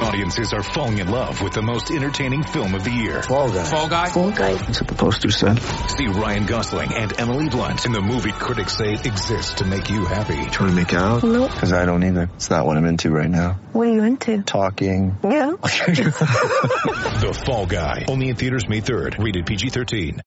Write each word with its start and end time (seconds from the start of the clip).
Audiences 0.00 0.52
are 0.52 0.62
falling 0.62 0.98
in 0.98 1.08
love 1.08 1.42
with 1.42 1.52
the 1.52 1.62
most 1.62 1.90
entertaining 1.90 2.42
film 2.42 2.74
of 2.74 2.84
the 2.84 2.90
year. 2.90 3.22
Fall 3.22 3.50
guy. 3.50 3.64
Fall 3.64 3.88
Guy. 3.88 4.08
Fall 4.08 4.30
guy. 4.30 4.54
That's 4.54 4.80
what 4.80 4.88
the 4.88 4.94
poster 4.94 5.30
said. 5.30 5.58
See 5.96 6.06
Ryan 6.06 6.46
Gosling 6.46 6.92
and 6.94 7.18
Emily 7.20 7.48
Blunt 7.48 7.84
in 7.84 7.92
the 7.92 8.00
movie 8.00 8.32
critics 8.32 8.76
say 8.76 8.94
exists 8.94 9.54
to 9.54 9.64
make 9.64 9.90
you 9.90 10.06
happy. 10.06 10.42
Trying 10.50 10.70
to 10.70 10.74
make 10.74 10.92
it 10.92 10.98
out? 10.98 11.22
Nope. 11.22 11.50
Because 11.52 11.72
I 11.72 11.84
don't 11.84 12.02
either. 12.02 12.30
It's 12.34 12.48
not 12.50 12.66
what 12.66 12.76
I'm 12.76 12.86
into 12.86 13.10
right 13.10 13.30
now. 13.30 13.60
What 13.72 13.88
are 13.88 13.92
you 13.92 14.02
into? 14.02 14.42
Talking. 14.42 15.16
Yeah. 15.22 15.52
The 17.20 17.38
Fall 17.44 17.66
Guy. 17.66 18.06
Only 18.08 18.30
in 18.30 18.36
theaters 18.36 18.66
May 18.68 18.80
3rd. 18.80 19.22
Rated 19.22 19.44
PG-13. 19.44 20.20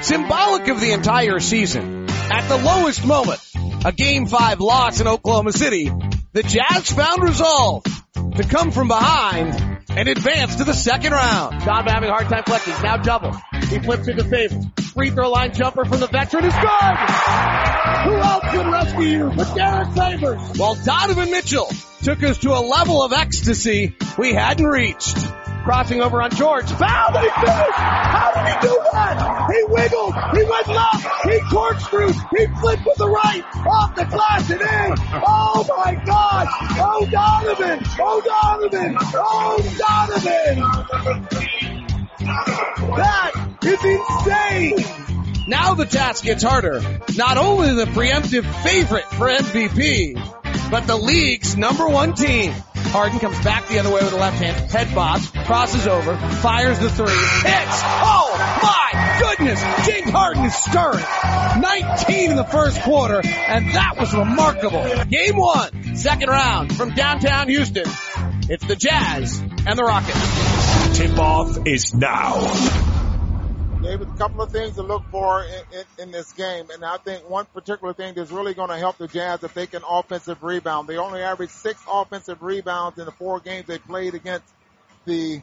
Symbolic 0.00 0.68
of 0.68 0.80
the 0.80 0.92
entire 0.92 1.40
season, 1.40 2.06
at 2.08 2.48
the 2.48 2.56
lowest 2.56 3.04
moment, 3.04 3.40
a 3.84 3.92
Game 3.92 4.26
5 4.26 4.60
loss 4.60 5.00
in 5.00 5.08
Oklahoma 5.08 5.52
City, 5.52 5.90
the 6.32 6.42
Jazz 6.42 6.90
found 6.92 7.22
resolve 7.22 7.84
to 8.36 8.44
come 8.44 8.70
from 8.70 8.88
behind 8.88 9.78
and 9.90 10.08
advance 10.08 10.56
to 10.56 10.64
the 10.64 10.74
second 10.74 11.12
round. 11.12 11.64
Donovan 11.64 11.92
having 11.92 12.10
a 12.10 12.12
hard 12.12 12.28
time 12.28 12.42
collecting, 12.44 12.74
now 12.82 12.96
double. 12.98 13.32
He 13.68 13.78
flips 13.78 14.08
into 14.08 14.24
favor. 14.24 14.60
Free 14.94 15.10
throw 15.10 15.30
line 15.30 15.52
jumper 15.52 15.84
from 15.84 16.00
the 16.00 16.06
veteran 16.06 16.44
is 16.44 16.54
good! 16.54 16.96
Who 18.04 18.14
else 18.16 18.56
would 18.56 18.66
rescue 18.66 19.06
you 19.06 19.32
but 19.34 19.54
Derrick 19.54 19.88
Favors? 19.88 20.58
While 20.58 20.76
Donovan 20.84 21.30
Mitchell 21.30 21.68
took 22.02 22.22
us 22.22 22.38
to 22.38 22.50
a 22.50 22.60
level 22.60 23.02
of 23.02 23.12
ecstasy 23.12 23.96
we 24.16 24.32
hadn't 24.32 24.66
reached. 24.66 25.16
Crossing 25.68 26.00
over 26.00 26.22
on 26.22 26.30
George. 26.30 26.64
Foul 26.64 27.14
and 27.14 27.24
he 27.24 27.30
finished! 27.30 27.76
How 27.76 28.32
did 28.34 28.46
he 28.46 28.68
do 28.68 28.80
that? 28.90 29.50
He 29.52 29.64
wiggled. 29.64 30.14
He 30.32 30.42
went 30.42 30.66
left. 30.66 31.06
He 31.24 31.38
corkscrewed. 31.54 32.14
He 32.34 32.46
flipped 32.58 32.86
with 32.86 32.96
the 32.96 33.06
right. 33.06 33.44
Off 33.66 33.94
the 33.94 34.06
glass 34.06 34.48
and 34.48 34.62
in. 34.62 34.94
Oh 35.26 35.66
my 35.68 35.94
God. 36.06 36.48
Oh 36.80 37.06
Donovan. 37.10 37.80
Oh 38.00 38.22
Donovan. 38.24 38.96
Oh 39.14 39.58
Donovan. 39.76 40.58
That 42.96 43.32
is 43.62 43.84
insane. 43.84 45.48
Now 45.48 45.74
the 45.74 45.84
task 45.84 46.24
gets 46.24 46.42
harder. 46.42 46.80
Not 47.14 47.36
only 47.36 47.74
the 47.74 47.84
preemptive 47.84 48.46
favorite 48.62 49.04
for 49.04 49.28
MVP, 49.28 50.70
but 50.70 50.86
the 50.86 50.96
league's 50.96 51.58
number 51.58 51.86
one 51.86 52.14
team. 52.14 52.54
Harden 52.88 53.18
comes 53.18 53.38
back 53.44 53.68
the 53.68 53.78
other 53.78 53.90
way 53.90 54.02
with 54.02 54.12
a 54.12 54.16
left 54.16 54.42
hand, 54.42 54.70
head 54.70 54.94
bobs, 54.94 55.30
crosses 55.30 55.86
over, 55.86 56.16
fires 56.16 56.78
the 56.78 56.88
three, 56.88 57.06
hits! 57.06 57.82
Oh 58.02 58.58
my 58.62 59.18
goodness! 59.20 59.60
James 59.86 60.10
Harden 60.10 60.44
is 60.44 60.54
stirring. 60.54 61.04
19 61.60 62.30
in 62.30 62.36
the 62.36 62.44
first 62.44 62.80
quarter, 62.82 63.20
and 63.24 63.74
that 63.74 63.96
was 63.98 64.14
remarkable. 64.14 65.04
Game 65.04 65.36
one, 65.36 65.96
second 65.96 66.28
round 66.28 66.74
from 66.74 66.94
downtown 66.94 67.48
Houston. 67.48 67.86
It's 68.48 68.66
the 68.66 68.76
Jazz 68.76 69.38
and 69.38 69.78
the 69.78 69.84
Rockets. 69.84 70.98
Tip-off 70.98 71.66
is 71.66 71.94
now. 71.94 72.97
David, 73.82 74.08
a 74.08 74.18
couple 74.18 74.42
of 74.42 74.50
things 74.50 74.74
to 74.74 74.82
look 74.82 75.04
for 75.10 75.44
in, 75.44 75.78
in, 75.78 75.84
in, 76.04 76.10
this 76.10 76.32
game, 76.32 76.68
and 76.72 76.84
I 76.84 76.96
think 76.96 77.28
one 77.28 77.46
particular 77.46 77.92
thing 77.92 78.14
that's 78.14 78.30
really 78.30 78.54
going 78.54 78.70
to 78.70 78.76
help 78.76 78.98
the 78.98 79.06
Jazz 79.06 79.44
if 79.44 79.54
they 79.54 79.66
can 79.66 79.82
offensive 79.88 80.42
rebound. 80.42 80.88
They 80.88 80.96
only 80.96 81.22
averaged 81.22 81.52
six 81.52 81.80
offensive 81.90 82.42
rebounds 82.42 82.98
in 82.98 83.04
the 83.04 83.12
four 83.12 83.40
games 83.40 83.66
they 83.66 83.78
played 83.78 84.14
against 84.14 84.46
the 85.04 85.42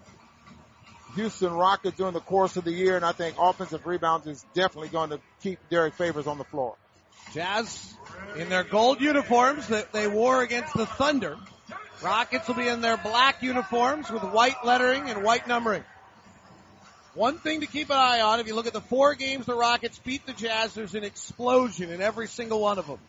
Houston 1.15 1.53
Rockets 1.53 1.97
during 1.97 2.13
the 2.13 2.19
course 2.19 2.57
of 2.57 2.65
the 2.65 2.73
year, 2.73 2.97
and 2.97 3.05
I 3.05 3.13
think 3.13 3.37
offensive 3.39 3.85
rebounds 3.85 4.27
is 4.27 4.45
definitely 4.53 4.89
going 4.89 5.11
to 5.11 5.19
keep 5.41 5.59
Derrick 5.69 5.93
Favors 5.93 6.27
on 6.27 6.37
the 6.37 6.43
floor. 6.43 6.75
Jazz 7.33 7.95
in 8.37 8.49
their 8.49 8.63
gold 8.63 8.99
uniforms 9.01 9.67
that 9.67 9.93
they 9.93 10.07
wore 10.07 10.43
against 10.43 10.73
the 10.73 10.85
Thunder. 10.85 11.37
Rockets 12.03 12.47
will 12.47 12.55
be 12.55 12.67
in 12.67 12.81
their 12.81 12.97
black 12.97 13.41
uniforms 13.41 14.11
with 14.11 14.23
white 14.23 14.63
lettering 14.65 15.09
and 15.09 15.23
white 15.23 15.47
numbering. 15.47 15.83
One 17.15 17.37
thing 17.37 17.61
to 17.61 17.65
keep 17.65 17.89
an 17.89 17.95
eye 17.95 18.19
on, 18.19 18.41
if 18.41 18.47
you 18.47 18.55
look 18.55 18.67
at 18.67 18.73
the 18.73 18.81
four 18.81 19.15
games 19.15 19.45
the 19.45 19.55
Rockets 19.55 19.97
beat 19.99 20.25
the 20.25 20.33
Jazz, 20.33 20.73
there's 20.73 20.95
an 20.95 21.05
explosion 21.05 21.89
in 21.89 22.01
every 22.01 22.27
single 22.27 22.59
one 22.59 22.77
of 22.77 22.87
them. 22.87 22.99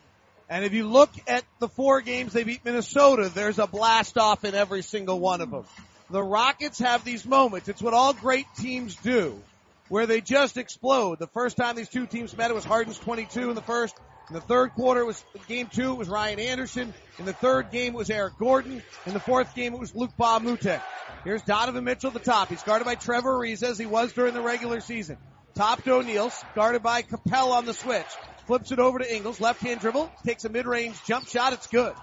And 0.49 0.63
if 0.63 0.73
you 0.73 0.87
look 0.87 1.09
at 1.27 1.43
the 1.59 1.67
four 1.67 1.99
games 1.99 2.31
they 2.31 2.45
beat 2.45 2.63
Minnesota, 2.63 3.29
there's 3.33 3.59
a 3.59 3.67
blast 3.67 4.17
off 4.17 4.45
in 4.45 4.55
every 4.55 4.81
single 4.81 5.19
one 5.19 5.41
of 5.41 5.51
them. 5.51 5.65
The 6.09 6.23
Rockets 6.23 6.79
have 6.79 7.03
these 7.03 7.25
moments. 7.25 7.67
It's 7.67 7.81
what 7.81 7.93
all 7.93 8.13
great 8.13 8.45
teams 8.57 8.95
do, 8.95 9.41
where 9.89 10.05
they 10.05 10.21
just 10.21 10.55
explode. 10.55 11.19
The 11.19 11.27
first 11.27 11.57
time 11.57 11.75
these 11.75 11.89
two 11.89 12.07
teams 12.07 12.35
met, 12.37 12.49
it 12.49 12.53
was 12.53 12.63
Harden's 12.63 12.97
22 12.99 13.49
in 13.49 13.55
the 13.55 13.61
first. 13.61 13.97
In 14.29 14.35
the 14.35 14.41
third 14.41 14.71
quarter, 14.73 15.03
was 15.03 15.21
game 15.49 15.67
two, 15.67 15.91
it 15.91 15.97
was 15.97 16.07
Ryan 16.07 16.39
Anderson. 16.39 16.93
In 17.19 17.25
the 17.25 17.33
third 17.33 17.71
game, 17.71 17.93
it 17.93 17.97
was 17.97 18.09
Eric 18.09 18.37
Gordon. 18.37 18.83
In 19.05 19.13
the 19.13 19.19
fourth 19.19 19.55
game, 19.55 19.73
it 19.73 19.79
was 19.79 19.95
Luc 19.95 20.11
Mbah 20.17 20.37
a 20.37 20.39
Moute. 20.39 20.81
Here's 21.23 21.41
Donovan 21.41 21.83
Mitchell 21.83 22.09
at 22.09 22.13
the 22.13 22.19
top. 22.19 22.49
He's 22.49 22.61
guarded 22.63 22.85
by 22.85 22.95
Trevor 22.95 23.39
Ariza 23.39 23.63
as 23.63 23.77
he 23.77 23.85
was 23.85 24.13
during 24.13 24.33
the 24.33 24.41
regular 24.41 24.81
season. 24.81 25.17
Top 25.55 25.83
to 25.83 25.93
O'Neale, 25.93 26.31
guarded 26.53 26.83
by 26.83 27.01
Capel 27.01 27.53
on 27.53 27.65
the 27.65 27.73
switch. 27.73 28.05
Flips 28.45 28.71
it 28.71 28.79
over 28.79 28.99
to 28.99 29.15
Ingles, 29.15 29.41
left 29.41 29.61
hand 29.61 29.81
dribble, 29.81 30.11
takes 30.25 30.45
a 30.45 30.49
mid-range 30.49 30.95
jump 31.05 31.27
shot, 31.27 31.53
it's 31.53 31.67
good. 31.67 31.93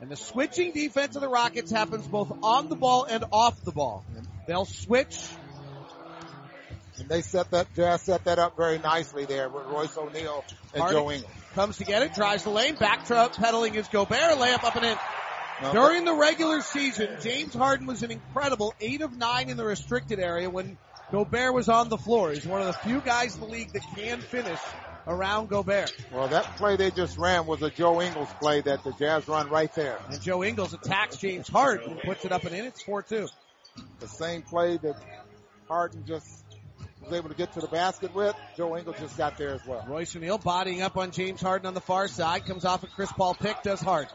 And 0.00 0.10
the 0.10 0.16
switching 0.16 0.72
defense 0.72 1.16
of 1.16 1.22
the 1.22 1.28
Rockets 1.28 1.70
happens 1.70 2.06
both 2.06 2.30
on 2.42 2.68
the 2.68 2.76
ball 2.76 3.04
and 3.04 3.24
off 3.32 3.62
the 3.64 3.72
ball. 3.72 4.04
They'll 4.46 4.66
switch. 4.66 5.16
And 6.98 7.08
they 7.08 7.22
set 7.22 7.50
that, 7.52 7.72
Jazz 7.74 8.02
set 8.02 8.24
that 8.24 8.38
up 8.38 8.56
very 8.56 8.78
nicely 8.78 9.24
there 9.24 9.48
with 9.48 9.64
Royce 9.66 9.96
O'Neale 9.96 10.44
and 10.74 10.82
Harden 10.82 11.00
Joe 11.00 11.10
Ingles. 11.10 11.30
Comes 11.56 11.78
to 11.78 11.84
get 11.84 12.02
it, 12.02 12.12
drives 12.12 12.44
the 12.44 12.50
lane, 12.50 12.74
back 12.74 13.06
pedaling 13.06 13.72
his 13.72 13.88
Gobert, 13.88 14.36
layup 14.36 14.62
up 14.62 14.76
and 14.76 14.84
in. 14.84 14.98
No, 15.62 15.72
During 15.72 16.04
the 16.04 16.12
regular 16.12 16.60
season, 16.60 17.16
James 17.22 17.54
Harden 17.54 17.86
was 17.86 18.02
an 18.02 18.10
incredible 18.10 18.74
eight 18.78 19.00
of 19.00 19.16
nine 19.16 19.48
in 19.48 19.56
the 19.56 19.64
restricted 19.64 20.20
area 20.20 20.50
when 20.50 20.76
Gobert 21.10 21.54
was 21.54 21.70
on 21.70 21.88
the 21.88 21.96
floor. 21.96 22.30
He's 22.30 22.46
one 22.46 22.60
of 22.60 22.66
the 22.66 22.74
few 22.74 23.00
guys 23.00 23.36
in 23.36 23.40
the 23.40 23.46
league 23.46 23.72
that 23.72 23.80
can 23.94 24.20
finish 24.20 24.60
around 25.06 25.48
Gobert. 25.48 25.96
Well, 26.12 26.28
that 26.28 26.44
play 26.58 26.76
they 26.76 26.90
just 26.90 27.16
ran 27.16 27.46
was 27.46 27.62
a 27.62 27.70
Joe 27.70 28.02
Ingles 28.02 28.28
play 28.38 28.60
that 28.60 28.84
the 28.84 28.92
Jazz 28.92 29.26
run 29.26 29.48
right 29.48 29.74
there. 29.74 29.98
And 30.10 30.20
Joe 30.20 30.44
Ingles 30.44 30.74
attacks 30.74 31.16
James 31.16 31.48
Harden 31.48 31.92
and 31.92 32.00
puts 32.00 32.26
it 32.26 32.32
up 32.32 32.44
and 32.44 32.54
in. 32.54 32.66
It's 32.66 32.82
4-2. 32.82 33.30
The 34.00 34.08
same 34.08 34.42
play 34.42 34.76
that 34.76 34.96
Harden 35.68 36.04
just 36.06 36.44
was 37.06 37.18
able 37.18 37.28
to 37.28 37.34
get 37.34 37.52
to 37.52 37.60
the 37.60 37.68
basket 37.68 38.14
with, 38.14 38.34
Joe 38.56 38.76
Ingles 38.76 38.96
just 38.98 39.16
got 39.16 39.38
there 39.38 39.54
as 39.54 39.64
well. 39.66 39.84
Royce 39.88 40.14
O'Neale 40.16 40.38
bodying 40.38 40.82
up 40.82 40.96
on 40.96 41.10
James 41.10 41.40
Harden 41.40 41.66
on 41.66 41.74
the 41.74 41.80
far 41.80 42.08
side, 42.08 42.46
comes 42.46 42.64
off 42.64 42.82
a 42.82 42.86
Chris 42.88 43.12
Paul 43.12 43.34
pick, 43.34 43.62
does 43.62 43.80
Harden. 43.80 44.12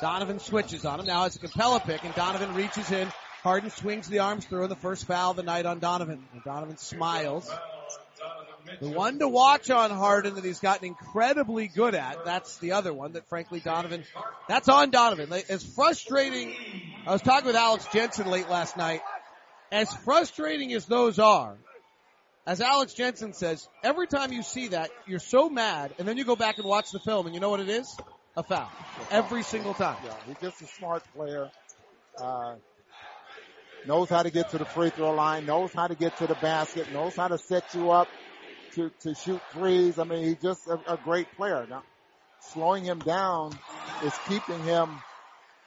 Donovan 0.00 0.38
switches 0.38 0.84
on 0.84 1.00
him. 1.00 1.06
Now 1.06 1.24
it's 1.24 1.36
a 1.36 1.38
Capela 1.38 1.82
pick 1.84 2.04
and 2.04 2.14
Donovan 2.14 2.54
reaches 2.54 2.90
in. 2.92 3.08
Harden 3.42 3.70
swings 3.70 4.08
the 4.08 4.18
arms 4.18 4.44
through 4.44 4.62
and 4.62 4.70
the 4.70 4.76
first 4.76 5.06
foul 5.06 5.30
of 5.30 5.36
the 5.36 5.42
night 5.42 5.64
on 5.64 5.78
Donovan. 5.78 6.22
And 6.32 6.44
Donovan 6.44 6.76
smiles. 6.76 7.50
The 8.80 8.90
one 8.90 9.18
to 9.20 9.28
watch 9.28 9.70
on 9.70 9.90
Harden 9.90 10.34
that 10.34 10.44
he's 10.44 10.60
gotten 10.60 10.88
incredibly 10.88 11.68
good 11.68 11.94
at, 11.94 12.24
that's 12.26 12.58
the 12.58 12.72
other 12.72 12.92
one 12.92 13.12
that 13.12 13.26
frankly 13.28 13.60
Donovan, 13.60 14.04
that's 14.46 14.68
on 14.68 14.90
Donovan. 14.90 15.32
As 15.48 15.64
frustrating, 15.64 16.54
I 17.06 17.12
was 17.12 17.22
talking 17.22 17.46
with 17.46 17.56
Alex 17.56 17.86
Jensen 17.92 18.26
late 18.26 18.50
last 18.50 18.76
night, 18.76 19.00
as 19.72 19.90
frustrating 20.04 20.74
as 20.74 20.84
those 20.84 21.18
are, 21.18 21.56
as 22.48 22.62
Alex 22.62 22.94
Jensen 22.94 23.34
says, 23.34 23.68
every 23.84 24.06
time 24.06 24.32
you 24.32 24.42
see 24.42 24.68
that, 24.68 24.88
you're 25.06 25.18
so 25.18 25.50
mad, 25.50 25.92
and 25.98 26.08
then 26.08 26.16
you 26.16 26.24
go 26.24 26.34
back 26.34 26.56
and 26.56 26.66
watch 26.66 26.90
the 26.90 26.98
film, 26.98 27.26
and 27.26 27.34
you 27.34 27.42
know 27.42 27.50
what 27.50 27.60
it 27.60 27.68
is? 27.68 27.94
A 28.38 28.42
foul. 28.42 28.70
Every 29.10 29.42
single 29.42 29.74
time. 29.74 29.98
Yeah, 30.02 30.14
he's 30.26 30.38
just 30.40 30.62
a 30.62 30.66
smart 30.66 31.02
player. 31.14 31.50
Uh, 32.18 32.54
knows 33.86 34.08
how 34.08 34.22
to 34.22 34.30
get 34.30 34.48
to 34.52 34.58
the 34.58 34.64
free 34.64 34.88
throw 34.88 35.12
line, 35.12 35.44
knows 35.44 35.74
how 35.74 35.88
to 35.88 35.94
get 35.94 36.16
to 36.16 36.26
the 36.26 36.36
basket, 36.36 36.90
knows 36.90 37.14
how 37.14 37.28
to 37.28 37.36
set 37.36 37.74
you 37.74 37.90
up 37.90 38.08
to, 38.76 38.90
to 39.00 39.14
shoot 39.14 39.42
threes. 39.52 39.98
I 39.98 40.04
mean, 40.04 40.24
he's 40.24 40.40
just 40.42 40.66
a, 40.68 40.94
a 40.94 40.96
great 41.04 41.30
player. 41.36 41.66
Now, 41.68 41.82
slowing 42.40 42.82
him 42.82 43.00
down 43.00 43.52
is 44.02 44.14
keeping 44.26 44.64
him 44.64 44.88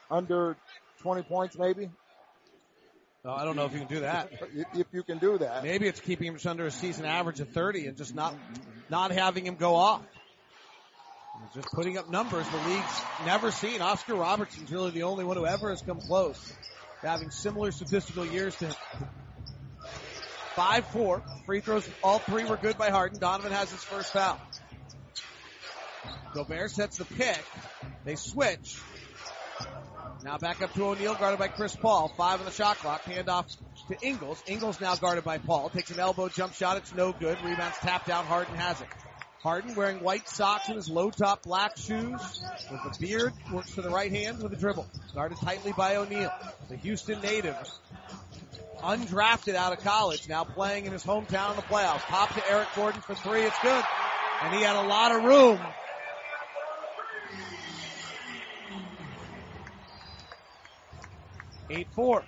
under 0.10 0.58
20 1.04 1.22
points 1.22 1.56
maybe. 1.60 1.92
No, 3.24 3.34
I 3.34 3.46
don't 3.46 3.56
know 3.56 3.66
if 3.66 3.74
you 3.74 3.80
can 3.80 3.88
do 3.88 4.00
that. 4.00 4.32
If 4.74 4.88
you 4.92 5.04
can 5.04 5.20
do 5.20 5.38
that. 5.38 5.64
Maybe 5.64 5.88
it's 5.88 6.00
keeping 6.00 6.28
him 6.28 6.36
just 6.36 6.48
under 6.48 6.66
a 6.66 6.72
season 6.72 7.06
average 7.06 7.40
of 7.40 7.50
30 7.50 7.88
and 7.88 7.98
just 7.98 8.16
not, 8.16 8.36
not 8.90 9.12
having 9.12 9.46
him 9.46 9.56
go 9.56 9.76
off. 9.76 10.04
Just 11.54 11.68
putting 11.72 11.98
up 11.98 12.10
numbers 12.10 12.46
the 12.48 12.70
league's 12.70 13.02
never 13.26 13.52
seen. 13.52 13.82
Oscar 13.82 14.16
Robertson's 14.16 14.72
really 14.72 14.92
the 14.92 15.04
only 15.04 15.24
one 15.24 15.38
who 15.38 15.46
ever 15.46 15.70
has 15.70 15.82
come 15.82 16.00
close 16.00 16.40
to 17.02 17.08
having 17.08 17.30
similar 17.32 17.72
statistical 17.72 18.26
years 18.26 18.56
to 18.58 18.68
him. 18.68 18.76
5-4. 20.56 21.22
Free 21.46 21.60
throws, 21.62 21.90
all 22.04 22.20
three 22.20 22.46
were 22.46 22.58
good 22.58 22.78
by 22.78 22.90
Harden. 22.90 23.20
Donovan 23.20 23.52
has 23.52 23.72
his 23.72 23.84
first 23.84 24.14
foul. 24.14 24.40
Gobert 26.34 26.72
sets 26.72 26.98
the 26.98 27.06
pick. 27.06 27.44
They 28.06 28.16
switch. 28.16 28.78
Now 30.24 30.38
back 30.38 30.62
up 30.62 30.72
to 30.74 30.86
O'Neale, 30.86 31.16
guarded 31.16 31.40
by 31.40 31.48
Chris 31.48 31.76
Paul. 31.76 32.14
Five 32.16 32.40
on 32.40 32.46
the 32.46 32.52
shot 32.52 32.78
clock. 32.78 33.04
Handoff 33.04 33.58
to 33.88 33.98
Ingles. 34.06 34.42
Ingles 34.46 34.80
now 34.80 34.96
guarded 34.96 35.24
by 35.24 35.40
Paul. 35.40 35.70
Takes 35.70 35.90
an 35.90 36.00
elbow 36.00 36.30
jump 36.30 36.54
shot. 36.54 36.78
It's 36.78 36.94
no 36.94 37.12
good. 37.12 37.38
Rebounds 37.44 37.78
tapped 37.78 38.10
out. 38.10 38.26
Harden 38.26 38.56
has 38.56 38.80
it. 38.82 38.88
Harden 39.42 39.74
wearing 39.74 40.04
white 40.04 40.30
socks 40.30 40.68
and 40.68 40.76
his 40.76 40.88
low 40.88 41.10
top 41.10 41.42
black 41.42 41.76
shoes 41.76 42.44
with 42.70 42.96
a 42.96 43.00
beard. 43.00 43.34
Works 43.52 43.74
to 43.76 43.82
the 43.82 43.90
right 43.90 44.12
hand 44.12 44.44
with 44.44 44.54
a 44.54 44.56
dribble. 44.56 44.86
Guarded 45.16 45.40
tightly 45.40 45.74
by 45.76 45.96
O'Neale. 45.96 46.32
The 46.70 46.76
Houston 46.78 47.20
native. 47.22 47.58
Undrafted 48.84 49.56
out 49.56 49.74
of 49.74 49.84
college. 49.84 50.30
Now 50.30 50.44
playing 50.44 50.86
in 50.86 50.92
his 50.92 51.04
hometown 51.04 51.52
in 51.52 51.56
the 51.56 51.64
playoffs. 51.64 52.02
Pop 52.02 52.32
to 52.36 52.52
Eric 52.52 52.68
Gordon 52.76 53.02
for 53.02 53.16
three. 53.16 53.42
It's 53.42 53.60
good. 53.64 53.84
And 54.44 54.54
he 54.54 54.62
had 54.62 54.76
a 54.76 54.88
lot 54.88 55.16
of 55.16 55.24
room. 55.24 55.60
Eight 61.72 61.88
four. 61.96 62.24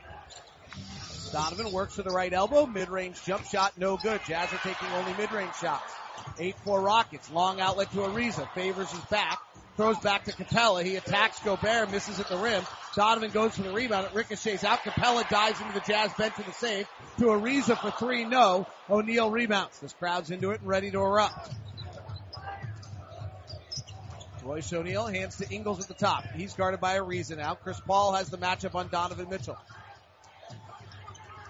Donovan 1.34 1.72
works 1.72 1.96
to 1.96 2.04
the 2.04 2.12
right 2.12 2.32
elbow. 2.32 2.66
Mid-range 2.66 3.22
jump 3.26 3.44
shot, 3.46 3.78
no 3.78 3.98
good. 3.98 4.22
Jazz 4.28 4.54
are 4.54 4.58
taking 4.58 4.88
only 4.90 5.14
mid-range 5.18 5.56
shots. 5.56 5.94
8-4 6.38 6.86
Rockets. 6.86 7.32
Long 7.32 7.60
outlet 7.60 7.92
to 7.92 7.98
Ariza. 7.98 8.48
Favors 8.54 8.92
his 8.92 9.04
back. 9.06 9.40
Throws 9.76 9.98
back 9.98 10.26
to 10.26 10.32
Capela. 10.32 10.84
He 10.84 10.96
attacks 10.96 11.40
Gobert, 11.40 11.92
misses 11.92 12.20
at 12.20 12.28
the 12.28 12.38
rim. 12.38 12.64
Donovan 12.96 13.32
goes 13.32 13.56
for 13.56 13.64
the 13.64 13.74
rebound. 13.74 14.06
It 14.06 14.14
ricochets 14.14 14.64
out. 14.64 14.80
Capela 14.80 15.28
dives 15.28 15.60
into 15.60 15.74
the 15.74 15.80
Jazz 15.82 16.14
bench 16.14 16.38
in 16.38 16.46
the 16.46 16.54
save. 16.54 16.88
To 17.18 17.26
Ariza 17.26 17.78
for 17.80 17.92
three, 17.92 18.26
no. 18.26 18.68
O'Neale 18.90 19.32
rebounds. 19.32 19.80
This 19.80 19.94
crowd's 19.94 20.30
into 20.30 20.52
it 20.52 20.62
and 20.62 20.70
ready 20.70 20.92
to 20.92 21.00
erupt. 21.00 21.52
Royce 24.44 24.74
O'Neale 24.74 25.08
hands 25.08 25.38
to 25.38 25.50
Ingles 25.50 25.80
at 25.80 25.88
the 25.88 25.94
top. 25.94 26.26
He's 26.36 26.54
guarded 26.54 26.82
by 26.82 26.98
Ariza 26.98 27.38
now. 27.38 27.56
Chris 27.56 27.80
Paul 27.80 28.14
has 28.14 28.30
the 28.30 28.38
matchup 28.38 28.76
on 28.76 28.90
Donovan 28.90 29.30
Mitchell. 29.30 29.58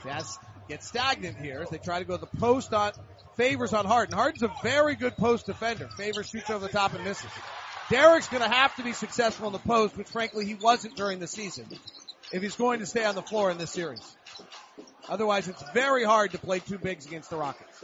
Jazz 0.03 0.37
get 0.67 0.83
stagnant 0.83 1.37
here 1.37 1.61
as 1.61 1.69
they 1.69 1.77
try 1.77 1.99
to 1.99 2.05
go 2.05 2.17
the 2.17 2.27
post 2.27 2.73
on 2.73 2.91
Favors 3.35 3.73
on 3.73 3.85
Harden. 3.85 4.15
Harden's 4.15 4.43
a 4.43 4.51
very 4.61 4.95
good 4.95 5.17
post 5.17 5.47
defender. 5.47 5.89
Favors 5.97 6.29
shoots 6.29 6.49
over 6.49 6.65
the 6.67 6.71
top 6.71 6.93
and 6.93 7.03
misses. 7.03 7.31
Derrick's 7.89 8.27
going 8.27 8.43
to 8.43 8.49
have 8.49 8.75
to 8.75 8.83
be 8.83 8.93
successful 8.93 9.47
in 9.47 9.53
the 9.53 9.59
post, 9.59 9.97
which 9.97 10.07
frankly 10.07 10.45
he 10.45 10.55
wasn't 10.55 10.95
during 10.95 11.19
the 11.19 11.27
season, 11.27 11.65
if 12.31 12.41
he's 12.41 12.55
going 12.55 12.79
to 12.79 12.85
stay 12.85 13.03
on 13.03 13.15
the 13.15 13.21
floor 13.21 13.51
in 13.51 13.57
this 13.57 13.71
series. 13.71 14.01
Otherwise, 15.09 15.47
it's 15.47 15.63
very 15.71 16.03
hard 16.03 16.31
to 16.31 16.37
play 16.37 16.59
two 16.59 16.77
bigs 16.77 17.05
against 17.05 17.29
the 17.29 17.35
Rockets. 17.35 17.83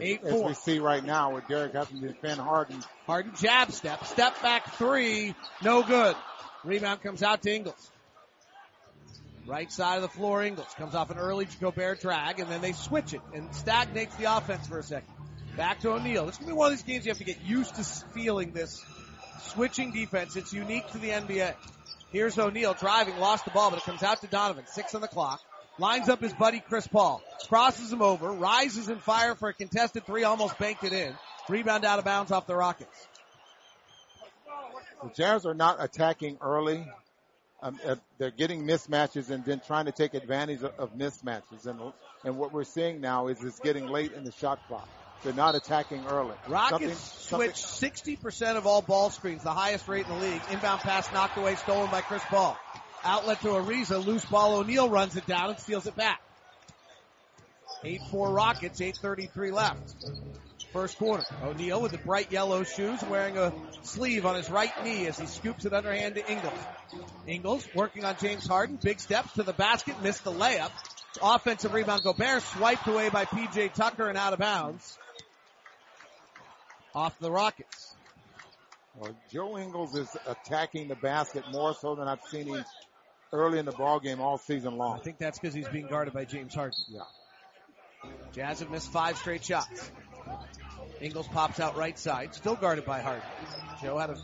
Eight 0.00 0.22
As 0.22 0.30
four. 0.30 0.48
we 0.48 0.54
see 0.54 0.78
right 0.78 1.04
now 1.04 1.34
with 1.34 1.48
Derrick 1.48 1.72
having 1.74 2.00
to 2.00 2.08
defend 2.08 2.40
Harden. 2.40 2.82
Harden 3.06 3.32
jab 3.36 3.72
step, 3.72 4.04
step 4.04 4.40
back 4.42 4.74
three, 4.74 5.34
no 5.62 5.82
good. 5.82 6.16
Rebound 6.64 7.02
comes 7.02 7.22
out 7.22 7.42
to 7.42 7.54
Ingles. 7.54 7.90
Right 9.46 9.72
side 9.72 9.96
of 9.96 10.02
the 10.02 10.08
floor, 10.08 10.42
Ingles 10.44 10.72
comes 10.78 10.94
off 10.94 11.10
an 11.10 11.18
early 11.18 11.48
Gobert 11.60 12.00
drag, 12.00 12.38
and 12.38 12.48
then 12.48 12.60
they 12.60 12.72
switch 12.72 13.12
it 13.12 13.20
and 13.34 13.52
stagnates 13.54 14.14
the 14.16 14.36
offense 14.36 14.68
for 14.68 14.78
a 14.78 14.82
second. 14.84 15.12
Back 15.56 15.80
to 15.80 15.90
O'Neale. 15.90 16.26
This 16.26 16.36
is 16.36 16.38
gonna 16.38 16.52
be 16.52 16.56
one 16.56 16.72
of 16.72 16.78
these 16.78 16.84
games 16.86 17.04
you 17.04 17.10
have 17.10 17.18
to 17.18 17.24
get 17.24 17.42
used 17.42 17.74
to 17.74 17.84
feeling 18.14 18.52
this 18.52 18.84
switching 19.48 19.90
defense. 19.92 20.36
It's 20.36 20.52
unique 20.52 20.90
to 20.92 20.98
the 20.98 21.10
NBA. 21.10 21.54
Here's 22.12 22.38
O'Neale 22.38 22.74
driving, 22.74 23.18
lost 23.18 23.44
the 23.44 23.50
ball, 23.50 23.70
but 23.70 23.78
it 23.80 23.84
comes 23.84 24.02
out 24.02 24.20
to 24.20 24.28
Donovan. 24.28 24.64
Six 24.68 24.94
on 24.94 25.00
the 25.00 25.08
clock. 25.08 25.40
Lines 25.82 26.08
up 26.08 26.20
his 26.20 26.32
buddy 26.32 26.60
Chris 26.60 26.86
Paul. 26.86 27.20
Crosses 27.48 27.92
him 27.92 28.02
over, 28.02 28.30
rises 28.30 28.88
in 28.88 29.00
fire 29.00 29.34
for 29.34 29.48
a 29.48 29.52
contested 29.52 30.06
three, 30.06 30.22
almost 30.22 30.56
banked 30.56 30.84
it 30.84 30.92
in. 30.92 31.12
Rebound 31.48 31.84
out 31.84 31.98
of 31.98 32.04
bounds 32.04 32.30
off 32.30 32.46
the 32.46 32.54
Rockets. 32.54 33.08
The 35.02 35.10
Jazz 35.10 35.44
are 35.44 35.54
not 35.54 35.78
attacking 35.80 36.38
early. 36.40 36.86
Um, 37.60 37.80
uh, 37.84 37.96
they're 38.16 38.30
getting 38.30 38.62
mismatches 38.64 39.30
and 39.30 39.44
then 39.44 39.60
trying 39.66 39.86
to 39.86 39.92
take 39.92 40.14
advantage 40.14 40.62
of, 40.62 40.72
of 40.78 40.94
mismatches. 40.94 41.66
And, 41.66 41.80
and 42.24 42.38
what 42.38 42.52
we're 42.52 42.62
seeing 42.62 43.00
now 43.00 43.26
is 43.26 43.42
it's 43.42 43.58
getting 43.58 43.88
late 43.88 44.12
in 44.12 44.22
the 44.22 44.32
shot 44.32 44.60
clock. 44.68 44.88
They're 45.24 45.32
not 45.32 45.56
attacking 45.56 46.06
early. 46.06 46.36
Rockets 46.46 46.96
Something- 47.00 47.54
switch 47.54 48.20
60% 48.20 48.56
of 48.56 48.68
all 48.68 48.82
ball 48.82 49.10
screens, 49.10 49.42
the 49.42 49.50
highest 49.50 49.88
rate 49.88 50.06
in 50.06 50.12
the 50.16 50.24
league. 50.24 50.42
Inbound 50.52 50.82
pass 50.82 51.12
knocked 51.12 51.36
away, 51.38 51.56
stolen 51.56 51.90
by 51.90 52.02
Chris 52.02 52.22
Paul. 52.28 52.56
Outlet 53.04 53.40
to 53.40 53.48
Ariza, 53.48 54.04
loose 54.04 54.24
ball. 54.24 54.58
O'Neale 54.58 54.88
runs 54.88 55.16
it 55.16 55.26
down 55.26 55.50
and 55.50 55.58
steals 55.58 55.86
it 55.86 55.96
back. 55.96 56.20
8-4 57.84 58.34
Rockets, 58.34 58.80
8.33 58.80 59.52
left. 59.52 59.94
First 60.72 60.96
quarter. 60.98 61.24
O'Neale 61.42 61.82
with 61.82 61.92
the 61.92 61.98
bright 61.98 62.32
yellow 62.32 62.62
shoes, 62.62 63.02
wearing 63.02 63.36
a 63.36 63.52
sleeve 63.82 64.24
on 64.24 64.36
his 64.36 64.48
right 64.48 64.72
knee 64.84 65.06
as 65.06 65.18
he 65.18 65.26
scoops 65.26 65.64
it 65.64 65.72
underhand 65.72 66.14
to 66.14 66.30
Ingles. 66.30 66.58
Ingles 67.26 67.68
working 67.74 68.04
on 68.04 68.16
James 68.20 68.46
Harden, 68.46 68.78
big 68.82 69.00
steps 69.00 69.32
to 69.34 69.42
the 69.42 69.52
basket, 69.52 70.00
missed 70.02 70.24
the 70.24 70.32
layup. 70.32 70.70
Offensive 71.20 71.74
rebound, 71.74 72.02
Gobert 72.04 72.42
swiped 72.42 72.86
away 72.86 73.10
by 73.10 73.26
PJ 73.26 73.74
Tucker 73.74 74.08
and 74.08 74.16
out 74.16 74.32
of 74.32 74.38
bounds. 74.38 74.98
Off 76.94 77.18
the 77.18 77.30
Rockets. 77.30 77.94
Well, 78.96 79.14
Joe 79.30 79.58
Ingles 79.58 79.94
is 79.94 80.08
attacking 80.26 80.88
the 80.88 80.94
basket 80.94 81.44
more 81.50 81.74
so 81.74 81.94
than 81.94 82.08
I've 82.08 82.22
seen 82.30 82.46
him 82.46 82.64
early 83.32 83.58
in 83.58 83.64
the 83.64 83.72
ball 83.72 84.00
game 84.00 84.20
all 84.20 84.38
season 84.38 84.76
long. 84.76 84.98
I 84.98 85.02
think 85.02 85.18
that's 85.18 85.38
because 85.38 85.54
he's 85.54 85.68
being 85.68 85.86
guarded 85.86 86.14
by 86.14 86.24
James 86.24 86.54
Harden. 86.54 86.78
Yeah. 86.88 87.00
Jazz 88.32 88.60
have 88.60 88.70
missed 88.70 88.90
five 88.92 89.16
straight 89.16 89.44
shots. 89.44 89.90
Ingles 91.00 91.28
pops 91.28 91.60
out 91.60 91.76
right 91.76 91.98
side, 91.98 92.34
still 92.34 92.54
guarded 92.54 92.84
by 92.84 93.00
Harden. 93.00 93.22
Joe 93.82 93.98
had 93.98 94.10
a 94.10 94.16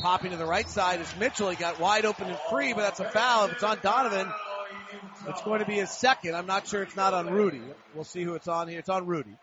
popping 0.00 0.30
to 0.30 0.36
the 0.36 0.46
right 0.46 0.68
side 0.68 1.00
as 1.00 1.16
Mitchell. 1.18 1.50
He 1.50 1.56
got 1.56 1.80
wide 1.80 2.04
open 2.04 2.28
and 2.28 2.38
free, 2.50 2.72
but 2.72 2.80
that's 2.80 3.00
a 3.00 3.10
foul. 3.10 3.46
If 3.46 3.52
it's 3.54 3.62
on 3.62 3.78
Donovan, 3.82 4.28
it's 5.26 5.42
going 5.42 5.60
to 5.60 5.66
be 5.66 5.74
his 5.74 5.90
second. 5.90 6.34
I'm 6.34 6.46
not 6.46 6.66
sure 6.66 6.82
it's 6.82 6.96
not 6.96 7.14
on 7.14 7.30
Rudy. 7.30 7.60
We'll 7.94 8.04
see 8.04 8.22
who 8.22 8.34
it's 8.34 8.48
on 8.48 8.68
here. 8.68 8.78
It's 8.78 8.88
on 8.88 9.06
Rudy. 9.06 9.36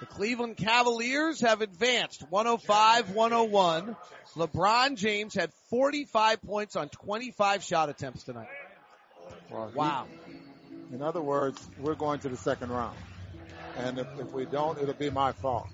The 0.00 0.06
Cleveland 0.06 0.56
Cavaliers 0.58 1.40
have 1.40 1.62
advanced 1.62 2.24
105-101. 2.30 3.96
LeBron 4.36 4.96
James 4.96 5.34
had 5.34 5.50
45 5.70 6.42
points 6.42 6.76
on 6.76 6.88
25 6.90 7.62
shot 7.64 7.88
attempts 7.88 8.24
tonight. 8.24 8.48
Well, 9.50 9.68
he- 9.68 9.74
Wow. 9.76 10.06
in 10.92 11.00
other 11.02 11.22
words, 11.22 11.66
we're 11.78 11.94
going 11.94 12.20
to 12.20 12.28
the 12.28 12.36
second 12.36 12.70
round. 12.70 12.96
And 13.78 13.98
if, 13.98 14.06
if 14.18 14.32
we 14.32 14.44
don't, 14.44 14.78
it'll 14.78 14.94
be 14.94 15.10
my 15.10 15.32
fault. 15.32 15.68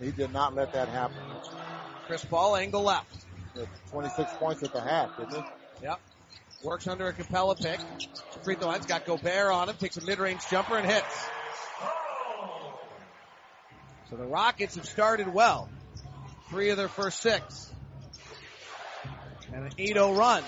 He 0.00 0.10
did 0.10 0.32
not 0.32 0.54
let 0.54 0.72
that 0.72 0.88
happen. 0.88 1.16
Chris 2.06 2.24
Paul 2.24 2.56
angle 2.56 2.82
left. 2.82 3.26
26 3.90 4.32
points 4.34 4.62
at 4.62 4.72
the 4.72 4.80
half, 4.80 5.16
didn't 5.18 5.34
he? 5.34 5.42
Yep. 5.82 6.00
Works 6.62 6.86
under 6.86 7.08
a 7.08 7.12
Capela 7.12 7.60
pick. 7.60 7.80
Free 8.42 8.54
throw 8.54 8.68
line's 8.68 8.86
got 8.86 9.04
Gobert 9.04 9.52
on 9.52 9.68
him. 9.68 9.76
Takes 9.76 9.96
a 9.98 10.04
mid-range 10.04 10.40
jumper 10.50 10.76
and 10.78 10.86
hits. 10.90 11.26
So 14.10 14.16
the 14.16 14.24
Rockets 14.24 14.74
have 14.74 14.86
started 14.86 15.32
well. 15.32 15.68
Three 16.48 16.70
of 16.70 16.76
their 16.76 16.88
first 16.88 17.20
six. 17.20 17.72
And 19.54 19.64
an 19.64 19.70
8-0 19.78 20.18
run. 20.18 20.42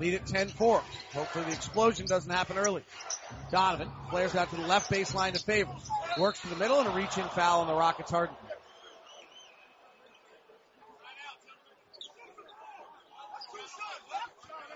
Lead 0.00 0.14
at 0.14 0.24
10-4. 0.24 0.82
Hopefully 1.12 1.44
the 1.44 1.52
explosion 1.52 2.06
doesn't 2.06 2.30
happen 2.30 2.56
early. 2.56 2.82
Donovan 3.50 3.90
flares 4.08 4.34
out 4.34 4.48
to 4.50 4.56
the 4.56 4.66
left 4.66 4.90
baseline 4.90 5.34
to 5.34 5.38
Favors. 5.38 5.90
Works 6.18 6.40
to 6.40 6.48
the 6.48 6.56
middle 6.56 6.80
and 6.80 6.88
a 6.88 6.92
reach-in 6.92 7.28
foul 7.28 7.60
on 7.60 7.66
the 7.66 7.74
Rockets 7.74 8.10
Harden. 8.10 8.34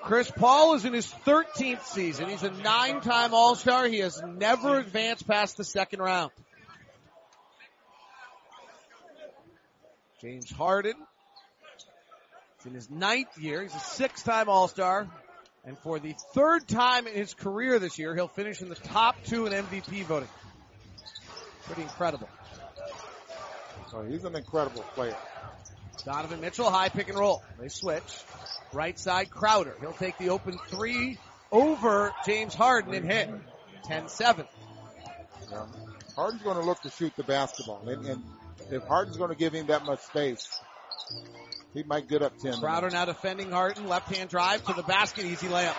Chris 0.02 0.30
Paul 0.30 0.74
is 0.74 0.84
in 0.84 0.92
his 0.92 1.06
13th 1.26 1.84
season. 1.84 2.28
He's 2.28 2.42
a 2.42 2.50
nine-time 2.50 3.34
All-Star. 3.34 3.86
He 3.88 3.98
has 3.98 4.22
never 4.22 4.78
advanced 4.78 5.26
past 5.26 5.56
the 5.56 5.64
second 5.64 6.00
round. 6.00 6.30
James 10.20 10.50
Harden 10.50 10.94
is 12.60 12.66
in 12.66 12.74
his 12.74 12.90
ninth 12.90 13.38
year. 13.38 13.62
He's 13.62 13.74
a 13.74 13.78
six-time 13.78 14.48
All-Star. 14.48 15.08
And 15.64 15.78
for 15.78 15.98
the 15.98 16.14
third 16.34 16.66
time 16.66 17.06
in 17.06 17.14
his 17.14 17.34
career 17.34 17.78
this 17.78 17.98
year, 17.98 18.14
he'll 18.14 18.26
finish 18.28 18.62
in 18.62 18.68
the 18.68 18.74
top 18.74 19.16
two 19.24 19.46
in 19.46 19.52
MVP 19.52 20.04
voting. 20.04 20.28
Pretty 21.64 21.82
incredible. 21.82 22.28
So 23.90 24.02
he's 24.02 24.24
an 24.24 24.34
incredible 24.34 24.82
player. 24.94 25.16
Donovan 26.04 26.40
Mitchell, 26.40 26.70
high 26.70 26.88
pick 26.88 27.08
and 27.08 27.18
roll. 27.18 27.42
They 27.60 27.68
switch. 27.68 28.02
Right 28.72 28.98
side, 28.98 29.30
Crowder. 29.30 29.76
He'll 29.80 29.92
take 29.92 30.18
the 30.18 30.30
open 30.30 30.58
three 30.68 31.18
over 31.52 32.12
James 32.26 32.54
Harden 32.54 32.94
and 32.94 33.04
hit. 33.04 33.30
10-7. 33.84 34.46
Yeah. 35.50 35.66
Harden's 36.16 36.42
going 36.42 36.56
to 36.56 36.64
look 36.64 36.80
to 36.82 36.90
shoot 36.90 37.14
the 37.16 37.22
basketball. 37.22 37.86
And, 37.86 38.06
and 38.06 38.22
if 38.70 38.84
Harden's 38.84 39.16
going 39.16 39.30
to 39.30 39.36
give 39.36 39.52
him 39.52 39.66
that 39.66 39.84
much 39.84 40.00
space, 40.00 40.60
he 41.74 41.82
might 41.82 42.08
get 42.08 42.22
up 42.22 42.38
10. 42.38 42.60
Crowder 42.60 42.90
now 42.90 43.04
defending 43.04 43.50
Harden. 43.50 43.88
Left 43.88 44.14
hand 44.14 44.30
drive 44.30 44.64
to 44.64 44.72
the 44.72 44.82
basket. 44.82 45.24
Easy 45.24 45.48
layup. 45.48 45.76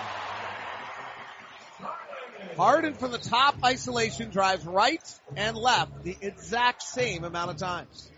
Harden 2.55 2.93
from 2.93 3.11
the 3.11 3.17
top 3.17 3.55
isolation 3.63 4.31
drives 4.31 4.65
right 4.65 5.01
and 5.35 5.55
left 5.55 6.03
the 6.03 6.17
exact 6.19 6.83
same 6.83 7.23
amount 7.23 7.51
of 7.51 7.57
times. 7.57 8.11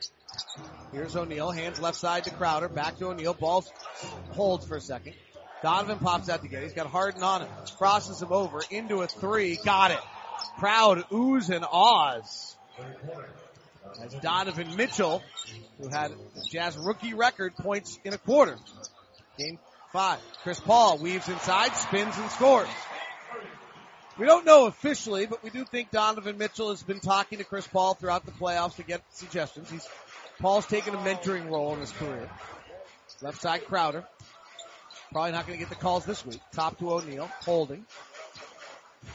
Here's 0.91 1.15
O'Neale. 1.15 1.51
Hands 1.51 1.79
left 1.79 1.97
side 1.97 2.23
to 2.25 2.31
Crowder. 2.31 2.67
Back 2.67 2.97
to 2.97 3.07
O'Neale. 3.07 3.33
Ball 3.33 3.63
holds 4.31 4.65
for 4.65 4.77
a 4.77 4.81
second. 4.81 5.13
Donovan 5.61 5.99
pops 5.99 6.27
out 6.27 6.41
to 6.41 6.47
get 6.47 6.63
it. 6.63 6.65
He's 6.65 6.73
got 6.73 6.87
Harden 6.87 7.21
on 7.21 7.41
him. 7.41 7.49
Crosses 7.77 8.21
him 8.21 8.31
over 8.31 8.61
into 8.71 9.01
a 9.01 9.07
three. 9.07 9.59
Got 9.63 9.91
it. 9.91 9.99
Crowd 10.57 11.05
oohs 11.11 11.49
and 11.49 11.65
ahs. 11.71 12.57
As 13.99 14.13
Donovan 14.15 14.75
Mitchell, 14.75 15.21
who 15.79 15.89
had 15.89 16.11
Jazz 16.49 16.77
rookie 16.77 17.13
record 17.13 17.55
points 17.55 17.99
in 18.03 18.13
a 18.13 18.17
quarter. 18.17 18.57
Game 19.37 19.59
five. 19.91 20.19
Chris 20.43 20.59
Paul 20.59 20.97
weaves 20.97 21.27
inside, 21.27 21.75
spins 21.75 22.17
and 22.17 22.29
scores. 22.31 22.67
We 24.17 24.25
don't 24.25 24.45
know 24.45 24.67
officially, 24.67 25.25
but 25.25 25.43
we 25.43 25.49
do 25.49 25.65
think 25.65 25.91
Donovan 25.91 26.37
Mitchell 26.37 26.69
has 26.69 26.83
been 26.83 26.99
talking 26.99 27.39
to 27.39 27.43
Chris 27.43 27.67
Paul 27.67 27.95
throughout 27.95 28.25
the 28.25 28.31
playoffs 28.31 28.75
to 28.75 28.83
get 28.83 29.01
suggestions. 29.11 29.69
He's 29.69 29.87
Paul's 30.39 30.65
taken 30.65 30.95
a 30.95 30.97
mentoring 30.97 31.49
role 31.49 31.73
in 31.73 31.81
his 31.81 31.91
career. 31.91 32.29
Left 33.21 33.39
side 33.39 33.65
Crowder. 33.65 34.05
Probably 35.11 35.31
not 35.31 35.45
going 35.45 35.59
to 35.59 35.63
get 35.63 35.69
the 35.69 35.81
calls 35.81 36.05
this 36.05 36.25
week. 36.25 36.39
Top 36.53 36.79
to 36.79 36.91
O'Neale, 36.93 37.29
holding. 37.41 37.85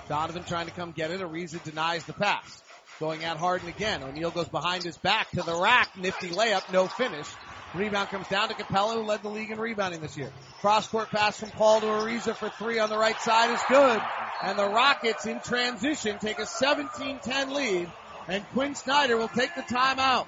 Donovan 0.08 0.44
trying 0.44 0.66
to 0.66 0.72
come 0.72 0.92
get 0.92 1.10
it. 1.10 1.20
Ariza 1.20 1.62
denies 1.64 2.04
the 2.04 2.12
pass. 2.12 2.62
Going 2.98 3.24
at 3.24 3.36
Harden 3.36 3.68
again. 3.68 4.02
O'Neale 4.02 4.30
goes 4.30 4.48
behind 4.48 4.82
his 4.82 4.96
back 4.96 5.30
to 5.32 5.42
the 5.42 5.54
rack. 5.54 5.96
Nifty 5.98 6.28
layup, 6.28 6.72
no 6.72 6.86
finish. 6.86 7.26
Rebound 7.74 8.08
comes 8.08 8.28
down 8.28 8.48
to 8.48 8.54
Capela, 8.54 8.94
who 8.94 9.02
led 9.02 9.22
the 9.22 9.28
league 9.28 9.50
in 9.50 9.58
rebounding 9.60 10.00
this 10.00 10.16
year. 10.16 10.32
Cross 10.60 10.88
court 10.88 11.10
pass 11.10 11.38
from 11.38 11.50
Paul 11.50 11.80
to 11.80 11.86
Ariza 11.86 12.34
for 12.34 12.48
three 12.48 12.78
on 12.78 12.88
the 12.88 12.96
right 12.96 13.20
side 13.20 13.52
is 13.52 13.60
good. 13.68 14.00
And 14.42 14.58
the 14.58 14.68
Rockets 14.68 15.26
in 15.26 15.40
transition 15.40 16.18
take 16.18 16.38
a 16.38 16.42
17-10 16.42 17.52
lead. 17.52 17.90
And 18.28 18.44
Quinn 18.50 18.74
Snyder 18.74 19.16
will 19.16 19.28
take 19.28 19.54
the 19.54 19.62
timeout 19.62 20.26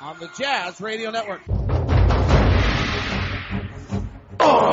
on 0.00 0.18
the 0.18 0.30
Jazz 0.36 0.80
Radio 0.80 1.10
Network. 1.10 1.69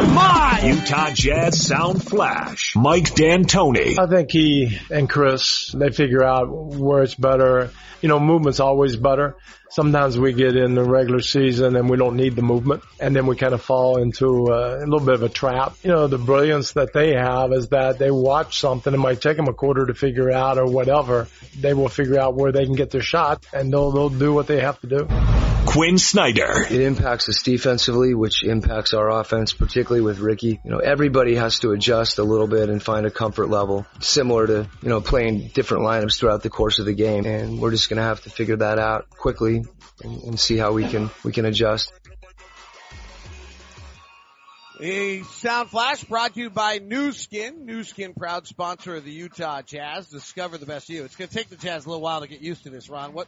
My! 0.01 0.62
Utah 0.63 1.12
Jazz 1.12 1.66
Sound 1.66 2.04
Flash. 2.04 2.75
Mike 2.75 3.16
D'Antoni. 3.16 3.98
I 3.98 4.08
think 4.08 4.32
he 4.32 4.77
and 4.89 5.10
Chris, 5.10 5.74
they 5.77 5.89
figure 5.89 6.24
out 6.24 6.50
where 6.50 7.04
it's 7.04 7.16
better. 7.16 7.72
You 8.01 8.10
know, 8.10 8.20
movement's 8.20 8.60
always 8.60 8.96
better. 8.96 9.36
Sometimes 9.70 10.18
we 10.18 10.34
get 10.34 10.56
in 10.56 10.75
the 10.75 10.84
regular 10.84 11.20
season 11.20 11.75
and 11.75 11.89
we 11.89 11.98
don't 11.98 12.16
need 12.16 12.36
the 12.36 12.42
movement 12.42 12.84
and 13.00 13.16
then 13.16 13.27
we 13.27 13.36
kind 13.36 13.54
of 13.54 13.62
fall 13.62 14.01
into 14.01 14.51
uh, 14.51 14.77
a 14.80 14.86
little 14.86 15.06
bit 15.06 15.16
of 15.16 15.24
a 15.24 15.30
trap. 15.30 15.75
You 15.84 15.92
know, 15.92 16.08
the 16.08 16.18
brilliance 16.18 16.74
that 16.74 16.94
they 16.94 17.13
have 17.13 17.51
is 17.51 17.70
that 17.70 17.98
they 17.98 18.12
watch 18.12 18.60
something. 18.60 18.94
It 18.94 18.98
might 18.98 19.22
take 19.22 19.36
them 19.36 19.48
a 19.48 19.54
quarter 19.54 19.86
to 19.86 19.94
figure 19.94 20.32
out 20.32 20.58
or 20.58 20.68
whatever. 20.68 21.27
They 21.60 21.74
will 21.74 21.89
figure 21.89 22.20
out 22.20 22.36
where 22.36 22.51
they 22.51 22.66
can 22.66 22.75
get 22.75 22.92
their 22.92 23.01
shot 23.01 23.46
and 23.51 23.74
they'll, 23.74 23.92
they'll 23.92 24.10
do 24.10 24.34
what 24.34 24.48
they 24.48 24.62
have 24.62 24.80
to 24.82 24.88
do. 24.88 25.57
Quinn 25.78 26.00
Snyder. 26.00 26.66
It 26.68 26.82
impacts 26.82 27.30
us 27.30 27.44
defensively, 27.44 28.16
which 28.16 28.44
impacts 28.44 28.96
our 28.96 29.12
offense, 29.12 29.54
particularly 29.54 30.02
with 30.02 30.18
Ricky. 30.18 30.60
You 30.66 30.72
know, 30.72 30.80
everybody 30.80 31.36
has 31.36 31.60
to 31.60 31.70
adjust 31.70 32.18
a 32.18 32.24
little 32.24 32.48
bit 32.48 32.70
and 32.70 32.82
find 32.82 33.06
a 33.06 33.12
comfort 33.12 33.50
level, 33.50 33.86
similar 34.00 34.48
to, 34.48 34.68
you 34.82 34.90
know, 34.90 35.02
playing 35.02 35.52
different 35.54 35.84
lineups 35.84 36.18
throughout 36.18 36.42
the 36.42 36.50
course 36.50 36.80
of 36.80 36.88
the 36.88 36.96
game. 36.96 37.28
And 37.28 37.62
we're 37.62 37.70
just 37.70 37.90
going 37.90 37.98
to 37.98 38.04
have 38.04 38.24
to 38.24 38.32
figure 38.32 38.56
that 38.56 38.80
out 38.80 39.12
quickly 39.12 39.66
and, 40.04 40.24
and 40.24 40.40
see 40.40 40.58
how 40.58 40.72
we 40.72 40.88
can, 40.88 41.12
we 41.24 41.32
can 41.32 41.46
adjust. 41.46 41.94
A 44.80 45.22
sound 45.22 45.70
flash 45.70 46.04
brought 46.04 46.34
to 46.34 46.40
you 46.40 46.50
by 46.50 46.80
Nu 46.80 47.12
Skin. 47.12 47.68
Nu 47.68 47.84
Skin, 47.84 48.16
proud 48.16 48.48
sponsor 48.48 48.96
of 48.96 49.04
the 49.04 49.12
Utah 49.12 49.62
Jazz. 49.62 50.10
Discover 50.10 50.58
the 50.58 50.66
best 50.66 50.90
you. 50.90 51.04
It's 51.04 51.16
going 51.16 51.30
to 51.30 51.36
take 51.36 51.50
the 51.50 51.56
Jazz 51.56 51.86
a 51.86 51.90
little 51.90 52.02
while 52.02 52.22
to 52.22 52.28
get 52.28 52.42
used 52.42 52.64
to 52.64 52.72
this, 52.72 52.90
Ron. 52.90 53.14
What 53.14 53.28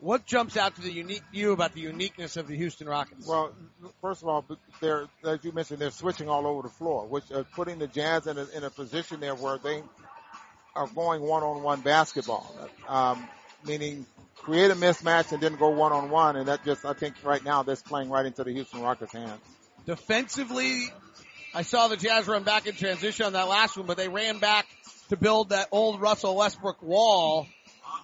what 0.00 0.26
jumps 0.26 0.56
out 0.56 0.74
to 0.76 0.82
the 0.82 0.92
unique 0.92 1.22
you 1.32 1.52
about 1.52 1.74
the 1.74 1.80
uniqueness 1.80 2.36
of 2.36 2.48
the 2.48 2.56
Houston 2.56 2.88
Rockets? 2.88 3.26
Well, 3.26 3.52
first 4.00 4.22
of 4.22 4.28
all, 4.28 4.44
they're 4.80 5.06
as 5.24 5.44
you 5.44 5.52
mentioned, 5.52 5.78
they're 5.78 5.90
switching 5.90 6.28
all 6.28 6.46
over 6.46 6.62
the 6.62 6.74
floor, 6.74 7.06
which 7.06 7.30
are 7.30 7.44
putting 7.44 7.78
the 7.78 7.86
Jazz 7.86 8.26
in 8.26 8.38
a, 8.38 8.46
in 8.56 8.64
a 8.64 8.70
position 8.70 9.20
there 9.20 9.34
where 9.34 9.58
they 9.58 9.82
are 10.74 10.86
going 10.86 11.22
one-on-one 11.22 11.80
basketball, 11.80 12.54
um, 12.88 13.28
meaning 13.66 14.06
create 14.36 14.70
a 14.70 14.74
mismatch 14.74 15.32
and 15.32 15.42
then 15.42 15.56
go 15.56 15.68
one-on-one, 15.68 16.36
and 16.36 16.48
that 16.48 16.64
just 16.64 16.84
I 16.84 16.94
think 16.94 17.14
right 17.22 17.44
now 17.44 17.62
that's 17.62 17.82
playing 17.82 18.08
right 18.10 18.24
into 18.24 18.44
the 18.44 18.52
Houston 18.52 18.80
Rockets' 18.80 19.12
hands. 19.12 19.40
Defensively, 19.86 20.88
I 21.54 21.62
saw 21.62 21.88
the 21.88 21.96
Jazz 21.96 22.26
run 22.26 22.44
back 22.44 22.66
in 22.66 22.74
transition 22.74 23.26
on 23.26 23.32
that 23.34 23.48
last 23.48 23.76
one, 23.76 23.86
but 23.86 23.96
they 23.96 24.08
ran 24.08 24.38
back 24.38 24.66
to 25.08 25.16
build 25.16 25.50
that 25.50 25.68
old 25.72 26.00
Russell 26.00 26.36
Westbrook 26.36 26.82
wall 26.82 27.48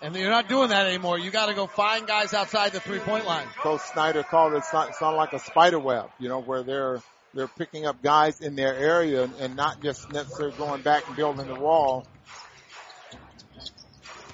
and 0.02 0.14
you're 0.14 0.30
not 0.30 0.48
doing 0.48 0.70
that 0.70 0.86
anymore. 0.86 1.18
You 1.18 1.30
got 1.30 1.46
to 1.46 1.54
go 1.54 1.66
find 1.66 2.06
guys 2.06 2.34
outside 2.34 2.72
the 2.72 2.80
three 2.80 2.98
point 2.98 3.26
line. 3.26 3.46
Coach 3.58 3.80
Snyder 3.92 4.22
called 4.22 4.54
it 4.54 4.64
sound 4.64 5.16
like 5.16 5.32
a 5.32 5.38
spider 5.38 5.78
web, 5.78 6.10
you 6.18 6.28
know, 6.28 6.40
where 6.40 6.62
they're 6.62 7.00
they're 7.34 7.48
picking 7.48 7.86
up 7.86 8.02
guys 8.02 8.40
in 8.40 8.56
their 8.56 8.74
area 8.74 9.28
and 9.40 9.56
not 9.56 9.82
just 9.82 10.10
necessarily 10.12 10.56
going 10.56 10.82
back 10.82 11.06
and 11.06 11.16
building 11.16 11.46
the 11.46 11.60
wall. 11.60 12.06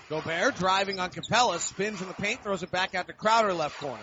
Gobert 0.09 0.57
driving 0.57 1.01
on 1.01 1.11
Capela, 1.11 1.59
spins 1.59 2.03
in 2.03 2.09
the 2.09 2.15
paint, 2.15 2.43
throws 2.43 2.63
it 2.63 2.71
back 2.71 2.95
out 2.95 3.07
to 3.07 3.13
Crowder 3.13 3.55
left 3.55 3.79
corner. 3.81 4.03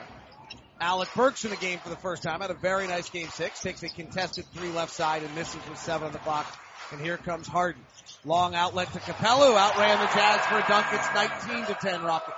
Alec 0.81 1.09
Burks 1.15 1.43
in 1.43 1.51
the 1.51 1.57
game 1.57 1.77
for 1.79 1.89
the 1.89 1.97
first 1.97 2.23
time. 2.23 2.39
Had 2.41 2.51
a 2.51 2.55
very 2.55 2.87
nice 2.87 3.09
game 3.09 3.27
six. 3.27 3.61
Takes 3.61 3.83
a 3.83 3.89
contested 3.89 4.45
three 4.53 4.71
left 4.71 4.93
side 4.93 5.23
and 5.23 5.35
misses 5.35 5.59
with 5.69 5.77
seven 5.77 6.07
on 6.07 6.13
the 6.13 6.19
clock. 6.19 6.47
And 6.91 7.01
here 7.01 7.17
comes 7.17 7.47
Harden. 7.47 7.81
Long 8.25 8.55
outlet 8.55 8.91
to 8.93 8.99
Capela, 8.99 9.47
who 9.47 9.55
outran 9.55 9.99
the 9.99 10.07
Jazz 10.13 10.45
for 10.47 10.57
a 10.57 10.65
dunk. 10.67 10.87
It's 10.91 11.47
19 11.47 11.65
to 11.67 11.73
10 11.73 12.01
Rockets. 12.03 12.35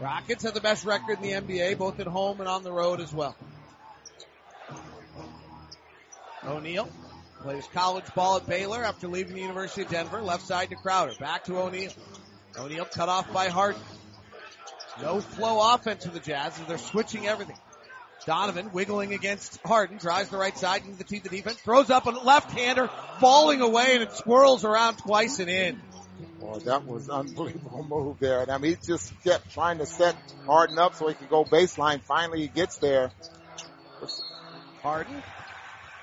Rockets 0.00 0.42
have 0.42 0.54
the 0.54 0.60
best 0.60 0.84
record 0.84 1.18
in 1.22 1.22
the 1.22 1.56
NBA, 1.56 1.78
both 1.78 2.00
at 2.00 2.06
home 2.06 2.40
and 2.40 2.48
on 2.48 2.62
the 2.62 2.72
road 2.72 3.00
as 3.00 3.12
well. 3.12 3.34
O'Neale 6.46 6.88
plays 7.40 7.66
college 7.72 8.04
ball 8.14 8.36
at 8.36 8.46
Baylor 8.46 8.84
after 8.84 9.08
leaving 9.08 9.34
the 9.34 9.40
University 9.40 9.82
of 9.82 9.88
Denver. 9.88 10.20
Left 10.20 10.46
side 10.46 10.68
to 10.70 10.76
Crowder. 10.76 11.14
Back 11.18 11.44
to 11.44 11.58
O'Neale. 11.58 11.92
O'Neale 12.58 12.84
cut 12.84 13.08
off 13.08 13.32
by 13.32 13.48
Harden. 13.48 13.80
No 15.00 15.20
flow 15.20 15.74
offense 15.74 16.04
for 16.04 16.10
the 16.10 16.20
Jazz 16.20 16.58
as 16.60 16.66
they're 16.66 16.78
switching 16.78 17.26
everything. 17.26 17.56
Donovan 18.24 18.72
wiggling 18.72 19.12
against 19.12 19.60
Harden, 19.64 19.98
drives 19.98 20.30
the 20.30 20.36
right 20.36 20.56
side 20.56 20.84
into 20.84 20.96
the 20.96 21.04
teeth 21.04 21.24
of 21.26 21.30
defense, 21.30 21.60
throws 21.60 21.90
up 21.90 22.06
a 22.06 22.10
left-hander, 22.10 22.88
falling 23.20 23.60
away, 23.60 23.94
and 23.94 24.02
it 24.02 24.12
swirls 24.12 24.64
around 24.64 24.96
twice 24.96 25.38
and 25.38 25.50
in. 25.50 25.80
Boy, 26.40 26.58
that 26.60 26.86
was 26.86 27.08
unbelievable 27.08 27.84
move 27.88 28.18
there. 28.18 28.42
And 28.42 28.50
I 28.50 28.58
mean, 28.58 28.72
he 28.72 28.86
just 28.86 29.12
kept 29.22 29.52
trying 29.52 29.78
to 29.78 29.86
set 29.86 30.16
Harden 30.46 30.78
up 30.78 30.94
so 30.94 31.08
he 31.08 31.14
could 31.14 31.28
go 31.28 31.44
baseline. 31.44 32.00
Finally, 32.02 32.40
he 32.40 32.48
gets 32.48 32.78
there. 32.78 33.10
Harden. 34.82 35.22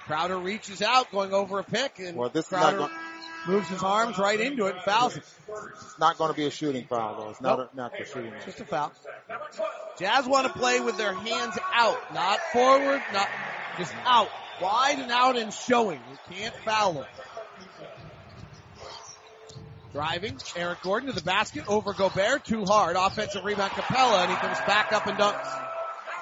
Crowder 0.05 0.37
reaches 0.37 0.81
out, 0.81 1.11
going 1.11 1.33
over 1.33 1.59
a 1.59 1.63
pick, 1.63 1.99
and 1.99 2.17
well, 2.17 2.29
this 2.29 2.47
Crowder 2.47 2.75
is 2.75 2.81
not 2.81 2.89
going, 2.89 3.12
moves 3.47 3.67
his 3.69 3.83
arms 3.83 4.17
right 4.17 4.39
into 4.39 4.65
it 4.67 4.75
and 4.75 4.83
fouls 4.83 5.15
it. 5.17 5.23
It's 5.73 5.99
not 5.99 6.17
going 6.17 6.31
to 6.31 6.37
be 6.37 6.45
a 6.45 6.51
shooting 6.51 6.85
foul, 6.87 7.19
though. 7.21 7.29
It's 7.29 7.41
not 7.41 7.59
Nope. 7.59 7.69
a, 7.73 7.75
not 7.75 7.91
the 7.97 8.05
shooting. 8.05 8.33
Just 8.45 8.59
a 8.61 8.65
foul. 8.65 8.91
Jazz 9.99 10.27
want 10.27 10.47
to 10.47 10.53
play 10.53 10.79
with 10.79 10.97
their 10.97 11.13
hands 11.13 11.57
out, 11.73 12.13
not 12.13 12.39
forward, 12.51 13.01
not 13.13 13.27
just 13.77 13.93
out, 14.05 14.29
wide 14.61 14.99
and 14.99 15.11
out 15.11 15.37
and 15.37 15.53
showing. 15.53 15.99
You 16.29 16.35
can't 16.35 16.55
foul 16.65 16.93
them. 16.93 17.05
Driving, 19.91 20.39
Eric 20.55 20.81
Gordon 20.81 21.09
to 21.09 21.15
the 21.15 21.21
basket, 21.21 21.65
over 21.67 21.93
Gobert, 21.93 22.45
too 22.45 22.65
hard. 22.65 22.95
Offensive 22.95 23.43
rebound, 23.45 23.71
Capela, 23.73 24.23
and 24.23 24.31
he 24.31 24.37
comes 24.37 24.57
back 24.65 24.91
up 24.91 25.05
and 25.05 25.17
dunks. 25.19 25.47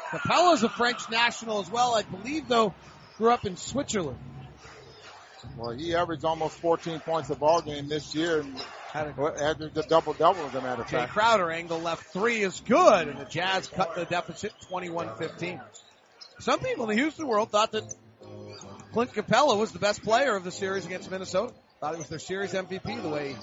Capela's 0.10 0.64
a 0.64 0.70
French 0.70 1.10
national 1.10 1.62
as 1.62 1.72
well. 1.72 1.96
I 1.96 2.02
believe, 2.02 2.50
though, 2.50 2.74
grew 3.18 3.32
up 3.32 3.46
in 3.46 3.56
Switzerland. 3.56 4.18
Well, 5.58 5.72
he 5.72 5.96
averaged 5.96 6.26
almost 6.26 6.60
14 6.60 7.00
points 7.00 7.30
a 7.30 7.36
ball 7.36 7.62
game 7.62 7.88
this 7.88 8.14
year 8.16 8.42
and 8.42 8.60
Had 8.92 9.08
a 9.08 9.70
a 9.76 9.84
double 9.84 10.14
double 10.14 10.46
as 10.46 10.54
a 10.54 10.62
matter 10.62 10.82
of 10.82 10.88
Jay 10.88 10.98
fact. 10.98 11.14
Crowder 11.14 11.50
angle 11.50 11.80
left 11.80 12.04
three 12.14 12.42
is 12.42 12.60
good, 12.62 13.08
and 13.08 13.20
the 13.20 13.26
Jazz 13.26 13.68
cut 13.68 13.96
the 13.96 14.06
deficit 14.06 14.54
21-15. 14.70 15.62
Some 16.40 16.60
people 16.60 16.90
in 16.90 16.96
the 16.96 17.02
Houston 17.02 17.28
world 17.28 17.52
thought 17.52 17.72
that 17.72 17.84
Clint 18.94 19.14
Capela 19.14 19.58
was 19.58 19.72
the 19.72 19.80
best 19.80 20.04
player 20.04 20.36
of 20.36 20.44
the 20.44 20.52
series 20.52 20.86
against 20.86 21.10
Minnesota. 21.10 21.54
Thought 21.80 21.96
it 21.96 21.98
was 21.98 22.10
their 22.10 22.20
series 22.20 22.54
MVP 22.54 23.02
the 23.02 23.10
way 23.10 23.30
he 23.30 23.36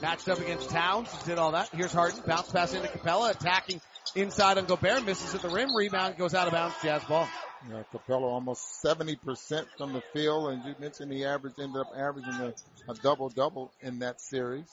matched 0.00 0.28
up 0.28 0.38
against 0.38 0.70
Towns, 0.70 1.08
did 1.24 1.38
all 1.38 1.52
that. 1.52 1.68
Here's 1.74 1.92
Harden, 1.92 2.20
bounce 2.26 2.50
pass 2.50 2.72
into 2.72 2.88
Capela, 2.88 3.30
attacking 3.30 3.80
inside 4.14 4.58
on 4.58 4.64
Gobert, 4.64 5.04
misses 5.04 5.34
at 5.34 5.42
the 5.42 5.50
rim, 5.50 5.74
rebound 5.76 6.16
goes 6.16 6.34
out 6.34 6.46
of 6.46 6.52
bounds, 6.54 6.74
Jazz 6.82 7.04
ball. 7.04 7.28
Yeah, 7.70 7.82
Capela 7.92 8.22
almost 8.22 8.82
70% 8.84 9.66
from 9.78 9.92
the 9.92 10.02
field, 10.12 10.50
and 10.50 10.64
you 10.64 10.74
mentioned 10.80 11.12
he 11.12 11.24
averaged 11.24 11.60
ended 11.60 11.80
up 11.80 11.92
averaging 11.96 12.34
a, 12.34 12.90
a 12.90 12.94
double 13.02 13.28
double 13.28 13.70
in 13.82 14.00
that 14.00 14.20
series. 14.20 14.68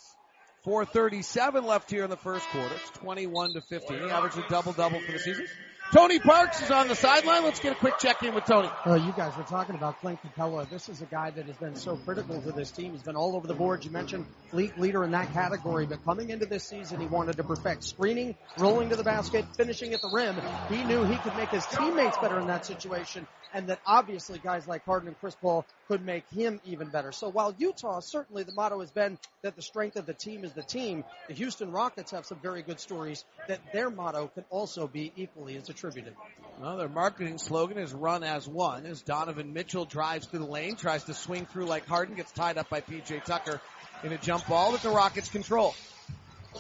437 0.64 1.66
left 1.66 1.90
here 1.90 2.04
in 2.04 2.10
the 2.10 2.18
first 2.18 2.46
quarter. 2.50 2.76
It's 2.76 2.90
21 3.00 3.54
to 3.54 3.62
15. 3.62 4.04
He 4.04 4.10
averaged 4.10 4.38
a 4.38 4.46
double 4.50 4.74
double 4.74 5.00
for 5.00 5.12
the 5.12 5.20
season. 5.20 5.46
Tony 5.92 6.20
Parks 6.20 6.62
is 6.62 6.70
on 6.70 6.88
the 6.88 6.96
sideline. 6.96 7.44
Let's 7.44 7.60
get 7.60 7.72
a 7.72 7.76
quick 7.76 7.98
check 7.98 8.22
in 8.22 8.36
with 8.36 8.46
Tony. 8.46 8.70
Uh, 8.86 8.94
you 8.94 9.12
guys 9.14 9.36
were 9.36 9.44
talking 9.44 9.74
about 9.74 10.00
Clint 10.02 10.20
Capela. 10.22 10.70
This 10.70 10.88
is 10.88 11.02
a 11.02 11.08
guy 11.08 11.32
that 11.32 11.48
has 11.48 11.58
been 11.58 11.76
so 11.76 11.96
critical 11.98 12.40
to 12.40 12.52
this 12.52 12.70
team. 12.70 12.92
He's 12.92 13.02
been 13.02 13.16
all 13.16 13.36
over 13.36 13.48
the 13.48 13.56
board. 13.56 13.84
You 13.84 13.90
mentioned 13.90 14.28
league 14.52 14.78
leader 14.78 15.04
in 15.04 15.10
that 15.12 15.34
category, 15.34 15.88
but 15.88 16.06
coming 16.06 16.30
into 16.30 16.46
this 16.46 16.64
season, 16.64 17.00
he 17.00 17.08
wanted 17.08 17.38
to 17.38 17.44
perfect 17.44 17.84
screening, 17.84 18.36
rolling 18.60 18.90
to 18.90 18.98
the 18.98 19.04
basket, 19.04 19.46
finishing 19.58 19.94
at 19.94 20.02
the 20.02 20.10
rim. 20.10 20.36
He 20.70 20.84
knew 20.84 21.06
he 21.06 21.18
could 21.18 21.36
make 21.36 21.50
his 21.50 21.66
teammates 21.66 22.20
better 22.20 22.40
in 22.40 22.46
that 22.46 22.68
situation, 22.68 23.26
and 23.54 23.68
that 23.68 23.80
obviously 23.86 24.40
guys 24.40 24.68
like 24.68 24.86
Harden 24.86 25.08
and 25.08 25.20
Chris 25.20 25.36
Paul 25.36 25.66
could 25.88 26.06
make 26.06 26.28
him 26.30 26.60
even 26.66 26.90
better. 26.90 27.12
So 27.12 27.30
while 27.30 27.54
Utah, 27.58 28.00
certainly 28.00 28.44
the 28.44 28.54
motto 28.54 28.80
has 28.80 28.92
been 28.92 29.18
that 29.42 29.56
the 29.56 29.62
strength 29.62 29.96
of 29.96 30.06
the 30.06 30.14
team 30.14 30.44
is 30.44 30.54
the 30.54 30.64
team, 30.64 31.04
the 31.28 31.34
Houston 31.34 31.72
Rockets 31.72 32.12
have 32.12 32.26
some 32.26 32.40
very 32.40 32.62
good 32.62 32.80
stories 32.80 33.24
that 33.48 33.60
their 33.74 33.90
motto 33.90 34.30
could 34.34 34.46
also 34.50 34.88
be 34.88 35.12
equally 35.16 35.58
as 35.58 35.70
attributed. 35.70 36.16
Well, 36.60 36.78
their 36.78 36.90
marketing 36.90 37.38
slogan 37.38 37.78
is 37.78 37.94
run 37.94 38.24
as 38.24 38.48
one 38.48 38.86
as 38.86 39.02
Donovan 39.02 39.54
Mitchell 39.54 39.86
drives 39.86 40.28
through 40.28 40.40
the 40.40 40.46
lane, 40.46 40.76
tries 40.76 41.06
to 41.06 41.14
swing 41.14 41.46
through 41.46 41.66
like 41.66 41.88
Harden, 41.88 42.16
gets 42.16 42.32
tied 42.32 42.58
up 42.58 42.70
by 42.70 42.82
PJ 42.82 43.24
Tucker 43.24 43.62
in 44.04 44.12
a 44.12 44.18
jump 44.18 44.46
ball 44.48 44.74
that 44.74 44.82
the 44.82 44.90
Rockets 44.90 45.30
control. 45.30 45.74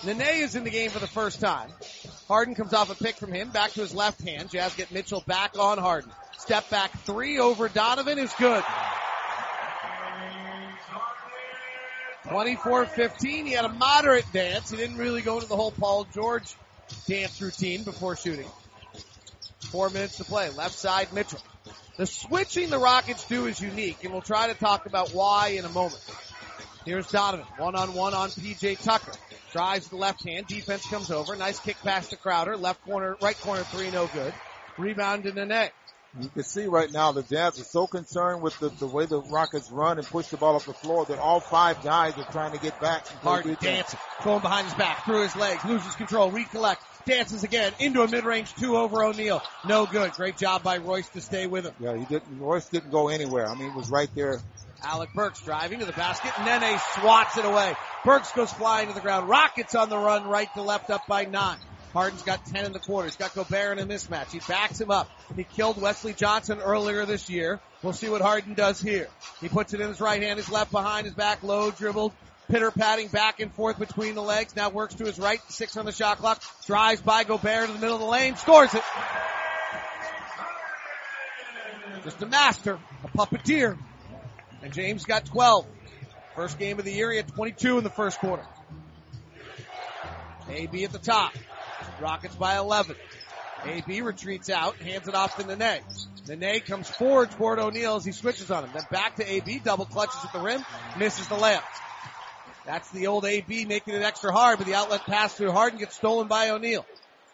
Nene 0.05 0.22
is 0.22 0.55
in 0.55 0.63
the 0.63 0.69
game 0.69 0.89
for 0.91 1.00
the 1.00 1.08
first 1.08 1.41
time. 1.41 1.69
Harden 2.27 2.55
comes 2.55 2.74
off 2.74 2.89
a 2.89 2.96
pick 2.96 3.17
from 3.17 3.34
him, 3.34 3.50
back 3.50 3.72
to 3.72 3.81
his 3.81 3.93
left 3.93 4.22
hand. 4.22 4.50
Jazz 4.50 4.75
get 4.75 4.91
Mitchell 4.91 5.24
back 5.25 5.58
on 5.58 5.77
Harden. 5.77 6.12
Step 6.38 6.69
back 6.69 6.91
three 7.01 7.39
over 7.39 7.67
Donovan 7.67 8.17
is 8.17 8.31
good. 8.39 8.63
24-15. 12.25 13.46
He 13.46 13.51
had 13.51 13.65
a 13.65 13.69
moderate 13.69 14.31
dance. 14.31 14.69
He 14.69 14.77
didn't 14.77 14.98
really 14.98 15.22
go 15.22 15.36
into 15.36 15.48
the 15.48 15.55
whole 15.55 15.72
Paul 15.72 16.05
George 16.13 16.55
dance 17.08 17.41
routine 17.41 17.84
before 17.84 18.15
shooting. 18.15 18.48
Four 19.72 19.89
minutes 19.89 20.17
to 20.17 20.24
play. 20.24 20.50
Left 20.50 20.74
side, 20.74 21.12
Mitchell. 21.13 21.39
The 21.98 22.05
switching 22.05 22.69
the 22.69 22.77
Rockets 22.77 23.25
do 23.25 23.48
is 23.48 23.60
unique, 23.60 24.03
and 24.03 24.13
we'll 24.13 24.22
try 24.22 24.48
to 24.48 24.53
talk 24.53 24.86
about 24.86 25.10
why 25.10 25.50
in 25.50 25.65
a 25.65 25.69
moment. 25.69 26.00
Here's 26.86 27.07
Donovan, 27.07 27.45
one 27.57 27.75
on 27.75 27.93
one 27.93 28.13
on 28.13 28.29
PJ 28.29 28.81
Tucker. 28.83 29.12
Drives 29.51 29.89
the 29.89 29.98
left 29.98 30.24
hand, 30.27 30.48
defense 30.48 30.86
comes 30.88 31.12
over, 31.12 31.36
nice 31.36 31.59
kick 31.59 31.77
pass 31.81 32.07
to 32.09 32.15
Crowder, 32.15 32.55
left 32.55 32.81
corner, 32.83 33.17
right 33.21 33.39
corner 33.41 33.63
three, 33.63 33.91
no 33.91 34.07
good. 34.07 34.33
Rebound 34.77 35.24
to 35.24 35.33
Nene. 35.33 35.69
You 36.19 36.29
can 36.29 36.43
see 36.43 36.65
right 36.65 36.91
now 36.91 37.12
the 37.12 37.21
Jazz 37.21 37.59
are 37.59 37.63
so 37.63 37.86
concerned 37.86 38.41
with 38.41 38.57
the, 38.59 38.69
the 38.69 38.88
way 38.88 39.05
the 39.05 39.21
Rockets 39.21 39.69
run 39.71 40.00
and 40.00 40.07
push 40.07 40.27
the 40.27 40.38
ball 40.38 40.55
up 40.55 40.63
the 40.63 40.74
floor 40.74 41.05
that 41.05 41.19
all 41.19 41.39
five 41.39 41.83
guys 41.83 42.17
are 42.17 42.31
trying 42.31 42.53
to 42.53 42.59
get 42.59 42.79
back. 42.81 43.05
Harden 43.07 43.55
dancing, 43.62 44.00
throwing 44.24 44.41
behind 44.41 44.65
his 44.65 44.74
back, 44.74 45.05
through 45.05 45.21
his 45.21 45.36
legs, 45.36 45.63
loses 45.65 45.93
control, 45.95 46.31
recollect, 46.31 46.81
dances 47.05 47.43
again, 47.43 47.74
into 47.79 48.01
a 48.01 48.07
mid-range 48.07 48.55
two 48.55 48.75
over 48.75 49.03
O'Neale. 49.03 49.43
No 49.67 49.86
good. 49.86 50.12
Great 50.13 50.36
job 50.36 50.63
by 50.63 50.79
Royce 50.79 51.07
to 51.09 51.21
stay 51.21 51.45
with 51.45 51.65
him. 51.65 51.74
Yeah, 51.79 51.95
he 51.95 52.05
didn't. 52.05 52.39
Royce 52.39 52.67
didn't 52.69 52.89
go 52.89 53.09
anywhere. 53.09 53.48
I 53.48 53.53
mean, 53.53 53.69
he 53.69 53.77
was 53.77 53.91
right 53.91 54.09
there. 54.15 54.39
Alec 54.83 55.13
Burks 55.13 55.41
driving 55.41 55.79
to 55.79 55.86
the 55.86 55.93
basket. 55.93 56.31
Nene 56.43 56.79
swats 56.95 57.38
it 57.38 57.45
away. 57.45 57.75
Burks 58.05 58.31
goes 58.31 58.51
flying 58.51 58.88
to 58.88 58.93
the 58.93 59.01
ground. 59.01 59.29
Rockets 59.29 59.75
on 59.75 59.89
the 59.89 59.98
run 59.98 60.27
right 60.27 60.53
to 60.53 60.62
left 60.62 60.89
up 60.89 61.05
by 61.07 61.25
nine. 61.25 61.57
Harden's 61.93 62.21
got 62.21 62.45
10 62.45 62.65
in 62.65 62.71
the 62.71 62.79
quarter. 62.79 63.07
He's 63.07 63.15
got 63.15 63.33
Gobert 63.33 63.79
in 63.79 63.89
a 63.89 63.93
mismatch. 63.93 64.31
He 64.31 64.39
backs 64.48 64.79
him 64.79 64.91
up. 64.91 65.09
He 65.36 65.43
killed 65.43 65.81
Wesley 65.81 66.13
Johnson 66.13 66.59
earlier 66.59 67.05
this 67.05 67.29
year. 67.29 67.59
We'll 67.81 67.93
see 67.93 68.09
what 68.09 68.21
Harden 68.21 68.53
does 68.53 68.79
here. 68.79 69.07
He 69.41 69.50
puts 69.50 69.74
it 69.74 69.81
in 69.81 69.88
his 69.88 70.00
right 70.00 70.21
hand, 70.21 70.38
his 70.38 70.51
left 70.51 70.71
behind 70.71 71.05
his 71.05 71.15
back, 71.15 71.41
low 71.41 71.71
dribbled, 71.71 72.13
pitter 72.48 72.69
patting 72.69 73.07
back 73.07 73.39
and 73.39 73.51
forth 73.53 73.79
between 73.79 74.13
the 74.13 74.21
legs. 74.21 74.55
Now 74.55 74.69
works 74.69 74.95
to 74.95 75.05
his 75.05 75.17
right, 75.17 75.39
six 75.50 75.77
on 75.77 75.86
the 75.86 75.91
shot 75.91 76.19
clock, 76.19 76.43
drives 76.67 77.01
by 77.01 77.24
Gobert 77.24 77.67
to 77.67 77.74
the 77.74 77.79
middle 77.79 77.95
of 77.95 78.01
the 78.01 78.07
lane, 78.07 78.36
scores 78.36 78.74
it. 78.75 78.83
Just 82.03 82.21
a 82.21 82.27
master, 82.27 82.79
a 83.03 83.07
puppeteer. 83.17 83.77
And 84.62 84.74
James 84.74 85.06
got 85.06 85.25
12. 85.25 85.66
First 86.36 86.60
game 86.60 86.80
of 86.80 86.86
the 86.86 86.92
year, 86.92 87.12
he 87.12 87.18
had 87.18 87.28
22 87.28 87.78
in 87.78 87.84
the 87.84 87.89
first 87.89 88.20
quarter. 88.20 88.46
AB 90.50 90.84
at 90.84 90.92
the 90.92 91.00
top. 91.00 91.34
Rockets 92.00 92.36
by 92.36 92.58
11. 92.58 92.96
AB 93.66 94.01
retreats 94.01 94.50
out, 94.50 94.78
hands 94.78 95.08
it 95.08 95.16
off 95.16 95.36
to 95.38 95.44
Nene. 95.46 95.82
Nene 96.28 96.62
comes 96.62 96.89
forward 96.89 97.32
toward 97.32 97.60
O'Neale 97.60 97.98
as 97.98 98.06
he 98.06 98.12
switches 98.12 98.51
on 98.51 98.63
him. 98.63 98.70
Then 98.74 98.86
back 98.89 99.18
to 99.18 99.30
AB, 99.30 99.60
double 99.60 99.86
clutches 99.86 100.24
at 100.24 100.32
the 100.32 100.39
rim, 100.39 100.63
misses 100.98 101.28
the 101.28 101.36
layup. 101.36 101.63
That's 102.66 102.89
the 102.92 103.08
old 103.08 103.25
AB 103.25 103.66
making 103.66 103.96
it 103.96 104.01
extra 104.01 104.32
hard, 104.32 104.60
but 104.60 104.68
the 104.68 104.75
outlet 104.75 105.01
pass 105.06 105.34
through 105.34 105.51
Harden 105.51 105.80
gets 105.80 105.96
stolen 105.96 106.28
by 106.28 106.51
O'Neale. 106.51 106.86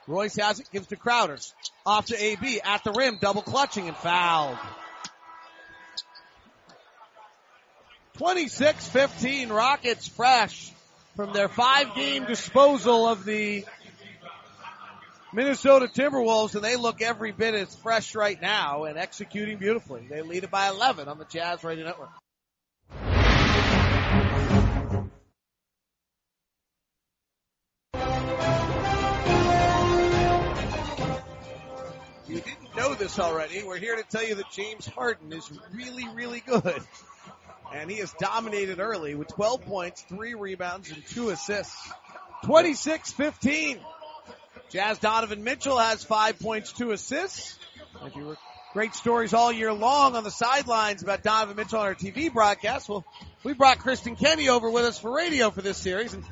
Royce 0.07 0.35
has 0.37 0.59
it, 0.59 0.69
gives 0.71 0.87
to 0.87 0.95
Crowders. 0.95 1.53
Off 1.85 2.07
to 2.07 2.21
AB, 2.21 2.61
at 2.61 2.83
the 2.83 2.91
rim, 2.91 3.17
double 3.19 3.41
clutching 3.41 3.87
and 3.87 3.97
fouled. 3.97 4.57
26-15 8.17 9.49
Rockets 9.49 10.07
fresh 10.07 10.71
from 11.17 11.33
their 11.33 11.49
five 11.49 11.95
game 11.95 12.25
disposal 12.25 13.07
of 13.07 13.25
the 13.25 13.65
Minnesota 15.33 15.87
Timberwolves 15.87 16.55
and 16.55 16.63
they 16.63 16.77
look 16.77 17.01
every 17.01 17.33
bit 17.33 17.55
as 17.55 17.75
fresh 17.75 18.15
right 18.15 18.41
now 18.41 18.85
and 18.85 18.97
executing 18.97 19.57
beautifully. 19.57 20.07
They 20.09 20.21
lead 20.21 20.45
it 20.45 20.51
by 20.51 20.69
11 20.69 21.09
on 21.09 21.17
the 21.17 21.25
Jazz 21.25 21.61
Radio 21.63 21.83
Network. 21.83 22.09
You 32.27 32.41
didn't 32.41 32.75
know 32.77 32.93
this 32.95 33.19
already. 33.19 33.61
We're 33.63 33.77
here 33.77 33.97
to 33.97 34.03
tell 34.03 34.25
you 34.25 34.35
that 34.35 34.49
James 34.51 34.87
Harden 34.87 35.33
is 35.33 35.51
really, 35.73 36.07
really 36.15 36.39
good. 36.39 36.81
And 37.73 37.89
he 37.89 37.97
has 37.97 38.13
dominated 38.13 38.79
early 38.79 39.15
with 39.15 39.27
12 39.29 39.61
points, 39.63 40.01
3 40.09 40.33
rebounds, 40.33 40.91
and 40.91 41.05
2 41.07 41.29
assists. 41.29 41.91
26-15. 42.43 43.79
Jazz 44.69 44.97
Donovan 44.99 45.43
Mitchell 45.43 45.77
has 45.77 46.03
5 46.03 46.39
points, 46.39 46.71
2 46.73 46.91
assists. 46.91 47.57
If 48.03 48.15
you 48.15 48.25
were 48.25 48.37
great 48.73 48.93
stories 48.93 49.33
all 49.33 49.51
year 49.51 49.71
long 49.71 50.15
on 50.15 50.23
the 50.23 50.31
sidelines 50.31 51.01
about 51.01 51.23
Donovan 51.23 51.55
Mitchell 51.55 51.79
on 51.79 51.85
our 51.85 51.95
TV 51.95 52.31
broadcast, 52.31 52.89
well, 52.89 53.05
we 53.43 53.53
brought 53.53 53.79
Kristen 53.79 54.15
Kenney 54.15 54.49
over 54.49 54.69
with 54.69 54.85
us 54.85 54.99
for 54.99 55.15
radio 55.15 55.49
for 55.49 55.61
this 55.61 55.77
series. 55.77 56.13
And 56.13 56.23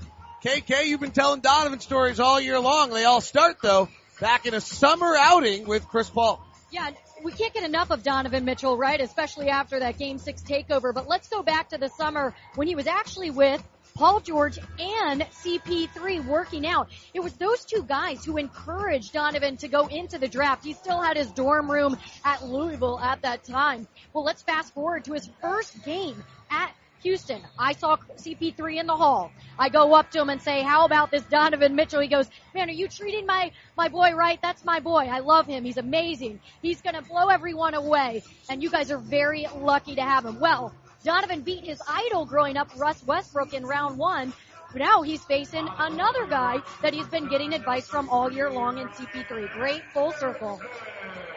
KK, 0.44 0.88
you've 0.88 1.00
been 1.00 1.12
telling 1.12 1.40
Donovan 1.40 1.80
stories 1.80 2.20
all 2.20 2.42
year 2.42 2.60
long. 2.60 2.90
They 2.90 3.06
all 3.06 3.22
start 3.22 3.58
though 3.62 3.88
back 4.20 4.46
in 4.46 4.54
a 4.54 4.62
summer 4.62 5.16
outing 5.18 5.68
with 5.68 5.88
Chris 5.88 6.10
Paul. 6.10 6.46
Yeah, 6.70 6.92
we 7.24 7.32
can't 7.32 7.54
get 7.54 7.64
enough 7.64 7.90
of 7.90 8.04
Donovan 8.04 8.46
Mitchell, 8.46 8.78
right? 8.78 9.00
Especially 9.00 9.50
after 9.50 9.80
that 9.80 9.98
game 9.98 10.18
six 10.18 10.42
takeover. 10.42 10.94
But 10.94 11.08
let's 11.08 11.28
go 11.30 11.42
back 11.42 11.70
to 11.70 11.78
the 11.78 11.90
summer 11.90 12.36
when 12.56 12.68
he 12.68 12.76
was 12.76 12.88
actually 12.88 13.32
with 13.32 13.64
Paul 13.96 14.20
George 14.20 14.58
and 14.80 15.22
CP3 15.22 16.26
working 16.26 16.66
out. 16.66 16.90
It 17.14 17.22
was 17.22 17.34
those 17.34 17.64
two 17.64 17.84
guys 17.84 18.26
who 18.26 18.38
encouraged 18.38 19.14
Donovan 19.14 19.58
to 19.58 19.68
go 19.68 19.88
into 19.88 20.18
the 20.18 20.28
draft. 20.28 20.66
He 20.66 20.74
still 20.74 21.00
had 21.02 21.16
his 21.16 21.32
dorm 21.32 21.72
room 21.72 21.98
at 22.26 22.44
Louisville 22.44 23.00
at 23.00 23.22
that 23.22 23.44
time. 23.44 23.88
Well, 24.12 24.24
let's 24.24 24.42
fast 24.42 24.74
forward 24.74 25.06
to 25.06 25.14
his 25.14 25.30
first 25.42 25.84
game 25.86 26.24
at 26.50 26.74
Houston. 27.04 27.42
I 27.58 27.74
saw 27.74 27.98
CP3 28.18 28.80
in 28.80 28.88
the 28.88 28.96
hall. 28.96 29.32
I 29.60 29.70
go 29.70 29.94
up 29.94 30.12
to 30.12 30.22
him 30.22 30.30
and 30.30 30.42
say, 30.42 30.64
how 30.64 30.86
about 30.86 31.12
this 31.12 31.24
Donovan 31.24 31.76
Mitchell? 31.76 32.02
He 32.02 32.08
goes, 32.08 32.28
man, 32.56 32.70
are 32.70 32.74
you 32.74 32.88
treating 32.88 33.26
my, 33.26 33.52
my 33.78 33.90
boy 33.90 34.14
right? 34.14 34.40
That's 34.42 34.66
my 34.66 34.80
boy. 34.80 35.08
I 35.10 35.20
love 35.20 35.46
him. 35.46 35.64
He's 35.64 35.78
amazing. 35.78 36.40
He's 36.62 36.82
going 36.82 36.96
to 36.96 37.02
blow 37.02 37.28
everyone 37.28 37.74
away. 37.74 38.24
And 38.50 38.64
you 38.64 38.70
guys 38.70 38.92
are 38.92 38.98
very 38.98 39.48
lucky 39.56 39.96
to 39.96 40.02
have 40.02 40.26
him. 40.26 40.40
Well, 40.40 40.74
Donovan 41.04 41.42
beat 41.42 41.66
his 41.66 41.82
idol 41.88 42.26
growing 42.26 42.58
up, 42.58 42.70
Russ 42.78 43.04
Westbrook, 43.06 43.54
in 43.54 43.66
round 43.66 43.98
one. 43.98 44.34
Now 44.76 45.04
he's 45.04 45.24
facing 45.24 45.68
another 45.78 46.26
guy 46.26 46.58
that 46.82 46.94
he's 46.94 47.08
been 47.08 47.30
getting 47.30 47.54
advice 47.54 47.88
from 47.88 48.10
all 48.10 48.32
year 48.32 48.50
long 48.50 48.80
in 48.80 48.88
CP3. 48.88 49.54
Great 49.54 49.84
full 49.94 50.12
circle. 50.14 50.60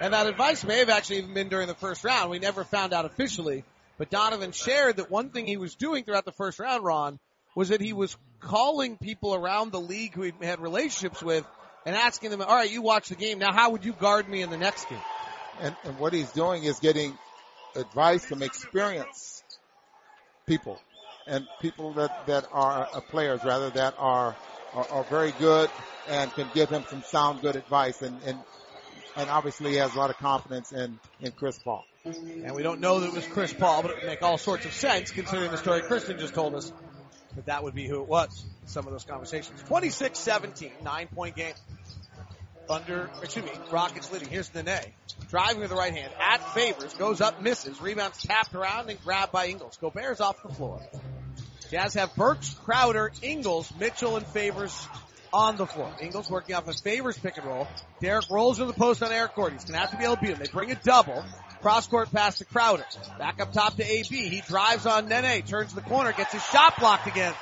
And 0.01 0.15
that 0.15 0.27
advice 0.27 0.65
may 0.65 0.79
have 0.79 0.89
actually 0.89 1.19
even 1.19 1.35
been 1.35 1.49
during 1.49 1.67
the 1.69 1.75
first 1.75 2.03
round. 2.05 2.31
We 2.31 2.39
never 2.39 2.65
found 2.65 2.95
out 2.95 3.05
officially. 3.05 3.65
But 3.99 4.11
Donovan 4.11 4.53
shared 4.53 4.97
that 4.97 5.11
one 5.11 5.31
thing 5.31 5.47
he 5.47 5.57
was 5.57 5.75
doing 5.75 6.05
throughout 6.05 6.25
the 6.25 6.33
first 6.33 6.59
round, 6.59 6.85
Ron, 6.85 7.19
was 7.55 7.71
that 7.71 7.81
he 7.81 7.93
was 7.93 8.17
calling 8.41 8.99
people 8.99 9.35
around 9.35 9.73
the 9.73 9.81
league 9.81 10.15
who 10.15 10.23
he 10.23 10.33
had 10.43 10.61
relationships 10.61 11.23
with 11.23 11.47
and 11.87 11.97
asking 11.97 12.31
them, 12.31 12.43
all 12.43 12.55
right, 12.55 12.71
you 12.71 12.83
watch 12.83 13.09
the 13.09 13.15
game. 13.15 13.39
Now 13.39 13.53
how 13.53 13.71
would 13.71 13.85
you 13.85 13.93
guard 13.93 14.29
me 14.29 14.43
in 14.43 14.51
the 14.51 14.59
next 14.59 14.89
game? 14.89 15.01
And, 15.61 15.75
and 15.85 15.99
what 15.99 16.13
he's 16.13 16.31
doing 16.33 16.65
is 16.65 16.79
getting 16.81 17.17
advice 17.75 18.27
from 18.27 18.43
experienced 18.43 19.45
people 20.47 20.79
and 21.27 21.47
people 21.61 21.95
that, 21.95 22.27
that 22.27 22.47
are 22.53 22.89
uh, 22.93 23.01
players 23.01 23.43
rather 23.45 23.71
that 23.71 23.95
are, 23.99 24.37
are, 24.75 24.87
are 24.91 25.05
very 25.05 25.33
good 25.39 25.71
and 26.09 26.33
can 26.35 26.49
give 26.55 26.69
him 26.69 26.85
some 26.89 27.03
sound 27.03 27.41
good 27.41 27.57
advice 27.57 28.03
and, 28.03 28.21
and, 28.25 28.39
and 29.17 29.31
obviously 29.31 29.73
he 29.73 29.77
has 29.77 29.95
a 29.95 29.99
lot 29.99 30.11
of 30.11 30.19
confidence 30.19 30.73
in, 30.73 30.99
in 31.21 31.33
Chris 31.33 31.59
Paul. 31.59 31.85
And 32.07 32.55
we 32.55 32.63
don't 32.63 32.81
know 32.81 33.01
that 33.01 33.09
it 33.09 33.13
was 33.15 33.27
Chris 33.27 33.53
Paul, 33.53 33.83
but 33.83 33.91
it 33.91 33.97
would 33.99 34.07
make 34.07 34.23
all 34.23 34.39
sorts 34.39 34.65
of 34.65 34.73
sense 34.73 35.11
considering 35.11 35.51
the 35.51 35.59
story 35.59 35.83
Kristen 35.83 36.19
just 36.19 36.35
told 36.35 36.55
us 36.55 36.73
that 37.35 37.47
that 37.47 37.65
would 37.65 37.75
be 37.75 37.87
who 37.89 38.01
it 38.01 38.09
was. 38.09 38.45
Some 38.67 38.87
of 38.87 38.93
those 38.93 39.05
conversations. 39.05 39.61
26-17, 39.65 40.83
nine 40.83 41.09
point 41.09 41.37
game. 41.37 41.55
Thunder, 42.69 43.11
excuse 43.23 43.45
me, 43.45 43.53
Rockets 43.71 44.13
leading. 44.13 44.29
Here's 44.29 44.53
Nene. 44.55 44.79
Driving 45.31 45.61
with 45.61 45.71
the 45.71 45.77
right 45.77 45.95
hand. 45.95 46.13
At 46.21 46.55
Favors. 46.55 46.95
Goes 46.95 47.21
up, 47.21 47.41
misses. 47.41 47.81
Rebounds 47.81 48.23
tapped 48.23 48.55
around 48.55 48.91
and 48.91 49.01
grabbed 49.03 49.33
by 49.33 49.47
Ingles. 49.47 49.77
Gobert's 49.81 50.21
off 50.21 50.43
the 50.43 50.53
floor. 50.53 50.81
Jazz 51.71 51.95
have 51.95 52.15
Burks, 52.15 52.55
Crowder, 52.65 53.13
Ingles, 53.23 53.73
Mitchell, 53.79 54.17
and 54.17 54.27
Favors 54.27 54.89
on 55.33 55.57
the 55.57 55.67
floor. 55.67 55.93
Ingles 56.01 56.31
working 56.31 56.55
off 56.55 56.69
a 56.69 56.73
Favors 56.73 57.19
pick 57.19 57.37
and 57.37 57.47
roll. 57.47 57.67
Derrick 58.01 58.27
rolls 58.31 58.59
to 58.59 58.65
the 58.65 58.73
post 58.73 59.03
on 59.03 59.13
Eric 59.13 59.35
Gordon. 59.35 59.59
He's 59.59 59.65
gonna 59.65 59.79
have 59.79 59.91
to 59.91 59.97
be 59.97 60.05
able 60.05 60.17
to 60.17 60.21
beat 60.21 60.31
him. 60.31 60.39
They 60.39 60.49
bring 60.53 60.71
a 60.71 60.77
double. 60.77 61.25
Cross 61.67 61.89
court 61.89 62.13
pass 62.13 62.39
to 62.39 62.45
Crowder. 62.45 62.85
Back 63.19 63.41
up 63.41 63.53
top 63.53 63.75
to 63.75 63.83
AB. 63.83 64.07
He 64.29 64.41
drives 64.41 64.87
on 64.87 65.09
Nene, 65.09 65.43
turns 65.43 65.75
the 65.75 65.81
corner, 65.81 66.13
gets 66.13 66.33
his 66.33 66.45
shot 66.47 66.79
blocked 66.79 67.09
again. 67.09 67.35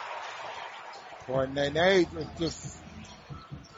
Boy, 1.29 1.45
Nene 1.53 2.07
just 2.39 2.75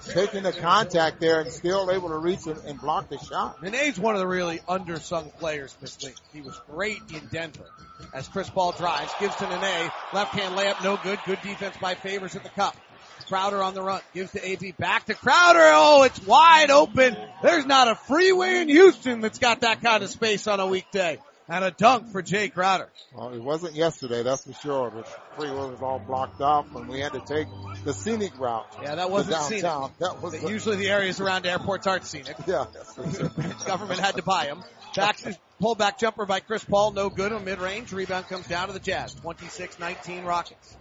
taking 0.09 0.45
the 0.45 0.53
contact 0.53 1.19
there 1.19 1.41
and 1.41 1.51
still 1.51 1.91
able 1.91 2.11
to 2.11 2.19
reach 2.19 2.47
and, 2.47 2.59
and 2.59 2.81
block 2.81 3.09
the 3.09 3.19
shot. 3.19 3.61
Nene's 3.61 3.99
one 3.99 4.15
of 4.15 4.21
the 4.21 4.27
really 4.29 4.61
undersung 4.69 5.37
players 5.39 5.77
this 5.81 6.01
league. 6.05 6.15
He 6.33 6.43
was 6.43 6.57
great 6.71 7.01
in 7.13 7.27
Denver. 7.33 7.67
As 8.15 8.29
Chris 8.29 8.49
Paul 8.49 8.71
drives, 8.71 9.11
gives 9.19 9.35
to 9.35 9.49
Nene, 9.49 9.91
left 10.13 10.33
hand 10.33 10.57
layup, 10.57 10.81
no 10.85 10.97
good. 11.03 11.19
Good 11.27 11.43
defense 11.43 11.77
by 11.81 11.97
Favors 11.97 12.37
at 12.37 12.45
the 12.45 12.51
cup. 12.51 12.77
Crowder 13.27 13.63
on 13.63 13.75
the 13.75 13.83
run, 13.83 14.01
gives 14.15 14.33
to 14.33 14.47
AB, 14.47 14.73
back 14.73 15.07
to 15.07 15.15
Crowder. 15.15 15.61
Oh, 15.63 16.03
it's 16.05 16.25
wide 16.27 16.71
open. 16.71 17.17
There's 17.43 17.67
not 17.67 17.89
a 17.89 17.95
freeway 17.95 18.61
in 18.61 18.69
Houston 18.69 19.21
that's 19.21 19.39
got 19.39 19.61
that 19.61 19.83
kind 19.83 20.03
of 20.03 20.11
space 20.11 20.47
on 20.47 20.61
a 20.61 20.67
weekday. 20.67 21.19
And 21.49 21.65
a 21.65 21.71
dunk 21.71 22.11
for 22.11 22.25
Jae 22.25 22.53
Crowder. 22.53 22.89
Well, 23.15 23.33
it 23.33 23.41
wasn't 23.41 23.75
yesterday, 23.75 24.25
that's 24.25 24.45
for 24.45 24.53
sure. 24.55 24.91
The 24.91 25.05
freeway 25.37 25.71
was 25.71 25.81
all 25.81 26.01
blocked 26.01 26.41
off 26.41 26.75
and 26.75 26.89
we 26.89 26.99
had 26.99 27.13
to 27.13 27.21
take 27.21 27.47
the 27.85 27.93
scenic 27.95 28.37
route. 28.37 28.67
Yeah, 28.83 28.97
that 28.97 29.11
wasn't 29.13 29.37
downtown. 29.37 29.91
scenic. 29.91 29.99
That 29.99 30.21
was 30.23 30.41
the, 30.41 30.49
Usually 30.51 30.77
the 30.77 30.89
areas 30.89 31.21
around 31.21 31.47
airports 31.47 31.87
aren't 31.87 32.05
scenic. 32.05 32.35
yeah, 32.49 32.65
that's 32.75 32.95
for 32.95 33.09
sure. 33.13 33.29
Government 33.67 34.01
had 34.01 34.17
to 34.17 34.23
buy 34.23 34.47
them. 34.47 34.65
Back 34.97 35.19
to 35.19 35.39
pullback 35.63 35.99
jumper 35.99 36.27
by 36.27 36.41
Chris 36.41 36.65
Paul, 36.65 36.91
no 36.93 37.11
good 37.11 37.31
on 37.33 37.45
mid 37.45 37.61
range. 37.61 37.93
Rebound 37.93 38.27
comes 38.27 38.49
down 38.49 38.67
to 38.67 38.73
the 38.73 38.81
Jazz. 38.81 39.15
26-19 39.15 40.25
Rockets. 40.25 40.77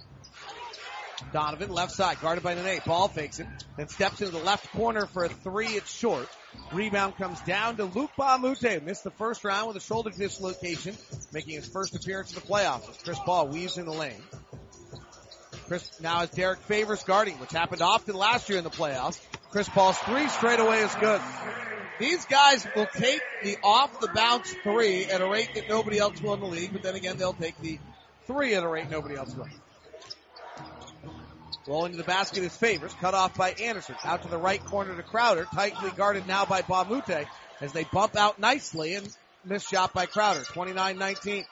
Donovan 1.34 1.70
left 1.70 1.92
side, 1.92 2.20
guarded 2.22 2.44
by 2.44 2.56
Nene. 2.56 2.82
Ball 2.86 3.08
fakes 3.08 3.40
it, 3.40 3.48
then 3.78 3.88
steps 3.88 4.22
into 4.22 4.32
the 4.32 4.44
left 4.44 4.72
corner 4.72 5.06
for 5.06 5.26
a 5.26 5.30
three. 5.30 5.68
It's 5.68 5.92
short. 5.92 6.28
Rebound 6.72 7.18
comes 7.18 7.40
down 7.42 7.78
to 7.78 7.86
Luc 7.86 8.12
Mbah 8.18 8.36
a 8.36 8.40
Moute. 8.40 8.84
Missed 8.84 9.04
the 9.04 9.12
first 9.12 9.44
round 9.44 9.68
with 9.68 9.78
a 9.78 9.82
shoulder 9.82 10.10
dislocation, 10.10 10.96
making 11.34 11.56
his 11.56 11.68
first 11.68 11.96
appearance 11.96 12.34
in 12.34 12.36
the 12.36 12.46
playoffs. 12.46 13.04
Chris 13.04 13.20
Paul 13.20 13.48
weaves 13.48 13.78
in 13.78 13.86
the 13.86 13.94
lane. 13.94 14.22
Chris 15.68 16.00
now 16.00 16.20
has 16.20 16.30
Derrick 16.30 16.60
Favors 16.60 17.04
guarding, 17.04 17.40
which 17.40 17.52
happened 17.52 17.82
often 17.82 18.16
last 18.16 18.50
year 18.50 18.58
in 18.58 18.64
the 18.64 18.70
playoffs. 18.70 19.20
Chris 19.50 19.68
Paul's 19.68 19.98
three 20.00 20.28
straight 20.30 20.60
away 20.60 20.80
is 20.80 20.94
good. 20.96 21.22
These 22.00 22.26
guys 22.26 22.68
will 22.76 22.88
take 22.88 23.22
the 23.42 23.58
off 23.64 24.00
the 24.02 24.10
bounce 24.14 24.54
three 24.64 25.06
at 25.06 25.22
a 25.22 25.28
rate 25.28 25.56
that 25.56 25.70
nobody 25.70 25.98
else 25.98 26.22
will 26.22 26.34
in 26.34 26.42
the 26.42 26.46
league, 26.46 26.74
but 26.74 26.84
then 26.84 26.96
again 26.96 27.18
they'll 27.18 27.34
take 27.34 27.58
the 27.62 27.80
three 28.28 28.54
at 28.54 28.64
a 28.64 28.68
rate 28.68 28.90
nobody 28.90 29.16
else 29.16 29.34
will. 29.34 29.48
Rolling 31.68 31.94
to 31.94 31.98
the 31.98 32.04
basket 32.04 32.44
is 32.44 32.56
Favors, 32.56 32.94
cut 33.02 33.16
off 33.16 33.36
by 33.36 33.52
Anderson. 33.52 33.96
Out 34.04 34.22
to 34.22 34.28
the 34.28 34.38
right 34.38 34.64
corner 34.64 34.96
to 34.96 35.02
Crowder, 35.02 35.48
tightly 35.54 35.90
guarded 35.92 36.28
now 36.28 36.46
by 36.46 36.62
Mbah 36.62 36.86
a 36.86 36.90
Moute 36.90 37.28
as 37.60 37.74
they 37.74 37.86
bump 37.86 38.16
out 38.16 38.38
nicely 38.38 38.94
and 38.94 39.10
miss 39.44 39.68
shot 39.68 39.92
by 39.92 40.06
Crowder. 40.06 40.42
29-19. 40.42 41.44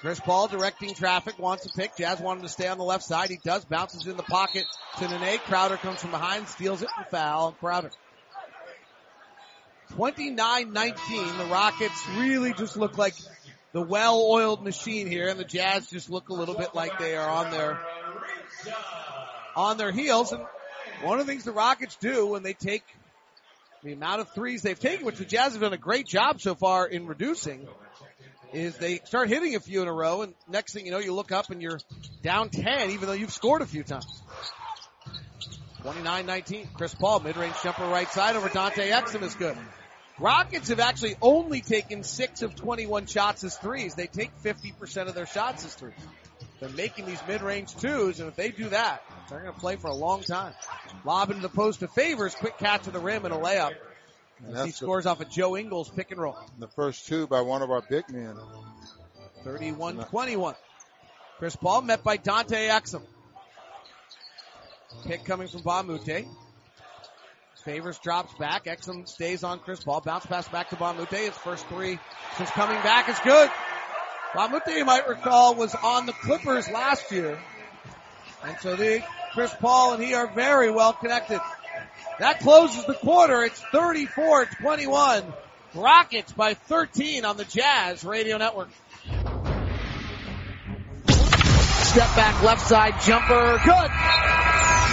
Chris 0.00 0.20
Paul 0.20 0.46
directing 0.46 0.94
traffic, 0.94 1.40
wants 1.40 1.66
a 1.66 1.70
pick. 1.70 1.96
Jazz 1.96 2.20
wanted 2.20 2.42
to 2.42 2.48
stay 2.48 2.68
on 2.68 2.78
the 2.78 2.84
left 2.84 3.02
side. 3.02 3.30
He 3.30 3.40
does, 3.42 3.64
bounces 3.64 4.06
in 4.06 4.16
the 4.16 4.22
pocket 4.22 4.64
to 4.98 5.08
Nene. 5.08 5.38
Crowder 5.40 5.76
comes 5.76 6.00
from 6.00 6.12
behind, 6.12 6.46
steals 6.46 6.82
it 6.82 6.88
and 6.96 7.06
foul. 7.08 7.52
Crowder. 7.52 7.90
29-19. 9.94 11.38
The 11.38 11.44
Rockets 11.50 12.08
really 12.16 12.52
just 12.52 12.76
look 12.76 12.96
like 12.96 13.14
the 13.72 13.82
well-oiled 13.82 14.62
machine 14.62 15.08
here, 15.08 15.28
and 15.28 15.40
the 15.40 15.44
Jazz 15.44 15.90
just 15.90 16.08
look 16.08 16.28
a 16.28 16.34
little 16.34 16.54
bit 16.54 16.74
like 16.74 16.98
they 17.00 17.16
are 17.16 17.28
on 17.28 17.50
their 17.50 17.80
on 19.56 19.76
their 19.76 19.92
heels. 19.92 20.32
And 20.32 20.42
one 21.02 21.20
of 21.20 21.26
the 21.26 21.32
things 21.32 21.44
the 21.44 21.52
Rockets 21.52 21.96
do 21.96 22.26
when 22.26 22.42
they 22.42 22.54
take 22.54 22.84
the 23.82 23.92
amount 23.92 24.20
of 24.20 24.30
threes 24.30 24.62
they've 24.62 24.78
taken, 24.78 25.06
which 25.06 25.16
the 25.16 25.24
Jazz 25.24 25.52
have 25.52 25.62
done 25.62 25.72
a 25.72 25.78
great 25.78 26.06
job 26.06 26.40
so 26.40 26.54
far 26.54 26.86
in 26.86 27.06
reducing, 27.06 27.66
is 28.52 28.76
they 28.78 28.98
start 29.04 29.28
hitting 29.28 29.54
a 29.54 29.60
few 29.60 29.82
in 29.82 29.88
a 29.88 29.92
row, 29.92 30.22
and 30.22 30.34
next 30.48 30.72
thing 30.72 30.86
you 30.86 30.92
know, 30.92 30.98
you 30.98 31.14
look 31.14 31.32
up 31.32 31.50
and 31.50 31.62
you're 31.62 31.78
down 32.22 32.48
10, 32.48 32.90
even 32.90 33.06
though 33.06 33.14
you've 33.14 33.32
scored 33.32 33.62
a 33.62 33.66
few 33.66 33.82
times. 33.82 34.22
29-19. 35.82 36.74
Chris 36.74 36.94
Paul, 36.94 37.20
mid-range 37.20 37.54
jumper 37.62 37.86
right 37.86 38.08
side 38.08 38.36
over 38.36 38.48
Dante 38.48 38.90
Exum 38.90 39.22
is 39.22 39.34
good. 39.34 39.56
Rockets 40.18 40.68
have 40.68 40.80
actually 40.80 41.14
only 41.22 41.60
taken 41.60 42.02
six 42.02 42.42
of 42.42 42.56
21 42.56 43.06
shots 43.06 43.44
as 43.44 43.56
threes. 43.56 43.94
They 43.94 44.08
take 44.08 44.30
50% 44.42 45.08
of 45.08 45.14
their 45.14 45.26
shots 45.26 45.64
as 45.64 45.74
threes. 45.74 45.94
They're 46.60 46.68
making 46.70 47.06
these 47.06 47.20
mid-range 47.28 47.76
twos, 47.76 48.18
and 48.18 48.28
if 48.28 48.36
they 48.36 48.50
do 48.50 48.68
that, 48.70 49.02
they're 49.28 49.40
going 49.40 49.54
to 49.54 49.60
play 49.60 49.76
for 49.76 49.88
a 49.88 49.94
long 49.94 50.22
time. 50.22 50.52
Lob 51.04 51.30
into 51.30 51.42
the 51.42 51.48
post 51.48 51.80
to 51.80 51.88
Favors, 51.88 52.34
quick 52.34 52.58
catch 52.58 52.84
to 52.84 52.90
the 52.90 52.98
rim 52.98 53.24
and 53.24 53.32
a 53.32 53.38
layup. 53.38 53.74
As 54.52 54.64
he 54.64 54.70
scores 54.70 55.06
off 55.06 55.20
a 55.20 55.24
Joe 55.24 55.56
Ingles 55.56 55.88
pick 55.88 56.10
and 56.10 56.20
roll. 56.20 56.36
The 56.58 56.68
first 56.68 57.06
two 57.06 57.26
by 57.26 57.42
one 57.42 57.62
of 57.62 57.70
our 57.70 57.82
big 57.82 58.08
men. 58.10 58.36
31-21. 59.44 60.54
Chris 61.38 61.56
Paul 61.56 61.82
met 61.82 62.02
by 62.02 62.16
Dante 62.16 62.68
Exum. 62.68 63.02
Pick 65.06 65.24
coming 65.24 65.48
from 65.48 65.62
Mbah 65.62 65.80
a 65.80 65.82
Moute. 65.84 66.26
Favors 67.64 67.98
drops 67.98 68.32
back. 68.34 68.64
Exum 68.64 69.06
stays 69.08 69.44
on 69.44 69.58
Chris 69.60 69.82
Paul. 69.82 70.00
Bounce 70.00 70.26
pass 70.26 70.48
back 70.48 70.70
to 70.70 70.76
Mbah 70.76 70.92
a 70.92 70.94
Moute. 70.94 71.10
His 71.10 71.36
first 71.36 71.66
three 71.66 71.98
since 72.36 72.50
coming 72.50 72.80
back 72.82 73.08
is 73.08 73.18
good. 73.20 73.50
Mbah 74.34 74.46
a 74.46 74.48
Moute, 74.50 74.76
you 74.76 74.84
might 74.84 75.08
recall, 75.08 75.54
was 75.54 75.74
on 75.74 76.06
the 76.06 76.12
Clippers 76.12 76.70
last 76.70 77.10
year. 77.10 77.38
And 78.44 78.58
so 78.60 78.76
the 78.76 79.02
Chris 79.32 79.52
Paul 79.54 79.94
and 79.94 80.02
he 80.02 80.14
are 80.14 80.26
very 80.26 80.70
well 80.70 80.92
connected. 80.92 81.40
That 82.18 82.40
closes 82.40 82.84
the 82.84 82.94
quarter. 82.94 83.42
It's 83.44 83.60
34-21. 83.72 85.24
Rockets 85.74 86.32
by 86.32 86.54
13 86.54 87.24
on 87.24 87.36
the 87.36 87.44
Jazz 87.44 88.04
Radio 88.04 88.38
Network. 88.38 88.68
Step 91.98 92.14
back 92.14 92.42
left 92.44 92.60
side 92.60 93.00
jumper. 93.00 93.60
Good. 93.64 93.90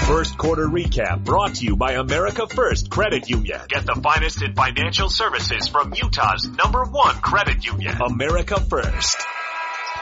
First 0.07 0.39
quarter 0.39 0.65
recap 0.65 1.23
brought 1.23 1.53
to 1.53 1.63
you 1.63 1.75
by 1.75 1.91
America 1.91 2.47
First 2.47 2.89
Credit 2.89 3.29
Union. 3.29 3.61
Get 3.67 3.85
the 3.85 3.93
finest 4.01 4.41
in 4.41 4.55
financial 4.55 5.11
services 5.11 5.67
from 5.67 5.93
Utah's 5.93 6.49
number 6.49 6.83
one 6.83 7.13
credit 7.17 7.63
union. 7.63 7.95
America 8.01 8.59
First. 8.59 9.21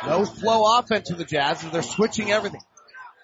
No 0.06 0.24
flow 0.24 0.80
offense 0.80 1.10
to 1.10 1.16
the 1.16 1.26
Jazz 1.26 1.66
as 1.66 1.72
they're 1.72 1.82
switching 1.82 2.32
everything. 2.32 2.62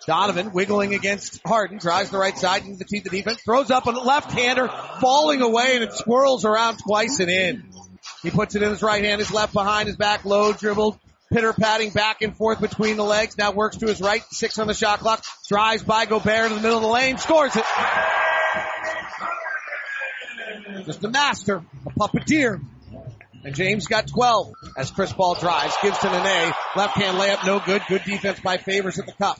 Donovan 0.05 0.51
wiggling 0.51 0.93
against 0.93 1.39
Harden, 1.47 1.77
drives 1.77 2.09
the 2.09 2.17
right 2.17 2.37
side 2.37 2.65
into 2.65 2.79
the 2.79 2.83
teeth 2.83 3.05
of 3.05 3.13
defense, 3.13 3.41
throws 3.45 3.71
up 3.71 3.85
a 3.85 3.91
left-hander, 3.91 4.67
falling 4.99 5.41
away 5.41 5.75
and 5.75 5.85
it 5.85 5.93
swirls 5.93 6.43
around 6.43 6.79
twice 6.79 7.21
and 7.21 7.29
in. 7.29 7.63
He 8.23 8.29
puts 8.29 8.55
it 8.55 8.61
in 8.61 8.71
his 8.71 8.81
right 8.81 9.05
hand, 9.05 9.19
his 9.19 9.31
left 9.31 9.53
behind 9.53 9.87
his 9.87 9.95
back, 9.95 10.25
low 10.25 10.51
dribble, 10.51 10.99
pitter 11.31 11.53
patting 11.53 11.91
back 11.91 12.21
and 12.21 12.35
forth 12.35 12.59
between 12.61 12.97
the 12.97 13.03
legs, 13.03 13.37
now 13.37 13.51
works 13.51 13.77
to 13.77 13.87
his 13.87 14.01
right, 14.01 14.23
six 14.31 14.57
on 14.59 14.67
the 14.67 14.73
shot 14.73 14.99
clock, 14.99 15.23
drives 15.47 15.83
by 15.83 16.05
Gobert 16.05 16.49
to 16.49 16.55
the 16.55 16.61
middle 16.61 16.77
of 16.77 16.83
the 16.83 16.89
lane, 16.89 17.17
scores 17.17 17.55
it. 17.55 17.65
Just 20.85 21.03
a 21.03 21.09
master, 21.09 21.63
a 21.85 21.89
puppeteer. 21.91 22.61
And 23.43 23.55
James 23.55 23.87
got 23.87 24.07
12 24.07 24.53
as 24.77 24.91
Chris 24.91 25.13
Paul 25.13 25.35
drives, 25.35 25.73
gives 25.81 25.97
to 25.99 26.09
Nene, 26.09 26.53
left 26.75 26.95
hand 26.95 27.17
layup, 27.17 27.45
no 27.45 27.59
good, 27.59 27.81
good 27.87 28.03
defense 28.03 28.39
by 28.41 28.57
Favors 28.57 28.99
at 28.99 29.05
the 29.05 29.13
cup. 29.13 29.39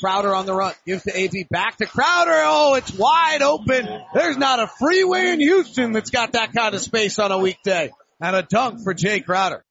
Crowder 0.00 0.34
on 0.34 0.46
the 0.46 0.54
run. 0.54 0.74
Gives 0.86 1.04
to 1.04 1.18
AV. 1.18 1.48
Back 1.50 1.76
to 1.78 1.86
Crowder. 1.86 2.30
Oh, 2.34 2.74
it's 2.74 2.92
wide 2.92 3.42
open. 3.42 3.88
There's 4.14 4.36
not 4.36 4.60
a 4.60 4.66
freeway 4.66 5.30
in 5.30 5.40
Houston 5.40 5.92
that's 5.92 6.10
got 6.10 6.32
that 6.32 6.52
kind 6.52 6.74
of 6.74 6.80
space 6.80 7.18
on 7.18 7.32
a 7.32 7.38
weekday. 7.38 7.90
And 8.20 8.36
a 8.36 8.42
dunk 8.42 8.82
for 8.82 8.94
Jae 8.94 9.24
Crowder. 9.24 9.64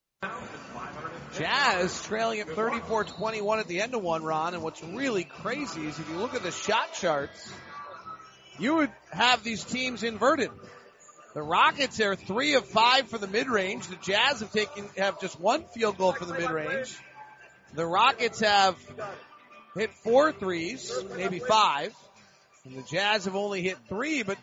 Jazz 1.37 2.01
trailing 2.03 2.39
at 2.39 2.47
34-21 2.47 3.59
at 3.59 3.67
the 3.67 3.81
end 3.81 3.93
of 3.93 4.01
one, 4.01 4.23
Ron. 4.23 4.53
And 4.53 4.63
what's 4.63 4.83
really 4.83 5.23
crazy 5.23 5.85
is 5.85 5.99
if 5.99 6.09
you 6.09 6.17
look 6.17 6.33
at 6.33 6.43
the 6.43 6.51
shot 6.51 6.93
charts, 6.93 7.51
you 8.59 8.75
would 8.75 8.91
have 9.11 9.43
these 9.43 9.63
teams 9.63 10.03
inverted. 10.03 10.49
The 11.33 11.41
Rockets 11.43 11.99
are 12.01 12.15
three 12.15 12.55
of 12.55 12.65
five 12.65 13.09
for 13.09 13.17
the 13.17 13.27
mid-range. 13.27 13.87
The 13.87 13.97
Jazz 13.97 14.39
have 14.39 14.51
taken, 14.51 14.85
have 14.97 15.19
just 15.21 15.39
one 15.39 15.65
field 15.65 15.97
goal 15.97 16.13
for 16.13 16.25
the 16.25 16.33
mid-range. 16.33 16.97
The 17.75 17.85
Rockets 17.85 18.39
have 18.39 18.75
hit 19.75 19.91
four 20.03 20.31
threes, 20.31 20.91
maybe 21.15 21.39
five. 21.39 21.93
And 22.65 22.75
the 22.75 22.81
Jazz 22.81 23.25
have 23.25 23.35
only 23.35 23.61
hit 23.61 23.77
three, 23.87 24.23
but 24.23 24.37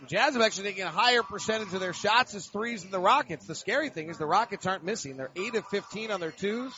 the 0.00 0.06
Jazz 0.06 0.34
have 0.34 0.42
actually 0.42 0.68
taken 0.68 0.86
a 0.86 0.90
higher 0.90 1.22
percentage 1.22 1.72
of 1.72 1.80
their 1.80 1.92
shots 1.92 2.34
as 2.34 2.46
threes 2.46 2.82
than 2.82 2.90
the 2.90 3.00
Rockets. 3.00 3.46
The 3.46 3.54
scary 3.54 3.90
thing 3.90 4.10
is 4.10 4.18
the 4.18 4.26
Rockets 4.26 4.66
aren't 4.66 4.84
missing. 4.84 5.16
They're 5.16 5.30
eight 5.36 5.54
of 5.54 5.66
15 5.66 6.10
on 6.10 6.20
their 6.20 6.30
twos, 6.30 6.72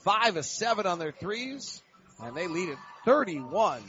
five 0.00 0.36
of 0.36 0.44
seven 0.44 0.86
on 0.86 0.98
their 0.98 1.12
threes, 1.12 1.82
and 2.22 2.36
they 2.36 2.48
lead 2.48 2.68
it 2.68 2.78
31, 3.04 3.82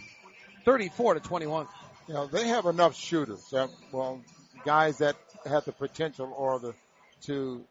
34 0.65 1.15
to 1.15 1.19
21. 1.19 1.67
You 2.07 2.13
know, 2.13 2.27
they 2.27 2.47
have 2.47 2.65
enough 2.65 2.95
shooters. 2.95 3.53
Uh, 3.53 3.67
well, 3.91 4.21
guys 4.65 4.99
that 4.99 5.15
have 5.45 5.65
the 5.65 5.71
potential 5.71 6.33
or 6.35 6.59
the 6.59 6.73
to 7.23 7.63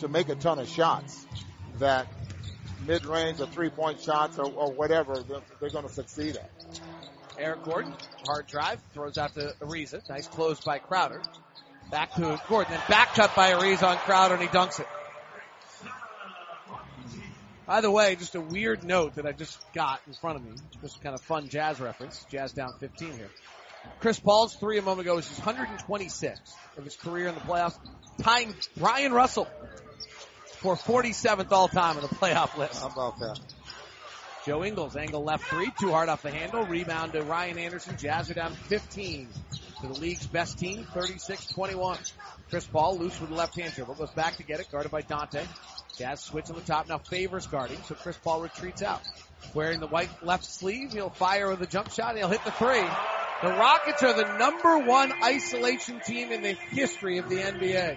to 0.00 0.08
make 0.08 0.28
a 0.28 0.34
ton 0.34 0.58
of 0.58 0.68
shots 0.68 1.26
that 1.78 2.08
mid-range 2.86 3.40
or 3.40 3.46
three-point 3.46 4.00
shots 4.00 4.38
or, 4.38 4.46
or 4.46 4.72
whatever 4.72 5.16
they're, 5.20 5.40
they're 5.60 5.70
going 5.70 5.86
to 5.86 5.92
succeed 5.92 6.36
at. 6.36 6.50
Eric 7.38 7.64
Gordon, 7.64 7.94
hard 8.26 8.46
drive, 8.46 8.80
throws 8.92 9.18
out 9.18 9.34
to 9.34 9.54
Ariza. 9.60 10.08
Nice 10.08 10.28
close 10.28 10.60
by 10.60 10.78
Crowder. 10.78 11.20
Back 11.90 12.14
to 12.14 12.40
Gordon, 12.48 12.74
and 12.74 12.82
back 12.88 13.14
cut 13.14 13.34
by 13.34 13.52
Ariza 13.52 13.84
on 13.84 13.96
Crowder, 13.98 14.34
and 14.34 14.42
he 14.42 14.48
dunks 14.48 14.80
it. 14.80 14.86
By 17.66 17.80
the 17.80 17.90
way, 17.90 18.14
just 18.16 18.34
a 18.34 18.40
weird 18.40 18.84
note 18.84 19.14
that 19.14 19.26
I 19.26 19.32
just 19.32 19.58
got 19.72 20.00
in 20.06 20.12
front 20.14 20.36
of 20.36 20.44
me. 20.44 20.52
Just 20.82 21.02
kind 21.02 21.14
of 21.14 21.22
fun 21.22 21.48
jazz 21.48 21.80
reference. 21.80 22.24
Jazz 22.30 22.52
down 22.52 22.74
15 22.78 23.12
here. 23.12 23.30
Chris 24.00 24.18
Paul's 24.18 24.54
three 24.56 24.78
a 24.78 24.82
moment 24.82 25.06
ago 25.06 25.16
was 25.16 25.28
his 25.28 25.38
126 25.38 26.40
of 26.76 26.84
his 26.84 26.96
career 26.96 27.28
in 27.28 27.34
the 27.34 27.40
playoffs, 27.40 27.78
tying 28.22 28.54
Bryon 28.76 29.12
Russell 29.12 29.48
for 30.58 30.76
47th 30.76 31.52
all 31.52 31.68
time 31.68 31.96
in 31.96 32.02
the 32.02 32.08
playoff 32.08 32.56
list. 32.56 32.80
How 32.80 32.88
about 32.88 33.18
that? 33.18 33.40
Joe 34.44 34.62
Ingles, 34.62 34.94
angle 34.94 35.24
left 35.24 35.44
three, 35.44 35.70
too 35.80 35.90
hard 35.90 36.10
off 36.10 36.20
the 36.20 36.30
handle. 36.30 36.64
Rebound 36.64 37.14
to 37.14 37.22
Ryan 37.22 37.58
Anderson. 37.58 37.96
Jazz 37.96 38.30
are 38.30 38.34
down 38.34 38.52
15 38.52 39.28
to 39.80 39.86
the 39.86 39.94
league's 39.94 40.26
best 40.26 40.58
team, 40.58 40.86
36-21. 40.92 42.12
Chris 42.50 42.66
Paul 42.66 42.98
loose 42.98 43.18
with 43.20 43.30
the 43.30 43.36
left 43.36 43.58
hand 43.58 43.72
dribble, 43.74 43.94
goes 43.94 44.10
back 44.10 44.36
to 44.36 44.42
get 44.42 44.60
it, 44.60 44.70
guarded 44.70 44.92
by 44.92 45.00
Dante. 45.00 45.42
Jazz 45.96 46.20
switch 46.20 46.50
on 46.50 46.56
the 46.56 46.62
top, 46.62 46.88
now 46.88 46.98
favors 46.98 47.46
guarding, 47.46 47.78
so 47.84 47.94
Chris 47.94 48.18
Paul 48.18 48.42
retreats 48.42 48.82
out. 48.82 49.00
Wearing 49.54 49.80
the 49.80 49.86
white 49.86 50.10
left 50.22 50.44
sleeve, 50.44 50.92
he'll 50.92 51.08
fire 51.08 51.48
with 51.48 51.62
a 51.62 51.66
jump 51.66 51.90
shot, 51.90 52.16
he'll 52.16 52.28
hit 52.28 52.44
the 52.44 52.50
three. 52.50 52.84
The 53.42 53.48
Rockets 53.48 54.02
are 54.02 54.12
the 54.12 54.36
number 54.36 54.78
one 54.78 55.12
isolation 55.22 56.00
team 56.00 56.32
in 56.32 56.42
the 56.42 56.52
history 56.52 57.16
of 57.16 57.30
the 57.30 57.36
NBA. 57.36 57.96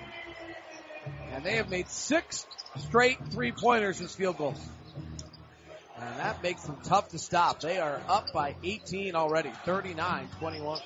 And 1.34 1.44
they 1.44 1.56
have 1.56 1.70
made 1.70 1.90
six 1.90 2.46
straight 2.78 3.18
three 3.32 3.52
pointers 3.52 4.00
as 4.00 4.16
field 4.16 4.38
goals. 4.38 4.60
And 6.00 6.20
that 6.20 6.44
makes 6.44 6.64
them 6.64 6.78
tough 6.84 7.10
to 7.10 7.20
stop. 7.20 7.60
They 7.60 7.80
are 7.80 8.00
up 8.08 8.32
by 8.32 8.56
18 8.64 9.16
already, 9.16 9.50
39-21. 9.66 10.80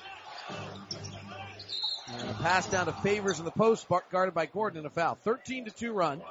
And 2.08 2.30
a 2.30 2.34
pass 2.34 2.66
down 2.68 2.86
to 2.86 2.92
Favors 2.92 3.38
in 3.38 3.44
the 3.44 3.50
post, 3.50 3.86
guarded 4.10 4.34
by 4.34 4.46
Gordon 4.46 4.80
in 4.80 4.86
a 4.86 4.90
foul. 4.90 5.18
13 5.22 5.66
to 5.66 5.70
2 5.70 5.92
run. 5.92 6.22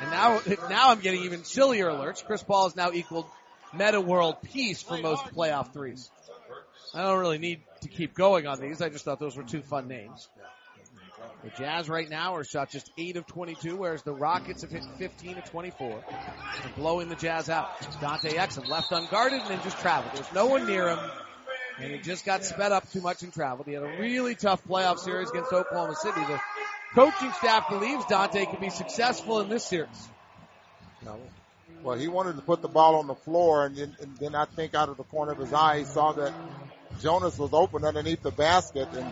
And 0.00 0.10
now, 0.10 0.40
now 0.68 0.90
I'm 0.90 1.00
getting 1.00 1.24
even 1.24 1.44
sillier 1.44 1.86
alerts. 1.86 2.24
Chris 2.24 2.42
Paul 2.42 2.64
has 2.64 2.76
now 2.76 2.92
equaled 2.92 3.26
Metta 3.74 4.00
World 4.00 4.36
Peace 4.42 4.82
for 4.82 4.98
most 4.98 5.24
playoff 5.34 5.72
threes. 5.72 6.10
I 6.94 7.02
don't 7.02 7.20
really 7.20 7.38
need 7.38 7.60
to 7.82 7.88
keep 7.88 8.14
going 8.14 8.46
on 8.46 8.60
these. 8.60 8.80
I 8.82 8.88
just 8.88 9.04
thought 9.04 9.20
those 9.20 9.36
were 9.36 9.44
two 9.44 9.62
fun 9.62 9.88
names. 9.88 10.28
The 11.42 11.50
Jazz 11.56 11.88
right 11.88 12.08
now 12.08 12.36
are 12.36 12.44
shot 12.44 12.70
just 12.70 12.90
8 12.98 13.16
of 13.16 13.26
22, 13.26 13.76
whereas 13.76 14.02
the 14.02 14.12
Rockets 14.12 14.60
have 14.60 14.70
hit 14.70 14.84
15 14.98 15.38
of 15.38 15.44
24. 15.50 15.88
They're 15.88 16.72
blowing 16.76 17.08
the 17.08 17.14
Jazz 17.14 17.48
out. 17.48 17.70
Dante 18.00 18.30
Exum 18.30 18.68
left 18.68 18.92
unguarded 18.92 19.40
and 19.40 19.50
then 19.50 19.60
just 19.62 19.78
traveled. 19.78 20.14
There's 20.14 20.32
no 20.34 20.46
one 20.46 20.66
near 20.66 20.88
him. 20.90 20.98
And 21.78 21.92
he 21.92 21.98
just 21.98 22.26
got 22.26 22.44
sped 22.44 22.72
up 22.72 22.90
too 22.90 23.00
much 23.00 23.22
and 23.22 23.32
traveled. 23.32 23.66
He 23.66 23.72
had 23.72 23.82
a 23.82 23.96
really 23.98 24.34
tough 24.34 24.62
playoff 24.64 24.98
series 24.98 25.30
against 25.30 25.50
Oklahoma 25.50 25.94
City. 25.94 26.20
The 26.20 26.40
coaching 26.94 27.32
staff 27.32 27.70
believes 27.70 28.04
Dante 28.04 28.44
can 28.44 28.60
be 28.60 28.68
successful 28.68 29.40
in 29.40 29.48
this 29.48 29.64
series. 29.64 30.08
Well, 31.82 31.96
he 31.96 32.08
wanted 32.08 32.36
to 32.36 32.42
put 32.42 32.60
the 32.60 32.68
ball 32.68 32.96
on 32.96 33.06
the 33.06 33.14
floor, 33.14 33.64
and 33.64 33.74
then, 33.74 33.96
and 34.02 34.16
then 34.18 34.34
I 34.34 34.44
think 34.44 34.74
out 34.74 34.90
of 34.90 34.98
the 34.98 35.04
corner 35.04 35.32
of 35.32 35.38
his 35.38 35.54
eye, 35.54 35.78
he 35.78 35.84
saw 35.84 36.12
that 36.12 36.34
Jonas 37.00 37.38
was 37.38 37.54
open 37.54 37.86
underneath 37.86 38.22
the 38.22 38.30
basket, 38.30 38.88
and 38.92 39.10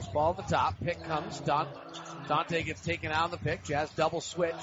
Chris 0.00 0.12
ball 0.14 0.30
at 0.30 0.48
the 0.48 0.54
top. 0.54 0.74
Pick 0.82 1.02
comes. 1.04 1.40
Dante 1.40 2.62
gets 2.62 2.80
taken 2.80 3.12
out 3.12 3.26
of 3.26 3.30
the 3.32 3.36
pick. 3.36 3.64
Jazz 3.64 3.90
double 3.90 4.22
switch. 4.22 4.54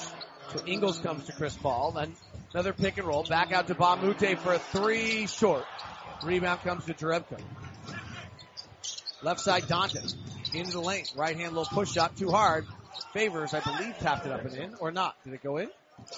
So 0.50 0.66
Ingles 0.66 0.98
comes 0.98 1.26
to 1.26 1.32
Chris 1.32 1.56
Paul. 1.56 1.92
Then 1.92 2.14
another 2.54 2.74
pick 2.74 2.98
and 2.98 3.08
roll. 3.08 3.24
Back 3.24 3.52
out 3.52 3.68
to 3.68 3.74
a 3.74 4.36
for 4.36 4.54
a 4.54 4.60
three 4.60 5.28
short. 5.28 5.64
Rebound 6.24 6.62
comes 6.62 6.86
to 6.86 6.96
Jerebko. 6.96 7.40
Left 9.22 9.40
side 9.40 9.68
Dante. 9.68 10.00
Into 10.56 10.72
the 10.72 10.82
lane. 10.82 11.06
Right 11.16 11.38
hand 11.38 11.54
little 11.56 11.66
push 11.66 11.92
shot. 11.92 12.18
Too 12.18 12.32
hard. 12.32 12.66
Favors, 13.14 13.54
I 13.54 13.60
believe, 13.60 13.96
tapped 14.00 14.26
it 14.26 14.32
up 14.32 14.44
and 14.44 14.56
in. 14.56 14.74
Or 14.80 14.92
not. 14.92 15.16
Did 15.24 15.34
it 15.34 15.44
go 15.44 15.58
in? 15.58 15.70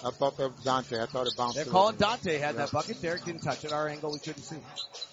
I 0.05 0.11
thought 0.11 0.37
that 0.37 0.51
was 0.51 0.63
Dante. 0.63 1.01
I 1.01 1.05
thought 1.05 1.27
it 1.27 1.35
bounced. 1.35 1.55
They're 1.55 1.65
calling 1.65 1.97
Dante 1.97 2.37
had 2.37 2.55
yeah. 2.55 2.61
that 2.61 2.71
bucket. 2.71 3.01
Derrick 3.01 3.25
didn't 3.25 3.41
touch 3.41 3.65
it. 3.65 3.73
Our 3.73 3.87
angle 3.87 4.11
we 4.11 4.19
couldn't 4.19 4.43
see. 4.43 4.57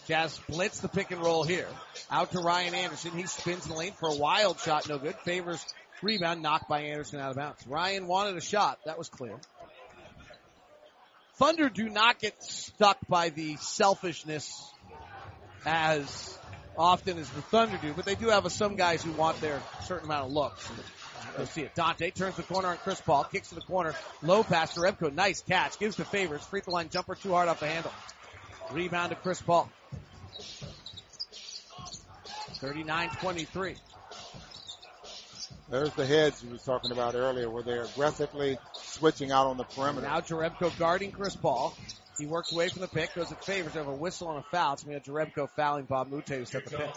Jazz 0.07 0.41
blitz 0.49 0.81
the 0.81 0.89
pick 0.89 1.11
and 1.11 1.21
roll 1.21 1.43
here. 1.43 1.69
Out 2.11 2.33
to 2.33 2.41
Ryan 2.41 2.75
Anderson. 2.75 3.12
He 3.12 3.27
spins 3.27 3.65
in 3.65 3.73
the 3.73 3.77
lane 3.77 3.93
for 3.93 4.09
a 4.09 4.15
wild 4.15 4.61
shot. 4.61 4.89
No 4.89 4.99
good. 4.99 5.17
Favors 5.25 5.65
rebound 6.03 6.43
knocked 6.43 6.69
by 6.69 6.83
Anderson 6.83 7.21
out 7.21 7.31
of 7.31 7.37
bounds. 7.37 7.67
Ryan 7.67 8.07
wanted 8.07 8.37
a 8.37 8.41
shot. 8.41 8.79
That 8.85 8.99
was 8.99 9.09
clear. 9.09 9.37
Thunder 11.35 11.69
do 11.69 11.89
not 11.89 12.19
get 12.19 12.43
stuck 12.43 12.99
by 13.09 13.29
the 13.31 13.57
selfishness 13.57 14.73
as 15.67 16.39
often 16.79 17.19
as 17.19 17.29
the 17.31 17.43
Thunder 17.43 17.79
do, 17.81 17.93
but 17.95 18.05
they 18.05 18.15
do 18.15 18.29
have 18.29 18.47
a, 18.47 18.51
some 18.51 18.77
guys 18.77 19.03
who 19.03 19.12
want 19.12 19.41
their 19.41 19.61
certain 19.85 20.07
amount 20.07 20.27
of 20.27 20.33
looks. 20.33 20.67
You'll 21.37 21.46
see 21.46 21.62
it. 21.62 21.74
Dante 21.74 22.11
turns 22.11 22.37
the 22.37 22.42
corner 22.42 22.68
on 22.68 22.76
Chris 22.79 23.00
Paul, 23.00 23.24
kicks 23.24 23.50
to 23.50 23.55
the 23.55 23.61
corner, 23.61 23.94
low 24.22 24.42
pass 24.42 24.74
to 24.74 24.81
Rebko. 24.81 25.12
Nice 25.12 25.42
catch, 25.42 25.79
gives 25.79 25.96
to 25.96 26.05
Favors. 26.05 26.42
Free 26.44 26.61
throw 26.61 26.74
line 26.74 26.88
jumper 26.88 27.14
too 27.14 27.33
hard 27.33 27.48
off 27.48 27.61
the 27.61 27.66
handle. 27.66 27.92
Rebound 28.72 29.11
to 29.11 29.16
Chris 29.16 29.40
Paul. 29.40 29.70
39-23. 32.61 33.76
There's 35.68 35.92
the 35.94 36.07
heads 36.07 36.42
you 36.44 36.50
was 36.50 36.62
talking 36.62 36.92
about 36.92 37.14
earlier 37.14 37.50
where 37.50 37.62
they're 37.62 37.83
aggressively 37.83 38.57
switching 38.74 39.33
out 39.33 39.46
on 39.46 39.57
the 39.57 39.64
perimeter. 39.64 40.07
Now 40.07 40.20
Jerebko 40.20 40.79
guarding 40.79 41.11
Chris 41.11 41.35
Paul. 41.35 41.76
He 42.18 42.26
works 42.26 42.52
away 42.52 42.68
from 42.68 42.81
the 42.83 42.88
pick, 42.88 43.14
goes 43.14 43.31
at 43.31 43.44
favors 43.44 43.74
Have 43.74 43.88
a 43.88 43.92
whistle 43.92 44.29
on 44.29 44.38
a 44.38 44.42
foul. 44.42 44.74
It's 44.74 44.85
going 44.85 44.98
to 44.98 45.11
Jerebko 45.11 45.50
fouling 45.50 45.87
Mbah 45.87 46.07
a 46.07 46.09
Moute 46.09 46.29
who 46.29 46.44
set 46.44 46.64
the 46.64 46.76
pick. 46.76 46.90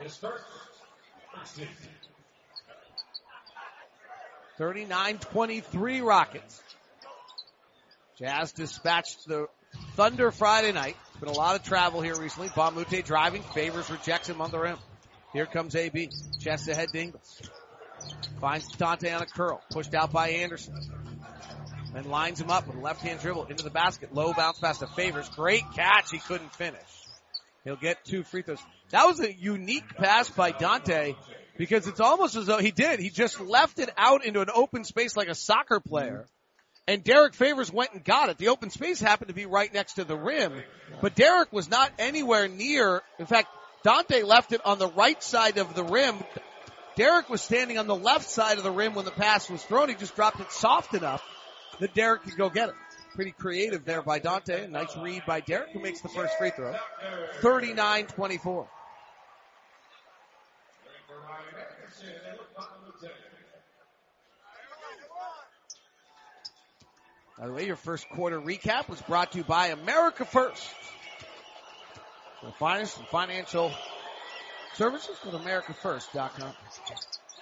His 0.00 0.16
first. 0.16 0.44
39-23 4.58 6.04
Rockets. 6.04 6.62
Jazz 8.18 8.52
dispatched 8.52 9.26
the 9.26 9.46
Thunder 9.94 10.30
Friday 10.30 10.72
night. 10.72 10.96
It's 11.10 11.20
Been 11.20 11.28
a 11.28 11.32
lot 11.32 11.56
of 11.56 11.62
travel 11.62 12.00
here 12.00 12.16
recently. 12.16 12.50
Moute 12.56 13.04
driving, 13.04 13.42
favors, 13.42 13.90
rejects 13.90 14.28
him 14.28 14.40
on 14.40 14.50
the 14.50 14.58
rim. 14.58 14.76
Here 15.32 15.46
comes 15.46 15.74
AB. 15.74 16.10
Chest 16.40 16.68
ahead 16.68 16.88
to 16.92 17.00
Ingles. 17.00 17.42
Finds 18.40 18.68
Dante 18.76 19.12
on 19.12 19.22
a 19.22 19.26
curl. 19.26 19.62
Pushed 19.70 19.94
out 19.94 20.12
by 20.12 20.28
Anderson. 20.30 20.74
Then 21.94 22.04
lines 22.04 22.40
him 22.40 22.50
up 22.50 22.66
with 22.66 22.76
a 22.76 22.80
left 22.80 23.00
hand 23.00 23.20
dribble 23.20 23.46
into 23.46 23.64
the 23.64 23.70
basket. 23.70 24.14
Low 24.14 24.32
bounce 24.32 24.58
pass 24.58 24.78
to 24.78 24.86
Favors. 24.88 25.28
Great 25.30 25.64
catch. 25.74 26.10
He 26.10 26.18
couldn't 26.18 26.52
finish. 26.52 26.80
He'll 27.64 27.76
get 27.76 28.04
two 28.04 28.24
free 28.24 28.42
throws. 28.42 28.58
That 28.90 29.06
was 29.06 29.20
a 29.20 29.32
unique 29.32 29.88
pass 29.96 30.28
by 30.28 30.50
Dante 30.50 31.14
because 31.56 31.86
it's 31.86 32.00
almost 32.00 32.36
as 32.36 32.46
though 32.46 32.58
he 32.58 32.70
did. 32.70 33.00
He 33.00 33.10
just 33.10 33.40
left 33.40 33.78
it 33.78 33.90
out 33.96 34.24
into 34.24 34.40
an 34.40 34.48
open 34.52 34.84
space 34.84 35.16
like 35.16 35.28
a 35.28 35.34
soccer 35.34 35.80
player. 35.80 36.26
And 36.88 37.04
Derrick 37.04 37.34
Favors 37.34 37.72
went 37.72 37.92
and 37.92 38.02
got 38.02 38.28
it. 38.28 38.38
The 38.38 38.48
open 38.48 38.70
space 38.70 39.00
happened 39.00 39.28
to 39.28 39.34
be 39.34 39.46
right 39.46 39.72
next 39.72 39.94
to 39.94 40.04
the 40.04 40.16
rim, 40.16 40.52
but 41.00 41.14
Derrick 41.14 41.52
was 41.52 41.70
not 41.70 41.92
anywhere 41.98 42.48
near. 42.48 43.02
In 43.20 43.26
fact, 43.26 43.48
Dante 43.84 44.22
left 44.22 44.52
it 44.52 44.60
on 44.64 44.78
the 44.78 44.88
right 44.88 45.22
side 45.22 45.58
of 45.58 45.74
the 45.74 45.84
rim. 45.84 46.16
Derrick 46.96 47.28
was 47.28 47.40
standing 47.40 47.78
on 47.78 47.86
the 47.86 47.94
left 47.96 48.28
side 48.28 48.58
of 48.58 48.64
the 48.64 48.70
rim 48.70 48.94
when 48.94 49.04
the 49.04 49.12
pass 49.12 49.48
was 49.48 49.62
thrown. 49.62 49.88
He 49.88 49.94
just 49.94 50.16
dropped 50.16 50.40
it 50.40 50.50
soft 50.50 50.94
enough 50.94 51.22
that 51.80 51.94
Derrick 51.94 52.22
could 52.22 52.36
go 52.36 52.50
get 52.50 52.68
it. 52.68 52.74
Pretty 53.14 53.32
creative 53.32 53.84
there 53.84 54.02
by 54.02 54.18
Dante. 54.18 54.66
Nice 54.66 54.96
read 54.96 55.22
by 55.26 55.40
Derrick 55.40 55.70
who 55.72 55.80
makes 55.80 56.00
the 56.00 56.08
first 56.08 56.36
free 56.38 56.50
throw. 56.50 56.74
39-24. 57.40 58.66
By 67.42 67.48
the 67.48 67.54
way, 67.54 67.66
your 67.66 67.74
first 67.74 68.08
quarter 68.08 68.40
recap 68.40 68.88
was 68.88 69.02
brought 69.02 69.32
to 69.32 69.38
you 69.38 69.42
by 69.42 69.66
America 69.68 70.24
First. 70.24 70.64
The 72.40 72.52
finest 72.52 73.00
in 73.00 73.04
financial 73.06 73.72
services 74.76 75.16
with 75.24 75.34
AmericaFirst.com. 75.34 76.52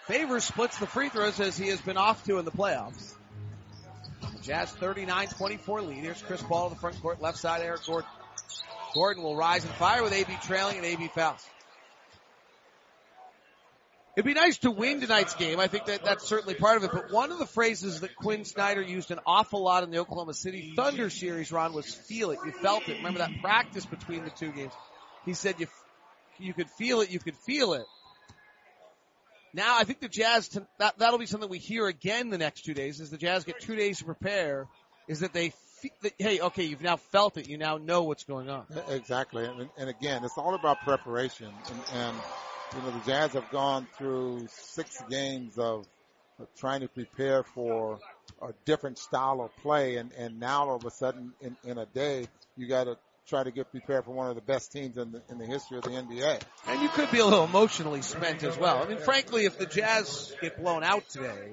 Favors 0.07 0.45
splits 0.45 0.79
the 0.79 0.87
free 0.87 1.11
throws 1.11 1.39
as 1.39 1.59
he 1.59 1.69
has 1.69 1.83
been 1.83 1.99
off 1.99 2.25
to 2.25 2.39
in 2.39 2.47
the 2.47 2.51
playoffs. 2.51 3.13
Jazz 4.41 4.73
39-24 4.73 5.87
lead. 5.87 5.99
Here's 5.99 6.23
Chris 6.23 6.43
Paul 6.43 6.69
in 6.69 6.73
the 6.73 6.81
front 6.81 6.99
court, 7.03 7.21
left 7.21 7.37
side 7.37 7.61
Eric 7.61 7.85
Gordon. 7.87 8.09
Gordon 8.95 9.23
will 9.23 9.37
rise 9.37 9.65
and 9.67 9.75
fire 9.75 10.03
with 10.03 10.15
AB 10.15 10.33
trailing 10.43 10.79
and 10.79 10.87
AB 10.87 11.09
fouls. 11.09 11.47
It'd 14.17 14.27
be 14.27 14.35
nice 14.35 14.59
to 14.59 14.71
win 14.73 15.01
tonight's 15.01 15.35
game. 15.35 15.61
I 15.61 15.69
think 15.69 15.87
that 15.87 16.05
that's 16.05 16.27
certainly 16.27 16.55
part 16.55 16.77
of 16.77 16.85
it. 16.85 16.91
But 16.93 17.13
one 17.13 17.31
of 17.31 17.39
the 17.39 17.47
phrases 17.47 18.01
that 18.01 18.17
Quinn 18.17 18.45
Snyder 18.45 18.83
used 18.83 19.13
an 19.13 19.21
awful 19.25 19.63
lot 19.63 19.85
in 19.85 19.91
the 19.91 19.99
Oklahoma 19.99 20.35
City 20.35 20.73
Thunder 20.75 21.11
series, 21.11 21.53
Ron, 21.53 21.73
was 21.73 21.95
"feel 21.95 22.33
it." 22.33 22.39
You 22.45 22.51
felt 22.51 22.89
it. 22.89 22.97
Remember 22.97 23.21
that 23.21 23.31
practice 23.41 23.87
between 23.87 24.25
the 24.25 24.31
two 24.31 24.51
games? 24.51 24.73
He 25.25 25.35
said 25.35 25.61
you 25.61 25.69
you 26.39 26.55
could 26.55 26.69
feel 26.71 27.03
it. 27.03 27.11
You 27.11 27.21
could 27.21 27.37
feel 27.37 27.75
it. 27.75 27.87
Now 29.53 29.79
I 29.79 29.85
think 29.85 30.01
the 30.01 30.09
Jazz 30.09 30.49
that 30.79 30.99
that'll 30.99 31.19
be 31.19 31.27
something 31.27 31.49
we 31.49 31.59
hear 31.59 31.87
again 31.87 32.31
the 32.31 32.39
next 32.39 32.65
two 32.65 32.75
days. 32.75 33.01
As 33.01 33.11
the 33.11 33.19
Jazz 33.19 33.45
get 33.45 33.61
two 33.61 33.77
days 33.77 33.99
to 33.99 34.05
prepare, 34.05 34.67
is 35.07 35.21
that 35.21 35.33
they 35.33 35.53
hey 36.19 36.41
okay 36.41 36.65
you've 36.65 36.83
now 36.83 36.97
felt 36.97 37.37
it. 37.37 37.49
You 37.49 37.59
now 37.59 37.79
know 37.79 38.03
what's 38.03 38.25
going 38.25 38.51
on. 38.51 38.67
Exactly, 38.89 39.45
and, 39.45 39.69
and 39.79 39.89
again 39.89 40.25
it's 40.25 40.37
all 40.37 40.55
about 40.55 40.81
preparation 40.81 41.47
and, 41.47 41.81
and 41.95 42.17
you 42.75 42.83
know, 42.83 42.91
the 42.91 43.11
Jazz 43.11 43.33
have 43.33 43.51
gone 43.51 43.87
through 43.99 44.47
six 44.49 45.03
games 45.09 45.59
of, 45.59 45.87
trying 46.57 46.81
to 46.81 46.89
prepare 46.89 47.43
for 47.43 47.99
a 48.41 48.55
different 48.65 48.97
style 48.97 49.43
of 49.43 49.55
play, 49.59 49.97
and, 49.97 50.11
and 50.13 50.41
now 50.41 50.71
all 50.71 50.77
of 50.77 50.85
a 50.87 50.91
sudden, 50.91 51.35
in, 51.43 51.55
in 51.65 51.77
a 51.77 51.85
day, 51.85 52.27
you 52.57 52.67
got 52.67 52.85
to 52.85 52.97
try 53.27 53.45
to 53.45 53.51
get 53.51 53.71
prepared 53.71 54.07
for 54.07 54.13
one 54.13 54.31
of 54.31 54.37
the 54.37 54.41
best 54.41 54.73
teams 54.73 54.97
in 54.97 55.13
the, 55.13 55.23
in 55.29 55.37
the 55.37 55.45
history 55.45 55.77
of 55.77 55.85
the 55.85 55.91
NBA. 55.91 56.41
And 56.67 56.81
you 56.81 56.89
could 56.89 57.11
be 57.11 57.19
a 57.19 57.25
little 57.25 57.45
emotionally 57.45 58.01
spent 58.01 58.43
as 58.43 58.57
well. 58.57 58.83
I 58.83 58.89
mean, 58.89 58.99
frankly, 58.99 59.45
if 59.45 59.59
the 59.59 59.67
Jazz 59.67 60.35
get 60.41 60.59
blown 60.59 60.83
out 60.83 61.07
today, 61.11 61.53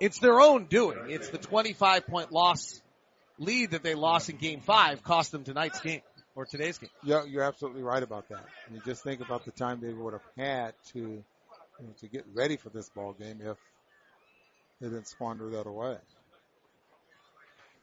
it's 0.00 0.18
their 0.18 0.40
own 0.40 0.64
doing. 0.64 1.10
It's 1.10 1.28
the 1.28 1.38
25 1.38 2.06
point 2.06 2.32
loss 2.32 2.80
lead 3.38 3.70
that 3.72 3.82
they 3.82 3.94
lost 3.94 4.28
in 4.28 4.36
game 4.36 4.60
five 4.60 5.02
cost 5.02 5.32
them 5.32 5.44
tonight's 5.44 5.80
game 5.80 6.02
or 6.34 6.46
today's 6.46 6.78
game. 6.78 6.90
Yeah, 7.02 7.24
you're 7.24 7.42
absolutely 7.42 7.82
right 7.82 8.02
about 8.02 8.28
that. 8.28 8.44
And 8.66 8.76
you 8.76 8.82
just 8.84 9.02
think 9.02 9.20
about 9.20 9.44
the 9.44 9.50
time 9.50 9.80
they 9.80 9.92
would 9.92 10.12
have 10.12 10.22
had 10.36 10.74
to 10.92 10.98
you 10.98 11.24
know, 11.80 11.92
to 12.00 12.06
get 12.08 12.24
ready 12.34 12.56
for 12.56 12.70
this 12.70 12.88
ball 12.90 13.12
game 13.12 13.40
if 13.42 13.56
they 14.80 14.88
didn't 14.88 15.08
squander 15.08 15.50
that 15.50 15.66
away. 15.66 15.96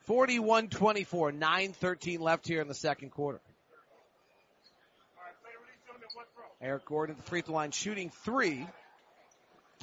41-24, 0.07 1.37
9-13 1.37 2.19
left 2.19 2.47
here 2.47 2.61
in 2.61 2.67
the 2.67 2.73
second 2.73 3.09
quarter. 3.09 3.41
Eric 6.61 6.85
Gordon 6.85 7.15
at 7.15 7.23
the 7.23 7.29
free 7.29 7.41
throw 7.41 7.55
line 7.55 7.71
shooting 7.71 8.09
three. 8.23 8.65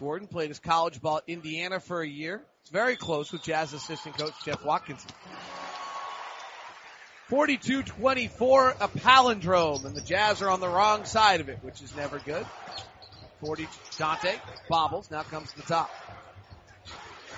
Gordon 0.00 0.26
played 0.26 0.48
his 0.48 0.58
college 0.58 1.00
ball 1.00 1.18
at 1.18 1.24
Indiana 1.28 1.78
for 1.78 2.00
a 2.00 2.08
year. 2.08 2.42
It's 2.62 2.70
very 2.70 2.96
close 2.96 3.30
with 3.30 3.42
Jazz 3.42 3.72
assistant 3.74 4.16
coach 4.16 4.32
Jeff 4.44 4.64
Watkinson. 4.64 5.10
42-24, 7.34 8.76
a 8.80 8.86
palindrome, 8.88 9.84
and 9.84 9.96
the 9.96 10.00
Jazz 10.00 10.40
are 10.40 10.48
on 10.48 10.60
the 10.60 10.68
wrong 10.68 11.04
side 11.04 11.40
of 11.40 11.48
it, 11.48 11.58
which 11.62 11.82
is 11.82 11.94
never 11.96 12.20
good. 12.20 12.46
40, 13.40 13.66
Dante 13.98 14.36
bobbles, 14.68 15.10
now 15.10 15.24
comes 15.24 15.50
to 15.50 15.56
the 15.56 15.64
top. 15.64 15.90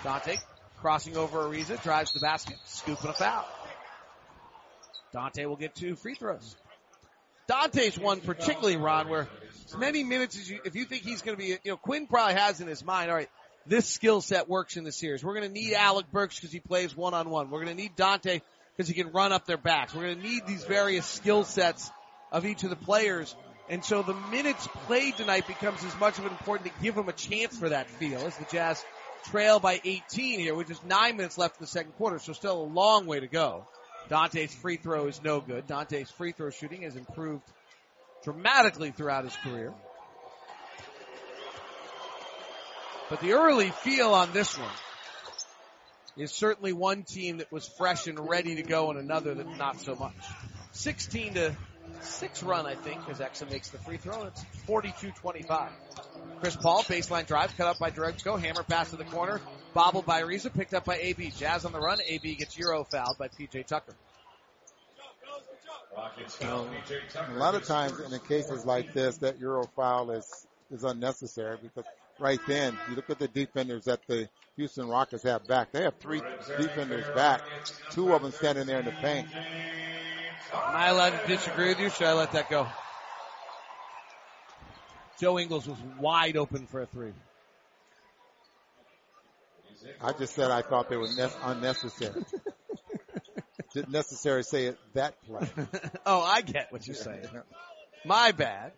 Dante 0.04 0.37
crossing 0.76 1.16
over 1.16 1.44
Ariza, 1.44 1.82
drives 1.82 2.12
the 2.12 2.20
basket, 2.20 2.56
scooping 2.66 3.09
a 3.09 3.14
foul. 3.14 3.46
Dante 5.14 5.46
will 5.46 5.56
get 5.56 5.74
two 5.74 5.96
free 5.96 6.14
throws. 6.14 6.56
Dante's 7.48 7.98
one 7.98 8.20
particularly, 8.20 8.76
Ron, 8.76 9.09
where 9.09 9.28
as 9.64 9.78
many 9.78 10.04
minutes 10.04 10.37
as 10.37 10.50
you, 10.50 10.61
if 10.66 10.74
you 10.74 10.85
think 10.85 11.04
he's 11.04 11.22
going 11.22 11.38
to 11.38 11.42
be, 11.42 11.48
you 11.64 11.70
know, 11.70 11.78
Quinn 11.78 12.06
probably 12.06 12.35
has 12.35 12.61
in 12.61 12.68
his 12.68 12.85
mind, 12.85 13.09
all 13.09 13.16
right, 13.16 13.30
this 13.64 13.88
skill 13.88 14.20
set 14.20 14.46
works 14.46 14.76
in 14.76 14.85
the 14.85 14.92
series. 14.92 15.24
We're 15.24 15.35
going 15.35 15.48
to 15.48 15.52
need 15.52 15.72
Alec 15.72 16.06
Burks 16.12 16.38
because 16.38 16.52
he 16.52 16.61
plays 16.61 16.94
one 16.94 17.14
on 17.14 17.30
one. 17.30 17.48
We're 17.50 17.64
going 17.64 17.74
to 17.74 17.82
need 17.82 17.96
Dante 17.96 18.40
because 18.76 18.88
he 18.88 18.94
can 18.94 19.12
run 19.12 19.32
up 19.32 19.46
their 19.46 19.56
backs. 19.56 19.94
We're 19.94 20.02
going 20.02 20.20
to 20.20 20.22
need 20.22 20.46
these 20.46 20.64
various 20.64 21.06
skill 21.06 21.44
sets 21.44 21.90
of 22.30 22.44
each 22.44 22.62
of 22.64 22.70
the 22.70 22.76
players. 22.76 23.34
And 23.68 23.84
so 23.84 24.02
the 24.02 24.14
minutes 24.14 24.68
played 24.86 25.16
tonight 25.16 25.46
becomes 25.46 25.82
as 25.82 25.98
much 25.98 26.18
of 26.18 26.26
an 26.26 26.32
important 26.32 26.72
to 26.72 26.82
give 26.82 26.94
them 26.94 27.08
a 27.08 27.12
chance 27.12 27.58
for 27.58 27.70
that 27.70 27.88
feel 27.88 28.20
as 28.20 28.36
the 28.36 28.44
Jazz 28.50 28.84
trail 29.24 29.58
by 29.58 29.80
18 29.82 30.40
here, 30.40 30.54
which 30.54 30.68
just 30.68 30.84
nine 30.84 31.16
minutes 31.16 31.38
left 31.38 31.56
in 31.56 31.64
the 31.64 31.68
second 31.68 31.92
quarter. 31.92 32.18
So 32.18 32.32
still 32.32 32.60
a 32.60 32.64
long 32.64 33.06
way 33.06 33.20
to 33.20 33.26
go. 33.26 33.66
Dante's 34.08 34.54
free 34.54 34.76
throw 34.76 35.06
is 35.06 35.20
no 35.24 35.40
good. 35.40 35.66
Dante's 35.66 36.10
free 36.10 36.32
throw 36.32 36.50
shooting 36.50 36.82
has 36.82 36.96
improved 36.96 37.42
dramatically 38.22 38.92
throughout 38.92 39.24
his 39.24 39.34
career. 39.36 39.72
But 43.08 43.20
the 43.20 43.32
early 43.32 43.70
feel 43.70 44.14
on 44.14 44.32
this 44.32 44.56
one 44.58 44.68
is 46.16 46.33
certainly 46.33 46.72
one 46.72 47.02
team 47.02 47.38
that 47.38 47.52
was 47.52 47.66
fresh 47.66 48.07
and 48.07 48.29
ready 48.29 48.57
to 48.57 48.62
go 48.62 48.90
and 48.90 48.98
another 48.98 49.35
that 49.35 49.59
not 49.59 49.81
so 49.81 49.94
much. 49.94 50.14
16 50.72 51.35
to 51.35 51.57
6 52.00 52.42
run, 52.42 52.66
I 52.66 52.74
think, 52.74 53.00
as 53.09 53.18
Exum 53.18 53.50
makes 53.50 53.70
the 53.70 53.79
free 53.79 53.96
throw. 53.96 54.24
It's 54.24 54.44
42-25. 54.66 55.68
Chris 56.40 56.57
Paul, 56.57 56.83
baseline 56.83 57.26
drive, 57.26 57.57
cut 57.57 57.66
up 57.66 57.79
by 57.79 57.90
Go 57.90 58.37
hammer 58.37 58.62
pass 58.62 58.90
to 58.90 58.96
the 58.96 59.05
corner, 59.05 59.40
bobbled 59.74 60.07
by 60.07 60.22
Ariza, 60.22 60.52
picked 60.52 60.74
up 60.74 60.85
by 60.85 60.96
AB. 60.96 61.33
Jazz 61.37 61.64
on 61.64 61.72
the 61.72 61.81
run, 61.81 61.98
AB 62.07 62.35
gets 62.35 62.55
hero 62.55 62.85
fouled 62.85 63.16
by 63.18 63.29
PJ 63.29 63.66
Tucker. 63.66 63.94
a 67.29 67.38
lot 67.38 67.55
of 67.55 67.64
times 67.64 67.98
in 68.00 68.18
cases 68.20 68.64
like 68.66 68.92
this, 68.92 69.18
that 69.18 69.37
hero 69.37 69.64
foul 69.74 70.11
is, 70.11 70.46
is 70.70 70.85
unnecessary 70.85 71.57
because 71.62 71.85
right 72.18 72.40
then, 72.46 72.76
you 72.88 72.96
look 72.96 73.09
at 73.09 73.18
the 73.18 73.29
defenders 73.29 73.85
that 73.85 74.00
the 74.07 74.29
Houston 74.56 74.88
Rockets 74.88 75.22
have 75.24 75.46
back. 75.46 75.72
They 75.72 75.82
have 75.82 75.96
three 75.96 76.22
defenders 76.58 77.04
back, 77.14 77.42
two 77.90 78.12
of 78.14 78.22
them 78.22 78.32
standing 78.32 78.66
there 78.66 78.78
in 78.78 78.86
the 78.86 78.92
paint. 78.92 79.26
Am 80.52 80.74
I 80.74 80.88
allowed 80.88 81.10
to 81.10 81.20
disagree 81.26 81.68
with 81.68 81.80
you? 81.80 81.90
Should 81.90 82.06
I 82.06 82.14
let 82.14 82.32
that 82.32 82.48
go? 82.48 82.66
Joe 85.20 85.38
Ingles 85.38 85.66
was 85.66 85.78
wide 85.98 86.36
open 86.36 86.66
for 86.66 86.82
a 86.82 86.86
three. 86.86 87.12
I 90.00 90.12
just 90.12 90.34
said 90.34 90.50
I 90.50 90.62
thought 90.62 90.88
they 90.88 90.96
were 90.96 91.08
ne- 91.16 91.28
unnecessary. 91.42 92.14
Didn't 93.74 93.92
necessarily 93.92 94.42
say 94.42 94.66
it 94.66 94.78
that 94.94 95.14
play. 95.26 95.48
oh, 96.06 96.20
I 96.20 96.40
get 96.40 96.72
what 96.72 96.86
you're 96.86 96.96
saying. 96.96 97.28
My 98.04 98.32
bad. 98.32 98.72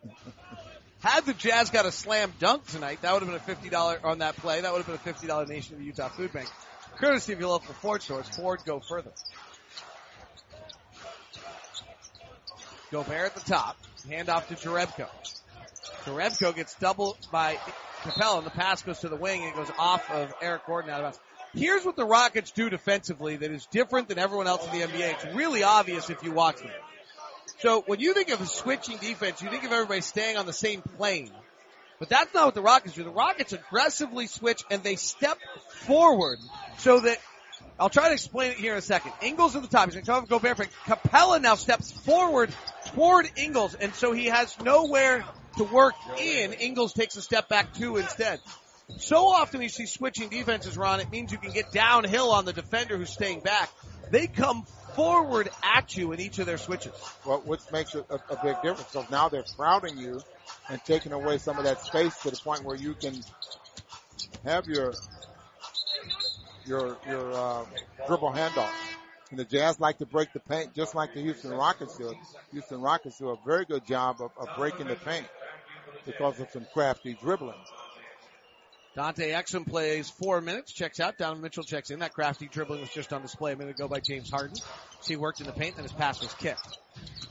Had 1.01 1.27
the 1.27 1.35
Jazz 1.35 1.71
got 1.71 1.87
a 1.87 1.93
slam 1.93 2.33
dunk 2.41 2.67
tonight, 2.67 3.03
that 3.03 3.13
would 3.13 3.23
have 3.23 3.29
been 3.29 3.37
a 3.37 3.45
fifty 3.45 3.69
dollar 3.69 4.01
on 4.03 4.19
that 4.19 4.37
play. 4.37 4.61
That 4.61 4.73
would 4.73 4.79
have 4.79 4.87
been 4.87 4.97
a 4.97 4.99
fifty 4.99 5.29
dollar 5.29 5.47
Nation 5.47 5.75
of 5.75 5.81
the 5.81 5.87
Utah 5.87 6.09
Food 6.09 6.33
Bank, 6.33 6.49
courtesy 6.97 7.33
of 7.33 7.41
your 7.41 7.51
local 7.51 7.75
Ford 7.75 8.03
stores. 8.03 8.29
Ford, 8.29 8.61
go 8.67 8.81
further. 8.81 9.13
Gobert 12.91 13.27
at 13.27 13.35
the 13.35 13.41
top, 13.49 13.77
hand 14.09 14.29
off 14.29 14.49
to 14.49 14.55
Jerebko. 14.55 15.07
Jerebko 16.05 16.57
gets 16.57 16.75
doubled 16.77 17.19
by 17.31 17.59
Capela, 18.03 18.39
and 18.39 18.47
the 18.47 18.51
pass 18.51 18.83
goes 18.83 19.01
to 19.01 19.09
the 19.09 19.17
wing 19.17 19.43
and 19.43 19.51
it 19.51 19.57
goes 19.57 19.71
off 19.79 20.11
of 20.11 20.33
Eric 20.41 20.67
Gordon 20.67 20.91
out 20.91 21.01
of 21.01 21.05
bounds. 21.05 21.21
Here's 21.55 21.85
what 21.85 21.97
the 21.97 22.05
Rockets 22.05 22.51
do 22.51 22.71
defensively 22.71 23.37
that 23.37 23.51
is 23.51 23.67
different 23.67 24.09
than 24.09 24.19
everyone 24.19 24.47
else 24.47 24.67
in 24.67 24.79
the 24.79 24.87
NBA. 24.87 25.15
It's 25.15 25.35
really 25.35 25.63
obvious 25.63 26.11
if 26.11 26.23
you 26.23 26.33
watch 26.33 26.59
them. 26.59 26.71
So 27.61 27.83
when 27.87 27.99
you 27.99 28.15
think 28.15 28.31
of 28.31 28.41
a 28.41 28.47
switching 28.47 28.99
defense, 28.99 29.43
you 29.43 29.51
think 29.51 29.65
of 29.65 29.73
everybody 29.73 30.01
staying 30.01 30.37
on 30.37 30.47
the 30.47 30.53
same 30.53 30.83
plane. 30.83 31.31
But 31.99 32.09
that's 32.09 32.33
not 32.33 32.47
what 32.47 32.55
the 32.55 32.63
Rockets 32.63 32.95
do. 32.95 33.03
The 33.03 33.11
Rockets 33.11 33.53
aggressively 33.53 34.29
switch 34.29 34.63
and 34.71 34.83
they 34.85 34.95
step 34.95 35.39
forward 35.71 36.39
so 36.79 37.01
that 37.01 37.19
I'll 37.81 37.89
try 37.89 38.09
to 38.09 38.15
explain 38.15 38.53
it 38.53 38.57
here 38.57 38.73
in 38.73 38.79
a 38.79 38.83
second. 38.83 39.13
Ingles 39.23 39.57
at 39.57 39.63
the 39.63 39.69
top. 39.69 39.87
He's 39.87 39.95
going 39.95 40.05
to 40.05 40.11
come 40.11 40.25
go 40.27 40.39
barefoot. 40.39 40.69
Capela 40.85 41.41
now 41.41 41.57
steps 41.57 41.91
forward 41.91 42.55
toward 42.87 43.29
Ingles, 43.37 43.75
and 43.75 43.95
so 43.95 44.13
he 44.13 44.27
has 44.27 44.57
nowhere 44.61 45.25
to 45.57 45.65
work 45.65 45.95
in. 46.19 46.53
Ingles 46.53 46.93
takes 46.93 47.17
a 47.17 47.23
step 47.23 47.49
back 47.49 47.75
too 47.75 47.97
instead. 47.97 48.41
So 48.97 49.29
often 49.29 49.61
you 49.63 49.69
see 49.69 49.87
switching 49.87 50.29
defenses, 50.29 50.77
Ron. 50.77 51.01
It 51.01 51.11
means 51.11 51.31
you 51.31 51.39
can 51.39 51.53
get 51.53 51.73
downhill 51.73 52.31
on 52.31 52.45
the 52.45 52.53
defender 52.53 52.97
who's 52.97 53.11
staying 53.13 53.41
back. 53.41 53.71
They 54.11 54.27
come 54.27 54.65
forward 54.99 55.49
at 55.63 55.97
you 55.97 56.11
in 56.11 56.19
each 56.19 56.41
of 56.41 56.47
their 56.47 56.59
switches. 56.59 56.93
Well, 57.25 57.41
which 57.45 57.61
makes 57.73 57.95
a, 57.95 58.05
a, 58.11 58.37
big 58.43 58.61
difference. 58.63 58.91
So 58.91 59.07
now 59.13 59.29
they're 59.29 59.45
crowding 59.57 59.97
you 59.97 60.21
and 60.69 60.85
taking 60.85 61.13
away 61.13 61.39
some 61.39 61.57
of 61.57 61.65
that 61.65 61.81
space 61.83 62.17
to 62.23 62.31
the 62.33 62.37
point 62.37 62.65
where 62.65 62.75
you 62.75 62.95
can 62.95 63.15
have 64.45 64.67
your 64.67 64.95
your 66.67 66.97
your 67.09 67.33
uh, 67.33 67.65
dribble 68.09 68.33
handoff. 68.33 68.73
And 69.31 69.39
the 69.39 69.45
Jazz 69.45 69.79
like 69.79 69.99
to 69.99 70.07
break 70.07 70.33
the 70.33 70.41
paint 70.41 70.75
just 70.75 70.97
like 70.97 71.15
the 71.15 71.21
Houston 71.21 71.53
Rockets 71.53 71.97
do. 71.97 72.13
Houston 72.51 72.81
Rockets 72.81 73.19
do 73.19 73.29
a 73.29 73.39
very 73.47 73.67
good 73.67 73.87
job 73.87 74.17
of, 74.21 74.33
of 74.37 74.49
breaking 74.57 74.89
the 74.89 74.97
paint 74.97 75.27
because 76.07 76.41
of 76.41 76.51
some 76.51 76.67
crafty 76.75 77.17
dribbling. 77.23 77.55
Dante 78.99 79.31
Exum 79.31 79.65
plays 79.65 80.11
four 80.11 80.41
minutes, 80.41 80.73
checks 80.73 80.99
out. 80.99 81.17
Donovan 81.19 81.41
Mitchell 81.41 81.63
checks 81.63 81.91
in. 81.91 82.01
That 82.01 82.13
crafty 82.13 82.49
dribbling 82.49 82.81
was 82.81 82.91
just 82.91 83.13
on 83.13 83.23
display 83.23 83.53
a 83.53 83.57
minute 83.57 83.77
ago 83.77 83.87
by 83.87 84.01
James 84.01 84.29
Harden. 84.29 84.57
He 85.07 85.15
worked 85.15 85.39
in 85.39 85.47
the 85.47 85.53
paint 85.53 85.77
and 85.77 85.85
his 85.85 85.93
pass 85.93 86.21
was 86.21 86.35
kicked. 86.35 86.67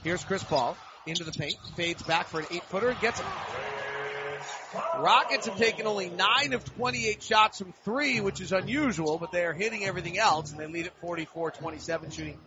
Here's 0.02 0.24
Chris 0.24 0.42
Paul 0.42 0.78
into 1.04 1.24
the 1.24 1.32
paint, 1.32 1.56
fades 1.76 2.02
back 2.02 2.28
for 2.28 2.40
an 2.40 2.46
eight 2.50 2.64
footer 2.64 2.88
and 2.88 2.98
gets 3.00 3.20
it. 3.20 3.26
Rockets 4.96 5.44
have 5.44 5.58
taken 5.58 5.86
only 5.86 6.08
9 6.08 6.54
of 6.54 6.64
28 6.64 7.22
shots 7.22 7.58
from 7.58 7.74
3, 7.84 8.22
which 8.22 8.40
is 8.40 8.52
unusual, 8.52 9.18
but 9.18 9.30
they 9.30 9.44
are 9.44 9.52
hitting 9.52 9.84
everything 9.84 10.16
else, 10.16 10.50
and 10.50 10.58
they 10.58 10.66
lead 10.66 10.86
at 10.86 10.98
44-27, 11.02 12.14
shooting 12.14 12.38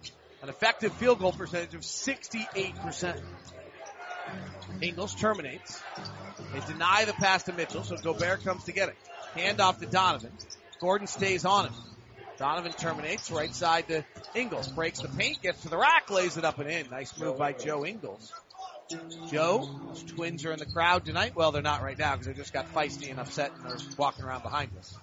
an 0.41 0.49
effective 0.49 0.93
field 0.93 1.19
goal 1.19 1.31
percentage 1.31 1.75
of 1.75 1.81
68%. 1.81 3.21
Ingles 4.81 5.13
terminates. 5.13 5.79
They 6.53 6.59
deny 6.61 7.05
the 7.05 7.13
pass 7.13 7.43
to 7.43 7.53
Mitchell, 7.53 7.83
so 7.83 7.97
Gobert 7.97 8.43
comes 8.43 8.63
to 8.63 8.71
get 8.71 8.89
it. 8.89 8.95
Hand 9.35 9.61
off 9.61 9.79
to 9.79 9.85
Donovan. 9.85 10.31
Gordon 10.79 11.07
stays 11.07 11.45
on 11.45 11.65
him. 11.65 11.73
Donovan 12.37 12.73
terminates, 12.73 13.31
right 13.31 13.53
side 13.53 13.87
to 13.87 14.03
Ingles. 14.35 14.67
Breaks 14.71 14.99
the 14.99 15.07
paint, 15.09 15.41
gets 15.41 15.61
to 15.61 15.69
the 15.69 15.77
rack, 15.77 16.09
lays 16.09 16.37
it 16.37 16.45
up 16.45 16.59
and 16.59 16.69
in. 16.69 16.89
Nice 16.89 17.17
move 17.19 17.37
by 17.37 17.53
Joe 17.53 17.85
Ingles. 17.85 18.33
Joe, 19.29 19.69
twins 20.15 20.43
are 20.45 20.51
in 20.51 20.59
the 20.59 20.65
crowd 20.65 21.05
tonight. 21.05 21.33
Well, 21.35 21.51
they're 21.51 21.61
not 21.61 21.83
right 21.83 21.97
now 21.97 22.13
because 22.13 22.27
they 22.27 22.33
just 22.33 22.51
got 22.51 22.73
feisty 22.73 23.09
and 23.11 23.19
upset 23.19 23.51
and 23.57 23.69
they're 23.69 23.77
walking 23.97 24.25
around 24.25 24.41
behind 24.41 24.71
us. 24.77 24.97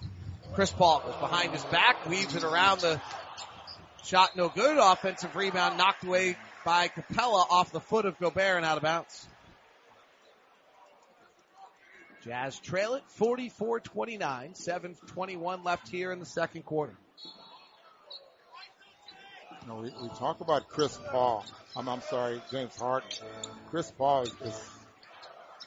Chris 0.55 0.70
Paul 0.70 1.03
was 1.07 1.14
behind 1.16 1.53
his 1.53 1.64
back, 1.66 2.05
weaves 2.09 2.35
it 2.35 2.43
around 2.43 2.81
the 2.81 3.01
shot, 4.05 4.37
no 4.37 4.49
good. 4.49 4.76
Offensive 4.79 5.35
rebound 5.37 5.79
knocked 5.79 6.05
away 6.05 6.37
by 6.64 6.89
Capela 6.89 7.47
off 7.51 7.70
the 7.72 7.81
foot 7.81 8.05
of 8.05 8.18
Gobert 8.18 8.57
and 8.57 8.66
out 8.66 8.76
of 8.76 8.83
bounds. 8.83 9.29
Jazz 12.29 12.59
trail 12.59 12.93
it 12.93 13.03
44-29, 13.18 14.18
7.21 14.18 15.64
left 15.64 15.89
here 15.89 16.12
in 16.12 16.18
the 16.18 16.26
second 16.26 16.62
quarter. 16.62 16.93
You 19.62 19.68
know, 19.68 19.76
we, 19.76 19.91
we 20.03 20.11
talk 20.11 20.43
about 20.43 20.68
Chris 20.68 20.99
Paul. 21.11 21.47
I'm, 21.74 21.89
I'm 21.89 22.03
sorry, 22.03 22.43
James 22.51 22.76
Harden. 22.76 23.09
Chris 23.70 23.91
Paul 23.97 24.24
is, 24.45 24.70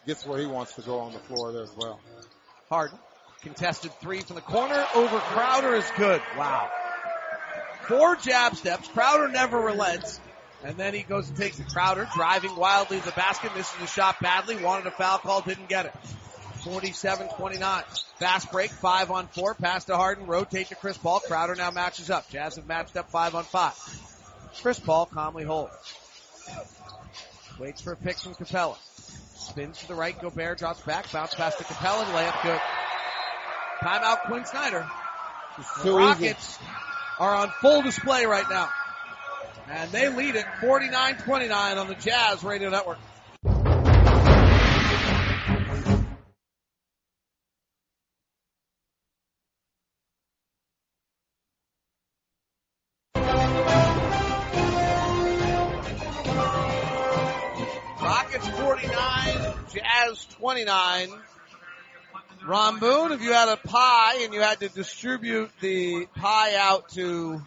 gets 0.06 0.24
where 0.24 0.38
he 0.38 0.46
wants 0.46 0.76
to 0.76 0.84
go 0.84 1.00
on 1.00 1.14
the 1.14 1.20
floor 1.20 1.52
there 1.52 1.64
as 1.64 1.76
well. 1.76 2.00
Harden, 2.70 3.00
contested 3.42 3.92
three 4.00 4.20
from 4.20 4.36
the 4.36 4.44
corner 4.44 4.86
over 4.94 5.18
Crowder 5.18 5.74
is 5.74 5.92
good. 5.98 6.22
Wow. 6.38 6.70
Four 7.88 8.18
jab 8.18 8.56
steps. 8.56 8.88
Crowder 8.90 9.30
never 9.30 9.60
relents. 9.60 10.20
And 10.64 10.78
then 10.78 10.94
he 10.94 11.02
goes 11.02 11.28
and 11.28 11.36
takes 11.36 11.58
the 11.58 11.64
Crowder, 11.64 12.08
driving 12.14 12.56
wildly 12.56 13.00
to 13.00 13.06
the 13.06 13.12
basket, 13.14 13.52
misses 13.56 13.80
the 13.80 13.88
shot 13.88 14.20
badly, 14.20 14.64
wanted 14.64 14.86
a 14.86 14.92
foul 14.92 15.18
call, 15.18 15.42
didn't 15.42 15.68
get 15.68 15.88
it. 15.88 15.94
47-29. 16.64 18.04
Fast 18.18 18.52
break, 18.52 18.72
five 18.72 19.12
on 19.12 19.28
four, 19.28 19.54
pass 19.54 19.86
to 19.86 19.96
Harden, 19.98 20.28
rotate 20.28 20.68
to 20.68 20.76
Chris 20.76 20.98
Paul. 20.98 21.20
Crowder 21.20 21.56
now 21.56 21.72
matches 21.72 22.10
up. 22.10 22.30
Jazz 22.30 22.56
have 22.56 22.68
matched 22.68 22.96
up 22.98 23.10
five 23.10 23.36
on 23.36 23.44
five. 23.44 23.74
Chris 24.62 24.80
Paul 24.80 25.06
calmly 25.08 25.44
holds. 25.44 25.74
Waits 27.60 27.82
for 27.82 27.94
a 27.94 27.98
pick 27.98 28.18
from 28.18 28.34
Capela. 28.36 28.78
Spins 29.36 29.80
to 29.80 29.88
the 29.88 29.96
right, 29.96 30.20
Gobert 30.20 30.60
drops 30.60 30.82
back, 30.82 31.12
bounce 31.12 31.34
pass 31.34 31.56
to 31.56 31.64
Capela, 31.64 32.04
layup 32.06 32.44
good. 32.44 32.60
Timeout 33.82 34.22
Quinn 34.28 34.46
Snyder. 34.46 34.88
The 35.84 35.92
Rockets 35.92 36.60
are 37.20 37.36
on 37.36 37.50
full 37.62 37.82
display 37.82 38.26
right 38.26 38.46
now. 38.50 38.70
And 39.70 39.92
they 39.92 40.10
lead 40.10 40.36
it 40.36 40.46
49-29 40.62 41.78
on 41.78 41.88
the 41.88 41.96
Jazz 41.96 42.44
Radio 42.44 42.70
Network. 42.70 43.00
Jazz 59.74 60.26
29. 60.38 61.10
Ron 62.46 62.80
Boone, 62.80 63.12
if 63.12 63.22
you 63.22 63.34
had 63.34 63.50
a 63.50 63.58
pie 63.58 64.20
and 64.24 64.34
you 64.34 64.42
had 64.42 64.60
to 64.62 64.70
distribute 64.70 65.52
the 65.62 66.08
pie 66.16 66.56
out 66.56 66.90
to 66.90 67.42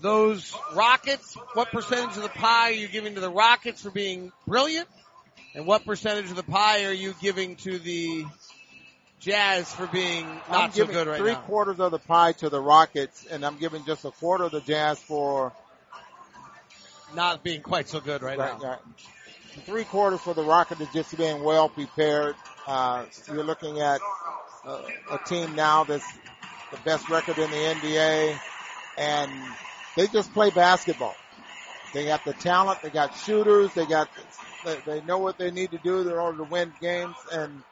those 0.00 0.54
Rockets, 0.74 1.34
what 1.54 1.70
percentage 1.70 2.16
of 2.16 2.22
the 2.22 2.28
pie 2.28 2.70
are 2.70 2.74
you 2.74 2.88
giving 2.88 3.14
to 3.14 3.20
the 3.20 3.30
Rockets 3.30 3.82
for 3.82 3.90
being 3.90 4.30
brilliant? 4.46 4.88
And 5.54 5.66
what 5.66 5.84
percentage 5.84 6.30
of 6.30 6.36
the 6.36 6.42
pie 6.42 6.84
are 6.84 6.92
you 6.92 7.14
giving 7.20 7.56
to 7.56 7.78
the 7.78 8.24
Jazz 9.20 9.72
for 9.72 9.86
being 9.86 10.24
I'm 10.26 10.52
not 10.52 10.74
so 10.74 10.82
giving 10.82 10.94
good 10.94 11.06
right 11.08 11.18
three 11.18 11.32
now? 11.32 11.40
quarters 11.40 11.80
of 11.80 11.90
the 11.90 11.98
pie 11.98 12.32
to 12.32 12.50
the 12.50 12.60
Rockets, 12.60 13.26
and 13.30 13.44
I'm 13.44 13.56
giving 13.56 13.84
just 13.84 14.04
a 14.04 14.10
quarter 14.10 14.44
of 14.44 14.52
the 14.52 14.60
Jazz 14.60 14.98
for 15.00 15.52
Not 17.14 17.42
being 17.42 17.62
quite 17.62 17.88
so 17.88 18.00
good 18.00 18.22
right, 18.22 18.38
right, 18.38 18.60
now. 18.60 18.68
right. 18.68 18.78
Three 19.64 19.84
quarters 19.84 20.20
for 20.20 20.34
the 20.34 20.42
Rockets 20.42 20.80
is 20.80 20.88
just 20.92 21.16
being 21.16 21.42
well 21.42 21.68
prepared. 21.68 22.36
Uh, 22.66 23.04
you're 23.28 23.44
looking 23.44 23.80
at 23.80 24.00
uh, 24.64 24.82
a 25.10 25.18
team 25.26 25.54
now 25.54 25.84
that's 25.84 26.04
the 26.70 26.78
best 26.84 27.08
record 27.08 27.38
in 27.38 27.50
the 27.50 27.56
NBA, 27.56 28.38
and 28.98 29.30
they 29.96 30.06
just 30.06 30.32
play 30.32 30.50
basketball. 30.50 31.16
They 31.94 32.04
got 32.04 32.24
the 32.24 32.34
talent, 32.34 32.82
they 32.82 32.90
got 32.90 33.16
shooters, 33.16 33.72
they 33.72 33.86
got 33.86 34.08
they, 34.64 34.76
they 34.84 35.00
know 35.02 35.18
what 35.18 35.38
they 35.38 35.50
need 35.50 35.70
to 35.70 35.78
do 35.78 36.00
in 36.00 36.08
order 36.08 36.38
to 36.38 36.44
win 36.44 36.72
games, 36.80 37.16
and 37.32 37.62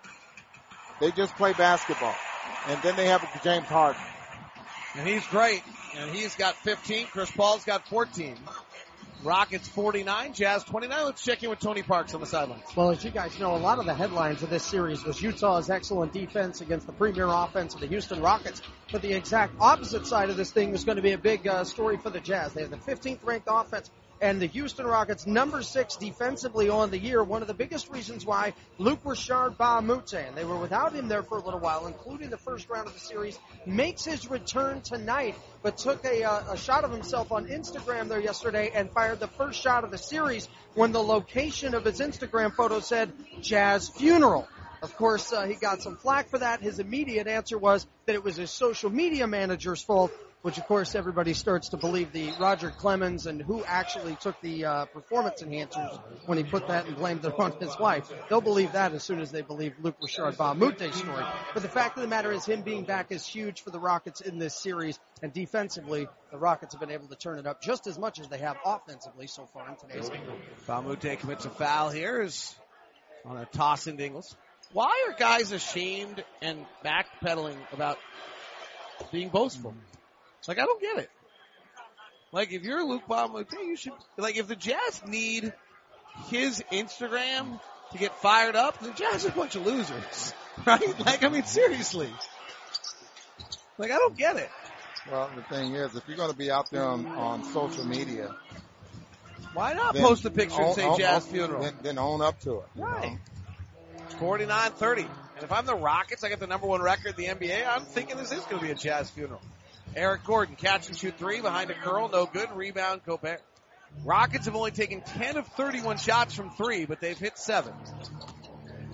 they 1.00 1.10
just 1.10 1.34
play 1.36 1.52
basketball. 1.52 2.14
And 2.68 2.80
then 2.82 2.96
they 2.96 3.06
have 3.06 3.22
James 3.42 3.66
Harden. 3.66 4.00
And 4.96 5.06
he's 5.06 5.26
great. 5.26 5.62
And 5.96 6.10
he's 6.10 6.34
got 6.36 6.54
15. 6.56 7.08
Chris 7.08 7.30
Paul's 7.30 7.64
got 7.64 7.86
14. 7.88 8.36
Rockets 9.26 9.66
49, 9.66 10.34
Jazz 10.34 10.62
29. 10.62 11.04
Let's 11.04 11.24
check 11.24 11.42
in 11.42 11.50
with 11.50 11.58
Tony 11.58 11.82
Parks 11.82 12.14
on 12.14 12.20
the 12.20 12.28
sidelines. 12.28 12.62
Well, 12.76 12.90
as 12.90 13.02
you 13.02 13.10
guys 13.10 13.36
know, 13.40 13.56
a 13.56 13.58
lot 13.58 13.80
of 13.80 13.84
the 13.84 13.92
headlines 13.92 14.44
of 14.44 14.50
this 14.50 14.62
series 14.62 15.02
was 15.02 15.20
Utah's 15.20 15.68
excellent 15.68 16.12
defense 16.12 16.60
against 16.60 16.86
the 16.86 16.92
premier 16.92 17.26
offense 17.26 17.74
of 17.74 17.80
the 17.80 17.88
Houston 17.88 18.22
Rockets. 18.22 18.62
But 18.92 19.02
the 19.02 19.12
exact 19.14 19.54
opposite 19.58 20.06
side 20.06 20.30
of 20.30 20.36
this 20.36 20.52
thing 20.52 20.74
is 20.74 20.84
going 20.84 20.94
to 20.94 21.02
be 21.02 21.10
a 21.10 21.18
big 21.18 21.44
uh, 21.48 21.64
story 21.64 21.96
for 21.96 22.08
the 22.08 22.20
Jazz. 22.20 22.52
They 22.52 22.60
have 22.60 22.70
the 22.70 22.76
15th 22.76 23.18
ranked 23.24 23.48
offense 23.50 23.90
and 24.20 24.40
the 24.40 24.46
Houston 24.46 24.86
Rockets 24.86 25.26
number 25.26 25.62
six 25.62 25.96
defensively 25.96 26.68
on 26.68 26.90
the 26.90 26.98
year. 26.98 27.22
One 27.22 27.42
of 27.42 27.48
the 27.48 27.54
biggest 27.54 27.90
reasons 27.90 28.24
why 28.24 28.54
Luc 28.78 29.00
Richard 29.04 29.56
Mbah 29.58 29.78
a 29.78 29.82
Moute, 29.82 30.14
and 30.14 30.36
they 30.36 30.44
were 30.44 30.56
without 30.56 30.92
him 30.94 31.08
there 31.08 31.22
for 31.22 31.38
a 31.38 31.42
little 31.42 31.60
while, 31.60 31.86
including 31.86 32.30
the 32.30 32.38
first 32.38 32.68
round 32.70 32.86
of 32.86 32.94
the 32.94 33.00
series, 33.00 33.38
makes 33.66 34.04
his 34.04 34.30
return 34.30 34.80
tonight, 34.80 35.34
but 35.62 35.76
took 35.76 36.04
a, 36.04 36.24
uh, 36.24 36.52
a 36.52 36.56
shot 36.56 36.84
of 36.84 36.90
himself 36.90 37.32
on 37.32 37.46
Instagram 37.46 38.08
there 38.08 38.20
yesterday 38.20 38.70
and 38.74 38.90
fired 38.90 39.20
the 39.20 39.28
first 39.28 39.60
shot 39.60 39.84
of 39.84 39.90
the 39.90 39.98
series 39.98 40.48
when 40.74 40.92
the 40.92 41.02
location 41.02 41.74
of 41.74 41.84
his 41.84 42.00
Instagram 42.00 42.54
photo 42.54 42.80
said 42.80 43.12
Jazz 43.40 43.88
Funeral. 43.88 44.48
Of 44.82 44.94
course, 44.96 45.32
uh, 45.32 45.46
he 45.46 45.54
got 45.54 45.82
some 45.82 45.96
flack 45.96 46.28
for 46.28 46.38
that. 46.38 46.60
His 46.60 46.78
immediate 46.78 47.26
answer 47.26 47.58
was 47.58 47.86
that 48.04 48.14
it 48.14 48.22
was 48.22 48.36
his 48.36 48.50
social 48.50 48.90
media 48.90 49.26
manager's 49.26 49.82
fault 49.82 50.12
which 50.42 50.58
of 50.58 50.66
course 50.66 50.94
everybody 50.94 51.34
starts 51.34 51.70
to 51.70 51.76
believe 51.76 52.12
the 52.12 52.32
Roger 52.38 52.70
Clemens 52.70 53.26
and 53.26 53.42
who 53.42 53.64
actually 53.64 54.16
took 54.16 54.40
the 54.40 54.64
uh, 54.64 54.84
performance 54.86 55.42
enhancers 55.42 55.98
when 56.26 56.38
he 56.38 56.44
put 56.44 56.68
that 56.68 56.86
and 56.86 56.96
blamed 56.96 57.24
it 57.24 57.34
on 57.38 57.52
his 57.58 57.76
wife. 57.78 58.10
They'll 58.28 58.40
believe 58.40 58.72
that 58.72 58.92
as 58.92 59.02
soon 59.02 59.20
as 59.20 59.32
they 59.32 59.42
believe 59.42 59.74
Luc 59.82 59.96
Richard 60.00 60.34
Mbah 60.34 60.52
a 60.52 60.54
Moute's 60.54 60.98
story. 60.98 61.24
But 61.52 61.62
the 61.62 61.68
fact 61.68 61.96
of 61.96 62.02
the 62.02 62.08
matter 62.08 62.30
is 62.32 62.44
him 62.44 62.62
being 62.62 62.84
back 62.84 63.10
is 63.10 63.26
huge 63.26 63.62
for 63.62 63.70
the 63.70 63.80
Rockets 63.80 64.20
in 64.20 64.38
this 64.38 64.54
series 64.54 64.98
and 65.22 65.32
defensively 65.32 66.06
the 66.30 66.38
Rockets 66.38 66.74
have 66.74 66.80
been 66.80 66.90
able 66.90 67.08
to 67.08 67.16
turn 67.16 67.38
it 67.38 67.46
up 67.46 67.60
just 67.62 67.86
as 67.86 67.98
much 67.98 68.20
as 68.20 68.28
they 68.28 68.38
have 68.38 68.56
offensively 68.64 69.26
so 69.26 69.46
far 69.46 69.68
in 69.68 69.76
today's 69.76 70.08
game. 70.10 70.22
Baamute 70.66 71.18
commits 71.18 71.44
a 71.44 71.50
foul 71.50 71.90
here 71.90 72.22
is 72.22 72.54
on 73.24 73.36
a 73.36 73.46
toss 73.46 73.86
into 73.86 74.04
Ingles. 74.04 74.36
Why 74.72 75.06
are 75.08 75.16
guys 75.16 75.52
ashamed 75.52 76.24
and 76.42 76.64
backpedaling 76.84 77.56
about 77.72 77.98
being 79.12 79.28
boastful? 79.28 79.74
Like, 80.48 80.58
I 80.58 80.64
don't 80.64 80.80
get 80.80 80.98
it. 80.98 81.10
Like, 82.32 82.52
if 82.52 82.62
you're 82.64 82.84
Luc 82.84 83.06
Mbah 83.06 83.26
a 83.26 83.28
Moute, 83.28 83.52
you 83.64 83.76
should, 83.76 83.92
like, 84.16 84.36
if 84.36 84.48
the 84.48 84.56
Jazz 84.56 85.02
need 85.06 85.52
his 86.28 86.62
Instagram 86.72 87.60
to 87.92 87.98
get 87.98 88.14
fired 88.20 88.56
up, 88.56 88.78
the 88.80 88.90
Jazz 88.92 89.24
are 89.24 89.28
a 89.28 89.32
bunch 89.32 89.54
of 89.56 89.66
losers. 89.66 90.34
Right? 90.64 90.98
Like, 91.04 91.22
I 91.22 91.28
mean, 91.28 91.44
seriously. 91.44 92.08
Like, 93.76 93.90
I 93.90 93.98
don't 93.98 94.16
get 94.16 94.36
it. 94.36 94.48
Well, 95.12 95.30
the 95.36 95.42
thing 95.42 95.74
is, 95.74 95.94
if 95.94 96.08
you're 96.08 96.16
going 96.16 96.30
to 96.30 96.36
be 96.36 96.50
out 96.50 96.70
there 96.70 96.82
on, 96.82 97.06
on 97.06 97.44
social 97.44 97.84
media, 97.86 98.34
Why 99.52 99.74
not 99.74 99.92
then 99.92 100.02
post 100.02 100.24
a 100.24 100.30
picture 100.30 100.62
and 100.62 100.74
say 100.74 100.84
own- 100.86 100.98
Jazz 100.98 101.26
own- 101.26 101.30
funeral? 101.32 101.62
Then, 101.62 101.74
then 101.82 101.98
own 101.98 102.22
up 102.22 102.40
to 102.40 102.60
it. 102.60 102.64
Right. 102.74 103.18
It's 104.06 104.14
49-30. 104.14 105.00
And 105.00 105.08
if 105.44 105.52
I'm 105.52 105.66
the 105.66 105.74
Rockets, 105.74 106.24
I 106.24 106.30
get 106.30 106.40
the 106.40 106.46
number 106.46 106.66
one 106.66 106.80
record 106.80 107.08
in 107.08 107.16
the 107.16 107.26
NBA, 107.46 107.68
I'm 107.68 107.82
thinking 107.82 108.16
this 108.16 108.32
is 108.32 108.42
going 108.44 108.58
to 108.60 108.64
be 108.64 108.70
a 108.70 108.74
Jazz 108.74 109.10
funeral. 109.10 109.42
Eric 109.96 110.24
Gordon, 110.24 110.56
catch 110.56 110.88
and 110.88 110.96
shoot 110.96 111.16
three 111.18 111.40
behind 111.40 111.70
a 111.70 111.74
curl, 111.74 112.10
no 112.10 112.26
good. 112.26 112.52
Rebound, 112.52 113.00
Gobert. 113.06 113.40
Rockets 114.04 114.44
have 114.44 114.54
only 114.54 114.70
taken 114.70 115.00
10 115.00 115.38
of 115.38 115.46
31 115.48 115.96
shots 115.96 116.34
from 116.34 116.50
three, 116.50 116.84
but 116.84 117.00
they've 117.00 117.18
hit 117.18 117.38
seven. 117.38 117.72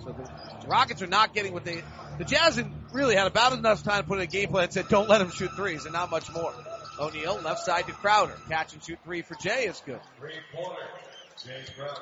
So 0.01 0.13
the 0.13 0.67
Rockets 0.67 1.01
are 1.01 1.07
not 1.07 1.33
getting 1.33 1.51
what 1.53 1.65
they, 1.65 1.83
the 2.17 2.23
Jazz 2.23 2.61
really 2.93 3.15
had 3.15 3.27
about 3.27 3.51
enough 3.51 3.83
time 3.83 4.03
to 4.03 4.07
put 4.07 4.19
in 4.19 4.23
a 4.23 4.27
game 4.27 4.49
plan 4.49 4.63
that 4.63 4.73
said 4.73 4.87
don't 4.87 5.09
let 5.09 5.17
them 5.17 5.29
shoot 5.29 5.51
threes 5.55 5.83
and 5.83 5.93
not 5.93 6.09
much 6.09 6.31
more. 6.31 6.53
O'Neale, 6.99 7.41
left 7.43 7.59
side 7.59 7.85
to 7.87 7.91
Crowder. 7.91 8.35
Catch 8.47 8.73
and 8.73 8.83
shoot 8.83 8.99
three 9.03 9.23
for 9.23 9.35
Jae 9.35 9.69
is 9.69 9.81
good. 9.85 9.99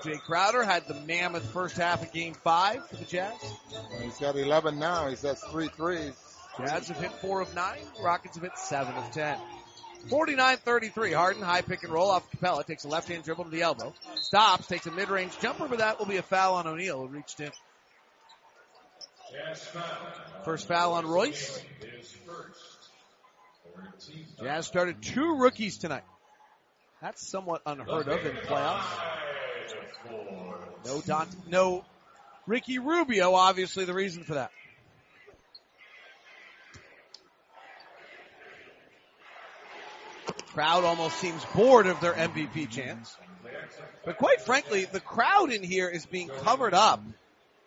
Jae 0.04 0.20
Crowder 0.22 0.64
had 0.64 0.88
the 0.88 0.94
mammoth 0.94 1.46
first 1.52 1.76
half 1.76 2.04
of 2.04 2.12
game 2.12 2.34
five 2.34 2.88
for 2.88 2.98
the 2.98 3.06
Jazz. 3.06 3.34
He's 4.04 4.18
got 4.18 4.36
11 4.36 4.78
now. 4.78 5.08
He's 5.08 5.22
has 5.22 5.42
three 5.46 5.70
threes. 5.70 6.14
Jazz 6.66 6.88
have 6.90 6.98
hit 6.98 7.12
four 7.14 7.42
of 7.42 7.54
nine. 7.56 7.80
Rockets 8.04 8.36
have 8.36 8.44
hit 8.44 8.58
seven 8.58 8.94
of 8.96 9.12
ten. 9.12 9.38
49-33. 10.10 11.14
Harden, 11.14 11.44
high 11.44 11.62
pick 11.62 11.84
and 11.84 11.92
roll 11.92 12.10
off 12.10 12.30
Capela, 12.32 12.66
takes 12.66 12.84
a 12.86 12.88
left-hand 12.88 13.24
dribble 13.24 13.46
to 13.46 13.50
the 13.50 13.62
elbow, 13.62 13.94
stops, 14.16 14.68
takes 14.68 14.88
a 14.88 14.92
mid-range 14.92 15.38
jumper, 15.40 15.68
but 15.68 15.80
that 15.80 16.00
will 16.00 16.08
be 16.08 16.18
a 16.18 16.24
foul 16.24 16.56
on 16.56 16.68
O'Neale, 16.68 17.08
reached 17.08 17.40
in. 17.40 17.52
First 20.44 20.68
foul 20.68 20.94
on 20.94 21.06
Royce. 21.06 21.64
Jazz 24.42 24.66
started 24.66 25.02
two 25.02 25.38
rookies 25.38 25.78
tonight. 25.78 26.04
That's 27.02 27.26
somewhat 27.26 27.62
unheard 27.66 28.08
of 28.08 28.26
in 28.26 28.36
playoffs. 28.38 28.84
No 30.86 31.02
Don, 31.02 31.28
no 31.48 31.86
Ricky 32.48 32.80
Rubio, 32.80 33.34
obviously 33.34 33.86
the 33.86 33.94
reason 33.94 34.24
for 34.24 34.34
that. 34.36 34.52
Crowd 40.54 40.84
almost 40.84 41.18
seems 41.18 41.44
bored 41.56 41.88
of 41.88 42.02
their 42.02 42.14
MVP 42.14 42.70
chance. 42.70 43.16
But 44.04 44.18
quite 44.18 44.42
frankly, 44.42 44.86
the 44.86 45.00
crowd 45.00 45.52
in 45.52 45.64
here 45.64 45.88
is 45.88 46.06
being 46.06 46.28
covered 46.28 46.74
up 46.74 47.02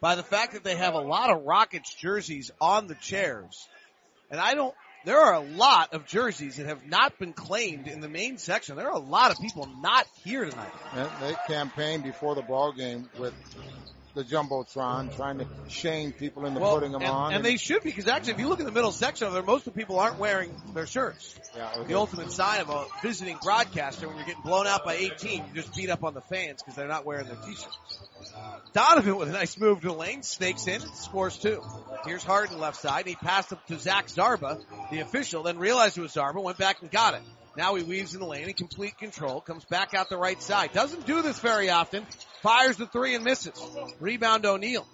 by 0.00 0.16
the 0.16 0.22
fact 0.22 0.52
that 0.52 0.64
they 0.64 0.76
have 0.76 0.94
a 0.94 1.00
lot 1.00 1.30
of 1.30 1.44
Rockets 1.44 1.94
jerseys 1.94 2.50
on 2.60 2.86
the 2.86 2.94
chairs. 2.94 3.68
And 4.30 4.38
I 4.38 4.54
don't, 4.54 4.74
there 5.06 5.18
are 5.18 5.34
a 5.34 5.40
lot 5.40 5.94
of 5.94 6.06
jerseys 6.06 6.56
that 6.56 6.66
have 6.66 6.86
not 6.86 7.18
been 7.18 7.32
claimed 7.32 7.88
in 7.88 8.00
the 8.00 8.08
main 8.08 8.36
section. 8.36 8.76
There 8.76 8.90
are 8.90 8.96
a 8.96 8.98
lot 8.98 9.30
of 9.30 9.38
people 9.38 9.66
not 9.80 10.06
here 10.24 10.44
tonight. 10.44 10.72
And 10.94 11.08
they 11.22 11.34
campaigned 11.46 12.04
before 12.04 12.34
the 12.34 12.42
ball 12.42 12.72
game 12.72 13.08
with 13.18 13.32
the 14.14 14.22
jumbotron, 14.22 15.14
trying 15.16 15.38
to 15.38 15.46
shame 15.68 16.12
people 16.12 16.46
into 16.46 16.60
Well, 16.60 16.74
putting 16.74 16.92
them 16.92 17.02
and, 17.02 17.10
on. 17.10 17.34
and 17.34 17.44
they 17.44 17.56
should 17.56 17.82
be 17.82 17.90
because 17.90 18.06
actually, 18.08 18.34
if 18.34 18.38
you 18.38 18.48
look 18.48 18.60
in 18.60 18.66
the 18.66 18.72
middle 18.72 18.92
section 18.92 19.26
of 19.26 19.32
there, 19.32 19.42
most 19.42 19.66
of 19.66 19.74
the 19.74 19.78
people 19.80 19.98
aren't 19.98 20.18
wearing 20.18 20.54
their 20.72 20.86
shirts. 20.86 21.34
yeah, 21.56 21.72
okay. 21.76 21.88
The 21.88 21.94
ultimate 21.94 22.30
sign 22.30 22.60
of 22.60 22.70
a 22.70 22.84
visiting 23.02 23.36
broadcaster 23.42 24.06
when 24.06 24.16
you're 24.16 24.26
getting 24.26 24.42
blown 24.42 24.66
out 24.66 24.84
by 24.84 24.94
18, 24.94 25.44
you 25.48 25.54
just 25.62 25.74
beat 25.74 25.90
up 25.90 26.04
on 26.04 26.14
the 26.14 26.20
fans 26.20 26.62
because 26.62 26.76
they're 26.76 26.86
not 26.88 27.04
wearing 27.04 27.26
their 27.26 27.36
t-shirts. 27.36 27.78
Donovan 28.72 29.16
with 29.16 29.28
a 29.28 29.32
nice 29.32 29.58
move 29.58 29.80
to 29.80 29.88
the 29.88 29.92
lane, 29.92 30.22
snakes 30.22 30.66
in, 30.66 30.80
scores 30.80 31.36
two. 31.36 31.62
Here's 32.06 32.24
Harden 32.24 32.58
left 32.58 32.80
side. 32.80 33.00
And 33.00 33.08
he 33.08 33.14
passed 33.16 33.52
up 33.52 33.64
to 33.66 33.78
Zach 33.78 34.06
Zarba, 34.06 34.60
the 34.90 35.00
official, 35.00 35.42
then 35.42 35.58
realized 35.58 35.98
it 35.98 36.02
was 36.02 36.14
Zarba, 36.14 36.42
went 36.42 36.58
back 36.58 36.82
and 36.82 36.90
got 36.90 37.14
it. 37.14 37.22
Now 37.56 37.74
he 37.76 37.84
weaves 37.84 38.14
in 38.14 38.20
the 38.20 38.26
lane 38.26 38.48
in 38.48 38.54
complete 38.54 38.98
control, 38.98 39.40
comes 39.40 39.64
back 39.64 39.94
out 39.94 40.08
the 40.08 40.16
right 40.16 40.40
side. 40.42 40.72
Doesn't 40.72 41.06
do 41.06 41.22
this 41.22 41.38
very 41.38 41.70
often. 41.70 42.04
Fires 42.44 42.76
the 42.76 42.84
three 42.84 43.14
and 43.14 43.24
misses. 43.24 43.58
Rebound 44.00 44.44
O'Neale. 44.44 44.86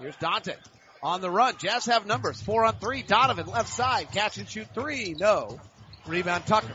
Here's 0.00 0.16
Dante. 0.16 0.54
On 1.02 1.20
the 1.20 1.30
run. 1.30 1.54
Jazz 1.58 1.84
have 1.84 2.06
numbers. 2.06 2.40
Four 2.40 2.64
on 2.64 2.76
three. 2.76 3.02
Donovan 3.02 3.46
left 3.46 3.68
side. 3.68 4.10
Catch 4.10 4.38
and 4.38 4.48
shoot 4.48 4.68
three. 4.72 5.14
No. 5.18 5.60
Rebound 6.06 6.46
Tucker. 6.46 6.72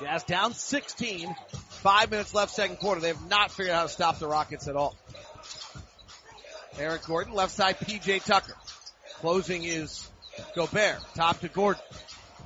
Jazz 0.00 0.24
down 0.24 0.54
16. 0.54 1.36
Five 1.82 2.10
minutes 2.10 2.32
left 2.32 2.54
second 2.54 2.78
quarter. 2.78 3.02
They 3.02 3.08
have 3.08 3.28
not 3.28 3.50
figured 3.50 3.74
out 3.74 3.76
how 3.76 3.82
to 3.82 3.88
stop 3.90 4.18
the 4.20 4.26
Rockets 4.26 4.68
at 4.68 4.74
all. 4.74 4.96
Eric 6.78 7.04
Gordon, 7.04 7.34
left 7.34 7.52
side 7.52 7.78
PJ 7.78 8.24
Tucker. 8.24 8.54
Closing 9.16 9.64
is 9.64 10.08
Gobert. 10.54 10.96
Top 11.14 11.40
to 11.40 11.48
Gordon. 11.48 11.82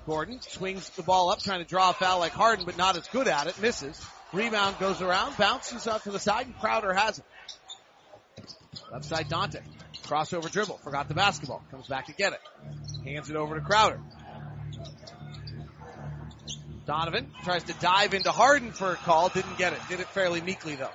Gordon 0.06 0.40
swings 0.40 0.90
the 0.90 1.04
ball 1.04 1.30
up, 1.30 1.38
trying 1.38 1.60
to 1.60 1.68
draw 1.68 1.90
a 1.90 1.92
foul 1.92 2.18
like 2.18 2.32
Harden, 2.32 2.64
but 2.64 2.76
not 2.76 2.96
as 2.96 3.06
good 3.08 3.28
at 3.28 3.46
it. 3.46 3.60
Misses. 3.60 4.04
Rebound 4.32 4.78
goes 4.78 5.02
around, 5.02 5.36
bounces 5.36 5.88
out 5.88 6.04
to 6.04 6.10
the 6.10 6.18
side, 6.18 6.46
and 6.46 6.58
Crowder 6.58 6.94
has 6.94 7.18
it. 7.18 7.24
Left 8.92 9.04
side 9.04 9.28
Dante. 9.28 9.60
Crossover 10.04 10.50
dribble. 10.50 10.78
Forgot 10.78 11.08
the 11.08 11.14
basketball. 11.14 11.62
Comes 11.70 11.86
back 11.88 12.06
to 12.06 12.12
get 12.12 12.32
it. 12.32 12.40
Hands 13.04 13.28
it 13.28 13.36
over 13.36 13.56
to 13.56 13.60
Crowder. 13.60 14.00
Donovan 16.86 17.30
tries 17.44 17.64
to 17.64 17.72
dive 17.74 18.14
into 18.14 18.32
Harden 18.32 18.72
for 18.72 18.92
a 18.92 18.96
call. 18.96 19.28
Didn't 19.28 19.58
get 19.58 19.72
it. 19.72 19.78
Did 19.88 20.00
it 20.00 20.08
fairly 20.08 20.40
meekly 20.40 20.76
though. 20.76 20.90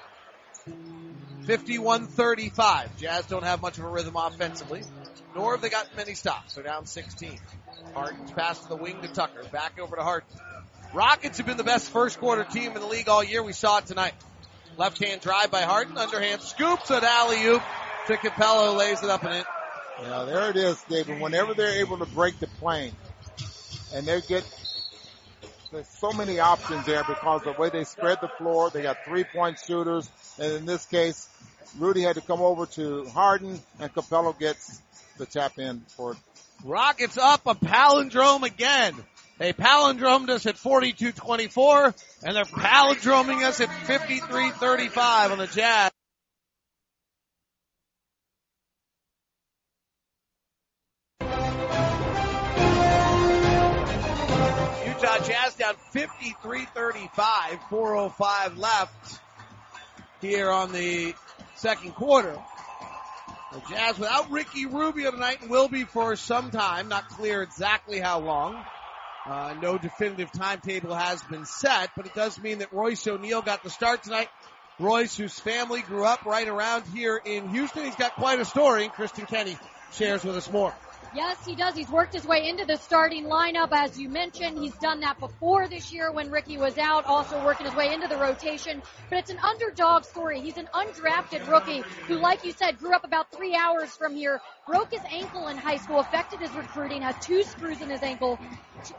51-35. 1.46 2.98
Jazz 2.98 3.26
don't 3.28 3.44
have 3.44 3.62
much 3.62 3.78
of 3.78 3.86
a 3.86 3.88
rhythm 3.88 4.16
offensively, 4.16 4.82
nor 5.36 5.52
have 5.54 5.62
they 5.62 5.70
got 5.70 5.88
many 5.96 6.16
stops. 6.16 6.56
They're 6.56 6.64
down 6.64 6.86
16. 6.86 7.38
Harden's 7.94 8.32
pass 8.32 8.60
to 8.62 8.70
the 8.70 8.76
wing 8.76 9.02
to 9.04 9.08
Tucker. 9.08 9.44
Back 9.52 9.80
over 9.80 9.96
to 9.96 10.02
Harden. 10.02 10.28
Rockets 10.94 11.38
have 11.38 11.46
been 11.46 11.58
the 11.58 11.64
best 11.64 11.90
first 11.92 12.20
quarter 12.20 12.44
team 12.44 12.72
in 12.72 12.82
the 12.82 12.88
league 12.88 13.10
all 13.10 13.24
year. 13.24 13.44
We 13.44 13.54
saw 13.54 13.80
it 13.80 13.86
tonight. 13.86 14.14
Left 14.78 15.04
hand 15.04 15.22
drive 15.22 15.52
by 15.52 15.62
Harden. 15.62 15.98
Underhand 15.98 16.42
scoops 16.42 16.92
at 16.92 17.04
alley 17.04 17.46
oop 17.46 17.64
to 18.08 18.18
Capela. 18.18 18.78
Lays 18.78 19.04
it 19.04 19.10
up 19.10 19.24
and 19.24 19.36
in. 19.36 19.44
Yeah, 20.02 20.24
there 20.24 20.50
it 20.50 20.58
is, 20.58 20.82
David. 20.90 21.22
Whenever 21.22 21.54
they're 21.54 21.80
able 21.80 21.98
to 22.00 22.06
break 22.06 22.40
the 22.40 22.48
plane, 22.48 22.92
and 23.94 24.06
they 24.06 24.22
get 24.22 24.44
there's 25.72 25.88
so 25.88 26.12
many 26.12 26.40
options 26.40 26.86
there 26.86 27.04
because 27.04 27.42
the 27.44 27.52
way 27.54 27.70
they 27.70 27.84
spread 27.84 28.20
the 28.22 28.28
floor, 28.28 28.70
they 28.70 28.82
got 28.82 29.04
three 29.06 29.24
point 29.24 29.60
shooters, 29.66 30.10
and 30.40 30.54
in 30.54 30.66
this 30.66 30.86
case, 30.86 31.28
Rudy 31.78 32.02
had 32.02 32.16
to 32.16 32.22
come 32.22 32.42
over 32.42 32.66
to 32.68 33.06
Harden, 33.10 33.60
and 33.80 33.94
Capela 33.94 34.38
gets 34.38 34.82
the 35.18 35.26
tap 35.26 35.58
in 35.58 35.82
for 35.96 36.16
Rockets 36.64 37.18
up 37.18 37.46
a 37.48 37.56
palindrome 37.56 38.44
again. 38.44 38.96
They 39.38 39.52
palindromed 39.52 40.30
us 40.30 40.46
at 40.46 40.56
42-24, 40.56 41.94
and 42.24 42.36
they're 42.36 42.46
palindroming 42.46 43.44
us 43.44 43.60
at 43.60 43.68
53-35 43.68 45.32
on 45.32 45.38
the 45.40 45.48
Jazz. 45.48 45.92
Utah 54.88 55.18
Jazz 55.26 55.56
down 55.56 55.76
53-35, 55.94 57.10
4.05 57.10 58.58
left 58.58 59.20
here 60.22 60.50
on 60.50 60.72
the 60.72 61.14
second 61.56 61.94
quarter. 61.94 62.38
The 63.52 63.62
Jazz 63.70 64.00
without 64.00 64.32
Ricky 64.32 64.66
Rubio 64.66 65.12
tonight 65.12 65.42
and 65.42 65.50
will 65.50 65.68
be 65.68 65.84
for 65.84 66.16
some 66.16 66.52
time. 66.52 66.88
Not 66.88 67.10
clear 67.10 67.42
exactly 67.42 68.00
how 68.00 68.20
long. 68.20 68.64
Uh, 69.26 69.56
no 69.60 69.78
definitive 69.78 70.32
timetable 70.32 70.94
has 70.94 71.22
been 71.24 71.46
set, 71.46 71.90
but 71.98 72.06
it 72.06 72.14
does 72.14 72.40
mean 72.40 72.60
that 72.60 72.72
Royce 72.72 73.08
O'Neale 73.08 73.42
got 73.42 73.64
the 73.64 73.72
start 73.72 74.04
tonight. 74.04 74.30
Royce, 74.78 75.16
whose 75.18 75.40
family 75.40 75.82
grew 75.82 76.06
up 76.06 76.26
right 76.26 76.48
around 76.48 76.84
here 76.94 77.20
in 77.24 77.50
Houston, 77.50 77.86
he's 77.86 77.96
got 77.96 78.14
quite 78.16 78.40
a 78.40 78.46
story, 78.46 78.88
Kristen 78.90 79.26
Kenney 79.26 79.58
shares 79.94 80.24
with 80.24 80.36
us 80.36 80.52
more. 80.52 80.76
Yes, 81.16 81.46
he 81.46 81.56
does. 81.56 81.76
He's 81.76 81.90
worked 81.90 82.14
his 82.14 82.26
way 82.26 82.50
into 82.50 82.66
the 82.66 82.76
starting 82.76 83.26
lineup, 83.26 83.70
as 83.72 83.98
you 83.98 84.10
mentioned. 84.10 84.60
He's 84.60 84.76
done 84.76 85.00
that 85.00 85.18
before 85.18 85.70
this 85.70 85.94
year 85.94 86.12
when 86.12 86.30
Ricky 86.30 86.58
was 86.58 86.78
out, 86.78 87.06
also 87.06 87.42
working 87.42 87.66
his 87.66 87.76
way 87.76 87.94
into 87.94 88.10
the 88.10 88.18
rotation. 88.18 88.84
But 89.10 89.20
it's 89.20 89.30
an 89.30 89.40
underdog 89.40 90.04
story. 90.04 90.42
He's 90.42 90.58
an 90.58 90.68
undrafted 90.74 91.50
rookie 91.50 91.84
who, 92.08 92.16
like 92.16 92.44
you 92.44 92.52
said, 92.52 92.80
grew 92.80 92.94
up 92.94 93.06
about 93.06 93.32
three 93.32 93.56
hours 93.56 93.96
from 93.96 94.14
here, 94.14 94.42
broke 94.68 94.92
his 94.92 95.00
ankle 95.10 95.48
in 95.48 95.56
high 95.56 95.78
school, 95.78 96.02
affected 96.02 96.42
his 96.42 96.52
recruiting, 96.52 97.02
has 97.02 97.16
two 97.22 97.44
screws 97.44 97.82
in 97.82 97.90
his 97.90 98.04
ankle. 98.04 98.38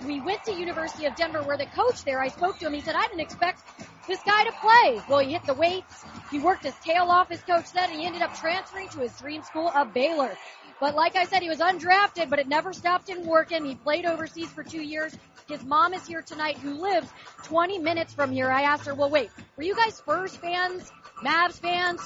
We 0.06 0.20
went 0.20 0.42
to 0.44 0.54
University 0.54 1.04
of 1.04 1.16
Denver 1.16 1.42
where 1.42 1.58
the 1.58 1.66
coach 1.66 2.02
there, 2.04 2.22
I 2.22 2.28
spoke 2.28 2.58
to 2.60 2.66
him, 2.66 2.72
he 2.72 2.80
said, 2.80 2.94
I 2.96 3.06
didn't 3.08 3.20
expect 3.20 3.60
this 4.08 4.22
guy 4.22 4.44
to 4.44 4.52
play. 4.52 5.02
Well, 5.06 5.18
he 5.18 5.32
hit 5.34 5.44
the 5.44 5.52
weights. 5.52 6.04
He 6.30 6.38
worked 6.38 6.64
his 6.64 6.74
tail 6.82 7.10
off, 7.10 7.28
his 7.28 7.42
coach 7.42 7.66
said, 7.66 7.90
and 7.90 8.00
he 8.00 8.06
ended 8.06 8.22
up 8.22 8.34
transferring 8.34 8.88
to 8.88 9.00
his 9.00 9.14
dream 9.18 9.42
school 9.42 9.68
of 9.68 9.92
Baylor. 9.92 10.34
But 10.80 10.94
like 10.94 11.16
I 11.16 11.24
said, 11.24 11.42
he 11.42 11.48
was 11.48 11.58
undrafted, 11.58 12.28
but 12.28 12.38
it 12.38 12.48
never 12.48 12.72
stopped 12.72 13.08
him 13.08 13.24
working. 13.26 13.64
He 13.64 13.74
played 13.74 14.04
overseas 14.04 14.50
for 14.50 14.62
two 14.62 14.82
years. 14.82 15.16
His 15.48 15.64
mom 15.64 15.94
is 15.94 16.06
here 16.06 16.22
tonight 16.22 16.58
who 16.58 16.74
lives 16.74 17.08
20 17.44 17.78
minutes 17.78 18.12
from 18.12 18.32
here. 18.32 18.50
I 18.50 18.62
asked 18.62 18.86
her, 18.86 18.94
well, 18.94 19.08
wait, 19.08 19.30
were 19.56 19.62
you 19.62 19.74
guys 19.74 19.94
Spurs 19.94 20.36
fans, 20.36 20.90
Mavs 21.24 21.54
fans, 21.54 22.00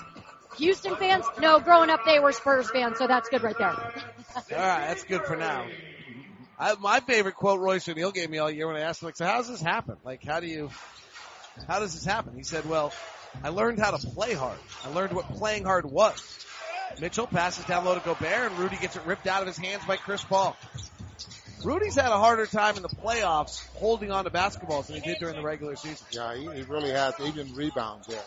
Houston 0.59 0.95
fans? 0.97 1.25
No, 1.41 1.59
growing 1.59 1.91
up 1.91 2.01
they 2.05 2.21
were 2.21 2.33
Spurs 2.33 2.71
fans, 2.71 2.99
so 2.99 3.07
that's 3.07 3.29
good 3.29 3.43
right 3.43 3.57
there. 3.59 3.71
All 3.77 4.43
right, 4.51 4.89
that's 4.89 5.05
good 5.05 5.23
for 5.25 5.37
now. 5.37 5.67
I, 6.59 6.75
my 6.75 7.01
favorite 7.01 7.35
quote 7.37 7.61
Royce 7.61 7.89
O'Neale 7.89 8.13
gave 8.13 8.29
me 8.29 8.37
all 8.37 8.51
year 8.51 8.67
when 8.67 8.77
I 8.77 8.81
asked 8.81 9.01
him, 9.01 9.07
like, 9.07 9.17
so 9.17 9.25
how 9.25 9.39
does 9.39 9.49
this 9.49 9.63
happen? 9.63 9.97
Like, 10.05 10.23
how 10.23 10.41
do 10.41 10.47
you, 10.47 10.71
how 11.67 11.81
does 11.81 11.95
this 11.95 12.05
happen? 12.05 12.37
He 12.37 12.43
said, 12.43 12.69
well, 12.69 12.93
I 13.43 13.49
learned 13.49 13.79
how 13.79 13.93
to 13.93 14.07
play 14.09 14.35
hard. 14.35 14.59
I 14.85 14.91
learned 14.91 15.15
what 15.15 15.25
playing 15.31 15.65
hard 15.65 15.87
was. 15.87 16.21
Mitchell 16.99 17.27
passes 17.27 17.65
down 17.65 17.85
low 17.85 17.95
to 17.95 18.01
Gobert 18.01 18.51
and 18.51 18.59
Rudy 18.59 18.77
gets 18.77 18.97
it 18.97 19.05
ripped 19.07 19.27
out 19.27 19.43
of 19.43 19.47
his 19.49 19.59
hands 19.59 19.83
by 19.87 19.97
Chris 19.97 20.25
Paul. 20.25 20.57
Rudy's 21.63 21.95
had 21.95 22.07
a 22.07 22.19
harder 22.19 22.47
time 22.47 22.77
in 22.77 22.83
the 22.83 22.89
playoffs 22.89 23.67
holding 23.75 24.11
on 24.11 24.25
to 24.25 24.31
basketballs 24.31 24.87
than 24.87 24.97
he 24.97 25.03
did 25.03 25.19
during 25.19 25.37
the 25.37 25.43
regular 25.43 25.77
season. 25.77 26.07
Yeah, 26.11 26.35
he, 26.35 26.43
he 26.43 26.63
really 26.63 26.91
has 26.91 27.15
even 27.21 27.55
rebounds 27.55 28.07
there. 28.07 28.23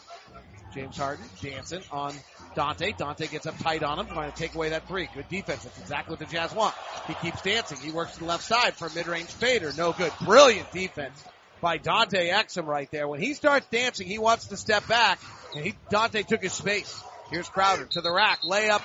James 0.74 0.98
Harden 0.98 1.26
dancing 1.42 1.84
on 1.92 2.14
Dante. 2.56 2.94
Dante 2.94 3.28
gets 3.28 3.46
up 3.46 3.58
tight 3.60 3.84
on 3.84 4.00
him, 4.00 4.08
trying 4.08 4.32
to 4.32 4.38
take 4.38 4.56
away 4.56 4.70
that 4.70 4.88
three. 4.88 5.08
Good 5.14 5.30
defense. 5.30 5.64
That's 5.64 5.80
exactly 5.80 6.14
what 6.14 6.20
the 6.20 6.26
Jazz 6.26 6.54
want. 6.54 6.74
He 7.08 7.14
keeps 7.16 7.42
dancing. 7.42 7.78
He 7.80 7.92
works 7.92 8.14
to 8.14 8.20
the 8.20 8.26
left 8.26 8.44
side 8.44 8.76
for 8.76 8.88
a 8.88 8.94
mid-range 8.94 9.30
fader. 9.30 9.72
No 9.78 9.94
good. 9.94 10.12
Brilliant 10.26 10.72
defense 10.72 11.24
by 11.62 11.78
Dante 11.78 12.30
Exum 12.30 12.66
right 12.66 12.90
there. 12.92 13.08
When 13.08 13.20
he 13.20 13.34
starts 13.34 13.68
dancing, 13.68 14.08
he 14.08 14.18
wants 14.18 14.48
to 14.48 14.58
step 14.58 14.88
back, 14.88 15.20
and 15.56 15.64
he, 15.64 15.74
Dante 15.90 16.24
took 16.24 16.42
his 16.42 16.54
space. 16.54 17.04
Here's 17.34 17.50
Crowder 17.50 17.86
to 17.86 18.02
the 18.02 18.12
rack. 18.12 18.42
Layup. 18.44 18.84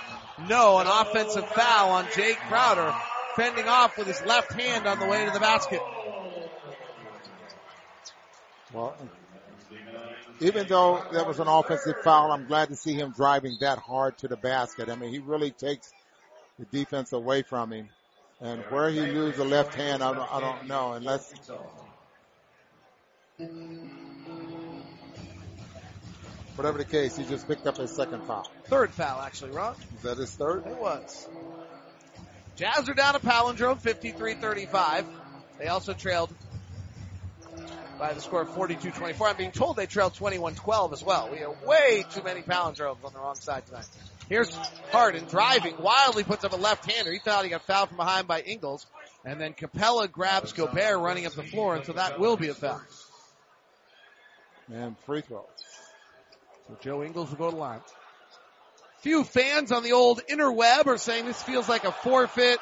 No. 0.49 0.79
An 0.79 0.87
offensive 0.87 1.47
foul 1.51 1.91
on 1.91 2.07
Jae 2.07 2.35
Crowder. 2.49 2.95
Fending 3.37 3.69
off 3.69 3.99
with 3.99 4.07
his 4.07 4.23
left 4.23 4.55
hand 4.55 4.87
on 4.87 4.99
the 4.99 5.07
way 5.07 5.23
to 5.27 5.31
the 5.31 5.39
basket. 5.39 5.83
Well, 8.73 8.97
even 10.41 10.67
though 10.67 11.05
that 11.13 11.27
was 11.27 11.41
an 11.41 11.47
offensive 11.47 11.97
foul, 12.03 12.33
I'm 12.33 12.47
glad 12.47 12.71
to 12.71 12.77
see 12.77 12.95
him 12.95 13.13
driving 13.15 13.59
that 13.61 13.79
hard 13.81 14.17
to 14.19 14.29
the 14.29 14.37
basket. 14.37 14.89
I 14.89 14.97
mean, 14.97 15.11
he 15.11 15.19
really 15.19 15.51
takes 15.51 15.93
the 16.59 16.65
defense 16.65 17.13
away 17.13 17.43
from 17.43 17.71
him. 17.71 17.91
And 18.41 18.63
where 18.71 18.89
he 18.89 19.01
loses 19.01 19.37
the 19.37 19.45
left 19.45 19.75
hand, 19.75 20.03
I 20.03 20.15
don't, 20.15 20.35
I 20.35 20.41
don't 20.41 20.67
know 20.69 20.93
unless 20.93 21.35
whatever 26.59 26.79
the 26.79 26.85
case, 26.85 27.17
he 27.17 27.25
just 27.25 27.47
picked 27.47 27.67
up 27.67 27.77
his 27.77 27.95
second 27.95 28.25
foul. 28.25 28.51
Third 28.65 28.91
foul, 28.91 29.21
actually, 29.21 29.53
Ron. 29.53 29.77
Is 29.97 30.03
that 30.03 30.19
his 30.19 30.31
third? 30.33 30.67
It 30.67 30.77
was. 30.77 31.29
Jazz 32.57 32.89
are 32.89 32.95
down 32.95 33.15
a 33.15 33.21
palindrome, 33.21 33.81
53-35. 33.81 35.05
They 35.59 35.69
also 35.69 35.95
trailed 35.95 36.35
by 37.99 38.13
the 38.13 38.21
score 38.21 38.43
of 38.43 38.49
42-24. 38.49 39.31
I'm 39.31 39.37
being 39.37 39.53
told 39.53 39.77
they 39.77 39.87
trailed 39.87 40.15
21-12 40.15 40.93
as 40.93 41.05
well. 41.05 41.29
We 41.31 41.39
have 41.39 41.63
way 41.63 42.05
too 42.11 42.23
many 42.25 42.43
palindromes 42.43 43.05
on 43.05 43.13
the 43.13 43.19
wrong 43.21 43.37
side 43.37 43.65
tonight. 43.67 43.87
Here's 44.29 44.53
Harden 44.91 45.25
driving, 45.27 45.81
wildly 45.81 46.25
puts 46.25 46.45
up 46.45 46.53
a 46.53 46.57
left-hander. 46.57 47.13
He 47.13 47.21
thought 47.21 47.45
he 47.45 47.51
got 47.51 47.63
fouled 47.63 47.89
from 47.89 47.97
behind 47.97 48.27
by 48.27 48.41
Ingles. 48.41 48.87
And 49.25 49.41
then 49.41 49.53
Capela 49.53 50.11
grabs 50.11 50.53
Gobert 50.53 50.99
running 50.99 51.27
up 51.27 51.33
the 51.33 51.45
floor, 51.45 51.77
and 51.77 51.85
so 51.87 51.93
that 51.93 52.19
will 52.19 52.37
be 52.37 52.49
a 52.49 52.55
foul. 52.55 52.81
And 54.73 54.97
free 55.07 55.23
throws. 55.23 55.47
So 56.69 56.77
Joe 56.81 57.03
Ingles 57.03 57.31
will 57.31 57.39
go 57.39 57.51
to 57.51 57.57
line. 57.57 57.81
Few 58.99 59.25
fans 59.25 59.73
on 59.73 59.83
the 59.83 59.93
old 59.93 60.21
interweb 60.31 60.87
are 60.87 60.99
saying 60.99 61.25
this 61.25 61.43
feels 61.43 61.69
like 61.69 61.85
a 61.85 61.93
forfeit. 61.93 62.59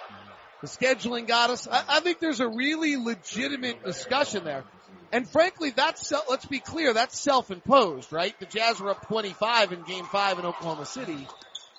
The 0.61 0.69
scheduling 0.69 1.27
got 1.27 1.51
us. 1.51 1.67
I, 1.67 1.83
I 1.89 2.01
think 2.01 2.21
there's 2.21 2.41
a 2.41 2.49
really 2.49 2.97
legitimate 2.97 3.85
discussion 3.85 4.45
there. 4.45 4.65
And 5.13 5.29
frankly, 5.29 5.71
that's, 5.71 6.13
let's 6.29 6.47
be 6.47 6.61
clear, 6.61 6.93
that's 6.93 7.19
self-imposed, 7.19 8.13
right? 8.13 8.39
The 8.39 8.47
Jazz 8.47 8.81
were 8.81 8.91
up 8.91 9.07
25 9.07 9.73
in 9.73 9.83
game 9.83 10.05
five 10.05 10.39
in 10.39 10.45
Oklahoma 10.45 10.87
City 10.87 11.27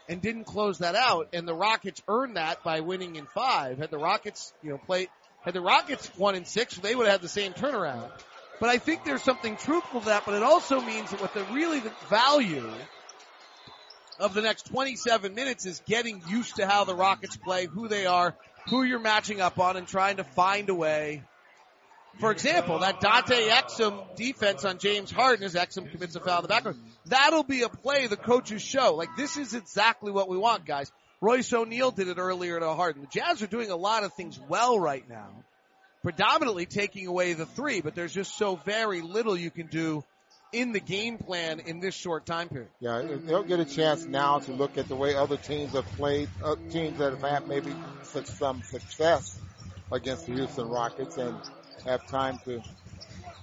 and 0.10 0.22
didn't 0.22 0.46
close 0.46 0.80
that 0.80 0.96
out. 0.96 1.30
And 1.34 1.48
the 1.48 1.54
Rockets 1.54 2.02
earned 2.08 2.38
that 2.38 2.64
by 2.64 2.82
winning 2.82 3.16
in 3.16 3.26
five. 3.28 3.78
Had 3.78 3.92
the 3.92 3.98
Rockets, 3.98 4.54
you 4.64 4.72
know, 4.72 4.78
play, 4.78 5.08
had 5.44 5.54
the 5.54 5.62
Rockets 5.62 6.12
won 6.18 6.36
in 6.36 6.46
six, 6.46 6.78
they 6.78 6.96
would 6.96 7.06
have 7.06 7.14
had 7.14 7.22
the 7.22 7.30
same 7.30 7.54
turnaround. 7.54 8.10
But 8.60 8.70
I 8.70 8.78
think 8.78 9.04
there's 9.04 9.22
something 9.22 9.56
truthful 9.56 10.00
to 10.02 10.06
that, 10.08 10.24
but 10.26 10.34
it 10.34 10.44
also 10.44 10.82
means 10.82 11.12
that 11.12 11.22
what 11.22 11.34
the 11.34 11.44
really 11.54 11.80
the 11.80 11.92
value 12.10 12.68
of 14.20 14.34
the 14.34 14.42
next 14.42 14.68
27 14.68 15.36
minutes 15.36 15.66
is 15.66 15.82
getting 15.86 16.24
used 16.28 16.56
to 16.56 16.66
how 16.66 16.84
the 16.84 16.96
Rockets 16.96 17.38
play, 17.38 17.66
who 17.68 17.88
they 17.88 18.08
are, 18.08 18.36
who 18.70 18.84
you're 18.84 19.00
matching 19.00 19.42
up 19.42 19.60
on, 19.60 19.78
and 19.78 19.88
trying 19.88 20.18
to 20.18 20.24
find 20.24 20.70
a 20.70 20.76
way. 20.76 21.24
For 22.20 22.32
example, 22.32 22.80
that 22.80 23.00
Dante 23.00 23.48
Exum 23.48 24.16
defense 24.16 24.66
on 24.66 24.80
James 24.80 25.12
Harden 25.12 25.46
as 25.46 25.54
Exum 25.54 25.92
commits 25.92 26.16
a 26.16 26.20
foul 26.20 26.38
in 26.38 26.42
the 26.42 26.48
background. 26.48 26.80
That'll 27.06 27.44
be 27.44 27.62
a 27.62 27.70
play 27.70 28.08
the 28.08 28.18
coaches 28.18 28.64
show. 28.64 28.96
Like 28.96 29.10
this 29.16 29.38
is 29.38 29.54
exactly 29.54 30.12
what 30.12 30.28
we 30.28 30.38
want, 30.38 30.66
guys. 30.66 30.92
Royce 31.22 31.54
O'Neale 31.54 31.92
did 31.92 32.08
it 32.08 32.18
earlier 32.18 32.60
to 32.60 32.74
Harden. 32.74 33.04
The 33.04 33.08
Jazz 33.08 33.42
are 33.44 33.48
doing 33.48 33.70
a 33.70 33.76
lot 33.76 34.04
of 34.04 34.14
things 34.14 34.40
well 34.50 34.80
right 34.80 35.08
now. 35.08 35.30
Predominantly 36.08 36.66
taking 36.66 37.06
away 37.06 37.34
the 37.34 37.46
three, 37.46 37.82
but 37.82 37.94
there's 37.94 38.14
just 38.14 38.38
so 38.38 38.56
very 38.56 39.02
little 39.02 39.36
you 39.36 39.52
can 39.52 39.68
do 39.68 40.06
in 40.54 40.72
the 40.72 40.80
game 40.80 41.18
plan 41.18 41.60
in 41.60 41.82
this 41.82 41.94
short 41.94 42.26
time 42.26 42.48
period. 42.48 42.70
Yeah, 42.80 43.02
they'll 43.26 43.44
get 43.44 43.60
a 43.60 43.66
chance 43.66 44.06
now 44.06 44.40
to 44.40 44.54
look 44.54 44.78
at 44.78 44.88
the 44.88 44.96
way 44.96 45.16
other 45.16 45.36
teams 45.36 45.74
have 45.74 45.86
played, 45.98 46.30
uh, 46.42 46.56
teams 46.70 46.98
that 47.00 47.12
have 47.12 47.22
had 47.22 47.50
maybe 47.50 47.76
some 48.04 48.64
success 48.64 49.38
against 49.92 50.28
the 50.28 50.36
Houston 50.36 50.70
Rockets 50.70 51.18
and 51.18 51.36
have 51.84 52.08
time 52.08 52.40
to 52.46 52.64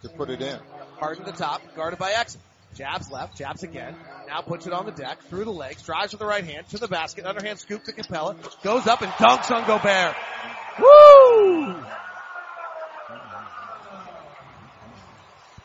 to 0.00 0.08
put 0.08 0.30
it 0.30 0.40
in. 0.40 0.58
Harden 0.98 1.26
the 1.26 1.32
top, 1.32 1.60
guarded 1.76 1.98
by 1.98 2.12
Exum. 2.12 2.38
Jabs 2.74 3.10
left, 3.10 3.36
jabs 3.36 3.62
again. 3.62 3.94
Now 4.26 4.40
puts 4.40 4.66
it 4.66 4.72
on 4.72 4.86
the 4.86 4.92
deck, 4.92 5.20
through 5.24 5.44
the 5.44 5.52
legs, 5.52 5.82
drives 5.82 6.12
with 6.12 6.20
the 6.20 6.26
right 6.26 6.42
hand 6.44 6.66
to 6.70 6.78
the 6.78 6.88
basket, 6.88 7.26
underhand 7.26 7.58
scoop 7.58 7.84
to 7.84 7.92
Capela, 7.92 8.36
goes 8.62 8.86
up 8.86 9.02
and 9.02 9.12
dunks 9.12 9.50
on 9.54 9.66
Gobert. 9.66 10.16
Woo! 10.78 11.84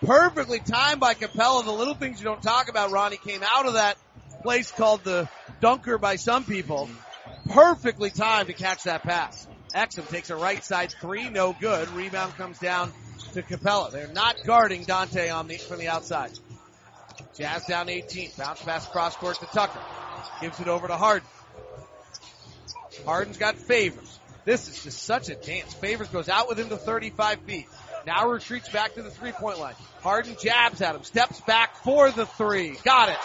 Perfectly 0.05 0.59
timed 0.59 1.01
by 1.01 1.13
Capela. 1.13 1.65
The 1.65 1.71
little 1.71 1.93
things 1.93 2.19
you 2.19 2.25
don't 2.25 2.41
talk 2.41 2.69
about, 2.69 2.91
Ronnie, 2.91 3.17
came 3.17 3.41
out 3.43 3.65
of 3.65 3.73
that 3.73 3.97
place 4.41 4.71
called 4.71 5.03
the 5.03 5.27
dunker 5.59 5.97
by 5.97 6.15
some 6.15 6.45
people. 6.45 6.89
Perfectly 7.49 8.09
timed 8.09 8.47
to 8.47 8.53
catch 8.53 8.83
that 8.83 9.03
pass. 9.03 9.47
Exum 9.75 10.07
takes 10.09 10.29
a 10.29 10.35
right 10.35 10.63
side 10.63 10.93
three, 11.01 11.29
no 11.29 11.53
good. 11.53 11.89
Rebound 11.89 12.33
comes 12.35 12.59
down 12.59 12.91
to 13.33 13.43
Capela. 13.43 13.91
They're 13.91 14.07
not 14.07 14.37
guarding 14.45 14.83
Dante 14.83 15.29
on 15.29 15.47
the, 15.47 15.57
from 15.57 15.79
the 15.79 15.89
outside. 15.89 16.31
Jazz 17.35 17.65
down 17.65 17.89
18. 17.89 18.31
Bounce 18.37 18.61
pass 18.61 18.87
cross 18.87 19.15
court 19.15 19.37
to 19.39 19.45
Tucker. 19.47 19.79
Gives 20.41 20.59
it 20.59 20.67
over 20.67 20.87
to 20.87 20.95
Harden. 20.95 21.27
Harden's 23.05 23.37
got 23.37 23.55
favors. 23.55 24.19
This 24.45 24.67
is 24.69 24.83
just 24.83 25.03
such 25.03 25.29
a 25.29 25.35
dance. 25.35 25.73
Favors 25.73 26.07
goes 26.07 26.29
out 26.29 26.47
within 26.49 26.69
the 26.69 26.77
35 26.77 27.39
feet. 27.41 27.67
Now 28.09 28.27
retreats 28.27 28.67
back 28.69 28.95
to 28.95 29.03
the 29.03 29.11
three 29.11 29.31
point 29.31 29.59
line. 29.59 29.75
Harden 30.01 30.35
jabs 30.41 30.81
at 30.81 30.95
him, 30.95 31.03
steps 31.03 31.39
back 31.41 31.75
for 31.83 32.09
the 32.09 32.25
three. 32.25 32.75
Got 32.83 33.09
it. 33.09 33.17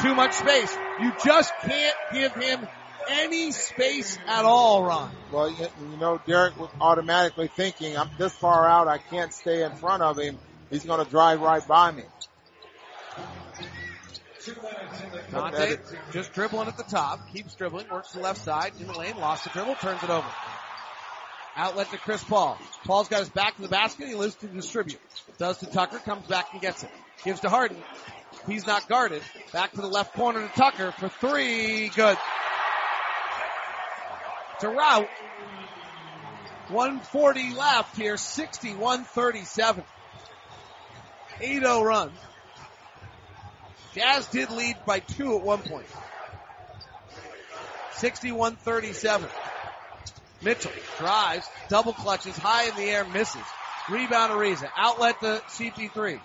Too 0.00 0.14
much 0.14 0.32
space. 0.32 0.72
You 1.00 1.12
just 1.24 1.52
can't 1.62 1.96
give 2.12 2.32
him 2.36 2.68
any 3.10 3.50
space 3.50 4.16
at 4.28 4.44
all, 4.44 4.84
Ron. 4.84 5.10
Well, 5.32 5.50
you, 5.50 5.66
you 5.90 5.96
know, 5.96 6.20
Derrick 6.24 6.56
was 6.56 6.70
automatically 6.80 7.48
thinking, 7.48 7.96
I'm 7.96 8.10
this 8.16 8.32
far 8.32 8.68
out, 8.68 8.86
I 8.86 8.98
can't 8.98 9.32
stay 9.32 9.64
in 9.64 9.74
front 9.74 10.04
of 10.04 10.16
him. 10.16 10.38
He's 10.70 10.84
going 10.84 11.04
to 11.04 11.10
drive 11.10 11.40
right 11.40 11.66
by 11.66 11.90
me. 11.90 12.04
Dante 15.32 15.78
just 16.12 16.32
dribbling 16.32 16.68
at 16.68 16.76
the 16.76 16.84
top, 16.84 17.32
keeps 17.32 17.56
dribbling, 17.56 17.88
works 17.90 18.12
to 18.12 18.18
the 18.18 18.22
left 18.22 18.40
side 18.40 18.70
in 18.78 18.86
the 18.86 18.96
lane, 18.96 19.16
lost 19.16 19.42
the 19.42 19.50
dribble, 19.50 19.74
turns 19.74 20.04
it 20.04 20.10
over. 20.10 20.28
Outlet 21.56 21.90
to 21.90 21.98
Chris 21.98 22.22
Paul. 22.22 22.58
Paul's 22.84 23.08
got 23.08 23.20
his 23.20 23.28
back 23.28 23.56
to 23.56 23.62
the 23.62 23.68
basket. 23.68 24.08
He 24.08 24.14
lives 24.14 24.36
to 24.36 24.46
distribute. 24.46 25.00
Does 25.38 25.58
to 25.58 25.66
Tucker, 25.66 25.98
comes 25.98 26.26
back 26.26 26.46
and 26.52 26.60
gets 26.60 26.82
it. 26.84 26.90
Gives 27.24 27.40
to 27.40 27.48
Harden. 27.48 27.76
He's 28.46 28.66
not 28.66 28.88
guarded. 28.88 29.22
Back 29.52 29.72
to 29.72 29.80
the 29.80 29.88
left 29.88 30.14
corner 30.14 30.46
to 30.46 30.54
Tucker 30.54 30.92
for 30.92 31.08
three. 31.08 31.88
Good. 31.88 32.16
To 34.60 34.68
route. 34.68 35.08
140 36.68 37.54
left 37.54 37.96
here. 37.96 38.14
61-37. 38.14 39.84
8-0 41.40 41.84
run. 41.84 42.12
Jazz 43.94 44.26
did 44.26 44.50
lead 44.50 44.76
by 44.86 45.00
two 45.00 45.36
at 45.36 45.42
one 45.42 45.60
point. 45.60 45.86
61-37. 47.94 49.28
Mitchell 50.42 50.72
drives, 50.98 51.48
double 51.68 51.92
clutches, 51.92 52.36
high 52.36 52.68
in 52.68 52.76
the 52.76 52.84
air, 52.84 53.04
misses. 53.04 53.42
Rebound 53.90 54.32
Ariza. 54.32 54.68
Outlet 54.76 55.20
to 55.20 55.42
CP3. 55.48 56.20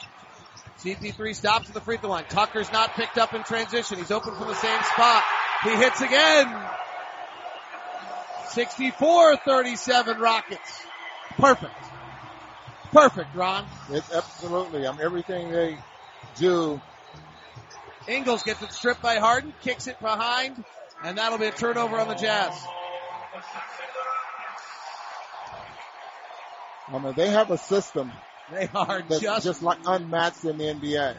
CP3 0.79 1.35
stops 1.35 1.67
at 1.69 1.73
the 1.73 1.81
free 1.81 1.97
throw 1.97 2.09
line. 2.09 2.25
Tucker's 2.29 2.71
not 2.71 2.93
picked 2.93 3.17
up 3.17 3.33
in 3.33 3.43
transition. 3.43 3.97
He's 3.97 4.11
open 4.11 4.35
from 4.35 4.47
the 4.47 4.55
same 4.55 4.81
spot. 4.83 5.23
He 5.63 5.69
hits 5.69 6.01
again. 6.01 6.53
64-37 8.49 10.19
Rockets. 10.19 10.85
Perfect. 11.37 11.73
Perfect, 12.91 13.35
Ron. 13.35 13.65
It's 13.89 14.13
absolutely. 14.13 14.85
I 14.85 14.91
mean, 14.91 15.01
everything 15.01 15.51
they 15.51 15.77
do. 16.35 16.79
Ingles 18.07 18.43
gets 18.43 18.61
it 18.61 18.71
stripped 18.73 19.01
by 19.01 19.15
Harden, 19.15 19.53
kicks 19.61 19.87
it 19.87 19.99
behind, 19.99 20.63
and 21.03 21.17
that'll 21.17 21.37
be 21.37 21.45
a 21.45 21.51
turnover 21.51 21.99
on 21.99 22.09
the 22.09 22.15
Jazz. 22.15 22.53
I 26.91 26.99
mean, 26.99 27.13
they 27.15 27.29
have 27.29 27.51
a 27.51 27.57
system. 27.57 28.11
They 28.51 28.69
are 28.73 29.01
that's 29.01 29.21
just, 29.21 29.45
just 29.45 29.63
like 29.63 29.79
unmatched 29.85 30.43
in 30.43 30.57
the 30.57 30.65
NBA. 30.65 31.15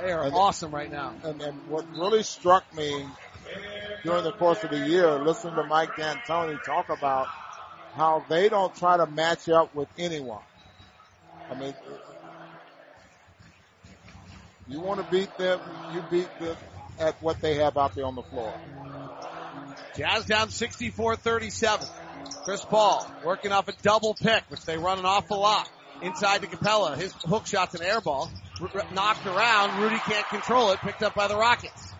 They 0.00 0.12
are 0.12 0.24
and, 0.24 0.34
awesome 0.34 0.70
right 0.70 0.90
now. 0.90 1.12
And, 1.24 1.42
and 1.42 1.68
what 1.68 1.84
really 1.96 2.22
struck 2.22 2.64
me 2.76 3.04
during 4.04 4.24
the 4.24 4.32
course 4.32 4.62
of 4.62 4.70
the 4.70 4.78
year, 4.78 5.18
listening 5.18 5.56
to 5.56 5.64
Mike 5.64 5.96
D'Antoni 5.96 6.62
talk 6.62 6.88
about 6.88 7.26
how 7.94 8.24
they 8.28 8.48
don't 8.48 8.74
try 8.76 8.96
to 8.96 9.06
match 9.06 9.48
up 9.48 9.74
with 9.74 9.88
anyone. 9.98 10.42
I 11.50 11.54
mean, 11.54 11.74
you 14.68 14.80
want 14.80 15.00
to 15.04 15.10
beat 15.10 15.36
them, 15.36 15.60
you 15.92 16.02
beat 16.10 16.38
them 16.38 16.56
at 17.00 17.20
what 17.22 17.40
they 17.40 17.56
have 17.56 17.76
out 17.76 17.94
there 17.94 18.04
on 18.04 18.14
the 18.14 18.22
floor. 18.22 18.52
Jazz 19.96 20.26
down 20.26 20.48
64-37. 20.48 21.88
Chris 22.44 22.64
Paul 22.64 23.06
working 23.24 23.52
off 23.52 23.68
a 23.68 23.72
double 23.82 24.14
pick, 24.14 24.42
which 24.48 24.64
they 24.64 24.78
run 24.78 24.98
an 24.98 25.04
awful 25.04 25.40
lot. 25.40 25.68
Inside 26.00 26.42
to 26.42 26.46
Capela. 26.46 26.96
His 26.96 27.12
hook 27.12 27.46
shot's 27.46 27.74
an 27.74 27.82
air 27.82 28.00
ball. 28.00 28.30
R- 28.60 28.84
knocked 28.92 29.26
around. 29.26 29.82
Rudy 29.82 29.98
can't 29.98 30.26
control 30.28 30.70
it. 30.70 30.80
Picked 30.80 31.02
up 31.02 31.14
by 31.14 31.28
the 31.28 31.36
Rockets. 31.36 31.92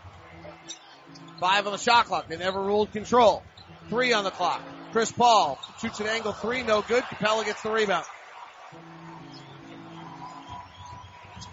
Five 1.41 1.67
on 1.67 1.73
the 1.73 1.79
shot 1.79 2.07
clock. 2.07 2.29
They 2.29 2.37
never 2.37 2.63
ruled 2.63 2.93
control. 2.93 3.43
Three 3.89 4.13
on 4.13 4.25
the 4.25 4.31
clock. 4.31 4.63
Chris 4.93 5.13
Paul 5.13 5.59
shoots 5.81 6.01
an 6.01 6.07
angle 6.07 6.33
three. 6.33 6.63
No 6.63 6.83
good. 6.83 7.03
Capela 7.05 7.45
gets 7.45 7.63
the 7.63 7.71
rebound. 7.71 8.07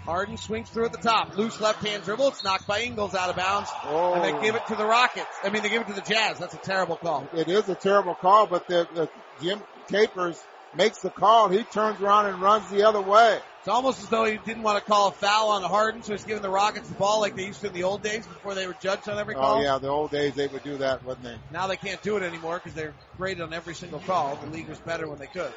Harden 0.05 0.37
swings 0.37 0.69
through 0.69 0.85
at 0.85 0.91
the 0.91 0.99
top. 0.99 1.35
Loose 1.35 1.59
left 1.59 1.85
hand 1.85 2.03
dribble. 2.03 2.27
It's 2.29 2.43
knocked 2.43 2.67
by 2.67 2.81
Ingles 2.81 3.15
out 3.15 3.29
of 3.29 3.35
bounds. 3.35 3.69
Oh. 3.85 4.13
And 4.13 4.23
they 4.23 4.33
oh. 4.33 4.41
give 4.41 4.55
it 4.55 4.65
to 4.67 4.75
the 4.75 4.85
Rockets. 4.85 5.27
I 5.43 5.49
mean, 5.49 5.63
they 5.63 5.69
give 5.69 5.81
it 5.81 5.87
to 5.87 5.93
the 5.93 6.01
Jazz. 6.01 6.37
That's 6.37 6.53
a 6.53 6.57
terrible 6.57 6.95
call. 6.95 7.27
It 7.33 7.47
is 7.47 7.67
a 7.69 7.75
terrible 7.75 8.13
call, 8.13 8.45
but 8.45 8.67
the, 8.67 8.87
the 8.93 9.09
Jim 9.41 9.61
Capers 9.87 10.41
makes 10.75 10.99
the 10.99 11.09
call. 11.09 11.49
He 11.49 11.63
turns 11.63 11.99
around 12.01 12.27
and 12.27 12.41
runs 12.41 12.69
the 12.69 12.87
other 12.87 13.01
way. 13.01 13.39
It's 13.59 13.67
almost 13.67 13.97
as 13.97 14.09
though 14.09 14.25
he 14.25 14.37
didn't 14.37 14.61
want 14.61 14.77
to 14.77 14.85
call 14.85 15.07
a 15.07 15.11
foul 15.11 15.49
on 15.49 15.63
Harden, 15.63 16.03
so 16.03 16.11
he's 16.11 16.23
giving 16.23 16.43
the 16.43 16.51
Rockets 16.51 16.87
the 16.87 16.93
ball 16.93 17.21
like 17.21 17.35
they 17.35 17.47
used 17.47 17.61
to 17.61 17.67
in 17.67 17.73
the 17.73 17.81
old 17.81 18.03
days 18.03 18.27
before 18.27 18.53
they 18.53 18.67
were 18.67 18.75
judged 18.79 19.09
on 19.09 19.17
every 19.17 19.33
oh, 19.33 19.39
call. 19.39 19.57
Oh 19.57 19.61
yeah, 19.61 19.79
the 19.79 19.87
old 19.87 20.11
days 20.11 20.35
they 20.35 20.45
would 20.45 20.61
do 20.63 20.77
that, 20.77 21.03
wouldn't 21.03 21.23
they? 21.23 21.35
Now 21.51 21.65
they 21.65 21.75
can't 21.75 21.99
do 22.03 22.15
it 22.17 22.21
anymore 22.21 22.61
because 22.63 22.75
they're 22.75 22.93
graded 23.17 23.41
on 23.41 23.53
every 23.53 23.73
single 23.73 24.01
call. 24.01 24.35
The 24.35 24.51
league 24.51 24.69
was 24.69 24.77
better 24.77 25.09
when 25.09 25.17
they 25.17 25.25
could. 25.25 25.51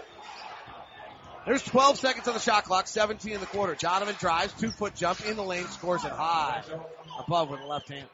There's 1.47 1.63
12 1.63 1.99
seconds 1.99 2.29
on 2.29 2.35
the 2.35 2.41
shot 2.41 2.65
clock, 2.65 2.87
17 2.87 3.33
in 3.33 3.41
the 3.41 3.47
quarter. 3.47 3.75
Donovan 3.75 4.17
drives, 4.19 4.53
two 4.55 4.71
foot 4.71 4.95
jump 4.95 5.25
in 5.27 5.37
the 5.37 5.45
lane, 5.45 5.67
scores 5.69 6.05
it 6.05 6.13
high, 6.13 6.63
above 7.19 7.51
with 7.51 7.61
the 7.61 7.67
left 7.67 7.89
hand. 7.89 8.09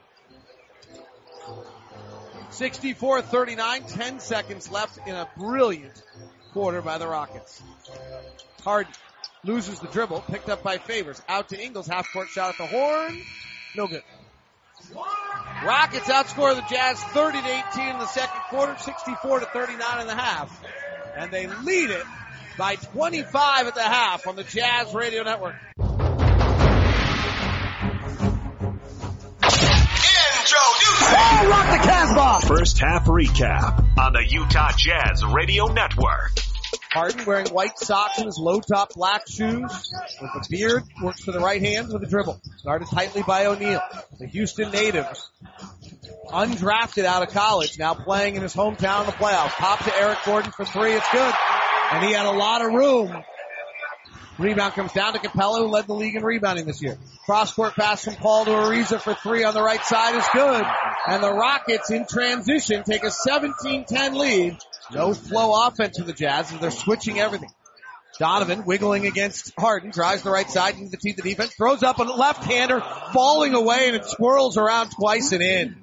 64-39, 2.51 3.93
10 3.93 4.21
seconds 4.21 4.71
left 4.71 4.99
in 5.07 5.15
a 5.15 5.29
brilliant 5.37 6.03
quarter 6.53 6.81
by 6.81 6.99
the 6.99 7.09
Rockets. 7.09 7.61
Harden 8.63 8.93
loses 9.43 9.81
the 9.81 9.89
dribble, 9.89 10.21
picked 10.29 10.49
up 10.49 10.63
by 10.63 10.79
Favors, 10.79 11.21
out 11.29 11.49
to 11.49 11.61
Ingles, 11.61 11.89
half 11.89 12.07
court 12.13 12.29
shot 12.29 12.51
at 12.51 12.59
the 12.59 12.67
horn, 12.67 13.21
no 13.77 13.89
good. 13.89 14.03
Rockets 15.65 16.09
outscore 16.09 16.55
the 16.55 16.65
Jazz 16.69 17.03
30 17.03 17.41
to 17.41 17.65
18 17.73 17.89
in 17.89 17.99
the 17.99 18.07
second 18.07 18.41
quarter, 18.51 18.77
64 18.79 19.41
to 19.41 19.47
39 19.47 20.01
in 20.01 20.07
the 20.07 20.15
half. 20.15 20.63
And 21.17 21.31
they 21.31 21.47
lead 21.47 21.91
it 21.91 22.05
by 22.57 22.77
25 22.77 23.67
at 23.67 23.75
the 23.75 23.83
half 23.83 24.27
on 24.27 24.37
the 24.37 24.45
Jazz 24.45 24.95
Radio 24.95 25.23
Network. 25.23 25.57
Oh, 31.07 31.49
rock 31.51 31.67
the 31.71 31.87
Casbah! 31.87 32.47
First 32.47 32.79
half 32.79 33.07
recap 33.07 33.99
on 33.99 34.13
the 34.13 34.25
Utah 34.29 34.73
Jazz 34.77 35.25
Radio 35.25 35.67
Network. 35.67 36.33
Harden 36.93 37.25
wearing 37.27 37.49
white 37.49 37.77
socks 37.79 38.19
and 38.19 38.27
his 38.27 38.39
low 38.39 38.61
top 38.61 38.95
black 38.95 39.29
shoes 39.29 39.93
with 40.21 40.31
a 40.35 40.49
beard, 40.49 40.85
works 41.03 41.25
for 41.25 41.33
the 41.33 41.41
right 41.41 41.61
hand 41.61 41.93
with 41.93 42.03
a 42.03 42.07
dribble. 42.07 42.41
Guarded 42.65 42.89
tightly 42.89 43.23
by 43.23 43.47
O'Neale. 43.47 43.83
The 44.19 44.27
Houston 44.29 44.71
native, 44.71 45.07
undrafted 46.29 47.05
out 47.05 47.23
of 47.23 47.31
college, 47.31 47.79
now 47.79 47.95
playing 47.95 48.37
in 48.37 48.43
his 48.43 48.55
hometown 48.55 49.01
in 49.01 49.07
the 49.07 49.13
playoffs. 49.13 49.51
Pop 49.51 49.85
to 49.85 49.97
Eric 49.97 50.19
Gordon 50.25 50.53
for 50.53 50.65
three, 50.65 50.93
it's 50.93 51.11
good. 51.11 51.35
And 51.93 52.05
he 52.05 52.13
had 52.13 52.27
a 52.27 52.33
lot 52.33 52.63
of 52.63 52.73
room. 52.73 53.25
Rebound 54.39 54.75
comes 54.75 54.93
down 54.93 55.13
to 55.13 55.21
Capela 55.21 55.59
who 55.59 55.69
led 55.69 55.87
the 55.87 55.95
league 55.95 56.17
in 56.17 56.25
rebounding 56.25 56.67
this 56.67 56.83
year. 56.83 56.99
Cross 57.25 57.55
court 57.55 57.75
pass 57.75 58.05
from 58.05 58.15
Paul 58.15 58.47
to 58.47 58.51
Ariza 58.51 59.01
for 59.01 59.15
three 59.15 59.45
on 59.45 59.55
the 59.55 59.63
right 59.63 59.83
side 59.85 60.17
is 60.17 60.25
good. 60.33 60.65
And 61.07 61.23
the 61.23 61.33
Rockets 61.33 61.91
in 61.91 62.07
transition 62.07 62.83
take 62.83 63.05
a 63.05 63.13
17-10 63.29 64.15
lead. 64.15 64.59
No 64.93 65.15
flow 65.15 65.67
offense 65.67 65.97
to 65.99 66.05
the 66.05 66.13
Jazz 66.13 66.53
as 66.53 66.59
they're 66.59 66.71
switching 66.71 67.21
everything. 67.21 67.51
Donovan 68.19 68.65
wiggling 68.65 69.07
against 69.07 69.53
Harden, 69.59 69.91
drives 69.91 70.23
the 70.23 70.31
right 70.31 70.49
side 70.49 70.77
into 70.77 70.91
the 70.91 70.97
teeth 70.97 71.19
of 71.19 71.25
defense, 71.25 71.55
throws 71.55 71.83
up 71.83 71.99
a 71.99 72.03
left-hander, 72.03 72.81
falling 73.13 73.55
away 73.55 73.89
and 73.89 73.97
it 73.97 74.05
swirls 74.05 74.57
around 74.57 74.91
twice 74.91 75.33
and 75.33 75.43
in. 75.43 75.77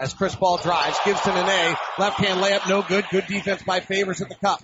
As 0.00 0.14
Chris 0.14 0.34
Paul 0.34 0.58
drives, 0.58 0.96
gives 1.04 1.20
to 1.22 1.32
Nene, 1.32 1.76
left 1.98 2.18
hand 2.18 2.40
layup, 2.40 2.68
no 2.68 2.82
good, 2.82 3.04
good 3.10 3.26
defense 3.26 3.62
by 3.62 3.80
Favors 3.80 4.20
at 4.20 4.28
the 4.28 4.36
cup. 4.36 4.62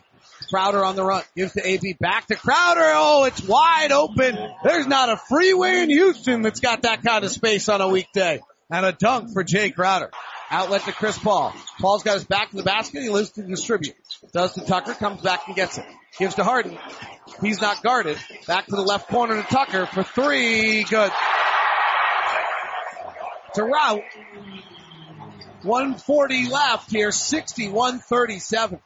Crowder 0.49 0.85
on 0.85 0.97
the 0.97 1.05
run, 1.05 1.23
gives 1.37 1.53
to 1.53 1.67
AB, 1.67 1.97
back 2.01 2.27
to 2.27 2.37
Crowder, 2.37 2.81
oh, 2.95 3.25
it's 3.25 3.43
wide 3.43 3.93
open. 3.93 4.37
There's 4.65 4.87
not 4.87 5.09
a 5.11 5.17
freeway 5.17 5.83
in 5.83 5.91
Houston 5.91 6.43
that's 6.43 6.61
got 6.61 6.83
that 6.83 7.03
kind 7.03 7.25
of 7.25 7.31
space 7.31 7.69
on 7.69 7.81
a 7.81 7.89
weekday. 7.89 8.41
And 8.71 8.85
a 8.85 8.93
dunk 8.93 9.33
for 9.33 9.45
Jae 9.45 9.75
Crowder. 9.75 10.11
Outlet 10.51 10.83
to 10.83 10.93
Chris 10.93 11.19
Paul. 11.19 11.55
Paul's 11.79 12.03
got 12.03 12.15
his 12.15 12.25
back 12.25 12.51
to 12.51 12.57
the 12.57 12.63
basket. 12.63 13.03
He 13.03 13.11
lives 13.11 13.31
to 13.33 13.43
distribute. 13.43 13.95
Does 14.33 14.55
to 14.55 14.63
Tucker. 14.63 14.95
Comes 14.95 15.21
back 15.21 15.47
and 15.47 15.55
gets 15.55 15.77
it. 15.77 15.85
Gives 16.19 16.37
to 16.37 16.45
Harden. 16.45 16.79
He's 17.43 17.61
not 17.61 17.83
guarded. 17.83 18.19
Back 18.47 18.67
to 18.67 18.77
the 18.77 18.83
left 18.83 19.09
corner 19.09 19.37
to 19.37 19.43
Tucker 19.43 19.87
for 19.87 20.03
three. 20.03 20.85
Good. 20.85 21.13
To 23.55 23.63
route. 23.63 24.03
140 25.63 26.49
left 26.49 26.91
here. 26.91 27.11
61-37. 27.11 28.81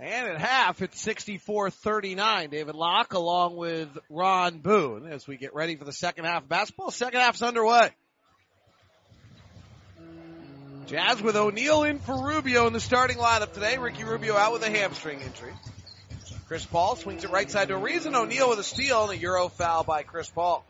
And 0.00 0.28
at 0.28 0.40
half, 0.40 0.82
it's 0.82 1.04
64-39. 1.04 2.50
David 2.50 2.74
Locke 2.74 3.12
along 3.12 3.56
with 3.56 3.96
Ron 4.10 4.58
Boone 4.58 5.06
as 5.06 5.28
we 5.28 5.36
get 5.36 5.54
ready 5.54 5.76
for 5.76 5.84
the 5.84 5.92
second 5.92 6.24
half 6.24 6.42
of 6.42 6.48
basketball. 6.48 6.90
Second 6.90 7.20
half's 7.20 7.42
underway. 7.42 7.90
Jazz 10.86 11.22
with 11.22 11.36
O'Neale 11.36 11.84
in 11.84 11.98
for 12.00 12.26
Rubio 12.26 12.66
in 12.66 12.72
the 12.72 12.80
starting 12.80 13.18
lineup 13.18 13.52
today. 13.52 13.78
Ricky 13.78 14.02
Rubio 14.02 14.36
out 14.36 14.52
with 14.52 14.64
a 14.64 14.70
hamstring 14.70 15.20
injury. 15.20 15.52
Chris 16.48 16.66
Paul 16.66 16.96
swings 16.96 17.24
it 17.24 17.30
right 17.30 17.50
side 17.50 17.68
to 17.68 17.74
Ariza. 17.74 18.12
O'Neale 18.14 18.50
with 18.50 18.58
a 18.58 18.64
steal 18.64 19.04
and 19.04 19.12
a 19.12 19.16
hero 19.16 19.48
foul 19.48 19.84
by 19.84 20.02
Chris 20.02 20.28
Paul. 20.28 20.64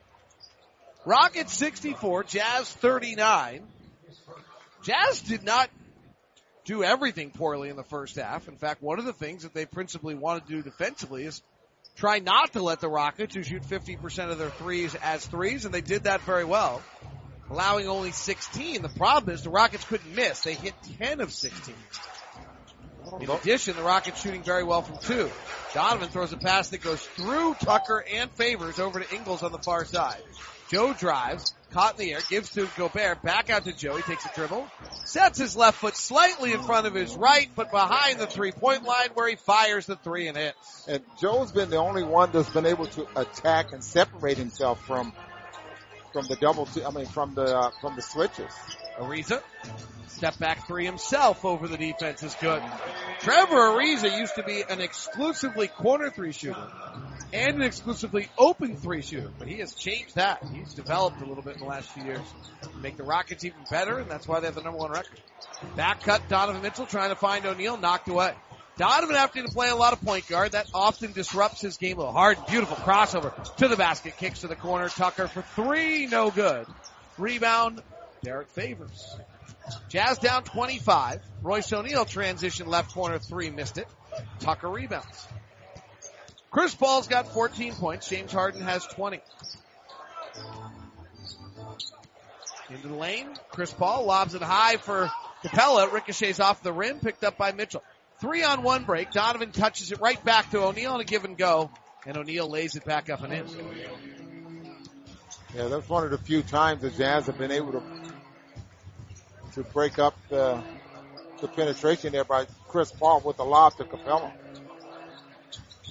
Rockets 1.07 1.55
64, 1.55 2.25
Jazz 2.25 2.70
39. 2.75 3.62
Jazz 4.85 5.20
did 5.22 5.45
not 5.45 5.70
do 6.64 6.82
everything 6.82 7.30
poorly 7.30 7.68
in 7.68 7.76
the 7.76 7.84
first 7.84 8.16
half. 8.16 8.48
In 8.48 8.56
fact, 8.56 8.82
one 8.82 8.98
of 8.98 9.04
the 9.04 9.12
things 9.12 9.42
that 9.42 9.54
they 9.54 9.66
principally 9.66 10.14
want 10.14 10.46
to 10.46 10.52
do 10.52 10.62
defensively 10.62 11.24
is 11.24 11.42
try 11.96 12.18
not 12.18 12.52
to 12.54 12.62
let 12.62 12.80
the 12.80 12.88
Rockets, 12.88 13.34
who 13.34 13.42
shoot 13.42 13.62
50% 13.62 14.30
of 14.30 14.38
their 14.38 14.50
threes 14.50 14.94
as 14.96 15.24
threes, 15.26 15.64
and 15.64 15.74
they 15.74 15.80
did 15.80 16.04
that 16.04 16.20
very 16.22 16.44
well 16.44 16.82
allowing 17.50 17.88
only 17.88 18.10
16. 18.10 18.82
The 18.82 18.88
problem 18.88 19.34
is 19.34 19.42
the 19.42 19.50
Rockets 19.50 19.84
couldn't 19.84 20.14
miss. 20.14 20.42
They 20.42 20.54
hit 20.54 20.74
10 20.98 21.20
of 21.20 21.32
16. 21.32 21.74
In 23.20 23.30
addition, 23.30 23.76
the 23.76 23.82
Rockets 23.82 24.20
shooting 24.20 24.42
very 24.42 24.64
well 24.64 24.82
from 24.82 24.98
two. 24.98 25.30
Donovan 25.72 26.08
throws 26.08 26.32
a 26.32 26.36
pass 26.36 26.70
that 26.70 26.82
goes 26.82 27.02
through 27.02 27.54
Tucker 27.54 28.04
and 28.12 28.30
Favors 28.32 28.78
over 28.78 29.00
to 29.00 29.14
Ingles 29.14 29.42
on 29.42 29.52
the 29.52 29.58
far 29.58 29.84
side. 29.84 30.22
Joe 30.70 30.94
drives, 30.94 31.54
caught 31.75 31.99
in 31.99 32.07
the 32.07 32.12
air, 32.12 32.20
gives 32.31 32.51
to 32.51 32.68
Gobert, 32.77 33.20
back 33.22 33.51
out 33.51 33.64
to 33.64 33.72
Joe. 33.72 33.97
He 33.97 34.03
takes 34.03 34.25
a 34.25 34.29
dribble, 34.35 34.66
sets 35.05 35.39
his 35.39 35.57
left 35.57 35.79
foot 35.79 35.97
slightly 35.97 36.53
in 36.53 36.62
front 36.62 36.87
of 36.87 36.95
his 36.95 37.16
right, 37.16 37.49
but 37.57 37.70
behind 37.70 38.20
the 38.20 38.29
three 38.29 38.53
point 38.53 38.85
line 38.85 39.09
where 39.14 39.29
he 39.29 39.35
fires 39.35 39.87
the 39.87 39.97
three 39.97 40.29
and 40.29 40.37
hits. 40.37 40.87
And 40.89 41.03
Joe's 41.18 41.51
been 41.51 41.70
the 41.70 41.79
only 41.79 42.05
one 42.05 42.31
that's 42.33 42.49
been 42.51 42.66
able 42.66 42.87
to 42.87 43.07
attack 43.16 43.72
and 43.72 43.83
separate 43.83 44.39
himself 44.39 44.81
from 44.87 45.12
from 46.14 46.28
the 46.28 46.36
double, 46.36 46.64
t- 46.64 46.84
I 46.84 46.90
mean, 46.92 47.06
from 47.06 47.34
the 47.34 47.42
uh, 47.42 47.70
from 47.80 47.96
the 47.96 48.02
switches. 48.02 48.52
Ariza, 48.98 49.42
step 50.06 50.38
back 50.38 50.64
three 50.68 50.86
himself 50.86 51.44
over 51.44 51.66
the 51.66 51.76
defense 51.76 52.22
is 52.22 52.34
good. 52.36 52.62
Trevor 53.18 53.56
Ariza 53.56 54.16
used 54.16 54.36
to 54.36 54.44
be 54.44 54.62
an 54.70 54.80
exclusively 54.80 55.66
corner 55.66 56.10
three 56.10 56.32
shooter 56.32 56.68
and 57.32 57.56
an 57.56 57.62
exclusively 57.62 58.28
open 58.38 58.76
three 58.76 59.02
shooter, 59.02 59.30
but 59.38 59.48
he 59.48 59.58
has 59.58 59.74
changed 59.74 60.14
that. 60.14 60.40
He's 60.52 60.72
developed 60.74 61.20
a 61.20 61.24
little 61.24 61.42
bit 61.42 61.54
in 61.54 61.60
the 61.60 61.66
last 61.66 61.90
few 61.90 62.04
years. 62.04 62.32
Make 62.80 62.96
the 62.96 63.02
Rockets 63.02 63.44
even 63.44 63.64
better, 63.68 63.98
and 63.98 64.08
that's 64.08 64.28
why 64.28 64.38
they 64.38 64.46
have 64.46 64.54
the 64.54 64.62
number 64.62 64.78
one 64.78 64.92
record. 64.92 65.18
Back 65.74 66.00
cut 66.02 66.28
Donovan 66.28 66.62
Mitchell 66.62 66.86
trying 66.86 67.10
to 67.10 67.16
find 67.16 67.44
O'Neale, 67.44 67.76
knocked 67.76 68.08
away. 68.08 68.34
Donovan 68.77 69.14
having 69.14 69.47
to 69.47 69.53
play 69.53 69.68
a 69.68 69.77
lot 69.77 69.93
of 69.93 70.01
point 70.01 70.27
guard. 70.27 70.53
That 70.53 70.66
often 70.75 71.12
disrupts 71.12 71.61
his 71.61 71.77
game 71.77 71.99
a 72.01 72.11
hard. 72.11 72.39
Beautiful 72.49 72.77
crossover 72.77 73.33
to 73.57 73.68
the 73.68 73.77
basket. 73.77 74.16
Kicks 74.16 74.41
to 74.41 74.49
the 74.49 74.57
corner. 74.57 74.89
Tucker 74.89 75.29
for 75.29 75.43
three. 75.43 76.07
No 76.07 76.31
good. 76.31 76.66
Rebound. 77.16 77.83
Derrick 78.22 78.49
Favors. 78.49 79.16
Jazz 79.89 80.18
down 80.18 80.43
25. 80.43 81.20
Royce 81.43 81.72
O'Neale 81.72 82.05
transition 82.05 82.66
left 82.66 82.93
corner 82.93 83.18
three. 83.18 83.51
Missed 83.51 83.79
it. 83.79 83.87
Tucker 84.41 84.68
rebounds. 84.68 85.29
Chris 86.51 86.75
Paul's 86.75 87.09
got 87.09 87.33
14 87.33 87.75
points. 87.75 88.09
James 88.09 88.33
Harden 88.33 88.62
has 88.62 88.85
20. 88.87 89.20
Into 92.70 92.89
the 92.89 92.95
lane. 92.95 93.29
Chris 93.51 93.72
Paul 93.72 94.07
lobs 94.07 94.35
it 94.35 94.43
high 94.43 94.79
for 94.79 95.11
Capela. 95.45 95.93
Ricochets 95.93 96.41
off 96.41 96.62
the 96.62 96.72
rim. 96.72 96.99
Picked 96.99 97.22
up 97.22 97.37
by 97.37 97.53
Mitchell. 97.53 97.83
Three 98.20 98.42
on 98.42 98.62
one 98.62 98.84
break. 98.84 99.10
Donovan 99.10 99.52
touches 99.52 99.92
it 99.92 100.00
right 100.00 100.22
back 100.24 100.50
to 100.50 100.62
O'Neale 100.62 100.92
on 100.92 101.00
a 101.00 101.04
give 101.04 101.24
and 101.24 101.36
go. 101.36 101.70
And 102.06 102.16
O'Neale 102.16 102.48
lays 102.48 102.76
it 102.76 102.84
back 102.84 103.10
up 103.10 103.22
and 103.22 103.32
in. 103.32 103.46
Yeah, 105.54 105.68
that's 105.68 105.88
one 105.88 106.04
of 106.04 106.10
the 106.10 106.18
few 106.18 106.42
times 106.42 106.82
the 106.82 106.90
Jazz 106.90 107.26
have 107.26 107.38
been 107.38 107.52
able 107.52 107.72
to 107.72 107.82
to 109.54 109.62
break 109.62 109.98
up 109.98 110.16
the 110.28 110.62
the 111.40 111.48
penetration 111.48 112.12
there 112.12 112.24
by 112.24 112.46
Chris 112.68 112.90
Paul 112.90 113.20
with 113.24 113.38
a 113.38 113.44
lob 113.44 113.76
to 113.76 113.84
Capela. 113.84 114.32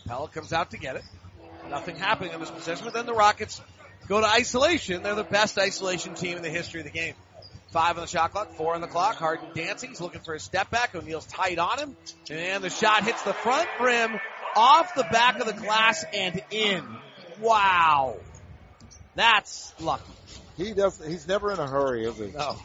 Capela 0.05 0.31
comes 0.31 0.51
out 0.51 0.71
to 0.71 0.77
get 0.77 0.95
it. 0.95 1.03
Nothing 1.69 1.95
happening 1.95 2.33
on 2.33 2.39
this 2.39 2.51
possession, 2.51 2.85
but 2.85 2.93
then 2.93 3.05
the 3.05 3.13
Rockets 3.13 3.61
go 4.07 4.19
to 4.19 4.27
isolation. 4.27 5.01
They're 5.03 5.15
the 5.15 5.23
best 5.23 5.57
isolation 5.57 6.13
team 6.13 6.37
in 6.37 6.43
the 6.43 6.49
history 6.49 6.81
of 6.81 6.85
the 6.85 6.91
game. 6.91 7.13
Five 7.73 7.97
on 7.97 8.03
the 8.03 8.07
shot 8.07 8.33
clock, 8.33 8.53
four 8.53 8.75
on 8.75 8.81
the 8.81 8.87
clock. 8.87 9.15
Harden 9.15 9.47
dancing. 9.55 9.89
He's 9.89 9.99
looking 9.99 10.21
for 10.21 10.35
a 10.35 10.39
step 10.39 10.69
back. 10.69 10.93
O'Neale's 10.93 11.25
tight 11.25 11.57
on 11.57 11.79
him. 11.79 11.97
And 12.29 12.63
the 12.63 12.69
shot 12.69 13.03
hits 13.03 13.23
the 13.23 13.33
front 13.33 13.67
rim 13.81 14.19
off 14.55 14.93
the 14.93 15.07
back 15.11 15.39
of 15.39 15.47
the 15.47 15.53
glass 15.53 16.05
and 16.13 16.39
in. 16.51 16.85
Wow. 17.41 18.17
That's 19.15 19.73
lucky. 19.79 20.03
He 20.55 20.73
does. 20.73 21.03
He's 21.03 21.27
never 21.27 21.51
in 21.51 21.57
a 21.57 21.65
hurry, 21.67 22.05
is 22.05 22.15
he? 22.15 22.27
No, 22.27 22.57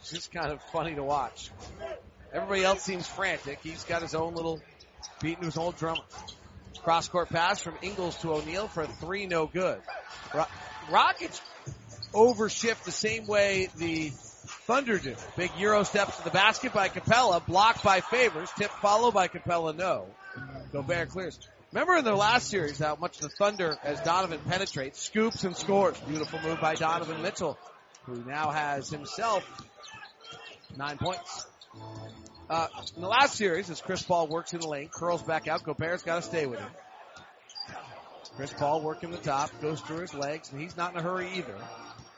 it's 0.00 0.10
just 0.10 0.30
kind 0.30 0.52
of 0.52 0.62
funny 0.72 0.94
to 0.94 1.02
watch. 1.02 1.50
Everybody 2.32 2.62
else 2.62 2.82
seems 2.82 3.08
frantic. 3.08 3.58
He's 3.60 3.82
got 3.82 4.02
his 4.02 4.14
own 4.14 4.36
little 4.36 4.60
beating 5.20 5.42
his 5.42 5.56
own 5.56 5.74
drummer. 5.76 6.02
Cross 6.84 7.08
court 7.08 7.28
pass 7.28 7.60
from 7.60 7.74
Ingles 7.82 8.16
to 8.18 8.34
O'Neale 8.34 8.68
for 8.68 8.84
a 8.84 8.86
three, 8.86 9.26
no 9.26 9.46
good. 9.46 9.80
Ro- 10.32 10.46
Rockets 10.92 11.40
overshift 12.12 12.84
the 12.84 12.92
same 12.92 13.26
way 13.26 13.68
the 13.76 14.12
Thunder 14.66 14.98
do. 14.98 15.14
Big 15.36 15.50
Euro 15.58 15.82
steps 15.82 16.16
to 16.16 16.24
the 16.24 16.30
basket 16.30 16.72
by 16.72 16.88
Capela, 16.88 17.44
blocked 17.44 17.84
by 17.84 18.00
Favors, 18.00 18.50
tip 18.56 18.70
followed 18.70 19.12
by 19.12 19.28
Capela, 19.28 19.76
no. 19.76 20.06
Gobert 20.72 21.10
clears. 21.10 21.38
Remember 21.72 21.96
in 21.96 22.04
the 22.04 22.14
last 22.14 22.48
series 22.48 22.78
how 22.78 22.96
much 22.96 23.18
the 23.18 23.28
Thunder, 23.28 23.76
as 23.82 24.00
Donovan 24.00 24.40
penetrates, 24.48 25.02
scoops 25.02 25.44
and 25.44 25.54
scores. 25.54 25.98
Beautiful 26.00 26.40
move 26.40 26.60
by 26.60 26.74
Donovan 26.74 27.20
Mitchell, 27.20 27.58
who 28.04 28.24
now 28.24 28.50
has 28.50 28.88
himself 28.88 29.44
nine 30.76 30.96
points. 30.96 31.46
Uh, 32.48 32.68
in 32.94 33.02
the 33.02 33.08
last 33.08 33.36
series, 33.36 33.68
as 33.68 33.80
Chris 33.80 34.02
Paul 34.02 34.28
works 34.28 34.54
in 34.54 34.60
the 34.60 34.68
lane, 34.68 34.88
curls 34.88 35.22
back 35.22 35.46
out, 35.46 35.62
Gobert's 35.62 36.02
got 36.02 36.16
to 36.16 36.22
stay 36.22 36.46
with 36.46 36.60
him. 36.60 36.70
Chris 38.36 38.52
Paul 38.52 38.80
working 38.80 39.10
the 39.10 39.18
top, 39.18 39.50
goes 39.60 39.80
through 39.80 40.00
his 40.00 40.14
legs, 40.14 40.50
and 40.52 40.60
he's 40.60 40.76
not 40.76 40.92
in 40.92 40.98
a 40.98 41.02
hurry 41.02 41.28
either. 41.36 41.54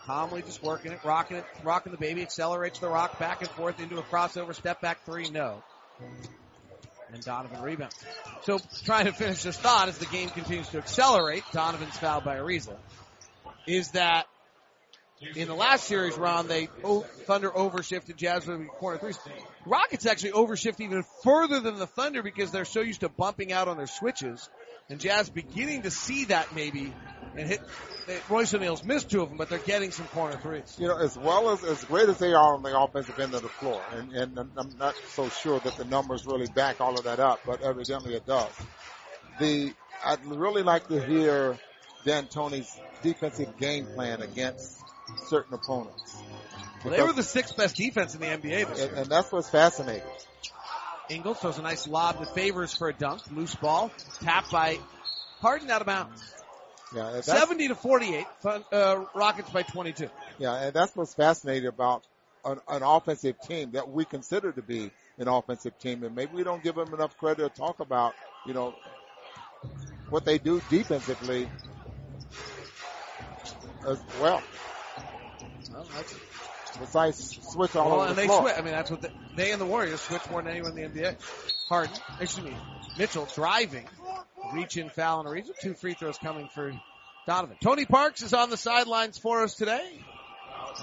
Calmly 0.07 0.43
just 0.43 0.63
working 0.63 0.93
it, 0.93 1.01
rocking 1.05 1.39
it, 1.39 1.45
rocking 1.65 1.91
the 1.91 1.99
baby, 1.99 2.23
accelerates 2.23 2.79
the 2.79 2.89
rock 2.89 3.19
back 3.19 3.41
and 3.41 3.51
forth 3.51 3.81
into 3.81 3.99
a 3.99 4.03
crossover, 4.03 4.55
step 4.55 4.81
back 4.81 5.05
three, 5.05 5.29
no. 5.31 5.63
And 7.13 7.25
Donovan 7.25 7.61
rebounds. 7.61 7.97
So 8.43 8.59
trying 8.85 9.07
to 9.07 9.13
finish 9.13 9.43
this 9.43 9.57
thought 9.57 9.89
as 9.89 9.99
the 9.99 10.07
game 10.07 10.29
continues 10.29 10.69
to 10.69 10.79
accelerate, 10.79 11.43
Donovan's 11.53 11.97
fouled 11.97 12.25
by 12.25 12.37
Ariza, 12.37 12.77
is 13.67 13.91
that 13.93 14.27
in 15.35 15.49
the 15.49 15.55
last 15.55 15.85
series, 15.85 16.17
Ron, 16.17 16.47
they 16.47 16.69
oh, 16.85 17.01
Thunder 17.01 17.51
overshifted 17.51 18.17
Jazz 18.17 18.47
with 18.47 18.69
corner 18.69 18.99
threes. 18.99 19.19
Rockets 19.65 20.07
actually 20.07 20.33
overshift 20.33 20.81
even 20.81 21.05
further 21.25 21.61
than 21.61 21.79
the 21.79 21.87
Thunder 21.87 22.23
because 22.23 22.53
they're 22.53 22.65
so 22.65 22.81
used 22.81 23.01
to 23.01 23.09
bumping 23.09 23.53
out 23.53 23.67
on 23.67 23.77
their 23.77 23.87
switches, 23.87 24.49
and 24.89 25.01
Jazz 25.01 25.31
beginning 25.31 25.83
to 25.83 25.91
see 25.91 26.27
that 26.27 26.55
maybe 26.55 26.93
and 27.37 27.49
hit. 27.49 27.61
Royce 28.29 28.55
O'Neale's 28.55 28.85
missed 28.85 29.11
two 29.11 29.23
of 29.23 29.29
them, 29.29 29.39
but 29.39 29.49
they're 29.49 29.59
getting 29.59 29.91
some 29.91 30.07
corner 30.07 30.37
threes. 30.37 30.77
You 30.79 30.89
know, 30.89 30.99
as 30.99 31.17
well 31.19 31.51
as 31.51 31.65
as 31.65 31.83
great 31.85 32.09
as 32.09 32.19
they 32.19 32.35
are 32.35 32.55
on 32.55 32.63
the 32.63 32.79
offensive 32.79 33.19
end 33.19 33.35
of 33.35 33.43
the 33.43 33.49
floor, 33.49 33.83
and, 33.93 34.13
and 34.13 34.39
I'm 34.39 34.79
not 34.79 34.95
so 35.09 35.29
sure 35.29 35.59
that 35.61 35.77
the 35.77 35.85
numbers 35.85 36.25
really 36.27 36.47
back 36.47 36.81
all 36.81 36.97
of 36.97 37.05
that 37.05 37.19
up, 37.19 37.41
but 37.45 37.63
evidently 37.63 38.15
it 38.15 38.27
does. 38.27 38.53
The 39.41 39.73
I'd 40.05 40.25
really 40.25 40.63
like 40.63 40.89
to 40.89 41.05
hear 41.05 41.59
D'Antoni's 42.05 42.79
defensive 43.03 43.57
game 43.59 43.87
plan 43.87 44.23
against 44.23 44.81
certain 45.29 45.55
opponents. 45.55 46.17
Well, 46.85 46.95
they 46.95 47.03
were 47.03 47.13
the 47.13 47.23
sixth 47.23 47.57
best 47.57 47.77
defense 47.77 48.15
in 48.15 48.21
the 48.21 48.27
NBA 48.27 48.69
this 48.69 48.79
year. 48.79 48.89
And, 48.89 48.99
and 48.99 49.07
that's 49.07 49.33
what's 49.33 49.51
fascinating. 49.51 50.03
Ingles 51.09 51.39
throws 51.39 51.59
a 51.59 51.63
nice 51.63 51.87
lob 51.87 52.19
to 52.19 52.27
Favors 52.27 52.77
for 52.77 52.89
a 52.89 52.93
dunk. 52.93 53.23
Loose 53.31 53.55
ball. 53.55 53.91
Tapped 54.23 54.51
by 54.51 54.79
Harden 55.41 55.71
out 55.71 55.81
of 55.81 55.87
bounds. 55.87 56.23
Yeah, 56.95 57.11
that's, 57.13 57.27
70 57.27 57.69
to 57.69 57.75
48. 57.75 58.27
Uh, 58.45 59.05
Rockets 59.15 59.51
by 59.51 59.63
22. 59.63 60.09
Yeah, 60.39 60.55
and 60.55 60.73
that's 60.73 60.95
what's 60.95 61.15
fascinating 61.15 61.69
about 61.69 62.07
an, 62.45 62.61
an 62.69 62.83
offensive 62.83 63.41
team 63.41 63.73
that 63.73 63.91
we 63.91 64.05
consider 64.05 64.53
to 64.53 64.63
be 64.63 64.91
an 65.19 65.29
offensive 65.29 65.79
team. 65.79 66.05
And 66.05 66.15
maybe 66.15 66.33
we 66.35 66.45
don't 66.45 66.63
give 66.63 66.77
them 66.77 66.95
enough 66.95 67.17
credit 67.19 67.43
to 67.55 67.61
talk 67.61 67.81
about, 67.81 68.15
you 68.47 68.55
know, 68.55 68.75
what 70.11 70.25
they 70.25 70.39
do 70.39 70.63
defensively 70.71 71.49
as 73.87 74.01
well. 74.21 74.43
Well, 75.73 75.87
that's 75.95 76.15
Besides 76.79 77.39
switch 77.53 77.75
all 77.77 77.87
well, 77.87 78.01
over 78.01 78.09
and 78.09 78.17
the 78.17 78.21
they 78.23 78.27
floor. 78.27 78.43
switch. 78.43 78.55
I 78.59 78.63
mean, 78.63 78.73
that's 78.73 78.91
what 78.91 79.03
the, 79.03 79.11
they 79.35 79.53
and 79.53 79.61
the 79.61 79.67
Warriors 79.67 80.01
switch 80.01 80.29
more 80.31 80.43
than 80.43 80.51
anyone 80.51 80.77
in 80.79 80.93
the 80.93 81.01
NBA. 81.01 81.17
Harden, 81.69 81.97
excuse 82.21 82.47
me, 82.47 82.55
Mitchell 82.99 83.27
driving, 83.35 83.87
reach 84.53 84.77
in 84.77 84.89
foul 84.89 85.21
and 85.21 85.29
a 85.29 85.33
reason. 85.33 85.55
Two 85.61 85.75
free 85.75 85.95
throws 85.95 86.19
coming 86.19 86.49
for 86.49 86.73
Donovan. 87.27 87.57
Tony 87.63 87.87
Parks 87.87 88.23
is 88.23 88.33
on 88.33 88.51
the 88.51 88.57
sidelines 88.57 89.19
for 89.19 89.43
us 89.43 89.55
today. 89.55 90.01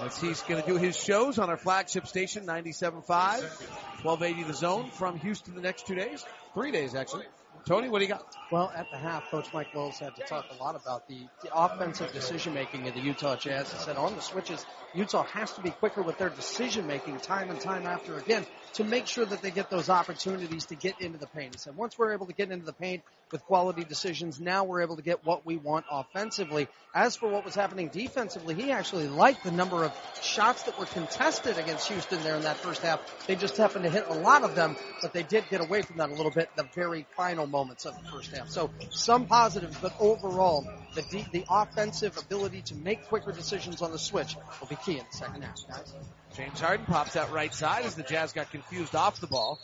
As 0.00 0.20
he's 0.20 0.42
going 0.42 0.60
to 0.60 0.68
do 0.68 0.76
his 0.76 0.96
shows 0.96 1.38
on 1.38 1.50
our 1.50 1.56
flagship 1.56 2.06
station, 2.06 2.46
97.5, 2.46 3.06
1280 3.08 4.42
the 4.42 4.54
zone 4.54 4.90
from 4.90 5.18
Houston 5.20 5.54
the 5.54 5.60
next 5.60 5.86
two 5.86 5.94
days. 5.94 6.24
Three 6.52 6.72
days, 6.72 6.94
actually. 6.94 7.26
Tony, 7.66 7.88
what 7.88 8.00
do 8.00 8.04
you 8.04 8.10
got? 8.10 8.26
Well, 8.50 8.70
at 8.76 8.90
the 8.90 8.98
half, 8.98 9.30
Coach 9.30 9.46
Mike 9.54 9.74
Wells 9.74 9.98
had 9.98 10.14
to 10.16 10.22
talk 10.22 10.50
a 10.50 10.62
lot 10.62 10.76
about 10.76 11.08
the, 11.08 11.26
the 11.42 11.54
offensive 11.54 12.12
decision 12.12 12.52
making 12.52 12.86
of 12.86 12.94
the 12.94 13.00
Utah 13.00 13.36
Jazz. 13.36 13.72
He 13.72 13.78
said 13.78 13.96
on 13.96 14.14
the 14.14 14.20
switches, 14.20 14.66
Utah 14.94 15.24
has 15.24 15.50
to 15.54 15.62
be 15.62 15.70
quicker 15.70 16.02
with 16.02 16.18
their 16.18 16.28
decision 16.28 16.86
making 16.86 17.18
time 17.20 17.48
and 17.48 17.58
time 17.58 17.86
after 17.86 18.18
again 18.18 18.44
to 18.74 18.84
make 18.84 19.06
sure 19.06 19.24
that 19.24 19.40
they 19.40 19.50
get 19.50 19.70
those 19.70 19.88
opportunities 19.88 20.66
to 20.66 20.74
get 20.74 21.00
into 21.00 21.16
the 21.16 21.26
paint. 21.26 21.54
He 21.54 21.58
said 21.58 21.74
once 21.74 21.98
we're 21.98 22.12
able 22.12 22.26
to 22.26 22.34
get 22.34 22.50
into 22.50 22.66
the 22.66 22.74
paint 22.74 23.02
with 23.34 23.44
quality 23.46 23.82
decisions, 23.82 24.40
now 24.40 24.62
we're 24.62 24.80
able 24.80 24.94
to 24.94 25.02
get 25.02 25.26
what 25.26 25.44
we 25.44 25.56
want 25.56 25.84
offensively. 25.90 26.68
As 26.94 27.16
for 27.16 27.28
what 27.28 27.44
was 27.44 27.56
happening 27.56 27.88
defensively, 27.88 28.54
he 28.54 28.70
actually 28.70 29.08
liked 29.08 29.42
the 29.42 29.50
number 29.50 29.82
of 29.82 29.92
shots 30.22 30.62
that 30.62 30.78
were 30.78 30.86
contested 30.86 31.58
against 31.58 31.90
Houston 31.90 32.22
there 32.22 32.36
in 32.36 32.42
that 32.42 32.56
first 32.58 32.80
half. 32.82 33.26
They 33.26 33.34
just 33.34 33.56
happened 33.56 33.82
to 33.86 33.90
hit 33.90 34.04
a 34.08 34.14
lot 34.14 34.44
of 34.44 34.54
them, 34.54 34.76
but 35.02 35.12
they 35.12 35.24
did 35.24 35.42
get 35.50 35.60
away 35.60 35.82
from 35.82 35.96
that 35.96 36.10
a 36.10 36.14
little 36.14 36.30
bit 36.30 36.48
in 36.56 36.64
the 36.64 36.70
very 36.76 37.06
final 37.16 37.48
moments 37.48 37.86
of 37.86 38.00
the 38.00 38.08
first 38.08 38.30
half. 38.30 38.50
So 38.50 38.70
some 38.90 39.26
positives, 39.26 39.76
but 39.82 39.92
overall, 39.98 40.64
the 40.94 41.02
de- 41.02 41.26
the 41.32 41.44
offensive 41.50 42.16
ability 42.16 42.62
to 42.66 42.76
make 42.76 43.04
quicker 43.08 43.32
decisions 43.32 43.82
on 43.82 43.90
the 43.90 43.98
switch 43.98 44.36
will 44.60 44.68
be 44.68 44.76
key 44.76 44.98
in 44.98 45.04
the 45.10 45.16
second 45.16 45.42
half, 45.42 45.58
guys. 45.68 45.92
James 46.36 46.60
Harden 46.60 46.86
pops 46.86 47.16
out 47.16 47.32
right 47.32 47.52
side 47.52 47.84
as 47.84 47.96
the 47.96 48.04
Jazz 48.04 48.32
got 48.32 48.52
confused 48.52 48.94
off 48.94 49.20
the 49.20 49.26
ball. 49.26 49.58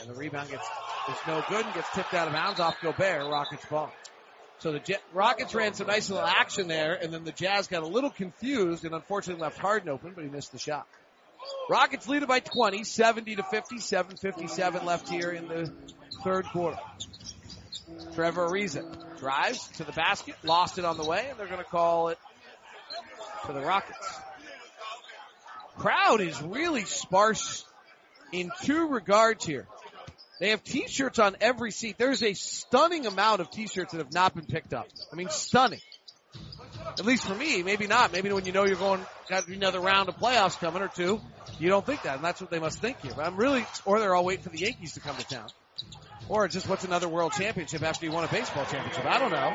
And 0.00 0.10
the 0.10 0.14
rebound 0.14 0.50
gets, 0.50 0.66
is 1.08 1.16
no 1.26 1.42
good 1.48 1.64
and 1.64 1.74
gets 1.74 1.90
tipped 1.92 2.14
out 2.14 2.28
of 2.28 2.34
bounds 2.34 2.60
off 2.60 2.76
Gobert, 2.82 3.30
Rockets 3.30 3.64
ball. 3.66 3.92
So 4.58 4.72
the 4.72 4.98
Rockets 5.12 5.54
ran 5.54 5.74
some 5.74 5.86
nice 5.86 6.08
little 6.08 6.26
action 6.26 6.66
there, 6.66 6.94
and 6.94 7.12
then 7.12 7.24
the 7.24 7.32
Jazz 7.32 7.66
got 7.66 7.82
a 7.82 7.86
little 7.86 8.10
confused 8.10 8.84
and 8.84 8.94
unfortunately 8.94 9.42
left 9.42 9.58
Harden 9.58 9.90
open, 9.90 10.12
but 10.14 10.24
he 10.24 10.30
missed 10.30 10.52
the 10.52 10.58
shot. 10.58 10.86
Rockets 11.68 12.08
lead 12.08 12.22
it 12.22 12.28
by 12.28 12.40
20, 12.40 12.84
70 12.84 13.36
to 13.36 13.42
57, 13.42 14.16
57 14.16 14.86
left 14.86 15.08
here 15.08 15.30
in 15.30 15.48
the 15.48 15.72
third 16.24 16.46
quarter. 16.46 16.78
Trevor 18.14 18.48
Ariza 18.48 19.18
drives 19.18 19.68
to 19.76 19.84
the 19.84 19.92
basket, 19.92 20.34
lost 20.42 20.78
it 20.78 20.84
on 20.84 20.96
the 20.96 21.04
way, 21.04 21.26
and 21.28 21.38
they're 21.38 21.46
going 21.46 21.62
to 21.62 21.64
call 21.64 22.08
it 22.08 22.18
for 23.44 23.52
the 23.52 23.60
Rockets. 23.60 24.20
Crowd 25.76 26.20
is 26.20 26.40
really 26.40 26.84
sparse 26.84 27.64
in 28.32 28.50
two 28.62 28.88
regards 28.88 29.44
here. 29.44 29.66
They 30.38 30.50
have 30.50 30.62
t-shirts 30.62 31.18
on 31.18 31.36
every 31.40 31.70
seat. 31.70 31.96
There's 31.98 32.22
a 32.22 32.34
stunning 32.34 33.06
amount 33.06 33.40
of 33.40 33.50
t-shirts 33.50 33.92
that 33.92 33.98
have 33.98 34.12
not 34.12 34.34
been 34.34 34.44
picked 34.44 34.74
up. 34.74 34.86
I 35.12 35.16
mean, 35.16 35.30
stunning. 35.30 35.80
At 36.98 37.04
least 37.04 37.26
for 37.26 37.34
me, 37.34 37.62
maybe 37.62 37.86
not. 37.86 38.12
Maybe 38.12 38.30
when 38.30 38.44
you 38.44 38.52
know 38.52 38.66
you're 38.66 38.76
going, 38.76 39.04
got 39.28 39.48
another 39.48 39.80
round 39.80 40.08
of 40.08 40.16
playoffs 40.16 40.58
coming 40.58 40.82
or 40.82 40.88
two, 40.88 41.20
you 41.58 41.68
don't 41.68 41.84
think 41.84 42.02
that, 42.02 42.16
and 42.16 42.24
that's 42.24 42.40
what 42.40 42.50
they 42.50 42.58
must 42.58 42.78
think 42.78 43.00
here. 43.00 43.12
But 43.16 43.26
I'm 43.26 43.36
really, 43.36 43.64
or 43.84 43.98
they're 43.98 44.14
all 44.14 44.24
waiting 44.24 44.42
for 44.42 44.50
the 44.50 44.58
Yankees 44.58 44.94
to 44.94 45.00
come 45.00 45.16
to 45.16 45.26
town. 45.26 45.48
Or 46.28 46.48
just 46.48 46.68
what's 46.68 46.84
another 46.84 47.08
world 47.08 47.32
championship 47.32 47.82
after 47.82 48.04
you 48.04 48.12
won 48.12 48.24
a 48.24 48.28
baseball 48.28 48.64
championship? 48.66 49.06
I 49.06 49.18
don't 49.18 49.30
know. 49.30 49.54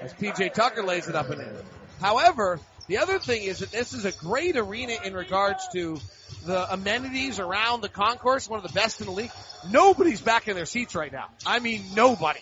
As 0.00 0.14
PJ 0.14 0.54
Tucker 0.54 0.82
lays 0.82 1.08
it 1.08 1.14
up 1.14 1.30
and 1.30 1.40
in. 1.40 1.56
However, 2.00 2.58
the 2.88 2.98
other 2.98 3.18
thing 3.18 3.42
is 3.42 3.60
that 3.60 3.70
this 3.70 3.92
is 3.92 4.04
a 4.04 4.12
great 4.12 4.56
arena 4.56 4.94
in 5.04 5.14
regards 5.14 5.66
to 5.72 5.98
the 6.44 6.72
amenities 6.72 7.38
around 7.38 7.82
the 7.82 7.88
concourse, 7.88 8.48
one 8.48 8.62
of 8.62 8.66
the 8.66 8.72
best 8.72 9.00
in 9.00 9.06
the 9.06 9.12
league. 9.12 9.30
Nobody's 9.70 10.20
back 10.20 10.48
in 10.48 10.56
their 10.56 10.66
seats 10.66 10.94
right 10.94 11.12
now. 11.12 11.28
I 11.46 11.60
mean, 11.60 11.82
nobody. 11.94 12.40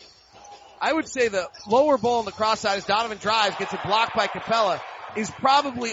I 0.81 0.93
would 0.93 1.07
say 1.07 1.29
the 1.29 1.49
lower 1.69 1.99
bowl 1.99 2.21
on 2.21 2.25
the 2.25 2.33
cross 2.33 2.61
side 2.61 2.79
as 2.79 2.87
Donovan 2.87 3.19
drives, 3.19 3.57
gets 3.57 3.75
it 3.75 3.81
blocked 3.85 4.17
by 4.17 4.27
Capela, 4.29 4.81
is 5.17 5.31
probably 5.31 5.93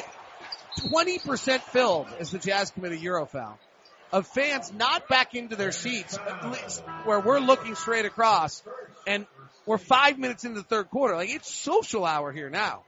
20% 0.80 1.60
filled 1.62 2.08
as 2.20 2.32
the 2.32 2.40
Jazz 2.40 2.72
commit 2.72 2.94
a 2.94 2.96
hero 2.96 3.26
foul. 3.26 3.60
Of 4.14 4.26
fans 4.28 4.72
not 4.72 5.10
back 5.10 5.36
into 5.36 5.58
their 5.58 5.74
seats, 5.74 6.18
at 6.18 6.50
least 6.50 6.82
where 7.04 7.20
we're 7.20 7.40
looking 7.40 7.76
straight 7.76 8.06
across, 8.06 8.64
and 9.06 9.26
we're 9.66 9.78
five 9.78 10.18
minutes 10.18 10.46
into 10.46 10.62
the 10.62 10.66
third 10.66 10.90
quarter. 10.90 11.16
Like 11.16 11.30
it's 11.30 11.54
social 11.54 12.06
hour 12.06 12.32
here 12.32 12.50
now. 12.50 12.84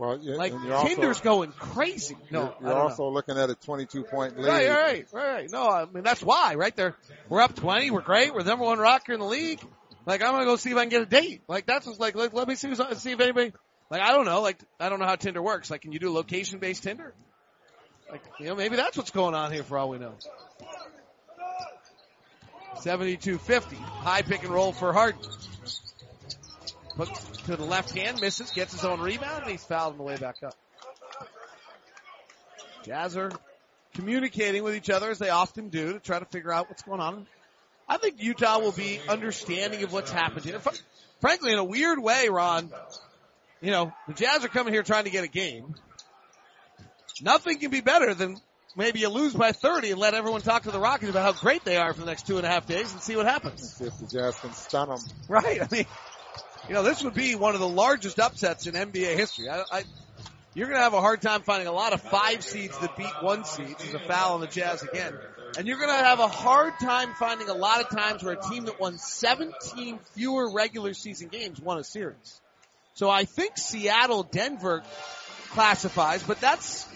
Well, 0.00 0.18
yeah, 0.22 0.36
Like 0.36 0.54
you're 0.64 0.72
also- 0.72 0.88
Tinder's 0.88 1.20
going 1.20 1.52
crazy. 1.52 2.16
No, 2.30 2.54
you're, 2.58 2.70
you're 2.70 2.78
also 2.78 3.10
looking 3.10 3.36
at 3.36 3.50
a 3.50 3.54
22 3.54 4.04
point 4.04 4.38
lead. 4.38 4.46
know. 4.46 4.50
right, 4.50 4.70
right, 4.72 5.06
right. 5.12 5.50
No, 5.50 5.68
I 5.68 5.84
mean 5.84 6.02
that's 6.02 6.22
why, 6.22 6.54
right 6.54 6.74
there. 6.74 6.96
We're 7.28 7.42
up 7.42 7.54
20. 7.54 7.90
We're 7.90 8.00
great. 8.00 8.32
We're 8.32 8.42
the 8.42 8.48
number 8.48 8.64
one 8.64 8.78
rocker 8.78 9.12
in 9.12 9.20
the 9.20 9.26
league. 9.26 9.60
Like 10.06 10.22
I'm 10.22 10.32
gonna 10.32 10.46
go 10.46 10.56
see 10.56 10.70
if 10.70 10.76
I 10.78 10.80
can 10.80 10.88
get 10.88 11.02
a 11.02 11.06
date. 11.06 11.42
Like 11.48 11.66
that's 11.66 11.84
just 11.84 12.00
like 12.00 12.14
let, 12.14 12.32
let 12.32 12.48
me 12.48 12.54
see 12.54 12.74
see 12.74 13.12
if 13.12 13.20
anybody. 13.20 13.52
Like 13.90 14.00
I 14.00 14.12
don't 14.12 14.24
know. 14.24 14.40
Like 14.40 14.58
I 14.80 14.88
don't 14.88 15.00
know 15.00 15.04
how 15.04 15.16
Tinder 15.16 15.42
works. 15.42 15.70
Like 15.70 15.82
can 15.82 15.92
you 15.92 15.98
do 15.98 16.10
location 16.10 16.60
based 16.60 16.82
Tinder? 16.82 17.12
Like 18.10 18.22
you 18.38 18.46
know 18.46 18.54
maybe 18.54 18.76
that's 18.76 18.96
what's 18.96 19.10
going 19.10 19.34
on 19.34 19.52
here 19.52 19.64
for 19.64 19.76
all 19.76 19.90
we 19.90 19.98
know. 19.98 20.14
72-50. 22.76 23.74
High 23.74 24.22
pick 24.22 24.44
and 24.44 24.50
roll 24.50 24.72
for 24.72 24.94
Harden. 24.94 25.20
Hooks 27.00 27.38
to 27.46 27.56
the 27.56 27.64
left 27.64 27.96
hand, 27.96 28.20
misses, 28.20 28.50
gets 28.50 28.72
his 28.72 28.84
own 28.84 29.00
rebound, 29.00 29.44
and 29.44 29.50
he's 29.50 29.64
fouled 29.64 29.92
on 29.92 29.96
the 29.96 30.04
way 30.04 30.18
back 30.18 30.36
up. 30.42 30.54
Jazz 32.84 33.16
are 33.16 33.32
communicating 33.94 34.62
with 34.62 34.74
each 34.74 34.90
other 34.90 35.10
as 35.10 35.18
they 35.18 35.30
often 35.30 35.70
do 35.70 35.94
to 35.94 35.98
try 35.98 36.18
to 36.18 36.26
figure 36.26 36.52
out 36.52 36.68
what's 36.68 36.82
going 36.82 37.00
on. 37.00 37.26
I 37.88 37.96
think 37.96 38.22
Utah 38.22 38.58
will 38.58 38.72
be 38.72 39.00
understanding 39.08 39.82
of 39.82 39.94
what's 39.94 40.10
happened 40.10 40.44
here. 40.44 40.60
Frankly, 41.22 41.52
in 41.52 41.58
a 41.58 41.64
weird 41.64 41.98
way, 41.98 42.28
Ron, 42.28 42.70
you 43.62 43.70
know, 43.70 43.94
the 44.06 44.12
Jazz 44.12 44.44
are 44.44 44.48
coming 44.48 44.74
here 44.74 44.82
trying 44.82 45.04
to 45.04 45.10
get 45.10 45.24
a 45.24 45.28
game. 45.28 45.74
Nothing 47.22 47.60
can 47.60 47.70
be 47.70 47.80
better 47.80 48.12
than 48.12 48.36
maybe 48.76 49.00
you 49.00 49.08
lose 49.08 49.32
by 49.32 49.52
30 49.52 49.92
and 49.92 49.98
let 49.98 50.12
everyone 50.12 50.42
talk 50.42 50.64
to 50.64 50.70
the 50.70 50.78
Rockets 50.78 51.10
about 51.10 51.34
how 51.34 51.40
great 51.40 51.64
they 51.64 51.78
are 51.78 51.94
for 51.94 52.00
the 52.00 52.06
next 52.06 52.26
two 52.26 52.36
and 52.36 52.44
a 52.44 52.50
half 52.50 52.66
days 52.66 52.92
and 52.92 53.00
see 53.00 53.16
what 53.16 53.24
happens. 53.24 53.72
See 53.72 53.86
if 53.86 53.96
the 53.96 54.06
Jazz 54.06 54.38
can 54.38 54.52
stun 54.52 54.90
them. 54.90 55.00
Right. 55.28 55.62
I 55.62 55.66
mean, 55.70 55.86
you 56.70 56.76
know, 56.76 56.84
this 56.84 57.02
would 57.02 57.14
be 57.14 57.34
one 57.34 57.54
of 57.54 57.60
the 57.60 57.68
largest 57.68 58.20
upsets 58.20 58.68
in 58.68 58.74
NBA 58.74 59.16
history. 59.16 59.48
I, 59.48 59.64
I, 59.72 59.82
you're 60.54 60.68
going 60.68 60.78
to 60.78 60.84
have 60.84 60.94
a 60.94 61.00
hard 61.00 61.20
time 61.20 61.42
finding 61.42 61.66
a 61.66 61.72
lot 61.72 61.92
of 61.92 62.00
five 62.00 62.44
seeds 62.44 62.78
that 62.78 62.96
beat 62.96 63.12
one 63.22 63.44
seed. 63.44 63.74
There's 63.76 63.94
a 63.94 63.98
foul 63.98 64.34
on 64.34 64.40
the 64.40 64.46
Jazz 64.46 64.84
again. 64.84 65.18
And 65.58 65.66
you're 65.66 65.78
going 65.78 65.88
to 65.88 66.04
have 66.04 66.20
a 66.20 66.28
hard 66.28 66.74
time 66.80 67.14
finding 67.18 67.48
a 67.48 67.54
lot 67.54 67.80
of 67.80 67.88
times 67.88 68.22
where 68.22 68.34
a 68.34 68.50
team 68.50 68.66
that 68.66 68.78
won 68.78 68.98
17 68.98 69.98
fewer 70.14 70.52
regular 70.52 70.94
season 70.94 71.26
games 71.26 71.60
won 71.60 71.78
a 71.78 71.82
series. 71.82 72.40
So 72.94 73.10
I 73.10 73.24
think 73.24 73.58
Seattle, 73.58 74.22
Denver 74.22 74.84
classifies, 75.48 76.22
but 76.22 76.40
that's, 76.40 76.86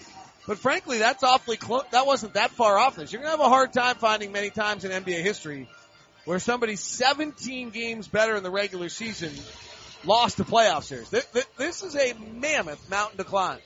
but 0.47 0.57
frankly, 0.57 0.99
that's 0.99 1.21
awfully 1.21 1.57
close. 1.57 1.83
That 1.91 2.07
wasn't 2.07 2.35
that 2.35 2.51
far 2.51 2.79
off 2.79 2.95
this. 2.95 3.11
You're 3.11 3.23
going 3.23 3.33
to 3.33 3.37
have 3.37 3.45
a 3.45 3.49
hard 3.49 3.73
time 3.73 3.97
finding 3.97 4.31
many 4.31 4.51
times 4.51 4.85
in 4.85 4.91
NBA 4.91 5.21
history 5.21 5.67
where 6.23 6.39
somebody 6.39 6.75
17 6.75 7.71
games 7.71 8.07
better 8.07 8.35
in 8.35 8.43
the 8.43 8.49
regular 8.49 8.87
season 8.87 9.31
lost 10.05 10.37
the 10.37 10.43
playoff 10.43 10.83
series. 10.83 11.09
This 11.09 11.83
is 11.83 11.95
a 11.95 12.13
mammoth 12.13 12.89
mountain 12.89 13.17
to 13.17 13.23
climb. 13.23 13.59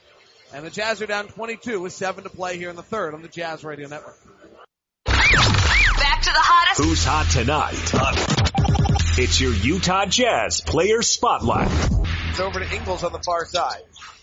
And 0.53 0.65
the 0.65 0.71
Jazz 0.71 1.01
are 1.01 1.05
down 1.05 1.27
22 1.27 1.79
with 1.79 1.93
seven 1.93 2.23
to 2.23 2.29
play 2.29 2.57
here 2.57 2.69
in 2.69 2.75
the 2.75 2.83
third 2.83 3.13
on 3.13 3.21
the 3.21 3.27
Jazz 3.27 3.63
Radio 3.63 3.87
Network. 3.87 4.17
Back 5.05 6.21
to 6.21 6.31
the 6.31 6.41
hottest. 6.41 6.83
Who's 6.83 7.05
hot 7.05 7.29
tonight? 7.29 9.19
It's 9.19 9.39
your 9.39 9.53
Utah 9.53 10.05
Jazz 10.05 10.61
player 10.61 11.01
spotlight. 11.01 11.69
It's 12.29 12.39
over 12.39 12.59
to 12.59 12.75
Ingles 12.75 13.03
on 13.03 13.11
the 13.11 13.19
far 13.19 13.45
side. 13.45 13.81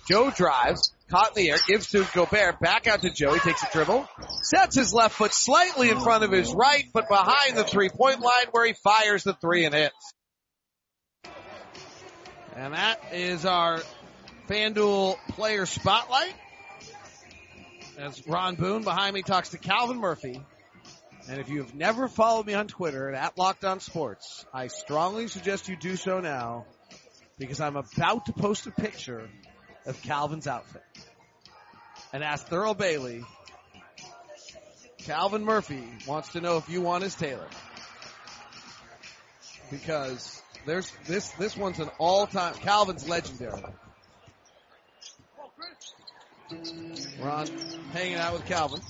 Joe 0.08 0.30
drives, 0.30 0.92
caught 1.10 1.36
in 1.36 1.44
the 1.44 1.50
air, 1.50 1.58
gives 1.66 1.90
to 1.90 2.06
Gobert, 2.14 2.60
back 2.60 2.86
out 2.86 3.02
to 3.02 3.10
Joe. 3.10 3.34
He 3.34 3.40
takes 3.40 3.62
a 3.62 3.68
dribble, 3.72 4.08
sets 4.42 4.76
his 4.76 4.94
left 4.94 5.16
foot 5.16 5.32
slightly 5.32 5.90
in 5.90 6.00
front 6.00 6.24
of 6.24 6.32
his 6.32 6.52
right, 6.52 6.84
but 6.92 7.08
behind 7.08 7.56
the 7.56 7.64
three 7.64 7.88
point 7.88 8.20
line 8.20 8.46
where 8.52 8.64
he 8.64 8.72
fires 8.72 9.24
the 9.24 9.34
three 9.34 9.64
and 9.64 9.74
hits. 9.74 10.12
And 12.56 12.72
that 12.72 13.12
is 13.12 13.44
our 13.44 13.82
FanDuel 14.48 15.18
player 15.28 15.66
spotlight. 15.66 16.32
As 17.98 18.26
Ron 18.26 18.54
Boone 18.54 18.82
behind 18.82 19.12
me 19.12 19.20
talks 19.20 19.50
to 19.50 19.58
Calvin 19.58 19.98
Murphy. 19.98 20.40
And 21.28 21.38
if 21.38 21.50
you 21.50 21.58
have 21.58 21.74
never 21.74 22.08
followed 22.08 22.46
me 22.46 22.54
on 22.54 22.66
Twitter 22.66 23.12
at 23.12 23.36
Locked 23.36 23.66
On 23.66 23.78
Sports, 23.80 24.46
I 24.54 24.68
strongly 24.68 25.28
suggest 25.28 25.68
you 25.68 25.76
do 25.76 25.96
so 25.96 26.20
now 26.20 26.64
because 27.38 27.60
I'm 27.60 27.76
about 27.76 28.24
to 28.26 28.32
post 28.32 28.66
a 28.66 28.70
picture 28.70 29.28
of 29.84 30.00
Calvin's 30.00 30.46
outfit. 30.46 30.82
And 32.14 32.24
ask 32.24 32.48
Thurl 32.48 32.76
Bailey, 32.76 33.22
Calvin 34.98 35.44
Murphy 35.44 35.84
wants 36.06 36.30
to 36.30 36.40
know 36.40 36.56
if 36.56 36.70
you 36.70 36.80
want 36.80 37.04
his 37.04 37.14
tailor. 37.14 37.48
Because 39.70 40.42
there's 40.66 40.92
this 41.06 41.28
this 41.30 41.56
one's 41.56 41.78
an 41.78 41.88
all 41.98 42.26
time 42.26 42.54
Calvin's 42.54 43.08
legendary. 43.08 43.62
Ron 47.20 47.46
hanging 47.92 48.16
out 48.16 48.34
with 48.34 48.46
Calvin. 48.46 48.80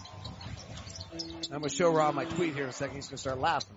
I'm 1.53 1.61
gonna 1.61 1.69
show 1.69 1.91
Ron 1.91 2.15
my 2.15 2.25
tweet 2.25 2.55
here 2.55 2.65
in 2.65 2.71
a 2.71 2.73
second. 2.73 2.97
He's 2.97 3.09
gonna 3.09 3.19
start 3.19 3.39
laughing. 3.39 3.77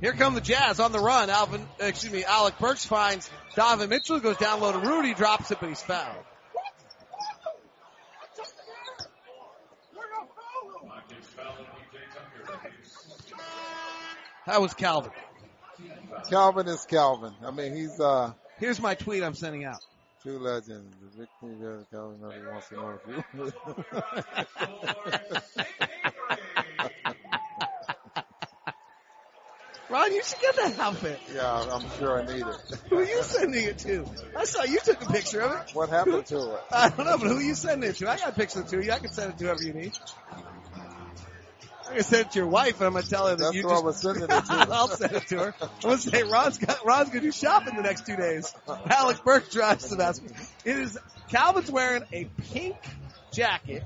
Here 0.00 0.12
come 0.12 0.34
the 0.34 0.40
Jazz 0.40 0.80
on 0.80 0.90
the 0.90 0.98
run. 0.98 1.30
Alvin, 1.30 1.60
uh, 1.80 1.84
excuse 1.84 2.12
me, 2.12 2.24
Alec 2.24 2.58
Burks 2.58 2.84
finds 2.84 3.30
Donovan 3.54 3.88
Mitchell 3.88 4.18
goes 4.18 4.36
down 4.36 4.60
low 4.60 4.72
to 4.72 4.78
Rudy, 4.78 5.14
drops 5.14 5.50
it, 5.52 5.58
but 5.60 5.68
he's 5.68 5.82
fouled. 5.82 6.24
That 14.46 14.60
was 14.60 14.74
Calvin. 14.74 15.12
Calvin 16.28 16.68
is 16.68 16.84
Calvin. 16.86 17.34
I 17.44 17.50
mean, 17.50 17.74
he's 17.74 18.00
uh. 18.00 18.32
Here's 18.58 18.80
my 18.80 18.94
tweet 18.94 19.22
I'm 19.22 19.34
sending 19.34 19.64
out. 19.64 19.80
Two 20.22 20.38
legends. 20.38 20.94
Vic 21.16 21.28
Calvin 21.90 22.20
Murphy 22.20 22.38
wants 22.50 22.68
to 22.68 22.76
know 22.76 22.94
if 22.94 23.00
you. 23.08 23.24
Ron, 29.92 30.10
you 30.14 30.22
should 30.24 30.40
get 30.40 30.56
that 30.56 30.78
outfit. 30.78 31.20
Yeah, 31.34 31.66
I'm 31.70 31.86
sure 31.98 32.22
I 32.22 32.24
need 32.24 32.46
it. 32.46 32.78
who 32.88 32.98
are 32.98 33.04
you 33.04 33.22
sending 33.22 33.64
it 33.64 33.76
to? 33.80 34.06
I 34.34 34.44
saw 34.44 34.62
you 34.62 34.80
took 34.80 35.02
a 35.02 35.12
picture 35.12 35.42
of 35.42 35.52
it. 35.52 35.74
What 35.74 35.90
happened 35.90 36.24
to 36.26 36.54
it? 36.54 36.60
I 36.72 36.88
don't 36.88 37.04
know, 37.04 37.18
but 37.18 37.28
who 37.28 37.36
are 37.36 37.42
you 37.42 37.54
sending 37.54 37.90
it 37.90 37.96
to? 37.96 38.08
I 38.08 38.16
got 38.16 38.30
a 38.30 38.32
picture 38.32 38.62
to 38.62 38.82
you. 38.82 38.90
I 38.90 39.00
can 39.00 39.10
send 39.10 39.32
it 39.32 39.38
to 39.38 39.44
whoever 39.44 39.62
you 39.62 39.74
need. 39.74 39.92
I'm 41.92 41.98
gonna 41.98 42.04
send 42.04 42.26
it 42.26 42.30
to 42.32 42.38
your 42.38 42.48
wife, 42.48 42.80
and 42.80 42.86
I'm 42.86 42.94
gonna 42.94 43.04
tell 43.06 43.26
her 43.26 43.36
that 43.36 43.44
That's 43.44 43.54
you 43.54 43.62
just. 43.64 43.84
was 43.84 44.00
sending 44.00 44.22
it 44.22 44.28
to. 44.28 44.42
I'll 44.72 44.88
send 44.88 45.12
it 45.12 45.28
to 45.28 45.38
her. 45.38 45.54
I'm 45.60 45.68
gonna 45.82 45.98
say 45.98 46.22
Ron's 46.22 46.56
got 46.56 46.86
Ron's 46.86 47.10
gonna 47.10 47.20
do 47.20 47.32
shopping 47.32 47.76
the 47.76 47.82
next 47.82 48.06
two 48.06 48.16
days. 48.16 48.54
Alec 48.86 49.22
Burks 49.22 49.50
drives 49.50 49.90
the 49.90 49.96
basketball. 49.96 50.42
It 50.64 50.78
is 50.78 50.98
Calvin's 51.28 51.70
wearing 51.70 52.04
a 52.10 52.24
pink 52.50 52.76
jacket, 53.30 53.82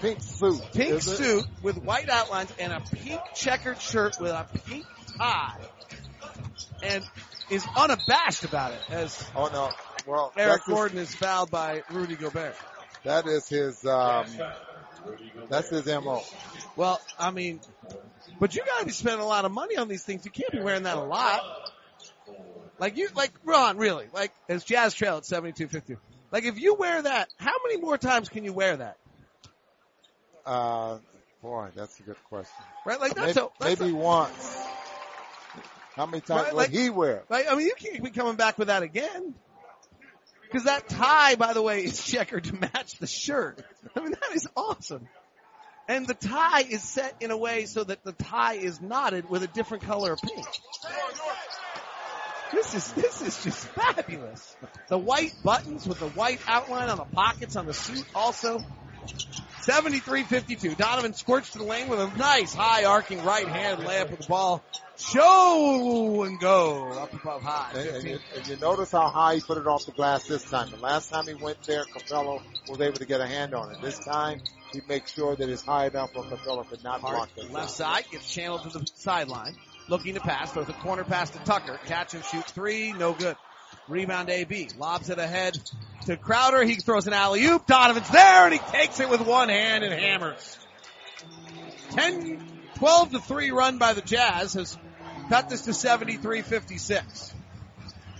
Pink 0.00 0.22
suit. 0.22 0.62
pink 0.72 0.90
is 0.90 1.08
it? 1.08 1.16
suit 1.16 1.44
with 1.60 1.78
white 1.78 2.08
outlines, 2.08 2.52
and 2.60 2.72
a 2.72 2.80
pink 2.80 3.20
checkered 3.34 3.80
shirt 3.80 4.20
with 4.20 4.30
a 4.30 4.46
pink 4.66 4.86
tie, 5.18 5.56
and 6.84 7.04
is 7.50 7.66
unabashed 7.76 8.44
about 8.44 8.72
it. 8.74 8.80
As 8.90 9.28
Oh 9.34 9.48
no. 9.52 9.70
Well, 10.06 10.32
Eric 10.36 10.62
Gordon 10.66 10.98
is 10.98 11.12
fouled 11.16 11.50
by 11.50 11.82
Rudy 11.90 12.14
Gobert. 12.14 12.54
that 13.02 13.26
is 13.26 13.48
his. 13.48 13.84
Um, 13.84 14.26
that's 15.48 15.68
his 15.70 15.86
mo. 15.86 16.22
Well, 16.76 17.00
I 17.18 17.30
mean, 17.30 17.60
but 18.38 18.54
you 18.54 18.62
gotta 18.64 18.86
be 18.86 18.92
spending 18.92 19.20
a 19.20 19.26
lot 19.26 19.44
of 19.44 19.52
money 19.52 19.76
on 19.76 19.88
these 19.88 20.02
things. 20.04 20.24
You 20.24 20.30
can't 20.30 20.52
be 20.52 20.60
wearing 20.60 20.84
that 20.84 20.96
a 20.96 21.02
lot. 21.02 21.42
Like 22.78 22.96
you, 22.96 23.08
like 23.14 23.32
Ron, 23.44 23.76
really, 23.76 24.06
like 24.14 24.32
as 24.48 24.64
Jazz 24.64 24.94
Trail 24.94 25.18
at 25.18 25.26
seventy 25.26 25.52
two 25.52 25.68
fifty. 25.68 25.96
Like 26.32 26.44
if 26.44 26.58
you 26.58 26.74
wear 26.74 27.02
that, 27.02 27.28
how 27.38 27.52
many 27.66 27.80
more 27.80 27.98
times 27.98 28.28
can 28.28 28.44
you 28.44 28.52
wear 28.52 28.76
that? 28.76 28.96
Uh, 30.46 30.98
boy, 31.42 31.68
that's 31.74 31.98
a 32.00 32.02
good 32.02 32.16
question. 32.28 32.64
Right? 32.86 32.98
Like 33.00 33.14
that's 33.14 33.34
Maybe, 33.36 33.46
a 33.46 33.64
that's 33.64 33.80
maybe 33.80 33.92
a, 33.92 33.96
once. 33.96 34.56
How 35.96 36.06
many 36.06 36.20
times 36.22 36.44
Right, 36.44 36.54
like- 36.54 36.70
he 36.70 36.88
wear? 36.88 37.24
like 37.28 37.46
I 37.50 37.54
mean, 37.56 37.66
you 37.66 37.74
can't 37.78 38.02
be 38.02 38.10
coming 38.10 38.36
back 38.36 38.56
with 38.58 38.68
that 38.68 38.82
again. 38.82 39.34
Because 40.50 40.64
that 40.64 40.88
tie, 40.88 41.36
by 41.36 41.52
the 41.52 41.62
way, 41.62 41.84
is 41.84 42.04
checkered 42.04 42.44
to 42.44 42.54
match 42.56 42.98
the 42.98 43.06
shirt. 43.06 43.62
I 43.94 44.00
mean, 44.00 44.10
that 44.10 44.34
is 44.34 44.48
awesome. 44.56 45.08
And 45.86 46.06
the 46.06 46.14
tie 46.14 46.62
is 46.62 46.82
set 46.82 47.14
in 47.20 47.30
a 47.30 47.36
way 47.36 47.66
so 47.66 47.84
that 47.84 48.02
the 48.04 48.12
tie 48.12 48.54
is 48.54 48.80
knotted 48.80 49.30
with 49.30 49.44
a 49.44 49.46
different 49.46 49.84
color 49.84 50.12
of 50.12 50.20
pink. 50.20 50.46
This 52.52 52.74
is, 52.74 52.92
this 52.92 53.22
is 53.22 53.44
just 53.44 53.66
fabulous. 53.68 54.56
The 54.88 54.98
white 54.98 55.34
buttons 55.44 55.86
with 55.86 56.00
the 56.00 56.08
white 56.08 56.40
outline 56.48 56.88
on 56.88 56.98
the 56.98 57.04
pockets 57.04 57.54
on 57.54 57.66
the 57.66 57.74
suit 57.74 58.04
also. 58.12 58.58
73-52. 59.62 60.76
Donovan 60.76 61.12
squirts 61.14 61.52
to 61.52 61.58
the 61.58 61.64
lane 61.64 61.88
with 61.88 62.00
a 62.00 62.10
nice 62.16 62.54
high 62.54 62.84
arcing 62.84 63.22
right 63.24 63.46
hand 63.46 63.80
layup 63.80 64.10
with 64.10 64.20
the 64.20 64.26
ball. 64.26 64.64
Show 64.98 66.24
and 66.26 66.38
go 66.40 66.92
up 66.92 67.12
above 67.12 67.42
high. 67.42 67.72
And, 67.74 67.88
and, 67.88 68.04
you, 68.04 68.18
and 68.36 68.46
you 68.48 68.56
notice 68.56 68.90
how 68.92 69.08
high 69.08 69.36
he 69.36 69.40
put 69.40 69.58
it 69.58 69.66
off 69.66 69.86
the 69.86 69.92
glass 69.92 70.26
this 70.26 70.48
time. 70.50 70.70
The 70.70 70.76
last 70.76 71.10
time 71.10 71.26
he 71.26 71.34
went 71.34 71.62
there, 71.62 71.84
Capela 71.84 72.42
was 72.68 72.80
able 72.80 72.96
to 72.96 73.06
get 73.06 73.20
a 73.20 73.26
hand 73.26 73.54
on 73.54 73.72
it. 73.72 73.80
This 73.80 73.98
time, 73.98 74.40
he 74.72 74.80
makes 74.88 75.14
sure 75.14 75.36
that 75.36 75.48
it's 75.48 75.62
high 75.62 75.86
enough 75.86 76.12
for 76.12 76.22
Capela 76.24 76.68
to 76.68 76.82
not 76.82 77.00
Hart, 77.00 77.14
block 77.14 77.28
it. 77.36 77.50
left 77.52 77.70
side, 77.70 78.04
gets 78.10 78.32
channeled 78.32 78.70
to 78.70 78.78
the 78.78 78.86
sideline. 78.94 79.54
Looking 79.88 80.14
to 80.14 80.20
pass, 80.20 80.52
throws 80.52 80.68
a 80.68 80.72
corner 80.74 81.04
pass 81.04 81.30
to 81.30 81.38
Tucker. 81.40 81.80
Catch 81.86 82.14
and 82.14 82.24
shoot 82.24 82.44
three, 82.44 82.92
no 82.92 83.12
good. 83.12 83.36
Rebound 83.90 84.30
AB. 84.30 84.68
Lobs 84.78 85.10
it 85.10 85.18
ahead 85.18 85.58
to 86.06 86.16
Crowder. 86.16 86.64
He 86.64 86.76
throws 86.76 87.06
an 87.06 87.12
alley 87.12 87.44
oop. 87.44 87.66
Donovan's 87.66 88.08
there 88.10 88.44
and 88.44 88.52
he 88.52 88.58
takes 88.58 89.00
it 89.00 89.10
with 89.10 89.20
one 89.20 89.48
hand 89.48 89.84
and 89.84 89.92
hammers. 89.92 90.58
10, 91.90 92.40
12 92.76 93.10
to 93.12 93.18
3 93.18 93.50
run 93.50 93.78
by 93.78 93.92
the 93.92 94.00
Jazz 94.00 94.54
has 94.54 94.78
cut 95.28 95.48
this 95.48 95.62
to 95.62 95.70
73-56. 95.70 97.34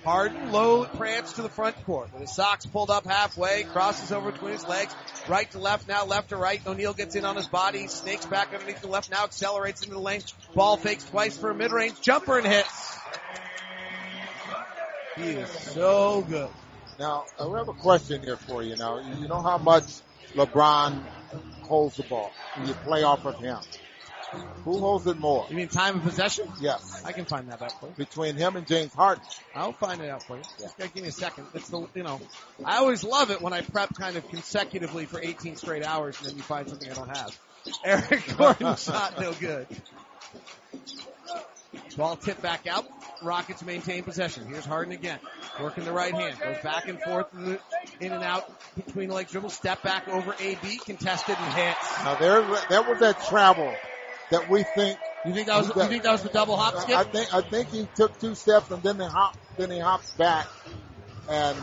Harden, 0.05 0.51
low 0.51 0.87
prance 0.87 1.35
to 1.35 1.43
the 1.43 1.51
front 1.51 1.77
court 1.85 2.11
with 2.13 2.23
his 2.23 2.35
socks 2.35 2.65
pulled 2.65 2.91
up 2.91 3.05
halfway, 3.05 3.65
crosses 3.65 4.11
over 4.11 4.33
between 4.33 4.53
his 4.53 4.67
legs, 4.67 4.95
right 5.29 5.51
to 5.51 5.59
left, 5.59 5.87
now 5.89 6.07
left 6.07 6.31
to 6.31 6.37
right. 6.37 6.67
O'Neale 6.67 6.95
gets 6.95 7.17
in 7.17 7.27
on 7.27 7.37
his 7.37 7.47
body, 7.49 7.87
snakes 7.87 8.25
back 8.25 8.55
underneath 8.55 8.81
the 8.81 8.89
left, 8.89 9.11
now 9.11 9.25
accelerates 9.25 9.83
into 9.83 9.95
the 9.95 10.01
lane. 10.01 10.23
Ball 10.55 10.79
fakes 10.79 11.05
twice 11.05 11.37
for 11.37 11.51
a 11.51 11.55
mid-range 11.55 12.01
jumper 12.01 12.39
and 12.39 12.47
hits. 12.47 13.00
He 15.21 15.31
is 15.31 15.51
so 15.51 16.25
good. 16.29 16.49
Now, 16.99 17.25
I 17.39 17.45
have 17.59 17.69
a 17.69 17.73
question 17.73 18.23
here 18.23 18.37
for 18.37 18.63
you. 18.63 18.77
Now, 18.77 18.99
you 18.99 19.29
know 19.29 19.41
how 19.41 19.59
much 19.59 19.85
LeBron 20.35 21.03
holds 21.63 21.97
the 21.97 22.05
ball. 22.05 22.31
You 22.65 22.73
play 22.75 23.03
off 23.03 23.25
of 23.25 23.39
him. 23.39 23.59
Who 24.65 24.79
holds 24.79 25.07
it 25.07 25.19
more? 25.19 25.47
You 25.51 25.57
mean 25.57 25.69
time 25.69 25.97
of 25.97 26.03
possession? 26.03 26.47
Yes. 26.61 27.03
I 27.05 27.13
can 27.13 27.25
find 27.25 27.49
that 27.49 27.61
out 27.61 27.73
for 27.81 27.87
you. 27.87 27.95
Between 27.97 28.37
him 28.37 28.57
and 28.57 28.67
James 28.67 28.93
Harden. 28.95 29.25
I'll 29.55 29.73
find 29.73 30.01
it 30.01 30.09
out 30.09 30.23
for 30.23 30.37
you. 30.37 30.43
Just 30.59 30.79
gotta 30.79 30.91
give 30.91 31.03
me 31.03 31.09
a 31.09 31.13
second. 31.13 31.47
It's 31.55 31.69
the, 31.69 31.87
you 31.95 32.03
know, 32.03 32.21
I 32.65 32.77
always 32.79 33.03
love 33.03 33.31
it 33.31 33.41
when 33.41 33.53
I 33.53 33.63
prep 33.63 33.95
kind 33.95 34.17
of 34.17 34.29
consecutively 34.29 35.07
for 35.07 35.21
18 35.21 35.57
straight 35.57 35.85
hours 35.85 36.19
and 36.19 36.29
then 36.29 36.37
you 36.37 36.43
find 36.43 36.69
something 36.69 36.91
I 36.91 36.95
don't 36.95 37.17
have. 37.17 37.39
Eric 37.85 38.37
Gordon 38.37 38.77
shot 38.77 39.21
no 39.21 39.33
good. 39.33 39.67
Ball 41.97 42.17
tipped 42.17 42.43
back 42.43 42.67
out. 42.67 42.87
Rockets 43.23 43.63
maintain 43.63 44.03
possession. 44.03 44.47
Here's 44.47 44.65
Harden 44.65 44.93
again. 44.93 45.19
Working 45.61 45.85
the 45.85 45.93
right 45.93 46.15
hand. 46.15 46.39
Goes 46.39 46.63
back 46.63 46.89
and 46.89 47.01
forth 47.01 47.27
in 48.01 48.13
and 48.13 48.25
out 48.25 48.51
between 48.77 49.09
the 49.09 49.15
legs 49.15 49.33
dribble. 49.33 49.51
Step 49.51 49.83
back 49.83 50.09
over 50.09 50.35
AB. 50.41 50.79
Contested 50.85 51.37
and 51.39 51.55
hits. 51.55 52.05
Now 52.05 52.15
there, 52.17 52.43
that 52.43 52.89
was 52.89 53.01
that 53.01 53.23
travel 53.25 53.75
that 54.31 54.49
we 54.49 54.63
think. 54.63 54.99
You 55.25 55.35
think 55.35 55.49
that 55.49 55.59
was, 55.59 55.69
you 55.69 55.89
think 55.89 56.03
that 56.05 56.13
was 56.13 56.23
the 56.23 56.31
double 56.31 56.57
hop 56.57 56.79
skip? 56.83 56.97
I 56.97 57.05
think, 57.05 57.35
I 57.35 57.43
think 57.43 57.69
he 57.71 57.87
took 57.95 58.19
two 58.19 58.35
steps 58.35 58.71
and 58.71 58.83
then 58.83 58.99
he 58.99 59.07
hop, 59.07 59.37
then 59.59 59.71
he 59.71 59.79
hops 59.79 60.11
back 60.13 60.47
and 61.29 61.59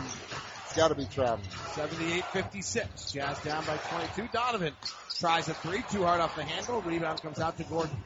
it's 0.64 0.76
gotta 0.76 0.94
be 0.94 1.06
travel. 1.06 1.44
78-56. 1.74 3.12
Jazz 3.12 3.38
down 3.40 3.64
by 3.64 3.76
22. 3.76 4.28
Donovan 4.32 4.74
tries 5.18 5.48
a 5.48 5.54
three, 5.54 5.82
too 5.90 6.04
hard 6.04 6.20
off 6.20 6.36
the 6.36 6.44
handle. 6.44 6.80
Rebound 6.82 7.20
comes 7.20 7.40
out 7.40 7.56
to 7.56 7.64
Gordon. 7.64 7.96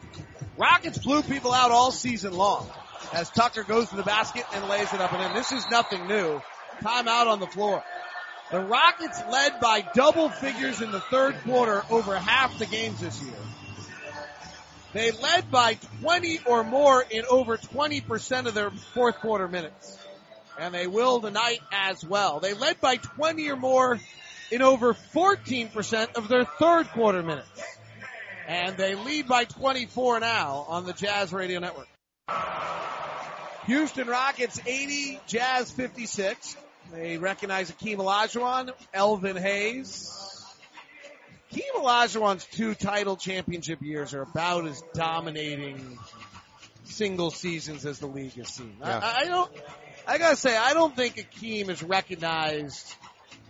Rockets 0.56 0.98
blew 0.98 1.22
people 1.22 1.52
out 1.52 1.70
all 1.70 1.90
season 1.90 2.32
long 2.32 2.70
as 3.12 3.30
Tucker 3.30 3.62
goes 3.62 3.88
to 3.90 3.96
the 3.96 4.02
basket 4.02 4.44
and 4.54 4.68
lays 4.68 4.92
it 4.92 5.00
up 5.00 5.12
and 5.12 5.22
in. 5.22 5.34
This 5.34 5.52
is 5.52 5.68
nothing 5.70 6.06
new. 6.06 6.40
Timeout 6.82 7.26
on 7.26 7.40
the 7.40 7.46
floor. 7.46 7.82
The 8.50 8.60
Rockets 8.60 9.20
led 9.30 9.60
by 9.60 9.80
double 9.94 10.28
figures 10.28 10.82
in 10.82 10.90
the 10.90 11.00
third 11.00 11.36
quarter 11.44 11.82
over 11.90 12.18
half 12.18 12.58
the 12.58 12.66
games 12.66 13.00
this 13.00 13.22
year. 13.22 13.32
They 14.92 15.10
led 15.10 15.50
by 15.50 15.78
20 16.02 16.40
or 16.44 16.62
more 16.62 17.02
in 17.02 17.24
over 17.30 17.56
20% 17.56 18.46
of 18.46 18.54
their 18.54 18.70
fourth 18.70 19.16
quarter 19.20 19.48
minutes. 19.48 19.98
And 20.58 20.74
they 20.74 20.86
will 20.86 21.20
tonight 21.20 21.60
as 21.72 22.04
well. 22.04 22.40
They 22.40 22.52
led 22.52 22.78
by 22.80 22.96
20 22.96 23.50
or 23.50 23.56
more 23.56 23.98
in 24.50 24.60
over 24.60 24.92
14% 24.92 26.16
of 26.16 26.28
their 26.28 26.44
third 26.44 26.88
quarter 26.90 27.22
minutes. 27.22 27.78
And 28.46 28.76
they 28.76 28.94
lead 28.94 29.28
by 29.28 29.44
24 29.44 30.20
now 30.20 30.66
on 30.68 30.84
the 30.84 30.92
Jazz 30.92 31.32
Radio 31.32 31.58
Network. 31.58 31.88
Houston 33.66 34.08
Rockets 34.08 34.60
80, 34.66 35.20
Jazz 35.26 35.70
56. 35.70 36.56
They 36.92 37.16
recognize 37.18 37.70
Akeem 37.70 37.96
Olajuwon, 37.96 38.72
Elvin 38.92 39.36
Hayes. 39.36 40.10
Akeem 41.50 41.76
Olajuwon's 41.76 42.44
two 42.46 42.74
title 42.74 43.16
championship 43.16 43.80
years 43.82 44.14
are 44.14 44.22
about 44.22 44.66
as 44.66 44.82
dominating 44.94 45.98
single 46.84 47.30
seasons 47.30 47.86
as 47.86 47.98
the 47.98 48.06
league 48.06 48.34
has 48.34 48.48
seen. 48.48 48.76
Yeah. 48.80 48.98
I, 48.98 49.20
I 49.20 49.24
don't, 49.26 49.52
I 50.06 50.18
gotta 50.18 50.36
say, 50.36 50.56
I 50.56 50.74
don't 50.74 50.96
think 50.96 51.16
Akeem 51.16 51.68
is 51.68 51.82
recognized 51.82 52.94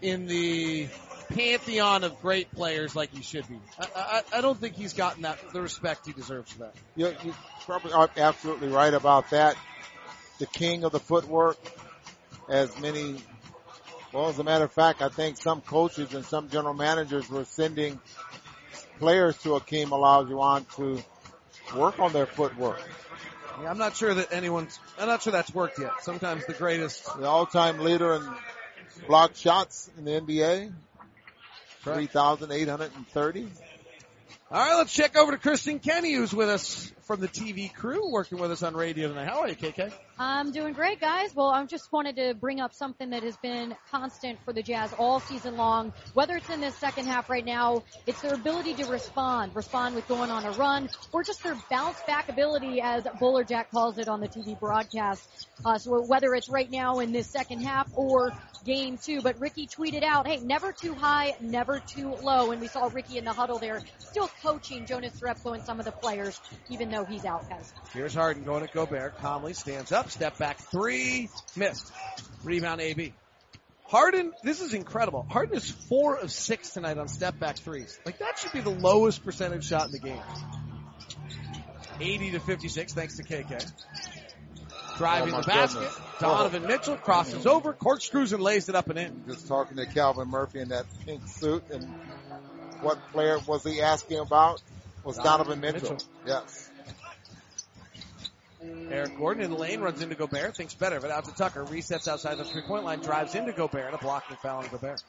in 0.02 0.26
the 0.26 0.88
pantheon 1.30 2.04
of 2.04 2.20
great 2.20 2.52
players 2.52 2.94
like 2.94 3.14
he 3.14 3.22
should 3.22 3.48
be. 3.48 3.58
I, 3.78 3.86
I, 3.96 4.38
I 4.38 4.40
don't 4.42 4.58
think 4.58 4.74
he's 4.76 4.92
gotten 4.92 5.22
that 5.22 5.38
the 5.52 5.62
respect 5.62 6.06
he 6.06 6.12
deserves 6.12 6.52
for 6.52 6.60
that. 6.60 6.74
You're, 6.96 7.14
you're 7.24 7.34
probably 7.34 7.51
are 7.68 7.80
uh, 7.92 8.06
absolutely 8.16 8.68
right 8.68 8.92
about 8.92 9.30
that. 9.30 9.56
The 10.38 10.46
king 10.46 10.84
of 10.84 10.92
the 10.92 11.00
footwork, 11.00 11.58
as 12.48 12.78
many, 12.80 13.20
well, 14.12 14.28
as 14.28 14.38
a 14.38 14.44
matter 14.44 14.64
of 14.64 14.72
fact, 14.72 15.02
I 15.02 15.08
think 15.08 15.36
some 15.36 15.60
coaches 15.60 16.14
and 16.14 16.24
some 16.24 16.48
general 16.48 16.74
managers 16.74 17.28
were 17.28 17.44
sending 17.44 18.00
players 18.98 19.36
to 19.38 19.50
Akeem 19.50 19.88
Olajuwon 19.88 20.64
to 20.76 21.78
work 21.78 21.98
on 21.98 22.12
their 22.12 22.26
footwork. 22.26 22.80
Yeah, 23.60 23.70
I'm 23.70 23.78
not 23.78 23.96
sure 23.96 24.14
that 24.14 24.32
anyone's. 24.32 24.78
I'm 24.98 25.06
not 25.08 25.22
sure 25.22 25.32
that's 25.32 25.54
worked 25.54 25.78
yet. 25.78 25.92
Sometimes 26.00 26.46
the 26.46 26.54
greatest. 26.54 27.04
The 27.18 27.26
all-time 27.26 27.80
leader 27.80 28.14
in 28.14 28.28
block 29.06 29.36
shots 29.36 29.90
in 29.98 30.04
the 30.04 30.12
NBA, 30.12 30.72
3,830. 31.82 33.48
All 34.52 34.58
right, 34.58 34.76
let's 34.76 34.92
check 34.92 35.16
over 35.16 35.32
to 35.32 35.38
Kristen 35.38 35.78
Kenney, 35.78 36.12
who's 36.12 36.34
with 36.34 36.50
us 36.50 36.92
from 37.04 37.20
the 37.20 37.28
TV 37.28 37.72
crew, 37.72 38.10
working 38.10 38.36
with 38.36 38.50
us 38.50 38.62
on 38.62 38.74
radio 38.74 39.08
tonight. 39.08 39.26
How 39.26 39.40
are 39.40 39.48
you, 39.48 39.56
KK? 39.56 39.90
I'm 40.18 40.52
doing 40.52 40.74
great, 40.74 41.00
guys. 41.00 41.34
Well, 41.34 41.48
I 41.48 41.64
just 41.64 41.90
wanted 41.90 42.16
to 42.16 42.34
bring 42.34 42.60
up 42.60 42.74
something 42.74 43.10
that 43.10 43.22
has 43.22 43.34
been 43.38 43.74
constant 43.90 44.38
for 44.44 44.52
the 44.52 44.62
Jazz 44.62 44.92
all 44.98 45.20
season 45.20 45.56
long. 45.56 45.94
Whether 46.12 46.36
it's 46.36 46.50
in 46.50 46.60
this 46.60 46.76
second 46.76 47.06
half 47.06 47.30
right 47.30 47.44
now, 47.44 47.82
it's 48.06 48.20
their 48.20 48.34
ability 48.34 48.74
to 48.74 48.84
respond, 48.86 49.56
respond 49.56 49.94
with 49.94 50.06
going 50.06 50.30
on 50.30 50.44
a 50.44 50.50
run, 50.52 50.90
or 51.12 51.22
just 51.22 51.42
their 51.42 51.56
bounce 51.70 52.00
back 52.06 52.28
ability, 52.28 52.82
as 52.82 53.04
Bolerjack 53.04 53.70
calls 53.70 53.96
it 53.96 54.06
on 54.06 54.20
the 54.20 54.28
TV 54.28 54.58
broadcast. 54.60 55.48
Uh, 55.64 55.78
so 55.78 56.02
whether 56.02 56.34
it's 56.34 56.50
right 56.50 56.70
now 56.70 56.98
in 56.98 57.12
this 57.12 57.26
second 57.26 57.62
half 57.62 57.88
or 57.94 58.32
game 58.64 58.96
two, 58.96 59.22
but 59.22 59.40
Ricky 59.40 59.66
tweeted 59.66 60.02
out, 60.02 60.26
hey, 60.26 60.38
never 60.38 60.72
too 60.72 60.94
high, 60.94 61.34
never 61.40 61.80
too 61.80 62.14
low. 62.22 62.52
And 62.52 62.60
we 62.60 62.68
saw 62.68 62.88
Ricky 62.92 63.18
in 63.18 63.24
the 63.24 63.32
huddle 63.32 63.58
there, 63.58 63.80
still 63.98 64.28
coaching 64.42 64.86
Jonas 64.86 65.18
Jerebko 65.20 65.54
and 65.54 65.62
some 65.64 65.78
of 65.78 65.84
the 65.84 65.92
players, 65.92 66.40
even 66.68 66.90
though 66.90 67.04
he's 67.04 67.24
out, 67.24 67.48
guys. 67.48 67.72
Here's 67.92 68.14
Harden 68.14 68.44
going 68.44 68.66
to 68.66 68.72
Gobert. 68.72 69.18
Calmly 69.18 69.52
stands 69.54 69.92
up, 69.92 70.10
step 70.10 70.38
back 70.38 70.58
three, 70.58 71.28
missed. 71.56 71.92
Rebound 72.44 72.80
AB. 72.80 73.14
Harden, 73.84 74.32
this 74.42 74.60
is 74.62 74.72
incredible. 74.74 75.26
Harden 75.30 75.56
is 75.56 75.70
four 75.70 76.16
of 76.16 76.30
six 76.32 76.70
tonight 76.70 76.96
on 76.98 77.08
step 77.08 77.38
back 77.38 77.58
threes. 77.58 77.98
Like 78.06 78.18
that 78.18 78.38
should 78.38 78.52
be 78.52 78.60
the 78.60 78.70
lowest 78.70 79.24
percentage 79.24 79.66
shot 79.66 79.86
in 79.86 79.92
the 79.92 79.98
game. 79.98 80.22
80 82.00 82.30
to 82.32 82.40
56 82.40 82.94
thanks 82.94 83.16
to 83.18 83.22
KK. 83.22 83.70
Driving 84.98 85.34
Oh, 85.34 85.40
the 85.40 85.46
basket. 85.46 85.78
goodness. 85.80 86.00
Donovan 86.20 86.66
Mitchell 86.66 86.96
crosses 86.96 87.46
over, 87.46 87.72
corkscrews 87.72 88.32
and 88.32 88.42
lays 88.42 88.68
it 88.68 88.74
up 88.74 88.88
and 88.90 88.98
in. 88.98 89.24
Just 89.26 89.46
talking 89.48 89.76
to 89.76 89.86
Calvin 89.86 90.28
Murphy 90.28 90.60
in 90.60 90.68
that 90.68 90.84
pink 91.04 91.26
suit 91.28 91.64
and 91.70 91.84
what 92.82 92.98
player 93.12 93.38
was 93.46 93.64
he 93.64 93.80
asking 93.80 94.18
about? 94.18 94.62
Was 95.04 95.16
Donovan, 95.16 95.60
Donovan 95.60 95.60
Mitchell. 95.60 95.92
Mitchell. 95.92 96.08
Yes. 96.26 96.70
Eric 98.90 99.16
Gordon 99.18 99.42
in 99.42 99.50
the 99.50 99.56
lane 99.56 99.80
runs 99.80 100.02
into 100.02 100.14
Gobert, 100.14 100.56
thinks 100.56 100.74
better, 100.74 101.00
but 101.00 101.10
out 101.10 101.24
to 101.24 101.34
Tucker, 101.34 101.64
resets 101.64 102.06
outside 102.06 102.38
the 102.38 102.44
three 102.44 102.62
point 102.62 102.84
line, 102.84 103.00
drives 103.00 103.34
into 103.34 103.52
Gobert, 103.52 103.86
and 103.86 103.94
a 103.94 103.98
blocking 103.98 104.36
foul 104.36 104.58
on 104.58 104.68
Gobert. 104.68 105.02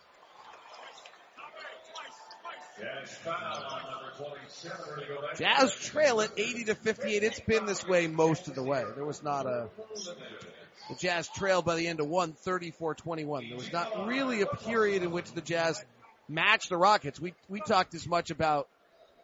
Jazz 5.38 5.76
trail 5.76 6.19
it 6.21 6.32
80 6.38 6.65
to 6.65 6.76
58. 6.76 7.24
It's 7.24 7.39
been 7.41 7.65
this 7.65 7.86
way 7.88 8.07
most 8.07 8.47
of 8.47 8.55
the 8.55 8.63
way. 8.63 8.84
There 8.95 9.05
was 9.05 9.24
not 9.24 9.45
a, 9.45 9.69
the 10.89 10.95
Jazz 10.95 11.28
trailed 11.30 11.65
by 11.65 11.76
the 11.76 11.88
end 11.88 11.99
of 11.99 12.07
one, 12.07 12.34
34-21. 12.45 13.49
There 13.49 13.57
was 13.57 13.71
not 13.71 14.07
really 14.07 14.41
a 14.41 14.47
period 14.47 15.03
in 15.03 15.11
which 15.11 15.32
the 15.32 15.41
Jazz 15.41 15.84
matched 16.28 16.69
the 16.69 16.78
Rockets. 16.78 17.19
We, 17.19 17.34
we 17.49 17.61
talked 17.61 17.93
as 17.93 18.07
much 18.07 18.32
about, 18.32 18.67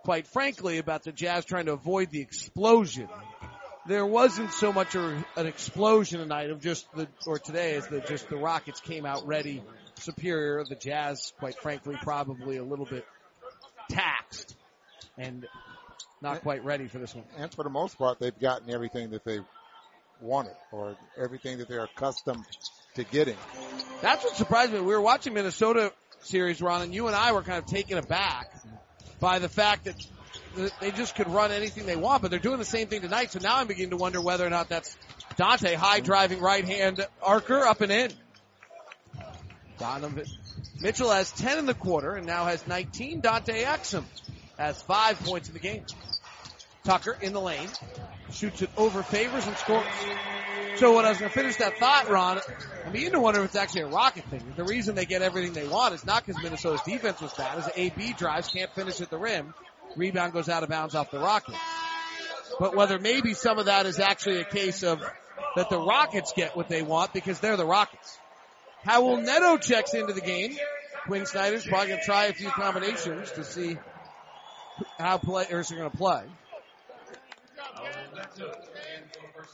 quite 0.03 0.27
frankly, 0.27 0.77
about 0.77 1.03
the 1.03 1.11
Jazz 1.11 1.45
trying 1.45 1.65
to 1.65 1.73
avoid 1.73 2.11
the 2.11 2.21
explosion 2.21 3.09
there 3.89 4.05
wasn't 4.05 4.53
so 4.53 4.71
much 4.71 4.95
a, 4.95 5.25
an 5.35 5.47
explosion 5.47 6.19
tonight 6.19 6.51
of 6.51 6.61
just 6.61 6.87
the, 6.93 7.07
or 7.25 7.39
today 7.39 7.75
as 7.75 7.87
the, 7.87 7.99
just 8.01 8.29
the 8.29 8.37
Rockets 8.37 8.79
came 8.79 9.05
out 9.05 9.25
ready, 9.25 9.63
superior. 9.95 10.63
The 10.63 10.75
Jazz, 10.75 11.33
quite 11.39 11.55
frankly, 11.59 11.97
probably 12.01 12.57
a 12.57 12.63
little 12.63 12.85
bit 12.85 13.05
taxed 13.89 14.55
and 15.17 15.47
not 16.21 16.41
quite 16.41 16.63
ready 16.63 16.87
for 16.87 16.99
this 16.99 17.15
one. 17.15 17.25
And 17.37 17.53
for 17.53 17.63
the 17.63 17.69
most 17.69 17.97
part, 17.97 18.19
they've 18.19 18.37
gotten 18.39 18.69
everything 18.69 19.09
that 19.11 19.25
they 19.25 19.39
wanted 20.21 20.55
or 20.71 20.95
everything 21.17 21.57
that 21.57 21.67
they're 21.67 21.85
accustomed 21.85 22.45
to 22.95 23.03
getting. 23.03 23.37
That's 24.01 24.23
what 24.23 24.35
surprised 24.35 24.71
me. 24.71 24.81
We 24.81 24.93
were 24.93 25.01
watching 25.01 25.33
Minnesota 25.33 25.93
series, 26.21 26.61
Ron, 26.61 26.81
and 26.81 26.93
you 26.93 27.07
and 27.07 27.15
I 27.15 27.31
were 27.31 27.41
kind 27.41 27.59
of 27.59 27.65
taken 27.65 27.97
aback 27.97 28.51
by 29.19 29.39
the 29.39 29.49
fact 29.49 29.85
that 29.85 29.95
they 30.79 30.91
just 30.91 31.15
could 31.15 31.27
run 31.27 31.51
anything 31.51 31.85
they 31.85 31.95
want, 31.95 32.21
but 32.21 32.31
they're 32.31 32.39
doing 32.39 32.59
the 32.59 32.65
same 32.65 32.87
thing 32.87 33.01
tonight. 33.01 33.31
So 33.31 33.39
now 33.39 33.57
I'm 33.57 33.67
beginning 33.67 33.91
to 33.91 33.97
wonder 33.97 34.21
whether 34.21 34.45
or 34.45 34.49
not 34.49 34.69
that's 34.69 34.95
Dante 35.37 35.75
high 35.75 35.99
driving 35.99 36.39
right 36.39 36.65
hand 36.65 37.05
archer 37.21 37.65
up 37.65 37.81
and 37.81 37.91
in. 37.91 38.11
Donovan 39.77 40.25
Mitchell 40.81 41.09
has 41.09 41.31
10 41.31 41.59
in 41.59 41.65
the 41.65 41.73
quarter 41.73 42.15
and 42.15 42.25
now 42.25 42.45
has 42.45 42.65
19. 42.67 43.21
Dante 43.21 43.63
Exum 43.63 44.03
has 44.57 44.81
five 44.81 45.19
points 45.19 45.47
in 45.47 45.53
the 45.53 45.59
game. 45.59 45.85
Tucker 46.83 47.17
in 47.21 47.33
the 47.33 47.41
lane 47.41 47.69
shoots 48.31 48.61
it 48.61 48.69
over 48.77 49.03
favors 49.03 49.45
and 49.45 49.55
scores. 49.57 49.85
So 50.79 50.95
when 50.95 51.03
I 51.03 51.09
was 51.09 51.17
going 51.17 51.29
to 51.29 51.37
finish 51.37 51.57
that 51.57 51.77
thought, 51.77 52.09
Ron, 52.09 52.39
I'm 52.85 52.93
beginning 52.93 53.15
to 53.15 53.19
wonder 53.19 53.41
if 53.41 53.47
it's 53.47 53.55
actually 53.57 53.81
a 53.81 53.87
Rocket 53.87 54.23
thing. 54.29 54.53
The 54.55 54.63
reason 54.63 54.95
they 54.95 55.05
get 55.05 55.21
everything 55.21 55.51
they 55.51 55.67
want 55.67 55.93
is 55.93 56.05
not 56.05 56.25
because 56.25 56.41
Minnesota's 56.41 56.81
defense 56.83 57.19
was 57.19 57.33
bad, 57.33 57.59
is 57.59 57.69
AB 57.75 58.13
drives, 58.13 58.47
can't 58.47 58.71
finish 58.71 59.01
at 59.01 59.09
the 59.09 59.17
rim. 59.17 59.53
Rebound 59.97 60.31
goes 60.31 60.47
out 60.47 60.63
of 60.63 60.69
bounds 60.69 60.95
off 60.95 61.11
the 61.11 61.19
Rockets. 61.19 61.57
But 62.61 62.77
whether 62.77 62.97
maybe 62.97 63.33
some 63.33 63.59
of 63.59 63.65
that 63.65 63.87
is 63.87 63.99
actually 63.99 64.37
a 64.39 64.45
case 64.45 64.83
of 64.83 65.03
that 65.57 65.69
the 65.69 65.77
Rockets 65.77 66.31
get 66.33 66.55
what 66.55 66.69
they 66.69 66.81
want 66.81 67.11
because 67.11 67.41
they're 67.41 67.57
the 67.57 67.65
Rockets. 67.65 68.17
Raul 68.85 69.21
Neto 69.21 69.57
checks 69.57 69.93
into 69.93 70.13
the 70.13 70.21
game. 70.21 70.55
Quinn 71.07 71.25
Snyder's 71.25 71.65
probably 71.65 71.89
going 71.89 71.99
to 71.99 72.05
try 72.05 72.25
a 72.27 72.33
few 72.33 72.51
combinations 72.51 73.31
to 73.31 73.43
see 73.43 73.77
how 74.97 75.17
players 75.17 75.73
are 75.73 75.75
going 75.75 75.91
to 75.91 75.97
play. 75.97 76.23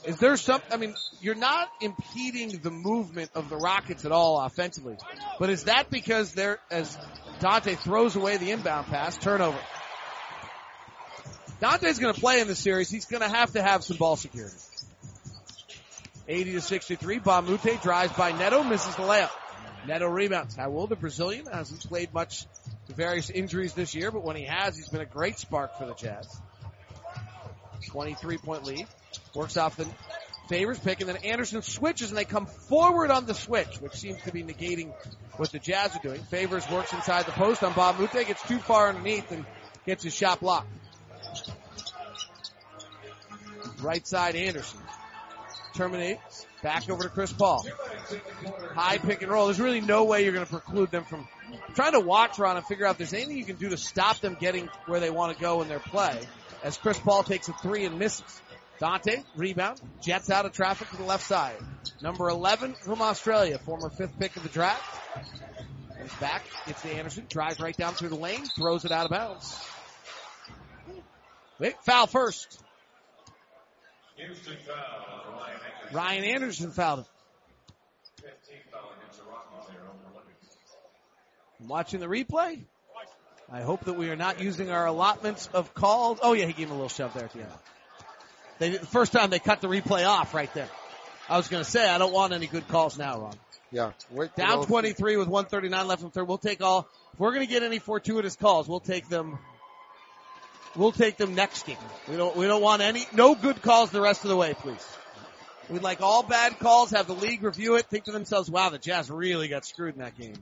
Is 0.05 0.19
there 0.19 0.37
some, 0.37 0.61
I 0.71 0.77
mean, 0.77 0.95
you're 1.19 1.35
not 1.35 1.67
impeding 1.81 2.59
the 2.59 2.69
movement 2.69 3.31
of 3.33 3.49
the 3.49 3.57
Rockets 3.57 4.05
at 4.05 4.11
all 4.11 4.39
offensively, 4.39 4.97
but 5.39 5.49
is 5.49 5.63
that 5.63 5.89
because 5.89 6.33
they're, 6.33 6.59
as 6.69 6.95
Dante 7.39 7.75
throws 7.75 8.15
away 8.15 8.37
the 8.37 8.51
inbound 8.51 8.87
pass, 8.87 9.17
turnover? 9.17 9.57
Dante's 11.59 11.97
going 11.97 12.13
to 12.13 12.19
play 12.19 12.39
in 12.39 12.47
the 12.47 12.55
series. 12.55 12.89
He's 12.89 13.05
going 13.05 13.21
to 13.21 13.29
have 13.29 13.53
to 13.53 13.61
have 13.61 13.83
some 13.83 13.97
ball 13.97 14.15
security. 14.15 14.55
80 16.27 16.53
to 16.53 16.61
63. 16.61 17.19
Mbah 17.19 17.39
a 17.39 17.41
Moute 17.41 17.81
drives 17.81 18.13
by 18.13 18.31
Neto, 18.31 18.63
misses 18.63 18.95
the 18.95 19.03
layup. 19.03 19.31
Neto 19.87 20.07
rebounds. 20.07 20.57
Raul, 20.57 20.89
the 20.89 20.95
Brazilian, 20.95 21.45
hasn't 21.45 21.81
played 21.87 22.13
much 22.13 22.45
to 22.87 22.93
various 22.93 23.29
injuries 23.29 23.73
this 23.73 23.95
year, 23.95 24.11
but 24.11 24.23
when 24.23 24.35
he 24.35 24.45
has, 24.45 24.75
he's 24.75 24.89
been 24.89 25.01
a 25.01 25.05
great 25.05 25.37
spark 25.37 25.77
for 25.77 25.85
the 25.85 25.93
Jazz. 25.93 26.27
23 27.87 28.37
point 28.37 28.63
lead. 28.63 28.87
Works 29.33 29.57
off 29.57 29.77
the 29.77 29.87
favors 30.47 30.79
pick, 30.79 30.99
and 31.01 31.09
then 31.09 31.17
Anderson 31.17 31.61
switches, 31.61 32.09
and 32.09 32.17
they 32.17 32.25
come 32.25 32.45
forward 32.45 33.11
on 33.11 33.25
the 33.25 33.33
switch, 33.33 33.77
which 33.81 33.93
seems 33.93 34.21
to 34.23 34.31
be 34.31 34.43
negating 34.43 34.93
what 35.37 35.51
the 35.51 35.59
Jazz 35.59 35.95
are 35.95 35.99
doing. 35.99 36.21
Favors 36.23 36.69
works 36.69 36.93
inside 36.93 37.25
the 37.25 37.31
post 37.31 37.63
on 37.63 37.73
Mbah 37.73 37.95
a 37.95 37.99
Moute, 37.99 38.27
gets 38.27 38.47
too 38.47 38.59
far 38.59 38.89
underneath, 38.89 39.31
and 39.31 39.45
gets 39.85 40.03
his 40.03 40.15
shot 40.15 40.39
blocked. 40.39 40.67
Right 43.81 44.05
side 44.07 44.35
Anderson. 44.35 44.79
Terminates. 45.75 46.45
Back 46.63 46.89
over 46.89 47.03
to 47.03 47.09
Chris 47.09 47.31
Paul. 47.33 47.65
High 48.73 48.97
pick 48.97 49.21
and 49.21 49.31
roll. 49.31 49.45
There's 49.45 49.59
really 49.59 49.81
no 49.81 50.05
way 50.05 50.23
you're 50.23 50.33
going 50.33 50.45
to 50.45 50.51
preclude 50.51 50.89
them 50.89 51.03
from 51.03 51.27
trying 51.75 51.91
to 51.91 51.99
watch 51.99 52.39
Ron 52.39 52.57
and 52.57 52.65
figure 52.65 52.85
out 52.85 52.91
if 52.91 52.97
there's 52.97 53.13
anything 53.13 53.37
you 53.37 53.45
can 53.45 53.57
do 53.57 53.69
to 53.69 53.77
stop 53.77 54.19
them 54.19 54.37
getting 54.39 54.69
where 54.87 54.99
they 54.99 55.09
want 55.09 55.35
to 55.35 55.41
go 55.41 55.61
in 55.61 55.67
their 55.67 55.79
play. 55.79 56.19
As 56.63 56.77
Chris 56.77 56.97
Paul 56.97 57.23
takes 57.23 57.47
a 57.49 57.53
three 57.53 57.85
and 57.85 57.99
misses. 57.99 58.41
Dante, 58.79 59.23
rebound, 59.35 59.79
jets 60.01 60.29
out 60.29 60.45
of 60.45 60.51
traffic 60.51 60.89
to 60.89 60.97
the 60.97 61.03
left 61.03 61.25
side. 61.25 61.55
Number 62.01 62.29
11 62.29 62.75
from 62.75 63.01
Australia, 63.01 63.57
former 63.57 63.89
fifth 63.89 64.19
pick 64.19 64.35
of 64.35 64.43
the 64.43 64.49
draft. 64.49 64.83
He's 66.01 66.13
back, 66.15 66.43
gets 66.67 66.81
to 66.81 66.89
Anderson, 66.89 67.25
drives 67.29 67.59
right 67.59 67.75
down 67.75 67.93
through 67.93 68.09
the 68.09 68.15
lane, 68.15 68.45
throws 68.57 68.85
it 68.85 68.91
out 68.91 69.05
of 69.05 69.11
bounds. 69.11 69.57
Wait, 71.57 71.75
foul 71.83 72.07
first. 72.07 72.61
Ryan 75.93 76.23
Anderson 76.25 76.71
fouled 76.71 76.99
him. 76.99 77.05
I'm 81.61 81.67
watching 81.69 81.99
the 81.99 82.07
replay. 82.07 82.59
I 83.51 83.61
hope 83.61 83.85
that 83.85 83.93
we 83.93 84.09
are 84.09 84.15
not 84.15 84.41
using 84.41 84.69
our 84.71 84.85
allotments 84.85 85.49
of 85.53 85.73
calls. 85.73 86.19
Oh 86.21 86.33
yeah, 86.33 86.45
he 86.45 86.53
gave 86.53 86.67
him 86.67 86.73
a 86.73 86.75
little 86.75 86.89
shove 86.89 87.13
there 87.13 87.25
at 87.25 87.33
the 87.33 87.41
end. 87.41 87.51
They, 88.59 88.71
the 88.71 88.85
first 88.85 89.11
time 89.11 89.29
they 89.29 89.39
cut 89.39 89.61
the 89.61 89.67
replay 89.67 90.07
off 90.07 90.33
right 90.33 90.53
there. 90.53 90.69
I 91.29 91.37
was 91.37 91.47
going 91.47 91.63
to 91.63 91.69
say 91.69 91.87
I 91.87 91.97
don't 91.97 92.13
want 92.13 92.33
any 92.33 92.47
good 92.47 92.67
calls 92.67 92.97
now, 92.97 93.19
Ron. 93.19 93.35
Yeah. 93.71 93.91
Wait 94.11 94.35
Down 94.35 94.65
23 94.65 95.17
with 95.17 95.27
139 95.27 95.87
left 95.87 96.03
in 96.03 96.11
third. 96.11 96.27
We'll 96.27 96.37
take 96.37 96.61
all. 96.61 96.87
If 97.13 97.19
we're 97.19 97.33
going 97.33 97.45
to 97.45 97.51
get 97.51 97.63
any 97.63 97.79
fortuitous 97.79 98.35
calls, 98.35 98.67
we'll 98.67 98.79
take 98.79 99.09
them. 99.09 99.39
We'll 100.75 100.91
take 100.91 101.17
them 101.17 101.35
next 101.35 101.65
game. 101.65 101.77
We 102.09 102.15
don't. 102.15 102.35
We 102.35 102.47
don't 102.47 102.61
want 102.61 102.81
any. 102.81 103.05
No 103.13 103.33
good 103.35 103.61
calls 103.61 103.91
the 103.91 104.01
rest 104.01 104.23
of 104.23 104.29
the 104.29 104.35
way, 104.35 104.53
please. 104.53 104.85
We'd 105.69 105.81
like 105.81 106.01
all 106.01 106.21
bad 106.21 106.59
calls. 106.59 106.91
Have 106.91 107.07
the 107.07 107.15
league 107.15 107.43
review 107.43 107.75
it. 107.75 107.85
Think 107.87 108.05
to 108.05 108.11
themselves, 108.11 108.49
"Wow, 108.49 108.69
the 108.69 108.77
Jazz 108.77 109.09
really 109.09 109.47
got 109.47 109.65
screwed 109.65 109.95
in 109.95 110.01
that 110.01 110.17
game." 110.17 110.35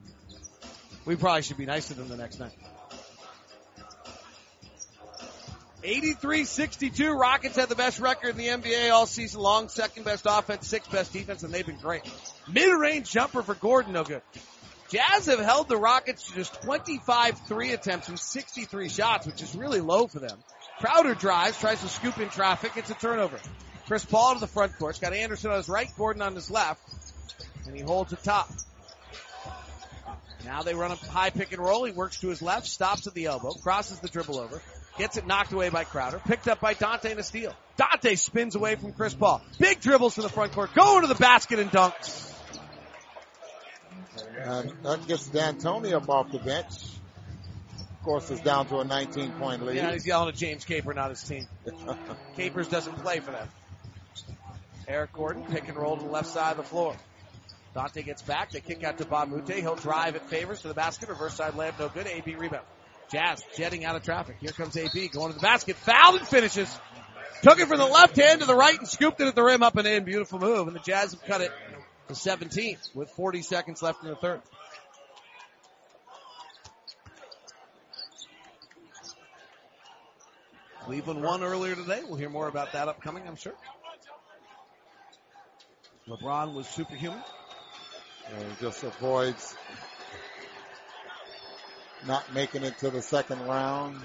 We 1.05 1.15
probably 1.15 1.43
should 1.43 1.57
be 1.57 1.65
nice 1.65 1.87
to 1.89 1.93
them 1.93 2.09
the 2.09 2.17
next 2.17 2.39
night. 2.39 2.53
83-62. 5.83 7.13
Rockets 7.19 7.57
had 7.57 7.67
the 7.67 7.75
best 7.75 7.99
record 7.99 8.29
in 8.31 8.37
the 8.37 8.47
NBA 8.47 8.91
all 8.91 9.05
season 9.05 9.41
long. 9.41 9.67
Second 9.67 10.03
best 10.05 10.25
offense, 10.27 10.67
sixth 10.67 10.91
best 10.91 11.11
defense, 11.11 11.43
and 11.43 11.53
they've 11.53 11.65
been 11.65 11.77
great. 11.77 12.03
Mid-range 12.51 13.11
jumper 13.11 13.43
for 13.43 13.53
Gordon, 13.53 13.93
no 13.93 14.03
good. 14.03 14.21
Jazz 14.89 15.25
have 15.25 15.39
held 15.39 15.67
the 15.67 15.77
Rockets 15.77 16.27
to 16.27 16.35
just 16.35 16.61
25 16.61 17.37
three 17.47 17.73
attempts 17.73 18.09
and 18.09 18.19
63 18.19 18.89
shots, 18.89 19.25
which 19.25 19.41
is 19.41 19.55
really 19.55 19.81
low 19.81 20.07
for 20.07 20.19
them. 20.19 20.37
Crowder 20.79 21.15
drives, 21.15 21.59
tries 21.59 21.81
to 21.81 21.89
scoop 21.89 22.17
in 22.19 22.29
traffic, 22.29 22.73
it's 22.75 22.89
a 22.89 22.93
turnover. 22.93 23.39
Chris 23.87 24.05
Paul 24.05 24.35
to 24.35 24.39
the 24.39 24.47
front 24.47 24.77
court. 24.77 24.99
Got 25.01 25.13
Anderson 25.13 25.51
on 25.51 25.57
his 25.57 25.67
right, 25.67 25.89
Gordon 25.97 26.21
on 26.21 26.35
his 26.35 26.49
left, 26.49 26.81
and 27.65 27.75
he 27.75 27.81
holds 27.81 28.13
it 28.13 28.23
top. 28.23 28.49
Now 30.45 30.61
they 30.61 30.73
run 30.73 30.91
a 30.91 30.95
high 30.95 31.29
pick 31.29 31.51
and 31.53 31.61
roll. 31.61 31.85
He 31.85 31.91
works 31.91 32.19
to 32.21 32.27
his 32.27 32.41
left, 32.41 32.67
stops 32.67 33.07
at 33.07 33.13
the 33.13 33.25
elbow, 33.25 33.53
crosses 33.53 33.99
the 33.99 34.09
dribble 34.09 34.39
over, 34.39 34.61
gets 34.97 35.17
it 35.17 35.25
knocked 35.25 35.51
away 35.51 35.69
by 35.69 35.83
Crowder, 35.83 36.19
picked 36.19 36.47
up 36.47 36.59
by 36.59 36.73
Dante 36.73 37.11
and 37.11 37.19
a 37.19 37.23
steal. 37.23 37.55
Dante 37.77 38.15
spins 38.15 38.55
away 38.55 38.75
from 38.75 38.93
Chris 38.93 39.13
Paul. 39.13 39.41
Big 39.59 39.81
dribbles 39.81 40.15
to 40.15 40.21
the 40.21 40.29
front 40.29 40.51
court, 40.51 40.73
going 40.73 41.01
to 41.01 41.07
the 41.07 41.15
basket 41.15 41.59
and 41.59 41.71
dunks. 41.71 42.31
And 44.37 44.71
that 44.83 45.07
gets 45.07 45.27
D'Antoni 45.29 45.93
up 45.93 46.09
off 46.09 46.31
the 46.31 46.39
bench. 46.39 46.67
Of 47.79 48.03
course, 48.03 48.29
it's 48.29 48.41
down 48.41 48.67
to 48.67 48.79
a 48.79 48.83
19 48.83 49.31
point 49.33 49.65
lead. 49.65 49.77
Yeah, 49.77 49.93
he's 49.93 50.05
yelling 50.05 50.29
at 50.29 50.35
James 50.35 50.65
Caper, 50.65 50.93
not 50.93 51.09
his 51.09 51.23
team. 51.23 51.47
Capers 52.35 52.67
doesn't 52.67 52.97
play 52.97 53.19
for 53.19 53.31
them. 53.31 53.47
Eric 54.87 55.13
Gordon, 55.13 55.43
pick 55.43 55.69
and 55.69 55.77
roll 55.77 55.95
to 55.95 56.03
the 56.03 56.09
left 56.09 56.27
side 56.27 56.51
of 56.51 56.57
the 56.57 56.63
floor. 56.63 56.95
Dante 57.73 58.03
gets 58.03 58.21
back. 58.21 58.51
They 58.51 58.59
kick 58.59 58.83
out 58.83 58.97
to 58.97 59.05
Mbah 59.05 59.49
a 59.49 59.61
He'll 59.61 59.75
drive 59.75 60.15
at 60.15 60.29
favors 60.29 60.61
to 60.61 60.67
the 60.67 60.73
basket. 60.73 61.09
Reverse 61.09 61.35
side 61.35 61.53
layup, 61.53 61.79
no 61.79 61.89
good. 61.89 62.05
AB 62.05 62.35
rebound. 62.35 62.65
Jazz 63.11 63.43
jetting 63.55 63.85
out 63.85 63.95
of 63.95 64.03
traffic. 64.03 64.37
Here 64.39 64.51
comes 64.51 64.75
AB 64.75 65.09
going 65.09 65.31
to 65.31 65.37
the 65.37 65.41
basket. 65.41 65.75
Fouled 65.75 66.19
and 66.19 66.27
finishes. 66.27 66.79
Took 67.41 67.59
it 67.59 67.67
from 67.67 67.77
the 67.77 67.85
left 67.85 68.15
hand 68.15 68.39
to 68.39 68.47
the 68.47 68.55
right 68.55 68.77
and 68.77 68.87
scooped 68.87 69.19
it 69.19 69.27
at 69.27 69.35
the 69.35 69.43
rim 69.43 69.63
up 69.63 69.75
and 69.75 69.87
in. 69.87 70.03
Beautiful 70.03 70.39
move. 70.39 70.67
And 70.67 70.75
the 70.75 70.79
Jazz 70.81 71.11
have 71.11 71.23
cut 71.23 71.41
it 71.41 71.51
to 72.07 72.15
17 72.15 72.77
with 72.93 73.09
40 73.11 73.41
seconds 73.41 73.81
left 73.81 74.03
in 74.03 74.09
the 74.09 74.15
third. 74.15 74.41
Cleveland 80.81 81.23
won 81.23 81.43
earlier 81.43 81.75
today. 81.75 82.01
We'll 82.05 82.17
hear 82.17 82.29
more 82.29 82.47
about 82.47 82.73
that 82.73 82.89
upcoming, 82.89 83.23
I'm 83.27 83.37
sure. 83.37 83.53
LeBron 86.07 86.53
was 86.53 86.67
superhuman. 86.67 87.21
And 88.35 88.59
just 88.59 88.83
avoids 88.83 89.55
not 92.07 92.33
making 92.33 92.63
it 92.63 92.77
to 92.79 92.89
the 92.89 93.01
second 93.01 93.41
round. 93.41 94.01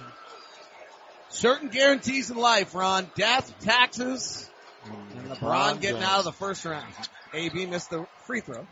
Certain 1.31 1.69
guarantees 1.69 2.31
in 2.31 2.37
life, 2.37 2.75
Ron. 2.75 3.11
Death, 3.15 3.53
taxes, 3.61 4.49
and 4.85 4.95
mm-hmm. 4.95 5.33
LeBron 5.45 5.81
getting 5.81 6.03
out 6.03 6.21
of 6.21 6.25
the 6.25 6.33
first 6.33 6.65
round. 6.65 6.87
AB 7.35 7.67
missed 7.67 7.91
the 7.91 8.07
free 8.25 8.41
throw. 8.41 8.67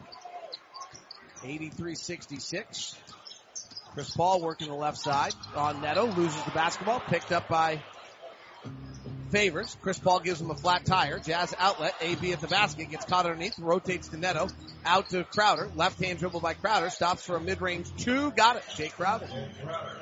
83-66. 1.42 2.94
Chris 3.92 4.10
Paul 4.10 4.42
working 4.42 4.68
the 4.68 4.74
left 4.74 4.98
side 4.98 5.32
on 5.54 5.80
Neto, 5.80 6.06
loses 6.06 6.42
the 6.42 6.50
basketball, 6.50 7.00
picked 7.00 7.32
up 7.32 7.48
by 7.48 7.82
Favors. 9.36 9.76
Chris 9.82 9.98
Paul 9.98 10.20
gives 10.20 10.40
him 10.40 10.50
a 10.50 10.54
flat 10.54 10.86
tire. 10.86 11.18
Jazz 11.18 11.54
outlet. 11.58 11.94
AB 12.00 12.32
at 12.32 12.40
the 12.40 12.48
basket. 12.48 12.88
Gets 12.88 13.04
caught 13.04 13.26
underneath. 13.26 13.58
Rotates 13.58 14.08
to 14.08 14.16
Neto. 14.16 14.48
Out 14.86 15.10
to 15.10 15.24
Crowder. 15.24 15.70
Left 15.76 16.02
hand 16.02 16.18
dribble 16.18 16.40
by 16.40 16.54
Crowder. 16.54 16.88
Stops 16.88 17.26
for 17.26 17.36
a 17.36 17.40
mid-range 17.40 17.86
two. 17.98 18.30
Got 18.30 18.56
it. 18.56 18.62
Jae 18.62 18.90
Crowder. 18.90 19.28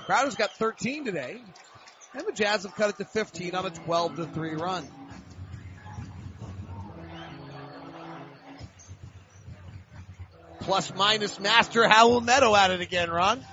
Crowder's 0.06 0.36
got 0.36 0.52
13 0.52 1.04
today. 1.04 1.42
And 2.14 2.24
the 2.24 2.30
Jazz 2.30 2.62
have 2.62 2.76
cut 2.76 2.90
it 2.90 2.98
to 2.98 3.04
15 3.06 3.56
on 3.56 3.66
a 3.66 3.70
12 3.70 4.16
to 4.16 4.26
3 4.26 4.54
run. 4.54 4.88
Plus 10.60 10.94
minus 10.94 11.40
master 11.40 11.80
Raul 11.80 12.24
Neto 12.24 12.54
at 12.54 12.70
it 12.70 12.80
again, 12.80 13.10
Ron. 13.10 13.44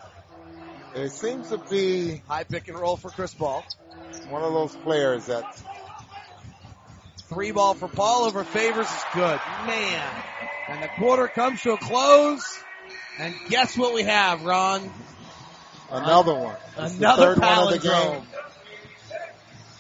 It 0.94 1.10
seems 1.10 1.50
to 1.50 1.58
be 1.58 2.22
high 2.28 2.44
pick 2.44 2.68
and 2.68 2.78
roll 2.78 2.98
for 2.98 3.10
Chris 3.10 3.34
Paul. 3.34 3.66
One 4.30 4.44
of 4.44 4.54
those 4.54 4.76
players 4.76 5.26
that 5.26 5.62
three 7.32 7.52
ball 7.52 7.74
for 7.74 7.88
Paul 7.88 8.26
over 8.26 8.44
favors 8.44 8.88
is 8.88 9.04
good. 9.14 9.40
Man. 9.66 10.24
And 10.68 10.84
the 10.84 10.90
quarter 10.90 11.30
comes 11.30 11.62
to 11.62 11.72
a 11.72 11.78
close. 11.78 12.62
And 13.20 13.34
guess 13.50 13.78
what 13.78 13.94
we 13.94 14.04
have, 14.04 14.44
Ron? 14.44 14.92
Another 15.90 16.36
one. 16.36 16.56
Another 16.76 17.36
palindrome. 17.36 18.26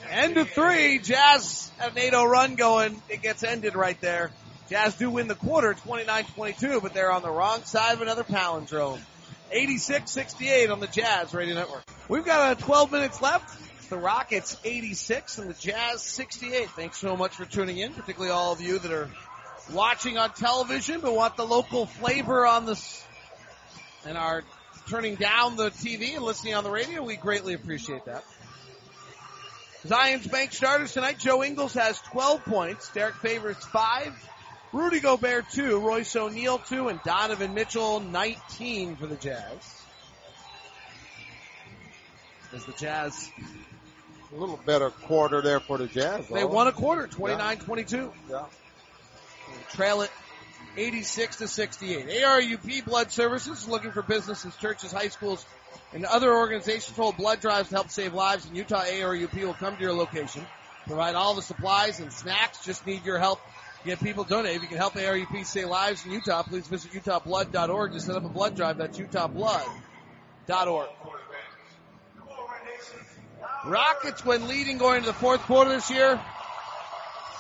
End 0.10 0.38
of 0.38 0.49
three. 0.49 0.99
Jazz 0.99 1.69
have 1.78 1.95
an 1.95 2.03
8-0 2.11 2.30
run 2.30 2.56
going. 2.56 3.02
It 3.10 3.22
gets 3.22 3.44
ended 3.44 3.76
right 3.76 3.99
there. 3.99 4.32
Jazz 4.69 4.95
do 4.95 5.10
win 5.10 5.28
the 5.28 5.36
quarter 5.36 5.73
29-22, 5.73 6.82
but 6.82 6.94
they're 6.94 7.11
on 7.11 7.22
the 7.22 7.32
wrong 7.32 7.64
side 7.64 7.94
of 7.94 8.02
another 8.02 8.23
palindrome. 8.23 8.99
86-68 9.53 10.72
on 10.72 10.80
the 10.80 10.88
Jazz 10.88 11.34
Radio 11.34 11.56
Network. 11.56 11.84
We've 12.07 12.23
got 12.23 12.52
uh, 12.52 12.56
12 12.56 12.91
minutes 12.94 13.22
left. 13.22 13.70
The 13.91 13.97
Rockets 13.97 14.55
86 14.63 15.38
and 15.39 15.49
the 15.49 15.53
Jazz 15.53 16.01
68. 16.01 16.69
Thanks 16.69 16.97
so 16.97 17.18
much 17.18 17.35
for 17.35 17.43
tuning 17.43 17.77
in, 17.77 17.91
particularly 17.91 18.31
all 18.31 18.53
of 18.53 18.61
you 18.61 18.80
that 18.80 18.89
are 18.89 19.09
watching 19.73 20.18
on 20.18 20.30
television 20.30 21.01
but 21.01 21.13
want 21.13 21.35
the 21.35 21.45
local 21.45 21.88
flavor 21.88 22.47
on 22.47 22.65
this 22.65 23.05
and 24.05 24.18
are 24.18 24.45
turning 24.88 25.15
down 25.15 25.57
the 25.57 25.72
TV 25.72 26.15
and 26.15 26.23
listening 26.23 26.55
on 26.55 26.63
the 26.63 26.72
radio, 26.72 27.03
we 27.03 27.18
greatly 27.18 27.53
appreciate 27.53 28.05
that. 28.05 28.23
Zions 29.85 30.31
Bank 30.31 30.53
starters 30.53 30.93
tonight. 30.93 31.19
Joe 31.19 31.43
Ingles 31.43 31.73
has 31.73 31.99
12 31.99 32.45
points. 32.45 32.89
Derrick 32.93 33.15
Favors 33.15 33.57
5. 33.57 34.13
Rudy 34.72 35.01
Gobert 35.01 35.49
2. 35.49 35.81
Royce 35.81 36.15
O'Neale 36.15 36.59
2. 36.59 36.88
And 36.88 37.01
Donovan 37.03 37.53
Mitchell 37.53 37.99
19 37.99 38.95
for 38.95 39.07
the 39.07 39.18
Jazz. 39.18 39.81
As 42.53 42.63
the 42.63 42.72
Jazz. 42.72 43.30
A 44.34 44.40
little 44.40 44.60
better 44.66 44.90
quarter 44.90 45.41
there 45.41 45.60
for 45.60 45.78
the 45.78 45.88
Jazz. 45.88 46.28
They 46.28 46.45
won 46.45 46.68
a 46.68 46.72
quarter, 46.72 47.08
29-22. 47.08 48.12
Yeah. 48.30 48.45
Trail 49.74 50.02
it 50.02 50.12
86 50.78 51.38
to 51.38 51.48
68. 51.48 52.08
ARUP 52.08 52.86
Blood 52.86 53.12
Services 53.12 53.64
is 53.64 53.68
looking 53.68 53.91
for 53.91 54.02
businesses, 54.02 54.56
churches, 54.56 54.91
high 54.91 55.10
schools, 55.10 55.45
and 55.94 56.06
other 56.06 56.34
organizations 56.34 56.95
hold 56.95 57.18
blood 57.18 57.41
drives 57.41 57.70
to 57.70 57.76
help 57.76 57.90
save 57.90 58.14
lives. 58.14 58.45
In 58.45 58.56
Utah, 58.56 58.84
ARUP 58.84 59.44
will 59.44 59.53
come 59.53 59.76
to 59.76 59.82
your 59.82 59.94
location, 59.94 60.45
provide 60.88 61.16
all 61.16 61.36
the 61.36 61.41
supplies 61.41 61.99
and 61.99 62.12
snacks. 62.14 62.64
Just 62.64 62.86
need 62.88 63.03
your 63.03 63.20
help. 63.20 63.41
Get 63.84 63.99
people 63.99 64.24
donate. 64.24 64.56
If 64.56 64.62
you 64.62 64.68
can 64.68 64.78
help 64.78 64.94
ARUP 64.94 65.45
save 65.45 65.68
lives 65.68 66.06
in 66.06 66.12
Utah, 66.12 66.44
please 66.44 66.68
visit 66.68 66.91
utahblood.org 66.91 67.94
to 67.94 67.99
set 67.99 68.16
up 68.16 68.24
a 68.24 68.30
blood 68.30 68.56
drive. 68.56 68.78
That's 68.78 68.98
utahblood.org. 68.98 70.90
Rockets, 73.63 74.25
when 74.25 74.47
leading 74.47 74.77
going 74.77 74.97
into 74.97 75.07
the 75.07 75.13
fourth 75.13 75.41
quarter 75.41 75.69
this 75.69 75.89
year, 75.91 76.19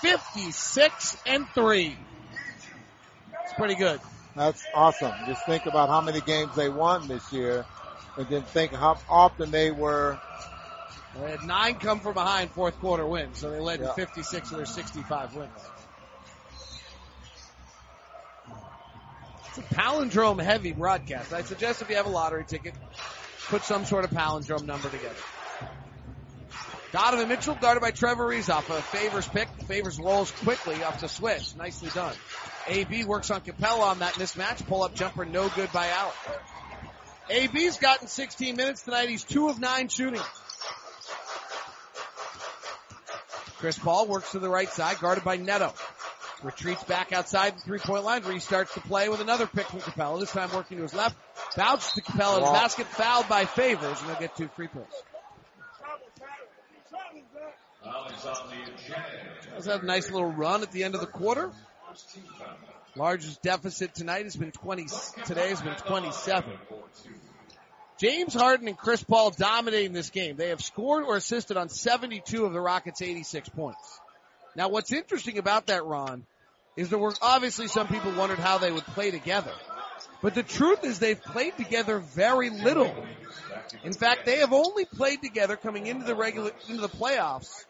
56 0.01 1.17
and 1.25 1.47
3. 1.49 1.97
It's 3.43 3.53
pretty 3.53 3.75
good. 3.75 3.99
That's 4.35 4.65
awesome. 4.73 5.13
Just 5.25 5.45
think 5.45 5.65
about 5.65 5.89
how 5.89 6.01
many 6.01 6.21
games 6.21 6.55
they 6.55 6.69
won 6.69 7.07
this 7.07 7.33
year 7.33 7.65
and 8.17 8.27
then 8.27 8.43
think 8.43 8.71
how 8.71 8.97
often 9.09 9.51
they 9.51 9.71
were. 9.71 10.19
They 11.19 11.31
had 11.31 11.43
nine 11.43 11.75
come 11.75 11.99
from 11.99 12.13
behind 12.13 12.51
fourth 12.51 12.79
quarter 12.79 13.05
wins, 13.05 13.39
so 13.39 13.49
they 13.49 13.59
led 13.59 13.81
Yeah. 13.81 13.87
to 13.87 13.93
56 13.93 14.51
of 14.51 14.57
their 14.57 14.65
65 14.65 15.35
wins. 15.35 15.51
It's 19.49 19.57
a 19.57 19.75
palindrome 19.75 20.41
heavy 20.41 20.71
broadcast. 20.71 21.33
I 21.33 21.41
suggest 21.41 21.81
if 21.81 21.89
you 21.89 21.97
have 21.97 22.05
a 22.05 22.09
lottery 22.09 22.45
ticket, 22.45 22.73
put 23.49 23.63
some 23.63 23.83
sort 23.83 24.05
of 24.05 24.11
palindrome 24.11 24.65
number 24.65 24.87
together. 24.87 25.15
Donovan 26.91 27.29
Mitchell 27.29 27.55
guarded 27.55 27.81
by 27.81 27.91
Trevor 27.91 28.27
Reeves 28.27 28.49
off 28.49 28.69
a 28.69 28.81
Favors 28.81 29.27
pick. 29.27 29.47
Favors 29.65 29.97
rolls 29.97 30.31
quickly 30.31 30.83
off 30.83 30.99
the 30.99 31.07
switch. 31.07 31.55
Nicely 31.55 31.89
done. 31.93 32.13
AB 32.67 33.05
works 33.05 33.31
on 33.31 33.41
Capela 33.41 33.83
on 33.83 33.99
that 33.99 34.13
mismatch. 34.15 34.65
Pull 34.67 34.83
up 34.83 34.93
jumper 34.93 35.23
no 35.23 35.47
good 35.49 35.71
by 35.71 35.87
Allen. 35.87 36.13
AB's 37.29 37.77
gotten 37.77 38.07
16 38.07 38.57
minutes 38.57 38.81
tonight. 38.81 39.07
He's 39.07 39.23
two 39.23 39.47
of 39.47 39.59
nine 39.59 39.87
shooting. 39.87 40.21
Chris 43.57 43.77
Paul 43.79 44.07
works 44.07 44.31
to 44.31 44.39
the 44.39 44.49
right 44.49 44.69
side, 44.69 44.99
guarded 44.99 45.23
by 45.23 45.37
Neto. 45.37 45.71
Retreats 46.43 46.83
back 46.83 47.13
outside 47.13 47.55
the 47.55 47.61
three-point 47.61 48.03
line, 48.03 48.23
restarts 48.23 48.73
the 48.73 48.81
play 48.81 49.07
with 49.07 49.21
another 49.21 49.45
pick 49.45 49.67
from 49.67 49.79
Capela. 49.79 50.19
This 50.19 50.31
time 50.31 50.49
working 50.53 50.77
to 50.77 50.83
his 50.83 50.93
left. 50.93 51.15
Bounces 51.55 51.93
to 51.93 52.01
Capela. 52.01 52.39
The 52.39 52.51
basket 52.51 52.87
fouled 52.87 53.29
by 53.29 53.45
Favors, 53.45 54.01
and 54.01 54.09
they'll 54.09 54.19
get 54.19 54.35
two 54.35 54.49
free 54.55 54.67
throws. 54.67 54.87
Jazz 57.83 59.65
had 59.65 59.81
a 59.81 59.85
nice 59.85 60.11
little 60.11 60.31
run 60.31 60.61
at 60.61 60.71
the 60.71 60.83
end 60.83 60.95
of 60.95 61.01
the 61.01 61.07
quarter. 61.07 61.51
Largest 62.95 63.41
deficit 63.41 63.95
tonight 63.95 64.25
has 64.25 64.35
been 64.35 64.51
20, 64.51 64.87
today 65.25 65.49
has 65.49 65.61
been 65.61 65.75
27. 65.75 66.51
James 67.97 68.33
Harden 68.33 68.67
and 68.67 68.77
Chris 68.77 69.03
Paul 69.03 69.31
dominating 69.31 69.93
this 69.93 70.09
game. 70.09 70.35
They 70.35 70.49
have 70.49 70.61
scored 70.61 71.05
or 71.05 71.15
assisted 71.15 71.57
on 71.57 71.69
72 71.69 72.45
of 72.45 72.53
the 72.53 72.59
Rockets' 72.59 73.01
86 73.01 73.49
points. 73.49 73.99
Now 74.55 74.69
what's 74.69 74.91
interesting 74.91 75.37
about 75.37 75.67
that, 75.67 75.85
Ron, 75.85 76.25
is 76.75 76.89
there 76.89 76.99
were 76.99 77.13
obviously 77.21 77.67
some 77.67 77.87
people 77.87 78.11
wondered 78.13 78.39
how 78.39 78.57
they 78.57 78.71
would 78.71 78.85
play 78.85 79.11
together. 79.11 79.53
But 80.21 80.35
the 80.35 80.43
truth 80.43 80.83
is 80.83 80.99
they've 80.99 81.21
played 81.21 81.57
together 81.57 81.99
very 81.99 82.49
little. 82.49 82.93
In 83.83 83.93
fact, 83.93 84.25
they 84.25 84.37
have 84.37 84.53
only 84.53 84.85
played 84.85 85.21
together 85.21 85.55
coming 85.55 85.87
into 85.87 86.05
the 86.05 86.15
regular, 86.15 86.51
into 86.67 86.81
the 86.81 86.89
playoffs 86.89 87.65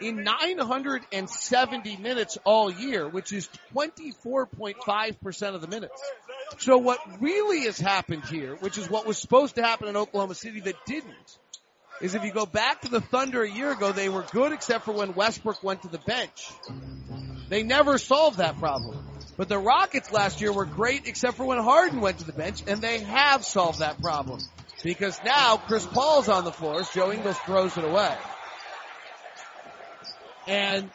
in 0.00 0.24
970 0.24 1.96
minutes 1.96 2.38
all 2.44 2.70
year, 2.70 3.08
which 3.08 3.32
is 3.32 3.48
24.5% 3.74 5.54
of 5.54 5.60
the 5.60 5.68
minutes. 5.68 6.02
So 6.58 6.78
what 6.78 6.98
really 7.20 7.62
has 7.62 7.78
happened 7.78 8.24
here, 8.24 8.56
which 8.56 8.78
is 8.78 8.88
what 8.88 9.06
was 9.06 9.18
supposed 9.18 9.56
to 9.56 9.62
happen 9.62 9.88
in 9.88 9.96
Oklahoma 9.96 10.34
City 10.34 10.60
that 10.60 10.76
didn't, 10.86 11.38
is 12.00 12.14
if 12.14 12.24
you 12.24 12.32
go 12.32 12.46
back 12.46 12.82
to 12.82 12.88
the 12.88 13.00
Thunder 13.00 13.42
a 13.42 13.50
year 13.50 13.72
ago, 13.72 13.92
they 13.92 14.08
were 14.08 14.24
good 14.32 14.52
except 14.52 14.84
for 14.84 14.92
when 14.92 15.14
Westbrook 15.14 15.62
went 15.62 15.82
to 15.82 15.88
the 15.88 15.98
bench. 15.98 16.50
They 17.48 17.62
never 17.62 17.98
solved 17.98 18.38
that 18.38 18.58
problem. 18.58 19.04
But 19.36 19.48
the 19.48 19.58
Rockets 19.58 20.12
last 20.12 20.40
year 20.40 20.52
were 20.52 20.64
great 20.64 21.06
except 21.06 21.36
for 21.36 21.44
when 21.44 21.58
Harden 21.58 22.00
went 22.00 22.18
to 22.18 22.24
the 22.24 22.32
bench, 22.32 22.62
and 22.66 22.80
they 22.80 23.00
have 23.00 23.44
solved 23.44 23.80
that 23.80 24.00
problem. 24.00 24.40
Because 24.82 25.18
now 25.24 25.56
Chris 25.56 25.86
Paul's 25.86 26.28
on 26.28 26.44
the 26.44 26.52
floor 26.52 26.80
as 26.80 26.88
Joe 26.90 27.12
Ingles 27.12 27.38
throws 27.40 27.76
it 27.76 27.84
away. 27.84 28.14
And 30.46 30.90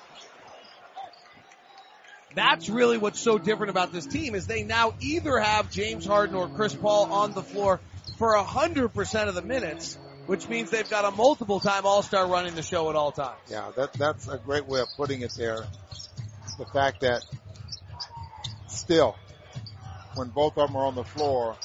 that's 2.33 2.69
really 2.69 2.97
what's 2.97 3.19
so 3.19 3.37
different 3.37 3.71
about 3.71 3.91
this 3.91 4.05
team 4.05 4.35
is 4.35 4.47
they 4.47 4.63
now 4.63 4.93
either 5.01 5.37
have 5.39 5.69
James 5.71 6.05
Harden 6.05 6.35
or 6.35 6.47
Chris 6.47 6.73
Paul 6.73 7.11
on 7.11 7.33
the 7.33 7.43
floor 7.43 7.81
for 8.17 8.35
100% 8.35 9.27
of 9.27 9.35
the 9.35 9.41
minutes, 9.41 9.97
which 10.27 10.47
means 10.47 10.69
they've 10.69 10.89
got 10.89 11.05
a 11.05 11.11
multiple 11.15 11.59
time 11.59 11.85
all-star 11.85 12.27
running 12.27 12.55
the 12.55 12.63
show 12.63 12.89
at 12.89 12.95
all 12.95 13.11
times. 13.11 13.39
Yeah, 13.49 13.71
that, 13.75 13.93
that's 13.93 14.27
a 14.27 14.37
great 14.37 14.67
way 14.67 14.79
of 14.79 14.87
putting 14.95 15.21
it 15.21 15.31
there. 15.35 15.65
The 16.57 16.65
fact 16.65 17.01
that 17.01 17.25
still, 18.67 19.15
when 20.15 20.29
both 20.29 20.57
of 20.57 20.67
them 20.67 20.75
are 20.75 20.85
on 20.85 20.95
the 20.95 21.03
floor, 21.03 21.57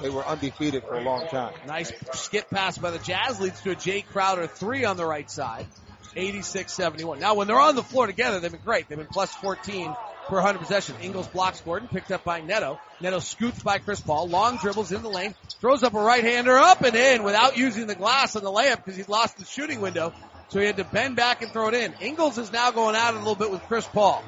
they 0.00 0.10
were 0.10 0.26
undefeated 0.26 0.82
for 0.82 0.94
a 0.98 1.02
long 1.02 1.28
time. 1.28 1.54
Nice 1.66 1.92
skip 2.12 2.50
pass 2.50 2.76
by 2.76 2.90
the 2.90 2.98
Jazz 2.98 3.40
leads 3.40 3.60
to 3.62 3.70
a 3.70 3.76
Jae 3.76 4.04
Crowder 4.04 4.46
three 4.46 4.84
on 4.84 4.96
the 4.96 5.06
right 5.06 5.30
side. 5.30 5.66
86-71. 6.14 7.20
Now 7.20 7.34
when 7.34 7.46
they're 7.46 7.58
on 7.58 7.76
the 7.76 7.82
floor 7.82 8.06
together, 8.06 8.40
they've 8.40 8.50
been 8.50 8.60
great. 8.64 8.88
They've 8.88 8.98
been 8.98 9.06
plus 9.06 9.32
14 9.34 9.94
per 10.28 10.36
100 10.36 10.58
possession. 10.58 10.96
Ingles 11.02 11.28
blocks 11.28 11.60
Gordon, 11.60 11.88
picked 11.88 12.10
up 12.10 12.24
by 12.24 12.40
Neto. 12.40 12.80
Neto 13.00 13.18
scoots 13.18 13.62
by 13.62 13.78
Chris 13.78 14.00
Paul, 14.00 14.28
long 14.28 14.56
dribbles 14.56 14.92
in 14.92 15.02
the 15.02 15.08
lane, 15.08 15.34
throws 15.60 15.82
up 15.82 15.94
a 15.94 16.00
right-hander 16.00 16.56
up 16.56 16.82
and 16.82 16.96
in 16.96 17.22
without 17.22 17.56
using 17.56 17.86
the 17.86 17.94
glass 17.94 18.36
on 18.36 18.42
the 18.42 18.50
layup 18.50 18.76
because 18.76 18.96
he's 18.96 19.08
lost 19.08 19.38
the 19.38 19.44
shooting 19.44 19.80
window. 19.80 20.12
So 20.48 20.60
he 20.60 20.66
had 20.66 20.76
to 20.76 20.84
bend 20.84 21.16
back 21.16 21.42
and 21.42 21.50
throw 21.50 21.68
it 21.68 21.74
in. 21.74 21.94
Ingles 22.00 22.38
is 22.38 22.52
now 22.52 22.70
going 22.70 22.94
out 22.94 23.14
a 23.14 23.18
little 23.18 23.34
bit 23.34 23.50
with 23.50 23.62
Chris 23.62 23.86
Paul. 23.86 24.22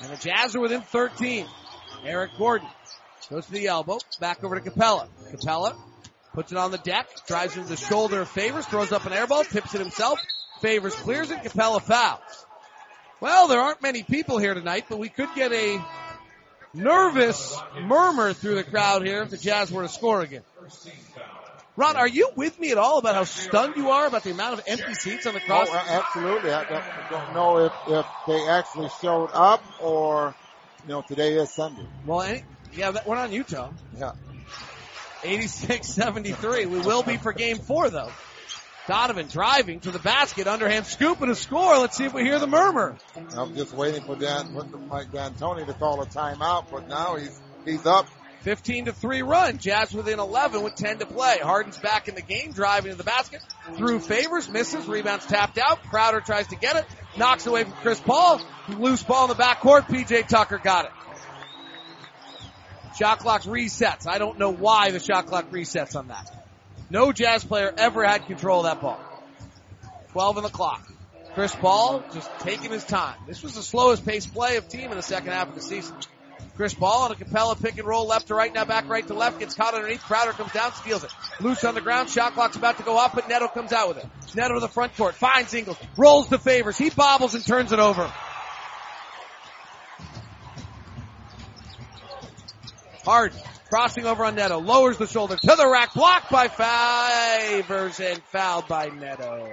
And 0.00 0.10
the 0.10 0.16
Jazz 0.16 0.54
are 0.56 0.60
within 0.60 0.82
13. 0.82 1.46
Eric 2.04 2.30
Gordon 2.38 2.68
goes 3.30 3.46
to 3.46 3.52
the 3.52 3.66
elbow, 3.66 3.98
back 4.20 4.42
over 4.44 4.58
to 4.58 4.70
Capela. 4.70 5.08
Capela 5.30 5.76
puts 6.32 6.52
it 6.52 6.58
on 6.58 6.70
the 6.70 6.78
deck, 6.78 7.08
drives 7.26 7.56
into 7.56 7.68
the 7.68 7.76
shoulder 7.76 8.20
of 8.20 8.28
Favors, 8.28 8.66
throws 8.66 8.92
up 8.92 9.06
an 9.06 9.12
air 9.12 9.26
ball, 9.26 9.44
tips 9.44 9.74
it 9.74 9.80
himself. 9.80 10.20
Favors 10.60 10.94
clears 10.94 11.30
it, 11.30 11.38
Capela 11.38 11.80
fouls. 11.80 12.46
Well, 13.20 13.48
there 13.48 13.60
aren't 13.60 13.82
many 13.82 14.02
people 14.02 14.38
here 14.38 14.54
tonight, 14.54 14.86
but 14.88 14.98
we 14.98 15.08
could 15.08 15.28
get 15.34 15.52
a 15.52 15.84
nervous 16.72 17.56
murmur 17.80 18.32
through 18.32 18.54
the 18.56 18.64
crowd 18.64 19.04
here 19.04 19.22
if 19.22 19.30
the 19.30 19.36
Jazz 19.36 19.72
were 19.72 19.82
to 19.82 19.88
score 19.88 20.20
again. 20.20 20.42
Ron, 21.76 21.96
are 21.96 22.08
you 22.08 22.30
with 22.34 22.58
me 22.58 22.72
at 22.72 22.78
all 22.78 22.98
about 22.98 23.14
how 23.14 23.24
stunned 23.24 23.76
you 23.76 23.90
are 23.90 24.06
about 24.06 24.24
the 24.24 24.32
amount 24.32 24.54
of 24.54 24.64
empty 24.66 24.94
seats 24.94 25.26
on 25.26 25.34
the 25.34 25.40
oh, 25.40 25.46
cross? 25.46 25.68
Oh, 25.70 25.76
absolutely. 25.76 26.50
I 26.50 26.64
don't, 26.64 26.82
I 26.82 27.08
don't 27.08 27.34
know 27.34 27.58
if, 27.58 27.72
if 27.86 28.06
they 28.26 28.48
actually 28.48 28.90
showed 29.00 29.30
up 29.32 29.62
or, 29.80 30.34
you 30.82 30.88
know, 30.88 31.02
today 31.02 31.34
is 31.34 31.52
Sunday. 31.52 31.86
Well, 32.04 32.22
any, 32.22 32.42
yeah, 32.72 32.90
that, 32.90 33.06
we're 33.06 33.16
on 33.16 33.30
Utah. 33.30 33.70
Yeah. 33.96 34.12
86-73. 35.22 36.66
We 36.66 36.80
will 36.80 37.04
be 37.04 37.16
for 37.16 37.32
game 37.32 37.58
four 37.58 37.90
though. 37.90 38.10
Donovan 38.88 39.28
driving 39.28 39.80
to 39.80 39.90
the 39.90 39.98
basket, 39.98 40.46
underhand 40.46 40.86
scoop 40.86 41.20
and 41.20 41.30
a 41.30 41.34
score. 41.34 41.76
Let's 41.76 41.94
see 41.94 42.06
if 42.06 42.14
we 42.14 42.22
hear 42.22 42.38
the 42.38 42.46
murmur. 42.46 42.96
I'm 43.36 43.54
just 43.54 43.74
waiting 43.74 44.02
for 44.02 44.16
Dan, 44.16 44.54
Mike 44.88 45.12
D'Antoni 45.12 45.66
to 45.66 45.74
call 45.74 46.00
a 46.00 46.06
timeout, 46.06 46.70
but 46.70 46.88
now 46.88 47.16
he's, 47.16 47.38
he's 47.66 47.84
up. 47.84 48.08
15 48.40 48.86
to 48.86 48.92
3 48.94 49.20
run. 49.22 49.58
Jazz 49.58 49.92
within 49.92 50.18
11 50.18 50.62
with 50.62 50.74
10 50.74 51.00
to 51.00 51.06
play. 51.06 51.36
Harden's 51.38 51.76
back 51.76 52.08
in 52.08 52.14
the 52.14 52.22
game, 52.22 52.52
driving 52.52 52.90
to 52.90 52.96
the 52.96 53.04
basket. 53.04 53.42
Through 53.76 54.00
favors, 54.00 54.48
misses, 54.48 54.88
rebounds 54.88 55.26
tapped 55.26 55.58
out. 55.58 55.82
Crowder 55.82 56.22
tries 56.22 56.46
to 56.46 56.56
get 56.56 56.76
it, 56.76 56.86
knocks 57.18 57.46
away 57.46 57.64
from 57.64 57.74
Chris 57.74 58.00
Paul. 58.00 58.40
Loose 58.70 59.02
ball 59.02 59.30
in 59.30 59.36
the 59.36 59.42
backcourt. 59.42 59.82
PJ 59.82 60.28
Tucker 60.28 60.56
got 60.56 60.86
it. 60.86 60.92
Shot 62.96 63.18
clock 63.18 63.42
resets. 63.42 64.06
I 64.06 64.16
don't 64.16 64.38
know 64.38 64.50
why 64.50 64.92
the 64.92 64.98
shot 64.98 65.26
clock 65.26 65.50
resets 65.50 65.94
on 65.94 66.08
that. 66.08 66.37
No 66.90 67.12
Jazz 67.12 67.44
player 67.44 67.72
ever 67.76 68.04
had 68.04 68.26
control 68.26 68.60
of 68.60 68.64
that 68.64 68.80
ball. 68.80 69.00
12 70.12 70.38
on 70.38 70.42
the 70.42 70.48
clock. 70.48 70.86
Chris 71.34 71.54
Paul 71.54 72.02
just 72.12 72.30
taking 72.40 72.70
his 72.70 72.84
time. 72.84 73.16
This 73.26 73.42
was 73.42 73.54
the 73.54 73.62
slowest 73.62 74.04
paced 74.04 74.32
play 74.32 74.56
of 74.56 74.68
team 74.68 74.90
in 74.90 74.96
the 74.96 75.02
second 75.02 75.32
half 75.32 75.48
of 75.48 75.54
the 75.54 75.60
season. 75.60 75.94
Chris 76.56 76.74
Paul 76.74 77.04
on 77.04 77.12
a 77.12 77.14
Capela 77.14 77.60
pick 77.60 77.78
and 77.78 77.86
roll 77.86 78.06
left 78.06 78.28
to 78.28 78.34
right, 78.34 78.52
now 78.52 78.64
back 78.64 78.88
right 78.88 79.06
to 79.06 79.14
left, 79.14 79.38
gets 79.38 79.54
caught 79.54 79.74
underneath. 79.74 80.02
Crowder 80.02 80.32
comes 80.32 80.50
down, 80.52 80.72
steals 80.72 81.04
it. 81.04 81.12
Loose 81.40 81.62
on 81.62 81.76
the 81.76 81.80
ground, 81.80 82.10
shot 82.10 82.34
clock's 82.34 82.56
about 82.56 82.78
to 82.78 82.82
go 82.82 82.96
off, 82.96 83.14
but 83.14 83.28
Neto 83.28 83.46
comes 83.46 83.72
out 83.72 83.88
with 83.88 83.98
it. 83.98 84.06
Neto 84.34 84.54
to 84.54 84.60
the 84.60 84.68
front 84.68 84.96
court, 84.96 85.14
finds 85.14 85.54
Ingles, 85.54 85.76
rolls 85.96 86.28
to 86.28 86.38
favors, 86.38 86.76
he 86.76 86.90
bobbles 86.90 87.34
and 87.34 87.46
turns 87.46 87.70
it 87.70 87.78
over. 87.78 88.12
Harden 93.04 93.38
crossing 93.68 94.06
over 94.06 94.24
on 94.24 94.34
Neto, 94.34 94.58
lowers 94.58 94.98
the 94.98 95.06
shoulder 95.06 95.36
to 95.36 95.54
the 95.56 95.68
rack, 95.68 95.94
blocked 95.94 96.30
by 96.30 96.48
Favors 96.48 98.00
and 98.00 98.22
fouled 98.24 98.68
by 98.68 98.88
Neto. 98.88 99.50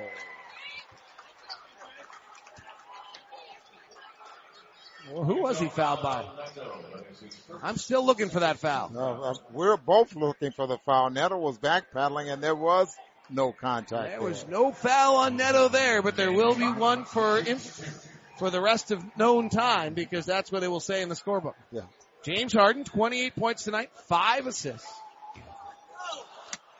Well, 5.11 5.23
who 5.23 5.43
was 5.43 5.59
he 5.59 5.67
fouled 5.67 6.01
by? 6.01 6.25
I'm 7.61 7.77
still 7.77 8.05
looking 8.05 8.29
for 8.29 8.39
that 8.39 8.57
foul. 8.57 8.89
No, 8.89 9.23
uh, 9.23 9.33
we're 9.51 9.77
both 9.77 10.15
looking 10.15 10.51
for 10.51 10.67
the 10.67 10.77
foul. 10.79 11.09
Neto 11.09 11.37
was 11.37 11.57
backpedaling 11.59 12.33
and 12.33 12.43
there 12.43 12.55
was 12.55 12.93
no 13.29 13.51
contact. 13.51 14.09
There 14.09 14.21
was 14.21 14.45
no 14.47 14.71
foul 14.71 15.17
on 15.17 15.37
Neto 15.37 15.67
there, 15.69 16.01
but 16.01 16.15
there 16.15 16.31
will 16.31 16.55
be 16.55 16.67
one 16.67 17.05
for 17.05 17.43
for 18.37 18.49
the 18.49 18.61
rest 18.61 18.91
of 18.91 19.03
known 19.17 19.49
time 19.49 19.93
because 19.93 20.25
that's 20.25 20.51
what 20.51 20.61
they 20.61 20.67
will 20.67 20.79
say 20.79 21.01
in 21.01 21.09
the 21.09 21.15
scorebook. 21.15 21.53
Yeah. 21.71 21.81
James 22.25 22.53
Harden, 22.53 22.83
28 22.83 23.35
points 23.35 23.63
tonight, 23.63 23.91
five 24.07 24.47
assists. 24.47 24.91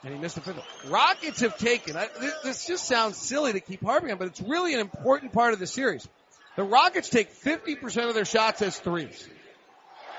And 0.03 0.13
he 0.13 0.19
missed 0.19 0.35
the 0.35 0.41
field. 0.41 0.61
Rockets 0.87 1.41
have 1.41 1.57
taken, 1.57 1.95
I, 1.95 2.07
this, 2.19 2.33
this 2.43 2.67
just 2.67 2.85
sounds 2.85 3.17
silly 3.17 3.53
to 3.53 3.59
keep 3.59 3.83
harping 3.83 4.11
on, 4.11 4.17
but 4.17 4.27
it's 4.27 4.41
really 4.41 4.73
an 4.73 4.79
important 4.79 5.33
part 5.33 5.53
of 5.53 5.59
the 5.59 5.67
series. 5.67 6.07
The 6.55 6.63
Rockets 6.63 7.09
take 7.09 7.31
50% 7.33 8.07
of 8.07 8.15
their 8.15 8.25
shots 8.25 8.63
as 8.63 8.77
threes. 8.79 9.27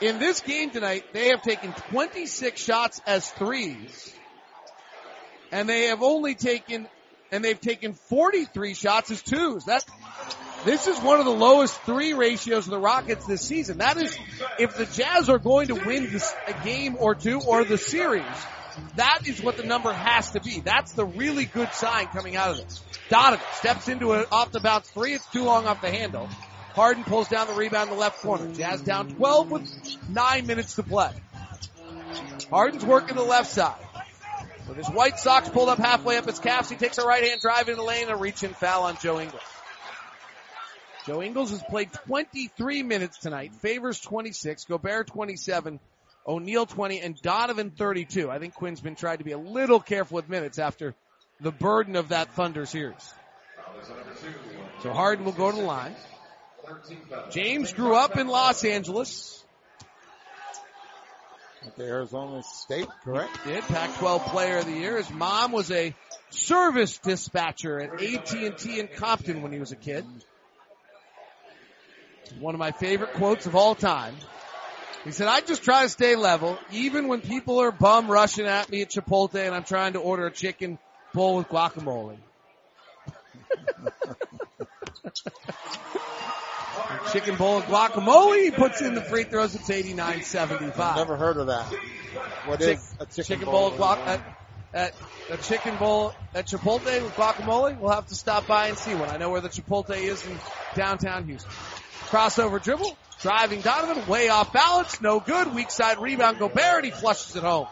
In 0.00 0.20
this 0.20 0.40
game 0.40 0.70
tonight, 0.70 1.04
they 1.12 1.28
have 1.28 1.42
taken 1.42 1.72
26 1.90 2.60
shots 2.60 3.00
as 3.06 3.28
threes. 3.30 4.14
And 5.50 5.68
they 5.68 5.86
have 5.86 6.02
only 6.02 6.34
taken, 6.36 6.86
and 7.32 7.44
they've 7.44 7.60
taken 7.60 7.94
43 7.94 8.74
shots 8.74 9.10
as 9.10 9.22
twos. 9.22 9.64
That, 9.64 9.84
this 10.66 10.88
is 10.88 10.98
one 10.98 11.20
of 11.20 11.24
the 11.24 11.30
lowest 11.30 11.80
three 11.82 12.12
ratios 12.12 12.66
of 12.66 12.70
the 12.72 12.78
Rockets 12.78 13.24
this 13.24 13.40
season. 13.40 13.78
That 13.78 13.96
is, 13.96 14.18
if 14.58 14.76
the 14.76 14.84
Jazz 14.84 15.28
are 15.28 15.38
going 15.38 15.68
to 15.68 15.74
win 15.74 16.10
this, 16.10 16.34
a 16.48 16.64
game 16.64 16.96
or 16.98 17.14
two 17.14 17.40
or 17.40 17.64
the 17.64 17.78
series, 17.78 18.24
that 18.96 19.20
is 19.26 19.40
what 19.40 19.56
the 19.56 19.62
number 19.62 19.92
has 19.92 20.32
to 20.32 20.40
be. 20.40 20.58
That's 20.58 20.92
the 20.92 21.04
really 21.04 21.44
good 21.44 21.72
sign 21.72 22.08
coming 22.08 22.34
out 22.34 22.50
of 22.50 22.56
this. 22.56 22.82
Donovan 23.08 23.46
steps 23.54 23.88
into 23.88 24.12
an 24.12 24.24
off 24.32 24.50
the 24.50 24.58
bounce 24.58 24.90
three. 24.90 25.14
It's 25.14 25.30
too 25.30 25.44
long 25.44 25.66
off 25.66 25.80
the 25.80 25.90
handle. 25.90 26.28
Harden 26.74 27.04
pulls 27.04 27.28
down 27.28 27.46
the 27.46 27.54
rebound 27.54 27.88
in 27.90 27.94
the 27.94 28.00
left 28.00 28.20
corner. 28.20 28.52
Jazz 28.52 28.82
down 28.82 29.14
12 29.14 29.50
with 29.50 30.08
nine 30.10 30.46
minutes 30.46 30.74
to 30.74 30.82
play. 30.82 31.12
Harden's 32.50 32.84
working 32.84 33.16
the 33.16 33.22
left 33.22 33.50
side. 33.50 33.78
With 34.68 34.78
his 34.78 34.88
white 34.88 35.20
socks 35.20 35.48
pulled 35.48 35.68
up 35.68 35.78
halfway 35.78 36.16
up 36.16 36.26
his 36.26 36.40
calves, 36.40 36.68
he 36.68 36.74
takes 36.74 36.98
a 36.98 37.06
right 37.06 37.22
hand 37.22 37.40
drive 37.40 37.68
into 37.68 37.76
the 37.76 37.82
lane 37.84 38.02
and 38.02 38.10
a 38.10 38.16
reach 38.16 38.42
and 38.42 38.54
foul 38.56 38.82
on 38.82 38.98
Joe 39.00 39.20
Ingles. 39.20 39.40
Joe 41.06 41.22
Ingles 41.22 41.50
has 41.50 41.62
played 41.62 41.92
23 41.92 42.82
minutes 42.82 43.18
tonight. 43.18 43.54
Favors 43.54 44.00
26, 44.00 44.64
Gobert 44.64 45.06
27, 45.06 45.78
O'Neale 46.26 46.66
20, 46.66 47.00
and 47.00 47.16
Donovan 47.22 47.70
32. 47.70 48.28
I 48.28 48.40
think 48.40 48.54
Quinn's 48.54 48.80
been 48.80 48.96
trying 48.96 49.18
to 49.18 49.24
be 49.24 49.30
a 49.30 49.38
little 49.38 49.78
careful 49.78 50.16
with 50.16 50.28
minutes 50.28 50.58
after 50.58 50.96
the 51.40 51.52
burden 51.52 51.94
of 51.94 52.08
that 52.08 52.32
Thunder 52.34 52.66
series. 52.66 53.14
So 54.82 54.92
Harden 54.92 55.24
will 55.24 55.32
go 55.32 55.50
to 55.50 55.56
the 55.56 55.62
line. 55.62 55.94
James 57.30 57.72
grew 57.72 57.94
up 57.94 58.18
in 58.18 58.26
Los 58.26 58.64
Angeles. 58.64 59.44
At 61.64 61.76
the 61.76 61.84
Arizona 61.84 62.42
State, 62.42 62.88
correct? 63.04 63.44
Did 63.44 63.62
Pac-12 63.62 64.24
Player 64.30 64.58
of 64.58 64.66
the 64.66 64.72
Year. 64.72 64.96
His 64.96 65.10
mom 65.10 65.52
was 65.52 65.70
a 65.70 65.94
service 66.30 66.98
dispatcher 66.98 67.80
at 67.80 68.02
AT&T 68.02 68.80
in 68.80 68.88
Compton 68.88 69.42
when 69.42 69.52
he 69.52 69.60
was 69.60 69.70
a 69.70 69.76
kid. 69.76 70.04
One 72.40 72.54
of 72.54 72.58
my 72.58 72.72
favorite 72.72 73.12
quotes 73.12 73.46
of 73.46 73.54
all 73.54 73.74
time. 73.74 74.14
He 75.04 75.12
said, 75.12 75.28
I 75.28 75.40
just 75.40 75.62
try 75.62 75.84
to 75.84 75.88
stay 75.88 76.16
level, 76.16 76.58
even 76.72 77.06
when 77.06 77.20
people 77.20 77.60
are 77.60 77.70
bum 77.70 78.10
rushing 78.10 78.46
at 78.46 78.68
me 78.68 78.82
at 78.82 78.90
Chipotle 78.90 79.36
and 79.36 79.54
I'm 79.54 79.62
trying 79.62 79.92
to 79.92 80.00
order 80.00 80.26
a 80.26 80.32
chicken 80.32 80.78
bowl 81.14 81.36
with 81.36 81.48
guacamole. 81.48 82.16
chicken 87.12 87.36
bowl 87.36 87.56
with 87.56 87.66
guacamole, 87.66 88.44
he 88.44 88.50
puts 88.50 88.82
in 88.82 88.94
the 88.94 89.00
free 89.00 89.24
throws, 89.24 89.54
it's 89.54 89.70
89-75. 89.70 90.96
Never 90.96 91.16
heard 91.16 91.36
of 91.36 91.46
that. 91.46 91.66
What 92.46 92.60
Chick- 92.60 92.78
is 92.78 92.94
a 92.98 93.06
chicken, 93.06 93.24
chicken 93.24 93.44
bowl 93.46 93.70
with 93.70 93.78
bowl? 93.78 93.88
guac, 93.88 94.08
at, 94.08 94.20
at, 94.74 94.92
a 95.30 95.36
chicken 95.36 95.76
bowl 95.76 96.12
at 96.34 96.46
Chipotle 96.46 97.04
with 97.04 97.14
guacamole? 97.14 97.78
We'll 97.78 97.92
have 97.92 98.06
to 98.08 98.14
stop 98.14 98.46
by 98.46 98.68
and 98.68 98.78
see 98.78 98.94
one. 98.94 99.10
I 99.10 99.16
know 99.16 99.30
where 99.30 99.40
the 99.40 99.48
Chipotle 99.48 99.96
is 99.96 100.26
in 100.26 100.38
downtown 100.74 101.26
Houston. 101.26 101.50
Crossover 102.16 102.62
dribble, 102.62 102.96
driving 103.20 103.60
Donovan, 103.60 104.06
way 104.06 104.30
off 104.30 104.50
balance, 104.50 105.02
no 105.02 105.20
good, 105.20 105.54
weak 105.54 105.70
side 105.70 105.98
rebound, 105.98 106.38
Gobert, 106.38 106.82
he 106.82 106.90
flushes 106.90 107.36
it 107.36 107.42
home. 107.42 107.66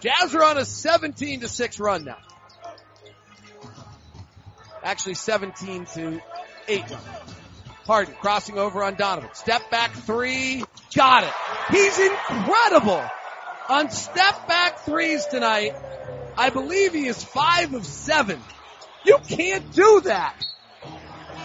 Jazz 0.00 0.34
are 0.34 0.44
on 0.44 0.58
a 0.58 0.66
17 0.66 1.40
to 1.40 1.48
6 1.48 1.80
run 1.80 2.04
now. 2.04 2.18
Actually 4.82 5.14
17 5.14 5.86
to 5.94 6.20
8 6.68 6.90
run. 6.90 7.00
Harden 7.86 8.14
crossing 8.20 8.58
over 8.58 8.84
on 8.84 8.96
Donovan. 8.96 9.30
Step 9.32 9.70
back 9.70 9.92
three. 9.92 10.62
Got 10.94 11.24
it. 11.24 11.32
He's 11.70 11.98
incredible 11.98 13.02
on 13.70 13.88
step 13.88 14.46
back 14.46 14.80
threes 14.80 15.24
tonight. 15.24 15.74
I 16.36 16.50
believe 16.50 16.92
he 16.92 17.06
is 17.06 17.24
five 17.24 17.72
of 17.72 17.86
seven. 17.86 18.42
You 19.06 19.16
can't 19.26 19.72
do 19.72 20.02
that. 20.02 20.34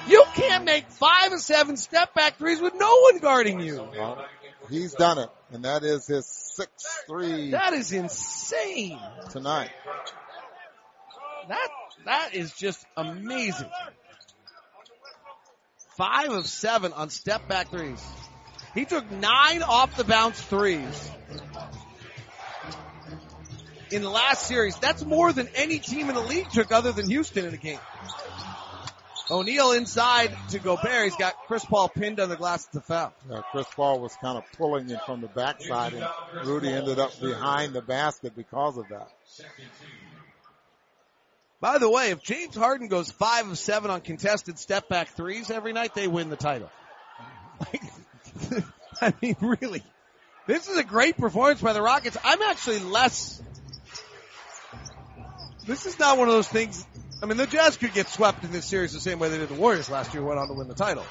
You 0.10 0.24
can't 0.34 0.66
make 0.66 0.90
five 0.90 1.32
of 1.34 1.40
seven 1.40 1.78
step 1.78 2.16
back 2.16 2.38
threes 2.38 2.60
with 2.60 2.74
no 2.76 3.00
one 3.02 3.20
guarding 3.20 3.60
you. 3.60 3.88
Well, 3.96 4.26
he's 4.70 4.94
done 4.96 5.20
it, 5.20 5.30
and 5.52 5.66
that 5.66 5.84
is 5.84 6.08
his 6.08 6.26
sixth 6.26 7.04
three 7.08 7.52
That 7.52 7.74
is 7.74 7.92
insane. 7.92 9.00
tonight. 9.30 9.70
That, 11.48 11.68
that 12.06 12.30
is 12.34 12.54
just 12.54 12.84
amazing. 12.98 13.70
Five 15.96 16.32
of 16.32 16.48
seven 16.48 16.94
on 16.94 17.10
step 17.10 17.48
back 17.48 17.70
threes. 17.70 18.04
He 18.74 18.86
took 18.86 19.10
nine 19.12 19.62
off 19.62 19.96
the 19.96 20.04
bounce 20.04 20.42
threes. 20.42 21.12
In 23.92 24.04
the 24.04 24.10
last 24.10 24.48
series, 24.48 24.78
that's 24.78 25.04
more 25.04 25.34
than 25.34 25.50
any 25.56 25.80
team 25.80 26.10
in 26.10 26.16
the 26.16 26.22
league 26.22 26.50
took 26.52 26.72
other 26.72 26.92
than 26.92 27.10
Houston 27.10 27.46
in 27.46 27.54
a 27.54 27.58
game. 27.58 27.80
O'Neale 29.32 29.74
inside 29.74 30.36
to 30.50 30.60
Gobert. 30.60 31.06
He's 31.06 31.16
got 31.16 31.36
Chris 31.46 31.64
Paul 31.64 31.90
pinned 31.90 32.20
on 32.20 32.30
the 32.30 32.36
glass 32.36 32.66
at 32.66 32.74
the 32.74 32.82
foul. 32.82 33.14
Uh, 33.32 33.42
Chris 33.52 33.68
Paul 33.76 34.00
was 34.00 34.16
kind 34.22 34.38
of 34.38 34.44
pulling 34.58 34.90
it 34.90 35.00
from 35.06 35.22
the 35.22 35.28
backside, 35.28 35.94
and 35.94 36.08
Rudy 36.46 36.70
ended 36.70 37.00
up 37.00 37.20
behind 37.20 37.74
the 37.74 37.82
basket 37.82 38.36
because 38.36 38.78
of 38.78 38.86
that. 38.90 39.10
By 41.62 41.78
the 41.78 41.90
way, 41.90 42.12
if 42.12 42.24
James 42.24 42.56
Harden 42.56 42.88
goes 42.88 43.12
five 43.12 43.50
of 43.50 43.58
seven 43.58 43.92
on 43.92 44.02
contested 44.02 44.58
step 44.58 44.88
back 44.88 45.10
threes 45.10 45.52
every 45.52 45.74
night, 45.74 45.94
they 45.94 46.08
win 46.08 46.30
the 46.30 46.38
title. 46.38 46.70
Like, 47.60 48.64
I 49.02 49.14
mean, 49.22 49.36
really, 49.42 49.84
this 50.48 50.68
is 50.68 50.78
a 50.78 50.84
great 50.84 51.18
performance 51.18 51.62
by 51.62 51.74
the 51.74 51.82
Rockets. 51.82 52.18
I'm 52.24 52.42
actually 52.42 52.80
less. 52.80 53.42
This 55.68 55.86
is 55.86 56.00
not 56.00 56.18
one 56.18 56.28
of 56.30 56.34
those 56.34 56.48
things. 56.48 56.86
I 57.22 57.26
mean, 57.26 57.38
the 57.38 57.48
Jazz 57.48 57.76
could 57.76 57.94
get 57.94 58.08
swept 58.08 58.44
in 58.44 58.52
this 58.52 58.66
series 58.66 58.94
the 58.94 59.00
same 59.00 59.20
way 59.20 59.30
they 59.30 59.38
did 59.38 59.50
the 59.50 59.56
Warriors 59.56 59.90
last 59.90 60.14
year, 60.14 60.24
went 60.24 60.40
on 60.40 60.48
to 60.48 60.54
win 60.54 60.68
the 60.68 60.74
title. 60.74 61.06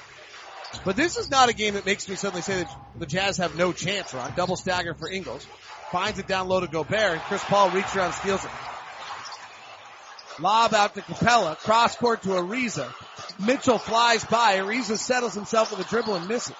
But 0.84 0.96
this 0.96 1.16
is 1.16 1.30
not 1.30 1.48
a 1.48 1.52
game 1.52 1.74
that 1.74 1.84
makes 1.86 2.08
me 2.08 2.14
suddenly 2.16 2.42
say 2.42 2.62
that 2.62 2.76
the 2.98 3.06
Jazz 3.06 3.38
have 3.38 3.56
no 3.56 3.72
chance, 3.72 4.14
Ron. 4.14 4.32
Double 4.34 4.56
stagger 4.56 4.94
for 4.94 5.10
Ingles. 5.10 5.46
Finds 5.92 6.18
it 6.18 6.26
down 6.26 6.48
low 6.48 6.60
to 6.60 6.66
Gobert, 6.66 7.12
and 7.12 7.20
Chris 7.22 7.42
Paul 7.44 7.70
reaches 7.70 7.94
around 7.96 8.12
steals 8.12 8.44
it. 8.44 8.50
Lob 10.40 10.72
out 10.72 10.94
to 10.94 11.00
Capela, 11.00 11.56
cross 11.58 11.96
court 11.96 12.22
to 12.22 12.28
Ariza. 12.28 12.92
Mitchell 13.38 13.78
flies 13.78 14.24
by. 14.24 14.58
Ariza 14.58 14.96
settles 14.96 15.34
himself 15.34 15.70
with 15.70 15.86
a 15.86 15.88
dribble 15.88 16.14
and 16.14 16.28
misses. 16.28 16.54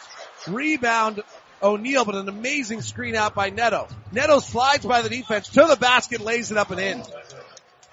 Rebound 0.46 1.22
O'Neale, 1.62 2.04
but 2.04 2.14
an 2.14 2.28
amazing 2.28 2.82
screen 2.82 3.14
out 3.14 3.34
by 3.34 3.50
Neto. 3.50 3.88
Neto 4.12 4.40
slides 4.40 4.84
by 4.84 5.02
the 5.02 5.08
defense 5.08 5.48
to 5.50 5.66
the 5.68 5.76
basket, 5.76 6.20
lays 6.20 6.50
it 6.50 6.56
up 6.56 6.70
and 6.70 6.80
in. 6.80 7.02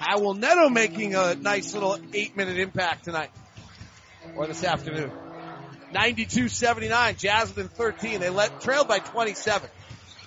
Raul 0.06 0.38
Neto 0.38 0.69
making 0.69 1.15
a 1.15 1.36
nice 1.36 1.73
little 1.73 1.98
eight 2.14 2.36
minute 2.38 2.57
impact 2.57 3.06
tonight? 3.06 3.32
Or 4.36 4.48
this 4.48 4.64
afternoon. 4.64 5.11
92-79, 5.94 7.18
Jazz 7.18 7.49
within 7.49 7.69
13. 7.69 8.19
They 8.19 8.30
let, 8.30 8.60
trailed 8.61 8.88
by 8.88 8.99
27. 8.99 9.69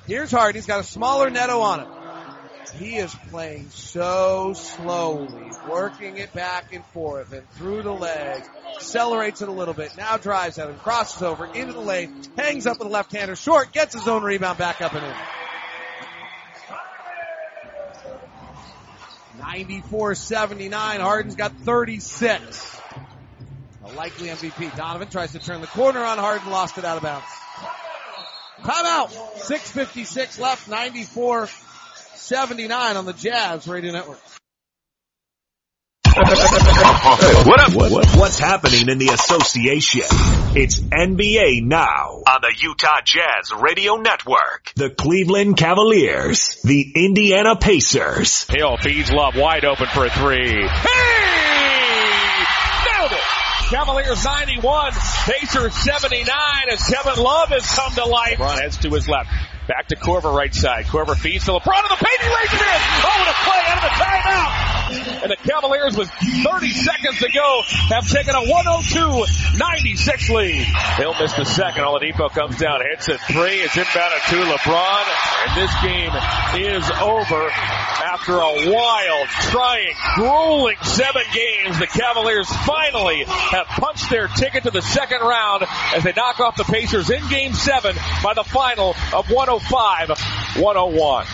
Here's 0.07 0.31
Hardy. 0.31 0.59
He's 0.59 0.67
got 0.67 0.81
a 0.81 0.85
smaller 0.85 1.31
Neto 1.31 1.61
on 1.61 1.81
him. 1.81 1.89
He 2.77 2.97
is 2.97 3.15
playing 3.31 3.71
so 3.71 4.53
slowly, 4.55 5.51
working 5.69 6.19
it 6.19 6.33
back 6.33 6.73
and 6.73 6.85
forth 6.87 7.33
and 7.33 7.49
through 7.53 7.83
the 7.83 7.93
leg, 7.93 8.43
accelerates 8.77 9.43
it 9.43 9.49
a 9.49 9.53
little 9.53 9.75
bit, 9.75 9.97
now 9.97 10.17
drives 10.19 10.59
at 10.59 10.69
him, 10.69 10.77
crosses 10.77 11.23
over 11.23 11.47
into 11.47 11.73
the 11.73 11.81
lane, 11.81 12.23
hangs 12.37 12.67
up 12.67 12.79
with 12.79 12.89
a 12.89 12.91
left-hander, 12.91 13.37
short, 13.37 13.73
gets 13.73 13.95
his 13.95 14.07
own 14.07 14.23
rebound 14.23 14.59
back 14.59 14.83
up 14.83 14.93
and 14.93 15.05
in. 15.05 15.15
94-79, 19.49 21.01
Harden's 21.01 21.35
got 21.35 21.57
36. 21.61 22.81
A 23.85 23.89
likely 23.95 24.29
MVP. 24.29 24.77
Donovan 24.77 25.09
tries 25.09 25.33
to 25.33 25.39
turn 25.39 25.63
the 25.63 25.67
corner 25.69 26.01
on 26.01 26.19
Harden, 26.19 26.51
lost 26.51 26.77
it 26.77 26.85
out 26.85 26.99
of 26.99 27.03
bounds. 27.03 27.25
Timeout. 28.61 29.09
6.56 29.39 30.39
left, 30.39 30.69
94-79 30.69 32.97
on 32.97 33.07
the 33.07 33.15
Jazz 33.15 33.67
Radio 33.67 33.93
Network. 33.93 34.21
What 36.19 37.61
up? 37.61 37.75
What, 37.75 37.93
what, 37.93 38.07
what's 38.17 38.39
happening 38.39 38.89
in 38.89 38.99
the 38.99 39.09
association? 39.09 40.03
It's 40.57 40.79
NBA 40.81 41.63
Now 41.63 42.23
on 42.27 42.41
the 42.41 42.53
Utah 42.59 43.01
Jazz 43.05 43.53
Radio 43.57 43.97
Network. 43.97 44.73
The 44.75 44.91
Cleveland 44.91 45.57
Cavaliers, 45.57 46.61
the 46.65 46.93
Indiana 46.97 47.55
Pacers. 47.55 48.47
Hill 48.49 48.77
feeds 48.79 49.13
Love 49.13 49.37
wide 49.37 49.65
open 49.65 49.87
for 49.87 50.07
a 50.07 50.11
three. 50.11 50.67
Hey! 50.69 51.29
Nailed 52.99 53.13
it! 53.13 53.25
Cavaliers 53.71 54.25
91, 54.25 54.93
Pacers 55.25 55.75
79 55.75 56.35
as 56.73 56.83
Kevin 56.83 57.23
Love 57.23 57.51
has 57.51 57.71
come 57.75 57.93
to 57.93 58.05
life. 58.07 58.39
LeBron 58.39 58.61
heads 58.61 58.79
to 58.79 58.91
his 58.91 59.09
left. 59.09 59.31
Back 59.69 59.89
to 59.89 59.97
Korver 59.97 60.33
right 60.35 60.55
side. 60.55 60.87
Korver 60.87 61.15
feeds 61.15 61.45
to 61.45 61.53
LeBron 61.53 61.85
in 61.85 61.93
the 61.93 62.01
paint. 62.01 62.21
He 62.23 62.27
it 62.27 62.53
in. 62.57 62.81
Oh, 63.05 63.13
what 63.21 63.29
a 63.29 63.37
play 63.45 63.61
out 63.69 63.77
of 63.77 63.85
the 63.85 63.93
timeout. 64.01 64.69
And 65.23 65.31
the 65.31 65.37
Cavaliers 65.37 65.95
with 65.95 66.09
30 66.09 66.71
seconds 66.71 67.19
to 67.19 67.29
go 67.31 67.63
have 67.93 68.09
taken 68.09 68.35
a 68.35 68.49
102-96 68.49 70.31
lead. 70.31 70.65
He'll 70.97 71.13
miss 71.21 71.35
the 71.35 71.45
second. 71.45 71.85
Oladipo 71.85 72.31
comes 72.31 72.57
down, 72.57 72.81
hits 72.81 73.09
a 73.09 73.19
three. 73.19 73.61
It's 73.61 73.77
inbounded 73.77 74.25
to 74.31 74.41
LeBron. 74.41 75.05
And 75.45 75.53
this 75.61 75.75
game 75.85 76.17
is 76.65 76.91
over 77.03 77.53
after 78.19 78.35
a 78.35 78.73
wild, 78.73 79.29
trying, 79.29 79.95
grueling 80.15 80.77
seven 80.83 81.23
games. 81.33 81.79
The 81.79 81.87
Cavaliers 81.87 82.49
finally 82.49 83.25
have 83.25 83.67
punched 83.67 84.11
their 84.11 84.29
ticket 84.29 84.65
to 84.65 84.71
the 84.71 84.83
second 84.83 85.21
round 85.21 85.65
as 85.95 86.05
they 86.05 86.13
knock 86.13 86.41
off 86.41 86.57
the 86.57 86.65
Pacers 86.65 87.11
in 87.11 87.27
game 87.29 87.55
seven 87.55 87.97
by 88.23 88.35
the 88.35 88.45
final 88.45 88.91
of 88.91 89.27
105-101. 89.27 91.27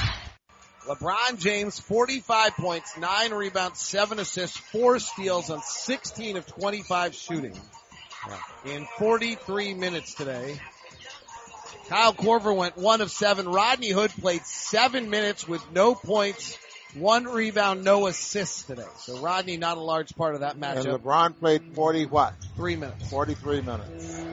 LeBron 0.86 1.38
James, 1.38 1.80
45 1.80 2.56
points, 2.56 2.98
9 2.98 3.32
rebounds, 3.32 3.80
7 3.80 4.18
assists, 4.18 4.58
4 4.58 4.98
steals 4.98 5.48
on 5.48 5.62
16 5.62 6.36
of 6.36 6.46
25 6.46 7.14
shooting 7.14 7.58
in 8.66 8.86
43 8.98 9.74
minutes 9.74 10.14
today. 10.14 10.60
Kyle 11.88 12.14
Korver 12.14 12.54
went 12.54 12.76
1 12.76 13.00
of 13.00 13.10
7. 13.10 13.48
Rodney 13.48 13.90
Hood 13.90 14.10
played 14.10 14.44
7 14.44 15.10
minutes 15.10 15.46
with 15.46 15.62
no 15.72 15.94
points, 15.94 16.58
1 16.94 17.24
rebound, 17.24 17.84
no 17.84 18.06
assists 18.06 18.62
today. 18.62 18.84
So 18.98 19.18
Rodney 19.18 19.56
not 19.56 19.76
a 19.76 19.80
large 19.80 20.14
part 20.16 20.34
of 20.34 20.40
that 20.40 20.58
matchup. 20.58 20.94
And 20.94 21.02
LeBron 21.02 21.38
played 21.38 21.74
40 21.74 22.06
what? 22.06 22.34
3 22.56 22.76
minutes. 22.76 23.10
43 23.10 23.60
minutes. 23.62 24.24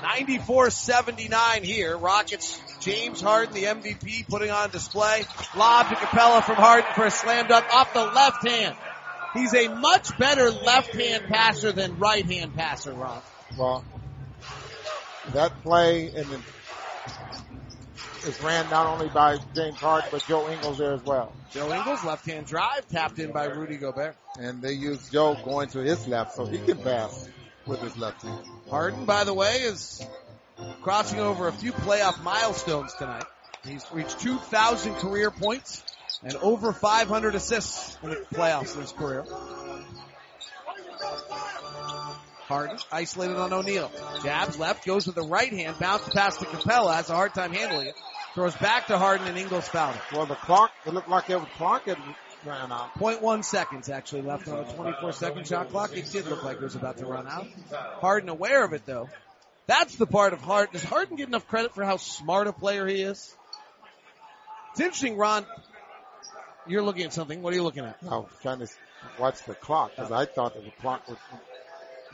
94-79 0.00 1.62
here. 1.62 1.96
Rockets, 1.96 2.60
James 2.80 3.20
Harden, 3.20 3.54
the 3.54 3.64
MVP, 3.64 4.26
putting 4.28 4.50
on 4.50 4.70
display. 4.70 5.24
Lob 5.56 5.88
to 5.88 5.94
Capela 5.94 6.42
from 6.42 6.56
Harden 6.56 6.90
for 6.94 7.06
a 7.06 7.10
slam 7.10 7.46
dunk 7.46 7.66
off 7.72 7.92
the 7.92 8.04
left 8.04 8.46
hand. 8.46 8.76
He's 9.34 9.54
a 9.54 9.68
much 9.68 10.16
better 10.18 10.50
left 10.50 10.94
hand 10.94 11.24
passer 11.28 11.70
than 11.70 11.98
right 11.98 12.24
hand 12.26 12.56
passer, 12.56 12.92
Ron. 12.92 13.20
Well, 13.56 13.84
that 15.32 15.62
play 15.62 16.08
and 16.08 16.26
then 16.26 16.42
is 18.24 18.40
ran 18.42 18.68
not 18.70 18.86
only 18.86 19.08
by 19.08 19.38
James 19.54 19.76
Harden 19.76 20.08
but 20.10 20.24
Joe 20.26 20.48
Ingles 20.48 20.78
there 20.78 20.92
as 20.92 21.02
well. 21.02 21.32
Joe 21.52 21.72
Ingles, 21.72 22.04
left 22.04 22.26
hand 22.26 22.46
drive, 22.46 22.86
tapped 22.88 23.18
in 23.18 23.32
by 23.32 23.46
Rudy 23.46 23.76
Gobert. 23.76 24.16
And 24.38 24.62
they 24.62 24.72
use 24.72 25.10
Joe 25.10 25.36
going 25.44 25.68
to 25.70 25.78
his 25.80 26.06
left 26.06 26.34
so 26.34 26.46
he 26.46 26.58
can 26.58 26.78
pass 26.78 27.28
with 27.66 27.80
his 27.80 27.96
left 27.96 28.22
hand. 28.22 28.46
Harden, 28.68 29.04
by 29.04 29.24
the 29.24 29.34
way, 29.34 29.56
is 29.62 30.06
crossing 30.82 31.18
over 31.18 31.48
a 31.48 31.52
few 31.52 31.72
playoff 31.72 32.22
milestones 32.22 32.94
tonight. 32.94 33.24
He's 33.64 33.84
reached 33.92 34.20
2,000 34.20 34.94
career 34.96 35.30
points 35.30 35.82
and 36.22 36.34
over 36.36 36.72
500 36.72 37.34
assists 37.34 37.98
in 38.02 38.10
the 38.10 38.16
playoffs 38.34 38.74
in 38.74 38.82
his 38.82 38.92
career. 38.92 39.24
Harden 42.50 42.78
isolated 42.90 43.36
on 43.36 43.52
O'Neale. 43.52 43.92
Jabs 44.24 44.58
left, 44.58 44.84
goes 44.84 45.06
with 45.06 45.14
the 45.14 45.22
right 45.22 45.52
hand, 45.52 45.76
bounce 45.78 46.08
pass 46.08 46.36
to 46.38 46.44
Capela, 46.44 46.96
has 46.96 47.08
a 47.08 47.14
hard 47.14 47.32
time 47.32 47.52
handling 47.52 47.86
it. 47.86 47.94
Throws 48.34 48.56
back 48.56 48.88
to 48.88 48.98
Harden 48.98 49.28
and 49.28 49.38
Ingles 49.38 49.68
fouled 49.68 49.94
it. 49.94 50.02
Well, 50.12 50.26
the 50.26 50.34
clock, 50.34 50.72
it 50.84 50.92
looked 50.92 51.08
like 51.08 51.30
it 51.30 51.36
was 51.36 51.48
clock 51.56 51.84
had 51.84 51.96
ran 52.44 52.72
out. 52.72 52.94
0.1 52.94 53.44
seconds 53.44 53.88
actually 53.88 54.22
left 54.22 54.48
on 54.48 54.66
the 54.66 54.72
24 54.72 55.12
second 55.12 55.46
shot 55.46 55.70
clock. 55.70 55.96
It 55.96 56.10
did 56.10 56.26
look 56.26 56.42
like 56.42 56.56
it 56.56 56.62
was 56.62 56.74
about 56.74 56.98
to 56.98 57.06
run 57.06 57.28
out. 57.28 57.46
Harden 58.00 58.28
aware 58.28 58.64
of 58.64 58.72
it 58.72 58.84
though. 58.84 59.08
That's 59.68 59.94
the 59.94 60.06
part 60.06 60.32
of 60.32 60.40
Harden. 60.40 60.72
Does 60.72 60.82
Harden 60.82 61.16
get 61.16 61.28
enough 61.28 61.46
credit 61.46 61.72
for 61.72 61.84
how 61.84 61.98
smart 61.98 62.48
a 62.48 62.52
player 62.52 62.84
he 62.88 63.02
is? 63.02 63.32
It's 64.72 64.80
interesting, 64.80 65.16
Ron. 65.16 65.46
You're 66.66 66.82
looking 66.82 67.04
at 67.04 67.12
something. 67.12 67.42
What 67.42 67.52
are 67.52 67.56
you 67.56 67.62
looking 67.62 67.84
at? 67.84 67.96
I 68.02 68.16
was 68.16 68.28
trying 68.42 68.58
to 68.58 68.68
watch 69.20 69.44
the 69.44 69.54
clock 69.54 69.92
because 69.94 70.10
I 70.10 70.24
thought 70.24 70.54
that 70.54 70.64
the 70.64 70.72
clock 70.80 71.08
was, 71.08 71.18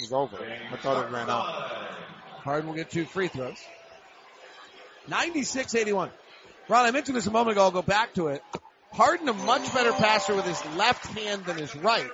was 0.01 0.13
over. 0.13 0.37
I 0.73 0.77
thought 0.77 1.07
it 1.07 1.13
ran 1.13 1.31
out. 1.31 1.45
Harden 2.43 2.69
will 2.69 2.77
get 2.77 2.91
two 2.91 3.05
free 3.05 3.29
throws. 3.29 3.59
96-81. 5.09 6.11
Ron, 6.69 6.87
I 6.87 6.91
mentioned 6.91 7.17
this 7.17 7.27
a 7.27 7.31
moment 7.31 7.53
ago. 7.53 7.65
I'll 7.65 7.71
go 7.71 7.83
back 7.83 8.15
to 8.15 8.29
it. 8.29 8.43
Harden 8.93 9.29
a 9.29 9.33
much 9.33 9.73
better 9.73 9.93
passer 9.93 10.35
with 10.35 10.47
his 10.47 10.65
left 10.77 11.07
hand 11.07 11.45
than 11.45 11.57
his 11.59 11.75
right. 11.77 12.11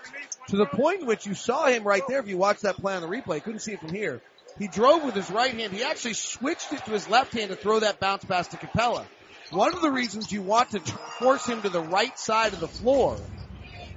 To 0.49 0.57
the 0.57 0.67
point 0.67 1.01
in 1.01 1.07
which 1.07 1.27
you 1.27 1.35
saw 1.35 1.67
him 1.67 1.85
right 1.85 2.03
there. 2.09 2.19
If 2.19 2.29
you 2.29 2.37
watch 2.37 2.61
that 2.61 2.77
play 2.77 2.95
on 2.95 3.03
the 3.03 3.09
replay, 3.09 3.43
couldn't 3.43 3.61
see 3.61 3.73
it 3.73 3.81
from 3.81 3.95
here. 3.95 4.21
He 4.59 4.69
drove 4.69 5.05
with 5.05 5.15
his 5.15 5.31
right 5.31 5.55
hand. 5.55 5.73
He 5.73 5.83
actually 5.83 6.15
switched 6.15 6.73
it 6.73 6.85
to 6.85 6.91
his 6.91 7.09
left 7.09 7.33
hand 7.33 7.51
to 7.51 7.57
throw 7.57 7.81
that 7.81 8.01
bounce 8.01 8.25
pass 8.25 8.49
to 8.49 8.57
Capela. 8.57 9.05
One 9.51 9.75
of 9.75 9.81
the 9.81 9.91
reasons 9.91 10.33
you 10.33 10.43
want 10.43 10.71
to 10.71 10.81
force 10.81 11.47
him 11.47 11.63
to 11.63 11.69
the 11.69 11.81
right 11.81 12.19
side 12.19 12.53
of 12.53 12.61
the 12.61 12.69
floor 12.69 13.17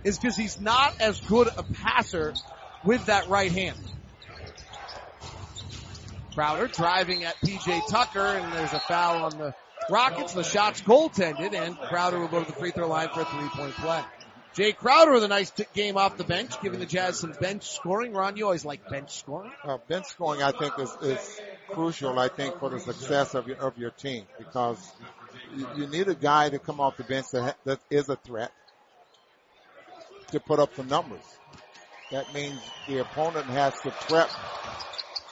is 0.03 0.17
because 0.17 0.35
he's 0.35 0.59
not 0.59 0.99
as 1.01 1.19
good 1.21 1.47
a 1.57 1.63
passer 1.63 2.33
with 2.85 3.05
that 3.07 3.29
right 3.29 3.51
hand. 3.51 3.77
Crowder 6.35 6.67
driving 6.67 7.23
at 7.23 7.35
PJ 7.37 7.81
Tucker 7.89 8.19
and 8.19 8.53
there's 8.53 8.73
a 8.73 8.79
foul 8.79 9.23
on 9.23 9.37
the 9.37 9.53
Rockets. 9.89 10.33
The 10.33 10.43
shot's 10.43 10.81
goaltended 10.81 11.53
and 11.53 11.77
Crowder 11.79 12.19
will 12.19 12.27
go 12.27 12.39
to 12.41 12.45
the 12.45 12.53
free 12.53 12.71
throw 12.71 12.87
line 12.87 13.07
for 13.09 13.21
a 13.21 13.25
three 13.25 13.49
point 13.49 13.75
play. 13.75 14.03
Jae 14.55 14.75
Crowder 14.75 15.11
with 15.11 15.23
a 15.23 15.27
nice 15.27 15.49
t- 15.51 15.65
game 15.73 15.97
off 15.97 16.17
the 16.17 16.23
bench, 16.23 16.49
giving 16.61 16.79
the 16.79 16.85
Jazz 16.85 17.17
some 17.17 17.31
bench 17.33 17.63
scoring. 17.71 18.13
Ron, 18.13 18.37
you 18.37 18.45
always 18.45 18.63
like 18.65 18.87
bench 18.89 19.11
scoring. 19.11 19.51
Uh, 19.63 19.77
bench 19.89 20.05
scoring, 20.05 20.41
I 20.41 20.51
think, 20.51 20.79
is, 20.79 20.95
is 21.01 21.41
crucial. 21.67 22.17
I 22.17 22.29
think 22.29 22.57
for 22.57 22.69
the 22.69 22.79
success 22.79 23.35
of 23.35 23.47
your 23.47 23.57
of 23.57 23.77
your 23.77 23.91
team 23.91 24.23
because 24.39 24.93
you, 25.57 25.67
you 25.75 25.87
need 25.87 26.07
a 26.07 26.15
guy 26.15 26.49
to 26.49 26.57
come 26.57 26.79
off 26.79 26.95
the 26.97 27.03
bench 27.03 27.27
that 27.31 27.41
ha- 27.41 27.55
that 27.65 27.79
is 27.89 28.07
a 28.07 28.15
threat 28.15 28.51
to 30.31 30.39
put 30.39 30.59
up 30.59 30.73
some 30.75 30.87
numbers. 30.87 31.21
That 32.11 32.33
means 32.33 32.59
the 32.87 32.99
opponent 32.99 33.47
has 33.47 33.73
to 33.81 33.91
prep 33.91 34.29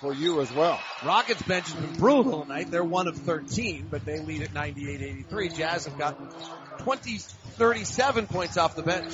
for 0.02 0.14
you 0.14 0.42
as 0.42 0.52
well. 0.52 0.80
Rockets 1.06 1.42
bench 1.44 1.72
has 1.72 1.80
been 1.80 1.94
brutal 1.94 2.42
tonight. 2.44 2.72
They're 2.72 2.84
one 2.84 3.08
of 3.08 3.16
13, 3.16 3.88
but 3.92 4.06
they 4.06 4.20
lead 4.20 4.42
at 4.42 4.50
98-83. 4.50 5.56
Jazz 5.56 5.86
have 5.86 5.98
gotten 6.00 6.28
20, 6.80 7.18
37 7.20 8.28
points 8.28 8.58
off 8.58 8.76
the 8.76 8.82
bench. 8.82 9.14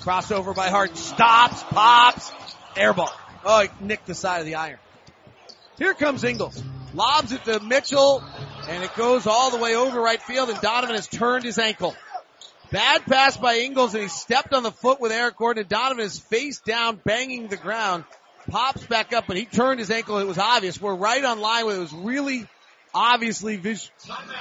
Crossover 0.00 0.54
by 0.54 0.68
Hart. 0.68 0.96
Stops, 0.96 1.62
pops, 1.64 2.30
airball. 2.74 3.12
Oh, 3.44 3.60
he 3.60 3.84
nicked 3.84 4.06
the 4.06 4.14
side 4.14 4.40
of 4.40 4.46
the 4.46 4.54
iron. 4.54 4.78
Here 5.78 5.94
comes 5.94 6.24
Ingles. 6.24 6.60
Lobs 6.94 7.32
it 7.32 7.44
to 7.44 7.60
Mitchell, 7.60 8.24
and 8.68 8.82
it 8.82 8.94
goes 8.96 9.26
all 9.26 9.50
the 9.50 9.58
way 9.58 9.76
over 9.76 10.00
right 10.00 10.20
field, 10.20 10.48
and 10.50 10.60
Donovan 10.60 10.96
has 10.96 11.06
turned 11.06 11.44
his 11.44 11.58
ankle. 11.58 11.94
Bad 12.72 13.04
pass 13.04 13.36
by 13.36 13.58
Ingles, 13.58 13.92
and 13.92 14.02
he 14.02 14.08
stepped 14.08 14.54
on 14.54 14.62
the 14.62 14.72
foot 14.72 14.98
with 14.98 15.12
Eric 15.12 15.36
Gordon, 15.36 15.60
and 15.60 15.68
Donovan 15.68 16.02
is 16.02 16.18
face 16.18 16.58
down, 16.60 16.98
banging 17.04 17.48
the 17.48 17.58
ground. 17.58 18.04
Pops 18.48 18.84
back 18.86 19.12
up, 19.12 19.26
but 19.28 19.36
he 19.36 19.44
turned 19.44 19.78
his 19.78 19.90
ankle. 19.90 20.16
It 20.18 20.26
was 20.26 20.38
obvious. 20.38 20.80
We're 20.80 20.94
right 20.94 21.22
on 21.22 21.38
line 21.38 21.66
with 21.66 21.76
it. 21.76 21.78
It 21.78 21.82
was 21.82 21.92
really 21.92 22.48
obviously 22.94 23.56
vis- 23.56 23.90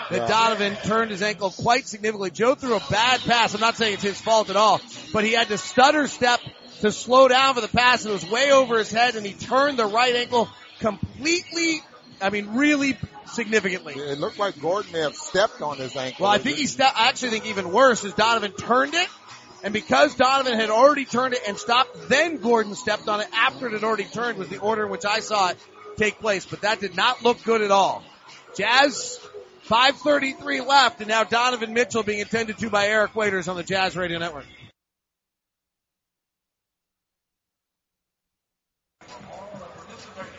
that 0.09 0.29
Donovan 0.29 0.77
turned 0.85 1.11
his 1.11 1.21
ankle 1.21 1.51
quite 1.51 1.87
significantly. 1.87 2.31
Joe 2.31 2.55
threw 2.55 2.77
a 2.77 2.83
bad 2.89 3.19
pass. 3.19 3.53
I'm 3.53 3.61
not 3.61 3.75
saying 3.75 3.95
it's 3.95 4.03
his 4.03 4.19
fault 4.19 4.49
at 4.49 4.55
all, 4.55 4.79
but 5.11 5.23
he 5.23 5.33
had 5.33 5.49
to 5.49 5.57
stutter 5.57 6.07
step 6.07 6.39
to 6.79 6.91
slow 6.91 7.27
down 7.27 7.55
for 7.55 7.61
the 7.61 7.67
pass. 7.67 8.05
It 8.05 8.11
was 8.11 8.25
way 8.29 8.51
over 8.51 8.77
his 8.77 8.91
head 8.91 9.15
and 9.15 9.25
he 9.25 9.33
turned 9.33 9.77
the 9.77 9.85
right 9.85 10.15
ankle 10.15 10.49
completely, 10.79 11.81
I 12.21 12.29
mean, 12.29 12.55
really 12.55 12.97
significantly. 13.31 13.93
It 13.95 14.19
looked 14.19 14.39
like 14.39 14.59
Gordon 14.59 14.91
may 14.91 14.99
have 14.99 15.15
stepped 15.15 15.61
on 15.61 15.77
his 15.77 15.95
ankle. 15.95 16.23
Well, 16.23 16.31
I 16.31 16.37
think 16.37 16.57
he 16.57 16.67
stepped, 16.67 16.99
I 16.99 17.09
actually 17.09 17.31
think 17.31 17.45
even 17.47 17.71
worse 17.71 18.03
is 18.03 18.13
Donovan 18.13 18.51
turned 18.51 18.93
it. 18.93 19.07
And 19.63 19.73
because 19.73 20.15
Donovan 20.15 20.59
had 20.59 20.69
already 20.69 21.05
turned 21.05 21.35
it 21.35 21.41
and 21.47 21.57
stopped, 21.57 22.09
then 22.09 22.37
Gordon 22.37 22.73
stepped 22.73 23.07
on 23.07 23.21
it 23.21 23.27
after 23.33 23.67
it 23.67 23.73
had 23.73 23.83
already 23.83 24.05
turned 24.05 24.37
was 24.37 24.49
the 24.49 24.57
order 24.57 24.85
in 24.85 24.91
which 24.91 25.05
I 25.05 25.19
saw 25.19 25.49
it 25.49 25.57
take 25.97 26.19
place. 26.19 26.45
But 26.45 26.61
that 26.61 26.79
did 26.79 26.95
not 26.95 27.23
look 27.23 27.43
good 27.43 27.61
at 27.61 27.69
all. 27.69 28.03
Jazz, 28.55 29.19
533 29.63 30.61
left 30.61 30.99
and 30.99 31.07
now 31.07 31.23
Donovan 31.23 31.73
Mitchell 31.73 32.03
being 32.03 32.21
attended 32.21 32.57
to 32.57 32.69
by 32.69 32.87
Eric 32.87 33.15
Waiters 33.15 33.47
on 33.47 33.55
the 33.55 33.63
Jazz 33.63 33.95
Radio 33.95 34.17
Network. 34.17 34.45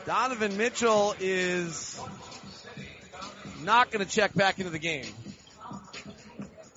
Donovan 0.04 0.56
Mitchell 0.56 1.14
is 1.20 2.00
not 3.64 3.90
going 3.90 4.04
to 4.04 4.10
check 4.10 4.34
back 4.34 4.58
into 4.58 4.70
the 4.70 4.78
game. 4.78 5.06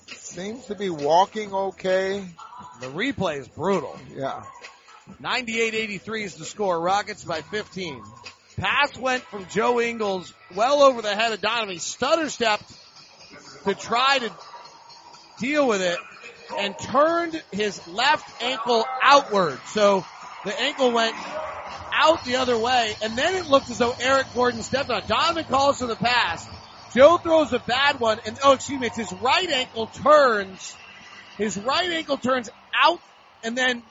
Seems 0.08 0.66
to 0.66 0.74
be 0.74 0.90
walking 0.90 1.52
okay. 1.52 2.24
The 2.80 2.88
replay 2.88 3.38
is 3.38 3.48
brutal. 3.48 3.98
Yeah. 4.14 4.42
98-83 5.22 6.24
is 6.24 6.34
the 6.36 6.44
score. 6.44 6.80
Rockets 6.80 7.24
by 7.24 7.40
15. 7.40 8.02
Pass 8.58 8.96
went 8.98 9.22
from 9.24 9.46
Joe 9.46 9.80
Ingles 9.80 10.32
well 10.54 10.82
over 10.82 11.02
the 11.02 11.14
head 11.14 11.32
of 11.32 11.40
Donovan. 11.40 11.74
He 11.74 11.78
stutter 11.78 12.28
stepped 12.28 12.70
to 13.64 13.74
try 13.74 14.18
to 14.18 14.32
deal 15.38 15.66
with 15.68 15.82
it 15.82 15.98
and 16.58 16.78
turned 16.78 17.42
his 17.52 17.86
left 17.88 18.42
ankle 18.42 18.84
outward. 19.02 19.58
So 19.68 20.04
the 20.44 20.58
ankle 20.60 20.92
went 20.92 21.14
out 21.92 22.24
the 22.24 22.36
other 22.36 22.58
way 22.58 22.94
and 23.02 23.16
then 23.16 23.34
it 23.34 23.46
looked 23.46 23.70
as 23.70 23.78
though 23.78 23.94
Eric 24.00 24.26
Gordon 24.34 24.62
stepped 24.62 24.90
on. 24.90 24.98
it. 24.98 25.08
Donovan 25.08 25.44
calls 25.44 25.80
for 25.80 25.86
the 25.86 25.96
pass. 25.96 26.46
Joe 26.96 27.18
throws 27.18 27.52
a 27.52 27.58
bad 27.58 28.00
one 28.00 28.18
and 28.24 28.38
oh 28.42 28.52
excuse 28.52 28.80
me, 28.80 28.86
it's 28.86 28.96
his 28.96 29.12
right 29.20 29.50
ankle 29.50 29.86
turns. 29.86 30.74
His 31.36 31.58
right 31.58 31.90
ankle 31.90 32.16
turns 32.16 32.48
out 32.74 33.00
and 33.44 33.56
then 33.56 33.82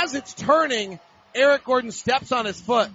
as 0.00 0.14
it's 0.14 0.32
turning, 0.32 0.98
Eric 1.34 1.64
Gordon 1.64 1.90
steps 1.90 2.32
on 2.32 2.46
his 2.46 2.58
foot. 2.58 2.88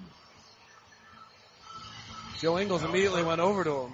Joe 2.40 2.58
Ingles 2.58 2.84
immediately 2.84 3.22
went 3.22 3.42
over 3.42 3.64
to 3.64 3.82
him. 3.84 3.92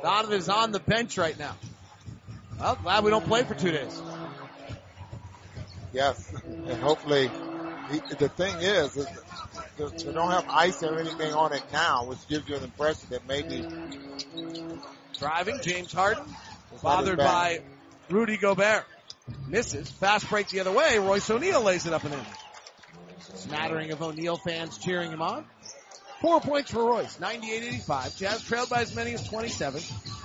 Donovan 0.00 0.38
is 0.38 0.48
on 0.48 0.70
the 0.70 0.78
bench 0.78 1.18
right 1.18 1.36
now. 1.36 1.56
Well, 2.60 2.78
glad 2.80 3.02
we 3.02 3.10
don't 3.10 3.26
play 3.26 3.42
for 3.42 3.54
two 3.54 3.72
days. 3.72 4.00
Yes. 5.92 6.32
And 6.44 6.80
hopefully, 6.80 7.28
the, 7.90 8.16
the 8.20 8.28
thing 8.28 8.54
is, 8.60 8.96
is 8.96 9.08
they 9.76 10.12
don't 10.12 10.30
have 10.30 10.46
ice 10.48 10.82
or 10.82 10.98
anything 10.98 11.32
on 11.32 11.52
it 11.52 11.62
now, 11.72 12.04
which 12.06 12.26
gives 12.28 12.48
you 12.48 12.56
an 12.56 12.64
impression 12.64 13.08
that 13.10 13.26
maybe 13.26 13.64
Driving, 15.18 15.60
James 15.62 15.92
Harden, 15.92 16.24
bothered 16.82 17.18
by 17.18 17.60
Rudy 18.10 18.36
Gobert. 18.36 18.84
Misses. 19.48 19.90
Fast 19.90 20.28
break 20.28 20.48
the 20.48 20.60
other 20.60 20.72
way. 20.72 20.98
Royce 20.98 21.30
O'Neale 21.30 21.62
lays 21.62 21.86
it 21.86 21.92
up 21.92 22.04
and 22.04 22.12
in. 22.12 22.20
Smattering 23.34 23.90
of 23.90 24.02
O'Neale 24.02 24.36
fans 24.36 24.76
cheering 24.78 25.10
him 25.10 25.22
on. 25.22 25.46
Four 26.20 26.40
points 26.40 26.70
for 26.70 26.84
Royce. 26.84 27.16
98-85. 27.18 28.16
Jazz 28.18 28.42
trailed 28.42 28.68
by 28.68 28.82
as 28.82 28.94
many 28.94 29.14
as 29.14 29.26
27. 29.26 29.80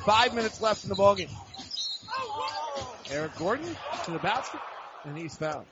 Five 0.06 0.34
minutes 0.34 0.62
left 0.62 0.84
in 0.84 0.90
the 0.90 0.96
ballgame. 0.96 1.30
Eric 3.12 3.36
Gordon 3.38 3.76
to 4.06 4.12
the 4.12 4.20
basket, 4.20 4.60
and 5.06 5.18
he's 5.18 5.36
fouled. 5.36 5.66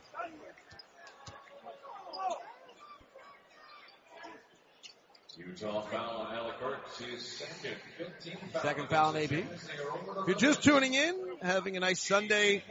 Utah 5.38 5.82
foul 5.82 6.28
on 6.28 6.36
Alec 6.36 6.60
Burks. 6.60 6.98
His 7.00 7.26
second. 7.26 7.78
15 7.98 8.38
foul. 8.54 8.62
Second 8.62 8.90
foul 8.90 9.10
on 9.10 9.18
AB. 9.18 9.36
If 9.36 10.28
you're 10.28 10.36
just 10.36 10.64
tuning 10.64 10.96
in, 10.96 11.16
having 11.42 11.78
a 11.78 11.80
nice 11.80 12.02
Sunday, 12.02 12.64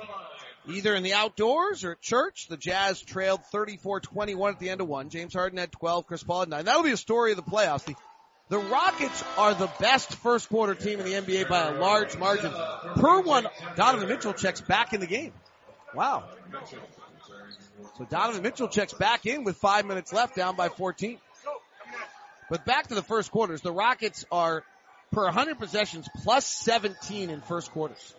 either 0.69 0.95
in 0.95 1.05
the 1.05 1.15
outdoors 1.15 1.85
or 1.85 1.93
at 1.93 2.01
church, 2.01 2.49
the 2.49 2.57
Jazz 2.57 3.01
trailed 3.01 3.41
34-21 3.55 4.51
at 4.53 4.59
the 4.59 4.71
end 4.71 4.81
of 4.81 4.89
one. 4.89 5.11
James 5.11 5.33
Harden 5.33 5.59
had 5.59 5.71
12, 5.71 6.07
Chris 6.07 6.25
Paul 6.25 6.41
had 6.41 6.49
9. 6.49 6.65
That'll 6.65 6.83
be 6.83 6.91
a 6.91 6.97
story 6.97 7.31
of 7.31 7.37
the 7.37 7.45
playoffs. 7.45 7.85
The, 7.85 7.95
the 8.49 8.59
Rockets 8.59 9.25
are 9.39 9.55
the 9.55 9.71
best 9.79 10.15
first 10.17 10.49
quarter 10.49 10.75
team 10.75 10.99
in 10.99 11.07
the 11.07 11.13
NBA 11.13 11.49
by 11.49 11.69
a 11.69 11.79
large 11.79 12.17
margin. 12.17 12.53
Per 12.97 13.21
one, 13.21 13.47
Donovan 13.77 14.09
Mitchell 14.09 14.33
checks 14.33 14.61
back 14.61 14.93
in 14.93 15.01
the 15.01 15.07
game. 15.07 15.33
Wow. 15.95 16.25
So 17.99 18.05
Donovan 18.05 18.43
Mitchell 18.43 18.69
checks 18.69 18.93
back 18.93 19.25
in 19.25 19.45
with 19.45 19.57
five 19.57 19.87
minutes 19.87 20.13
left 20.13 20.35
down 20.35 20.57
by 20.57 20.69
14. 20.69 21.19
But 22.49 22.65
back 22.65 22.89
to 22.89 22.95
the 22.95 23.03
first 23.03 23.31
quarters, 23.31 23.61
the 23.61 23.73
Rockets 23.73 24.25
are 24.31 24.65
per 25.13 25.25
100 25.25 25.59
possessions 25.59 26.09
plus 26.23 26.47
17 26.47 27.31
in 27.31 27.41
first 27.41 27.71
quarters. 27.73 28.15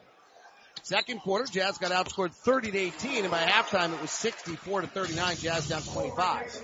Second 0.84 1.20
quarter, 1.22 1.46
Jazz 1.46 1.78
got 1.78 1.92
outscored 1.92 2.32
30 2.32 2.72
to 2.72 2.78
18, 2.78 3.24
and 3.24 3.32
by 3.32 3.42
halftime 3.42 3.94
it 3.94 4.02
was 4.02 4.12
64 4.12 4.82
to 4.82 4.88
39. 4.88 5.36
Jazz 5.38 5.68
down 5.68 5.82
25. 5.82 6.62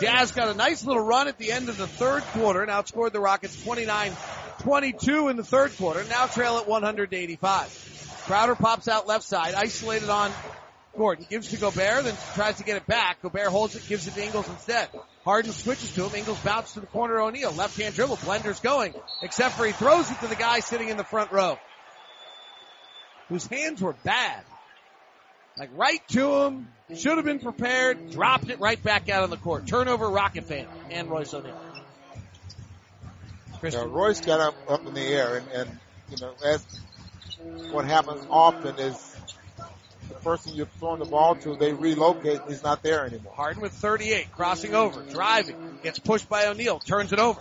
Jazz 0.00 0.32
got 0.32 0.48
a 0.48 0.54
nice 0.54 0.84
little 0.84 1.02
run 1.02 1.28
at 1.28 1.38
the 1.38 1.52
end 1.52 1.68
of 1.68 1.76
the 1.76 1.86
third 1.86 2.22
quarter 2.22 2.62
and 2.62 2.70
outscored 2.70 3.12
the 3.12 3.20
Rockets 3.20 3.56
29-22 3.64 5.30
in 5.30 5.36
the 5.36 5.44
third 5.44 5.76
quarter. 5.76 6.04
Now 6.04 6.26
trail 6.26 6.58
at 6.58 6.68
185. 6.68 8.22
Crowder 8.26 8.54
pops 8.56 8.88
out 8.88 9.06
left 9.06 9.24
side, 9.24 9.54
isolated 9.54 10.08
on 10.08 10.32
Gordon. 10.96 11.26
Gives 11.28 11.48
to 11.48 11.56
Gobert, 11.56 12.04
then 12.04 12.14
tries 12.34 12.56
to 12.56 12.64
get 12.64 12.76
it 12.76 12.86
back. 12.86 13.22
Gobert 13.22 13.48
holds 13.48 13.76
it, 13.76 13.86
gives 13.86 14.06
it 14.06 14.14
to 14.14 14.24
Ingles 14.24 14.48
instead. 14.48 14.88
Harden 15.24 15.52
switches 15.52 15.92
to 15.94 16.08
him. 16.08 16.14
Ingles 16.14 16.38
bounces 16.40 16.74
to 16.74 16.80
the 16.80 16.86
corner 16.86 17.18
O'Neale. 17.20 17.52
Left 17.52 17.76
hand 17.78 17.94
dribble. 17.94 18.16
Blender's 18.18 18.60
going. 18.60 18.94
Except 19.22 19.56
for 19.56 19.66
he 19.66 19.72
throws 19.72 20.10
it 20.10 20.20
to 20.20 20.26
the 20.28 20.36
guy 20.36 20.60
sitting 20.60 20.88
in 20.88 20.96
the 20.96 21.04
front 21.04 21.32
row. 21.32 21.58
Whose 23.28 23.46
hands 23.46 23.82
were 23.82 23.94
bad. 24.04 24.44
Like 25.58 25.70
right 25.74 26.06
to 26.08 26.44
him. 26.44 26.68
Should 26.94 27.16
have 27.16 27.24
been 27.24 27.40
prepared. 27.40 28.10
Dropped 28.10 28.50
it 28.50 28.60
right 28.60 28.80
back 28.80 29.08
out 29.08 29.24
on 29.24 29.30
the 29.30 29.36
court. 29.36 29.66
Turnover 29.66 30.08
Rocket 30.08 30.44
fan. 30.44 30.66
And 30.90 31.10
Royce 31.10 31.34
O'Neale. 31.34 31.60
you 33.62 33.70
know, 33.70 33.86
Royce 33.86 34.20
got 34.20 34.40
up, 34.40 34.54
up 34.68 34.86
in 34.86 34.94
the 34.94 35.00
air 35.00 35.38
and, 35.38 35.48
and, 35.50 35.78
you 36.10 36.16
know, 36.20 36.34
as 36.44 36.64
what 37.72 37.84
happens 37.84 38.24
often 38.30 38.78
is 38.78 39.15
person 40.26 40.56
you're 40.56 40.66
throwing 40.80 40.98
the 40.98 41.04
ball 41.04 41.36
to, 41.36 41.54
they 41.54 41.72
relocate 41.72 42.40
he's 42.48 42.64
not 42.64 42.82
there 42.82 43.06
anymore. 43.06 43.32
Harden 43.36 43.62
with 43.62 43.72
38, 43.72 44.32
crossing 44.32 44.74
over, 44.74 45.00
driving, 45.02 45.78
gets 45.84 46.00
pushed 46.00 46.28
by 46.28 46.46
O'Neale, 46.46 46.80
turns 46.80 47.12
it 47.12 47.20
over. 47.20 47.40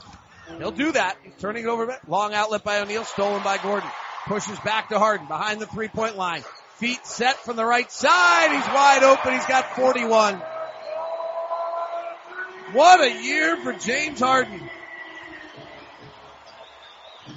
He'll 0.60 0.70
do 0.70 0.92
that. 0.92 1.18
He's 1.24 1.34
turning 1.40 1.64
it 1.64 1.68
over. 1.68 1.98
Long 2.08 2.36
outlet 2.36 2.64
by 2.64 2.82
O'Neale, 2.82 3.04
stolen 3.04 3.42
by 3.42 3.58
Gordon. 3.58 3.90
Pushes 4.28 4.60
back 4.60 4.90
to 4.90 5.00
Harden 5.00 5.28
behind 5.28 5.60
the 5.60 5.66
three 5.66 5.88
point 5.88 6.16
line. 6.16 6.44
Feet 6.76 7.04
set 7.08 7.38
from 7.38 7.56
the 7.56 7.66
right 7.66 7.92
side. 7.92 8.52
He's 8.52 8.68
wide 8.68 9.04
open. 9.04 9.34
He's 9.34 9.46
got 9.48 9.76
41. 9.76 10.36
What 12.74 13.02
a 13.02 13.24
year 13.24 13.58
for 13.58 13.74
James 13.74 14.20
Harden. 14.20 14.70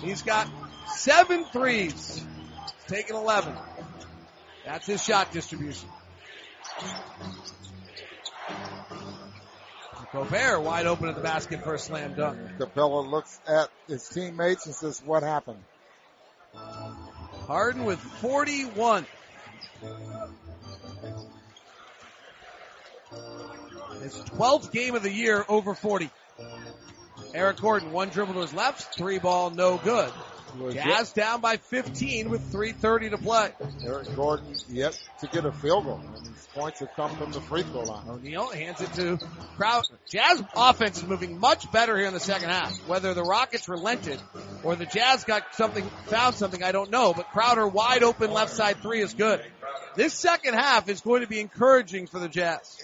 He's 0.02 0.20
got 0.20 0.46
seven 0.88 1.46
threes. 1.46 2.22
Taking 2.88 3.16
11. 3.16 3.54
That's 4.68 4.86
his 4.86 5.02
shot 5.02 5.32
distribution. 5.32 5.88
Gobert 10.12 10.60
wide 10.60 10.84
open 10.84 11.08
at 11.08 11.14
the 11.14 11.22
basket 11.22 11.64
for 11.64 11.72
a 11.72 11.78
slam 11.78 12.12
dunk. 12.12 12.38
Capela 12.58 13.08
looks 13.08 13.40
at 13.48 13.70
his 13.86 14.06
teammates 14.10 14.66
and 14.66 14.74
says, 14.74 15.02
what 15.02 15.22
happened? 15.22 15.62
Harden 17.46 17.86
with 17.86 17.98
41. 17.98 19.06
His 24.02 24.14
12th 24.16 24.70
game 24.70 24.94
of 24.94 25.02
the 25.02 25.10
year 25.10 25.46
over 25.48 25.74
40. 25.74 26.10
Eric 27.32 27.56
Gordon, 27.56 27.90
one 27.90 28.10
dribble 28.10 28.34
to 28.34 28.40
his 28.40 28.52
left, 28.52 28.94
three 28.94 29.18
ball, 29.18 29.48
no 29.48 29.78
good. 29.78 30.12
Jazz 30.72 31.12
down 31.12 31.40
by 31.40 31.56
15 31.56 32.30
with 32.30 32.52
3.30 32.52 33.10
to 33.10 33.18
play. 33.18 33.50
Eric 33.84 34.14
Gordon 34.16 34.54
yet 34.68 34.98
to 35.20 35.26
get 35.26 35.44
a 35.44 35.52
field 35.52 35.84
goal. 35.84 36.00
And 36.16 36.26
his 36.26 36.48
points 36.54 36.80
have 36.80 36.92
come 36.94 37.14
from 37.16 37.32
the 37.32 37.40
free 37.40 37.62
throw 37.62 37.82
line. 37.82 38.08
O'Neale 38.08 38.50
hands 38.50 38.80
it 38.80 38.92
to 38.94 39.18
Crowd. 39.56 39.84
Jazz 40.08 40.42
offense 40.56 40.98
is 40.98 41.04
moving 41.04 41.38
much 41.38 41.70
better 41.72 41.96
here 41.96 42.06
in 42.06 42.14
the 42.14 42.20
second 42.20 42.50
half. 42.50 42.76
Whether 42.86 43.14
the 43.14 43.22
Rockets 43.22 43.68
relented 43.68 44.20
or 44.62 44.76
the 44.76 44.86
Jazz 44.86 45.24
got 45.24 45.54
something, 45.54 45.84
found 46.06 46.34
something, 46.34 46.62
I 46.62 46.72
don't 46.72 46.90
know. 46.90 47.12
But 47.14 47.30
Crowder 47.30 47.66
wide 47.66 48.02
open 48.02 48.32
left 48.32 48.52
side 48.52 48.78
three 48.78 49.00
is 49.00 49.14
good. 49.14 49.42
This 49.94 50.14
second 50.14 50.54
half 50.54 50.88
is 50.88 51.00
going 51.00 51.22
to 51.22 51.26
be 51.26 51.40
encouraging 51.40 52.06
for 52.06 52.18
the 52.18 52.28
Jazz. 52.28 52.78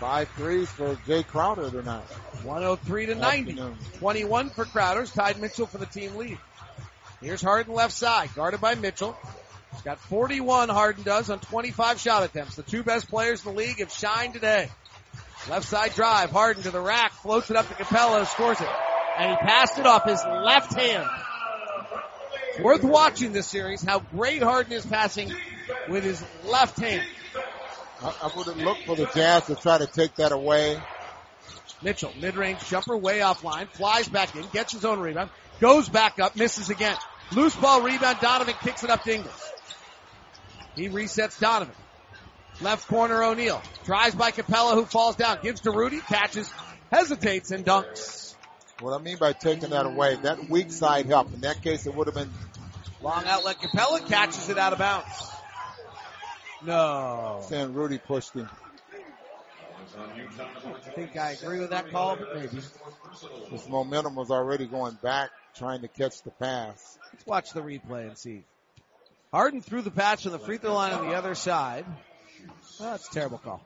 Five 0.00 0.30
threes 0.30 0.66
for 0.70 0.94
Jae 1.06 1.26
Crowder 1.26 1.70
tonight. 1.70 2.00
103 2.42 3.06
to 3.06 3.14
90. 3.16 3.50
Afternoon. 3.50 3.76
21 3.98 4.48
for 4.48 4.64
Crowder's 4.64 5.12
tied 5.12 5.38
Mitchell 5.38 5.66
for 5.66 5.76
the 5.76 5.84
team 5.84 6.16
lead. 6.16 6.38
Here's 7.20 7.42
Harden 7.42 7.74
left 7.74 7.92
side, 7.92 8.30
guarded 8.34 8.62
by 8.62 8.76
Mitchell. 8.76 9.14
He's 9.72 9.82
got 9.82 10.00
41 10.00 10.70
Harden 10.70 11.02
does 11.02 11.28
on 11.28 11.38
25 11.38 12.00
shot 12.00 12.22
attempts. 12.22 12.56
The 12.56 12.62
two 12.62 12.82
best 12.82 13.10
players 13.10 13.44
in 13.44 13.52
the 13.52 13.58
league 13.58 13.80
have 13.80 13.92
shined 13.92 14.32
today. 14.32 14.70
Left 15.50 15.68
side 15.68 15.94
drive, 15.94 16.30
Harden 16.30 16.62
to 16.62 16.70
the 16.70 16.80
rack, 16.80 17.12
floats 17.12 17.50
it 17.50 17.56
up 17.56 17.68
to 17.68 17.74
Capela, 17.74 18.24
scores 18.26 18.58
it. 18.58 18.68
And 19.18 19.32
he 19.32 19.36
passed 19.36 19.78
it 19.78 19.84
off 19.84 20.08
his 20.08 20.24
left 20.24 20.72
hand. 20.72 21.06
Worth 22.62 22.84
watching 22.84 23.32
this 23.32 23.48
series, 23.48 23.82
how 23.82 23.98
great 23.98 24.42
Harden 24.42 24.72
is 24.72 24.86
passing 24.86 25.30
with 25.90 26.04
his 26.04 26.24
left 26.46 26.80
hand. 26.80 27.06
I, 28.02 28.14
I 28.22 28.30
would 28.36 28.46
have 28.46 28.56
looked 28.56 28.84
for 28.84 28.96
the 28.96 29.06
Jazz 29.06 29.46
to 29.46 29.56
try 29.56 29.78
to 29.78 29.86
take 29.86 30.16
that 30.16 30.32
away. 30.32 30.80
Mitchell, 31.82 32.12
mid-range 32.20 32.66
jumper 32.68 32.96
way 32.96 33.20
offline, 33.20 33.68
flies 33.68 34.08
back 34.08 34.34
in, 34.36 34.46
gets 34.52 34.72
his 34.72 34.84
own 34.84 35.00
rebound, 35.00 35.30
goes 35.60 35.88
back 35.88 36.18
up, 36.18 36.36
misses 36.36 36.68
again. 36.70 36.96
Loose 37.32 37.54
ball 37.56 37.82
rebound, 37.82 38.18
Donovan 38.20 38.54
kicks 38.62 38.84
it 38.84 38.90
up 38.90 39.02
to 39.04 39.14
Ingles. 39.14 39.52
He 40.76 40.88
resets 40.88 41.38
Donovan. 41.38 41.74
Left 42.60 42.86
corner 42.88 43.22
O'Neale. 43.22 43.62
Drives 43.84 44.14
by 44.14 44.32
Capela 44.32 44.74
who 44.74 44.84
falls 44.84 45.16
down. 45.16 45.38
Gives 45.42 45.62
to 45.62 45.70
Rudy, 45.70 46.00
catches, 46.00 46.52
hesitates, 46.92 47.50
and 47.50 47.64
dunks. 47.64 48.34
What 48.80 48.98
I 48.98 49.02
mean 49.02 49.16
by 49.18 49.32
taking 49.32 49.70
that 49.70 49.86
away, 49.86 50.16
that 50.16 50.48
weak 50.48 50.70
side 50.70 51.06
help. 51.06 51.32
In 51.32 51.40
that 51.42 51.62
case, 51.62 51.86
it 51.86 51.94
would 51.94 52.06
have 52.06 52.14
been 52.14 52.30
Long 53.02 53.24
outlet 53.26 53.56
Capela 53.60 54.06
catches 54.06 54.50
it 54.50 54.58
out 54.58 54.74
of 54.74 54.78
bounds. 54.78 55.06
No. 56.64 57.40
saying 57.48 57.72
Rudy 57.74 57.98
pushed 57.98 58.34
him. 58.34 58.48
I 59.98 60.90
think 60.90 61.16
I 61.16 61.32
agree 61.32 61.58
with 61.60 61.70
that 61.70 61.90
call, 61.90 62.16
but 62.16 62.34
maybe. 62.34 62.60
His 63.50 63.68
momentum 63.68 64.14
was 64.14 64.30
already 64.30 64.66
going 64.66 64.96
back, 65.02 65.30
trying 65.56 65.80
to 65.82 65.88
catch 65.88 66.22
the 66.22 66.30
pass. 66.30 66.98
Let's 67.12 67.26
watch 67.26 67.52
the 67.52 67.60
replay 67.60 68.06
and 68.06 68.16
see. 68.16 68.44
Harden 69.32 69.62
threw 69.62 69.82
the 69.82 69.90
patch 69.90 70.26
on 70.26 70.32
the 70.32 70.38
free 70.38 70.58
throw 70.58 70.74
line 70.74 70.92
on 70.92 71.08
the 71.08 71.14
other 71.14 71.34
side. 71.34 71.86
Oh, 72.80 72.84
that's 72.84 73.08
a 73.08 73.12
terrible 73.12 73.38
call. 73.38 73.64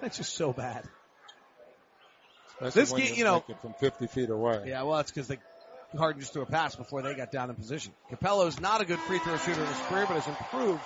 That's 0.00 0.16
just 0.16 0.34
so 0.34 0.52
bad. 0.52 0.84
Especially 2.60 3.00
This 3.02 3.10
game, 3.10 3.14
you 3.14 3.18
you 3.18 3.24
know- 3.24 3.44
from 3.60 3.74
50 3.74 4.06
feet 4.08 4.30
away. 4.30 4.64
Yeah, 4.66 4.82
well, 4.82 4.98
it's 4.98 5.10
because 5.10 5.28
they 5.28 5.38
Harden 5.96 6.20
just 6.20 6.32
threw 6.32 6.42
a 6.42 6.46
pass 6.46 6.74
before 6.76 7.02
they 7.02 7.14
got 7.14 7.32
down 7.32 7.48
in 7.50 7.56
position. 7.56 7.92
Capela's 8.10 8.60
not 8.60 8.80
a 8.80 8.84
good 8.84 8.98
free 9.00 9.18
throw 9.18 9.36
shooter 9.38 9.60
in 9.60 9.66
his 9.66 9.78
career, 9.86 10.04
but 10.06 10.16
has 10.16 10.26
improved 10.26 10.82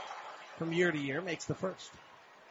from 0.58 0.72
year 0.72 0.92
to 0.92 0.98
year. 0.98 1.20
Makes 1.20 1.46
the 1.46 1.54
first. 1.54 1.90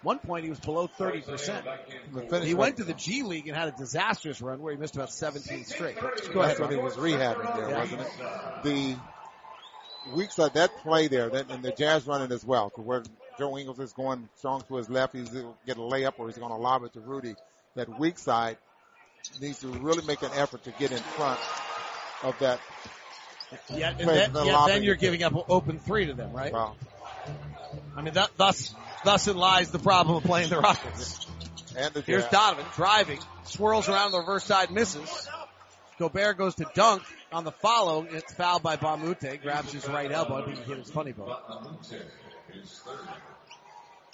One 0.03 0.17
point 0.19 0.43
he 0.43 0.49
was 0.49 0.59
below 0.59 0.87
30%. 0.87 2.43
He 2.43 2.53
went 2.55 2.77
to 2.77 2.83
the 2.83 2.93
G 2.93 3.23
League 3.23 3.47
and 3.47 3.55
had 3.55 3.67
a 3.67 3.71
disastrous 3.71 4.41
run 4.41 4.59
where 4.59 4.73
he 4.73 4.79
missed 4.79 4.95
about 4.95 5.11
17 5.11 5.63
straight. 5.65 5.95
Go 5.99 6.09
That's 6.09 6.27
ahead, 6.35 6.59
when 6.59 6.71
he 6.71 6.77
was 6.77 6.95
rehabbing 6.95 7.55
there, 7.55 7.69
Yeah. 7.69 7.79
wasn't 7.79 8.01
it? 8.01 8.07
The 8.63 8.95
weak 10.15 10.31
side, 10.31 10.55
that 10.55 10.75
play 10.77 11.07
there, 11.07 11.29
that, 11.29 11.51
and 11.51 11.63
the 11.63 11.71
Jazz 11.71 12.07
running 12.07 12.31
as 12.31 12.43
well, 12.43 12.71
to 12.71 12.81
where 12.81 13.03
Joe 13.37 13.57
Ingles 13.57 13.79
is 13.79 13.93
going 13.93 14.27
strong 14.37 14.61
to 14.67 14.75
his 14.77 14.89
left, 14.89 15.15
he's 15.15 15.29
going 15.29 15.45
to 15.45 15.53
get 15.67 15.77
a 15.77 15.81
layup 15.81 16.13
or 16.17 16.27
he's 16.27 16.37
going 16.37 16.51
to 16.51 16.57
lob 16.57 16.83
it 16.83 16.93
to 16.93 16.99
Rudy. 16.99 17.35
That 17.75 17.87
weak 17.99 18.17
side 18.17 18.57
needs 19.39 19.59
to 19.59 19.67
really 19.67 20.05
make 20.05 20.23
an 20.23 20.31
effort 20.35 20.63
to 20.63 20.71
get 20.71 20.91
in 20.91 20.97
front 20.97 21.39
of 22.23 22.37
that. 22.39 22.59
Yeah, 23.69 23.89
and 23.97 24.07
then, 24.07 24.33
the 24.33 24.45
yeah, 24.45 24.65
then 24.67 24.83
you're 24.83 24.95
giving 24.95 25.23
up 25.23 25.33
open 25.49 25.79
three 25.79 26.05
to 26.05 26.13
them, 26.13 26.31
right? 26.31 26.53
Well, 26.53 26.75
I 27.95 28.01
mean, 28.01 28.13
that, 28.13 28.31
thus, 28.37 28.73
thus 29.03 29.27
in 29.27 29.35
lies 29.35 29.71
the 29.71 29.79
problem 29.79 30.17
of 30.17 30.23
playing 30.23 30.49
the 30.49 30.59
Rockets. 30.59 31.27
and 31.77 31.93
the 31.93 32.01
Here's 32.01 32.25
Donovan 32.27 32.65
driving, 32.75 33.19
swirls 33.43 33.89
around 33.89 34.11
the 34.11 34.19
reverse 34.19 34.45
side, 34.45 34.71
misses. 34.71 35.27
Gobert 35.99 36.37
goes 36.37 36.55
to 36.55 36.65
dunk 36.73 37.03
on 37.31 37.43
the 37.43 37.51
follow. 37.51 38.07
It's 38.09 38.33
fouled 38.33 38.63
by 38.63 38.77
Mbah 38.77 38.93
a 38.93 38.97
Moute. 38.97 39.41
Grabs 39.41 39.71
his 39.71 39.87
right 39.87 40.11
elbow. 40.11 40.41
I 40.41 40.45
think 40.45 40.57
he 40.59 40.63
hit 40.63 40.79
his 40.79 40.89
funny 40.89 41.11
bone. 41.11 41.35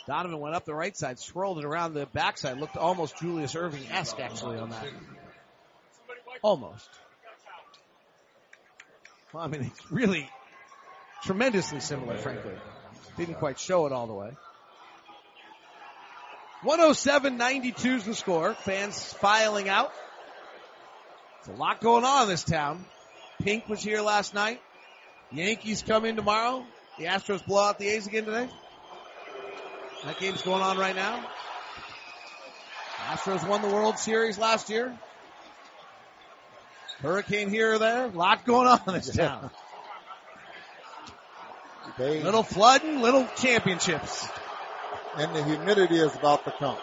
Donovan 0.06 0.40
went 0.40 0.56
up 0.56 0.66
the 0.66 0.74
right 0.74 0.96
side, 0.96 1.20
swirled 1.20 1.60
it 1.60 1.66
around 1.66 1.94
the 1.94 2.06
backside. 2.06 2.58
Looked 2.58 2.78
almost 2.78 3.18
Julius 3.20 3.54
Erving-esque 3.56 4.20
actually 4.20 4.58
on 4.58 4.70
that. 4.72 4.86
Almost. 6.42 6.90
I 9.38 9.48
mean, 9.48 9.64
it's 9.64 9.92
really 9.92 10.30
tremendously 11.24 11.80
similar, 11.80 12.18
frankly. 12.18 12.54
Didn't 13.18 13.36
quite 13.36 13.60
show 13.60 13.86
it 13.86 13.92
all 13.92 14.08
the 14.08 14.14
way. 14.14 14.32
107-92 16.64 17.86
is 17.98 18.04
the 18.06 18.16
score. 18.16 18.54
Fans 18.54 19.14
filing 19.14 19.70
out. 19.70 19.92
There's 21.46 21.58
a 21.58 21.62
lot 21.62 21.82
going 21.82 22.04
on 22.04 22.24
in 22.24 22.30
this 22.30 22.44
town. 22.44 22.86
Pink 23.42 23.70
was 23.70 23.82
here 23.82 24.02
last 24.02 24.34
night. 24.34 24.60
Yankees 25.32 25.84
come 25.84 26.06
in 26.06 26.16
tomorrow. 26.16 26.66
The 26.98 27.06
Astros 27.06 27.46
blow 27.46 27.64
out 27.64 27.78
the 27.78 27.88
A's 27.88 28.08
again 28.08 28.26
today. 28.26 28.50
That 30.04 30.20
game's 30.20 30.42
going 30.42 30.62
on 30.62 30.78
right 30.78 30.96
now. 30.96 31.26
Astros 33.08 33.48
won 33.48 33.62
the 33.62 33.68
World 33.68 34.00
Series 34.00 34.38
last 34.38 34.70
year. 34.70 34.98
Hurricane 37.02 37.50
here 37.50 37.74
or 37.74 37.80
there. 37.80 38.06
A 38.06 38.10
lot 38.10 38.46
going 38.46 38.68
on 38.68 38.82
in 38.88 38.94
this 38.94 39.16
town. 39.16 39.52
They, 41.98 42.22
Little 42.22 42.44
flooding, 42.44 43.02
little 43.02 43.28
championships. 43.38 44.28
and 45.18 45.36
the 45.36 45.44
humidity 45.44 45.98
is 46.00 46.14
about 46.16 46.46
to 46.46 46.52
come. 46.52 46.78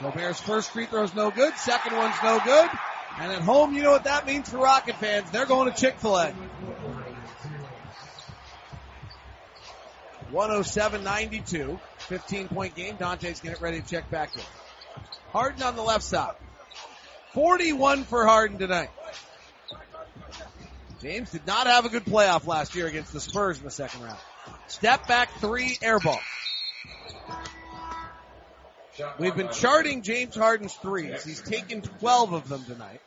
Gobert's 0.00 0.40
first 0.40 0.70
free 0.70 0.86
throw's 0.86 1.14
no 1.14 1.30
good. 1.30 1.54
Second 1.56 1.96
one's 1.96 2.14
no 2.22 2.38
good. 2.44 2.68
And 3.18 3.32
at 3.32 3.40
home, 3.42 3.74
you 3.74 3.82
know 3.82 3.92
what 3.92 4.04
that 4.04 4.26
means 4.26 4.48
for 4.48 4.58
Rocket 4.58 4.96
fans. 4.96 5.30
They're 5.30 5.46
going 5.46 5.72
to 5.72 5.80
Chick-fil-A. 5.80 6.34
107-92. 10.32 11.78
15 11.98 12.48
point 12.48 12.74
game. 12.74 12.96
Dante's 12.96 13.40
getting 13.40 13.60
ready 13.62 13.80
to 13.80 13.86
check 13.88 14.10
back 14.10 14.34
in. 14.36 14.42
Harden 15.32 15.62
on 15.62 15.76
the 15.76 15.82
left 15.82 16.04
side. 16.04 16.34
41 17.36 18.04
for 18.04 18.24
Harden 18.24 18.56
tonight. 18.56 18.88
James 21.02 21.30
did 21.30 21.46
not 21.46 21.66
have 21.66 21.84
a 21.84 21.90
good 21.90 22.06
playoff 22.06 22.46
last 22.46 22.74
year 22.74 22.86
against 22.86 23.12
the 23.12 23.20
Spurs 23.20 23.58
in 23.58 23.64
the 23.64 23.70
second 23.70 24.04
round. 24.04 24.16
Step 24.68 25.06
back 25.06 25.28
three, 25.38 25.76
air 25.82 25.98
ball. 25.98 26.18
We've 29.18 29.36
been 29.36 29.50
charting 29.50 30.00
James 30.00 30.34
Harden's 30.34 30.72
threes. 30.76 31.22
He's 31.24 31.42
taken 31.42 31.82
12 31.82 32.32
of 32.32 32.48
them 32.48 32.64
tonight. 32.64 33.02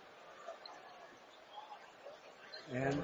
And 2.72 3.02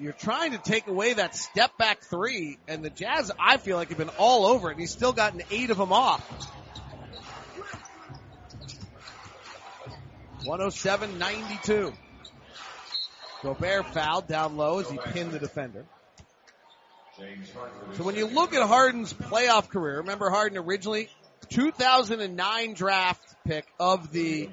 you're 0.00 0.12
trying 0.12 0.52
to 0.52 0.58
take 0.58 0.86
away 0.86 1.14
that 1.14 1.34
step 1.34 1.76
back 1.76 2.02
three, 2.02 2.56
and 2.68 2.84
the 2.84 2.90
Jazz, 2.90 3.32
I 3.36 3.56
feel 3.56 3.76
like, 3.76 3.88
have 3.88 3.98
been 3.98 4.10
all 4.10 4.46
over 4.46 4.68
it, 4.68 4.74
and 4.74 4.80
he's 4.80 4.92
still 4.92 5.12
gotten 5.12 5.42
eight 5.50 5.70
of 5.70 5.76
them 5.76 5.92
off. 5.92 6.24
107-92. 10.44 11.92
Gobert 13.42 13.86
fouled 13.86 14.28
down 14.28 14.56
low 14.56 14.80
as 14.80 14.90
he 14.90 14.98
pinned 14.98 15.32
the 15.32 15.38
defender. 15.38 15.84
So 17.94 18.04
when 18.04 18.16
you 18.16 18.26
look 18.26 18.54
at 18.54 18.66
Harden's 18.66 19.12
playoff 19.12 19.68
career, 19.68 19.98
remember 19.98 20.30
Harden 20.30 20.58
originally 20.58 21.08
2009 21.50 22.74
draft 22.74 23.22
pick 23.46 23.66
of 23.78 24.12
the 24.12 24.48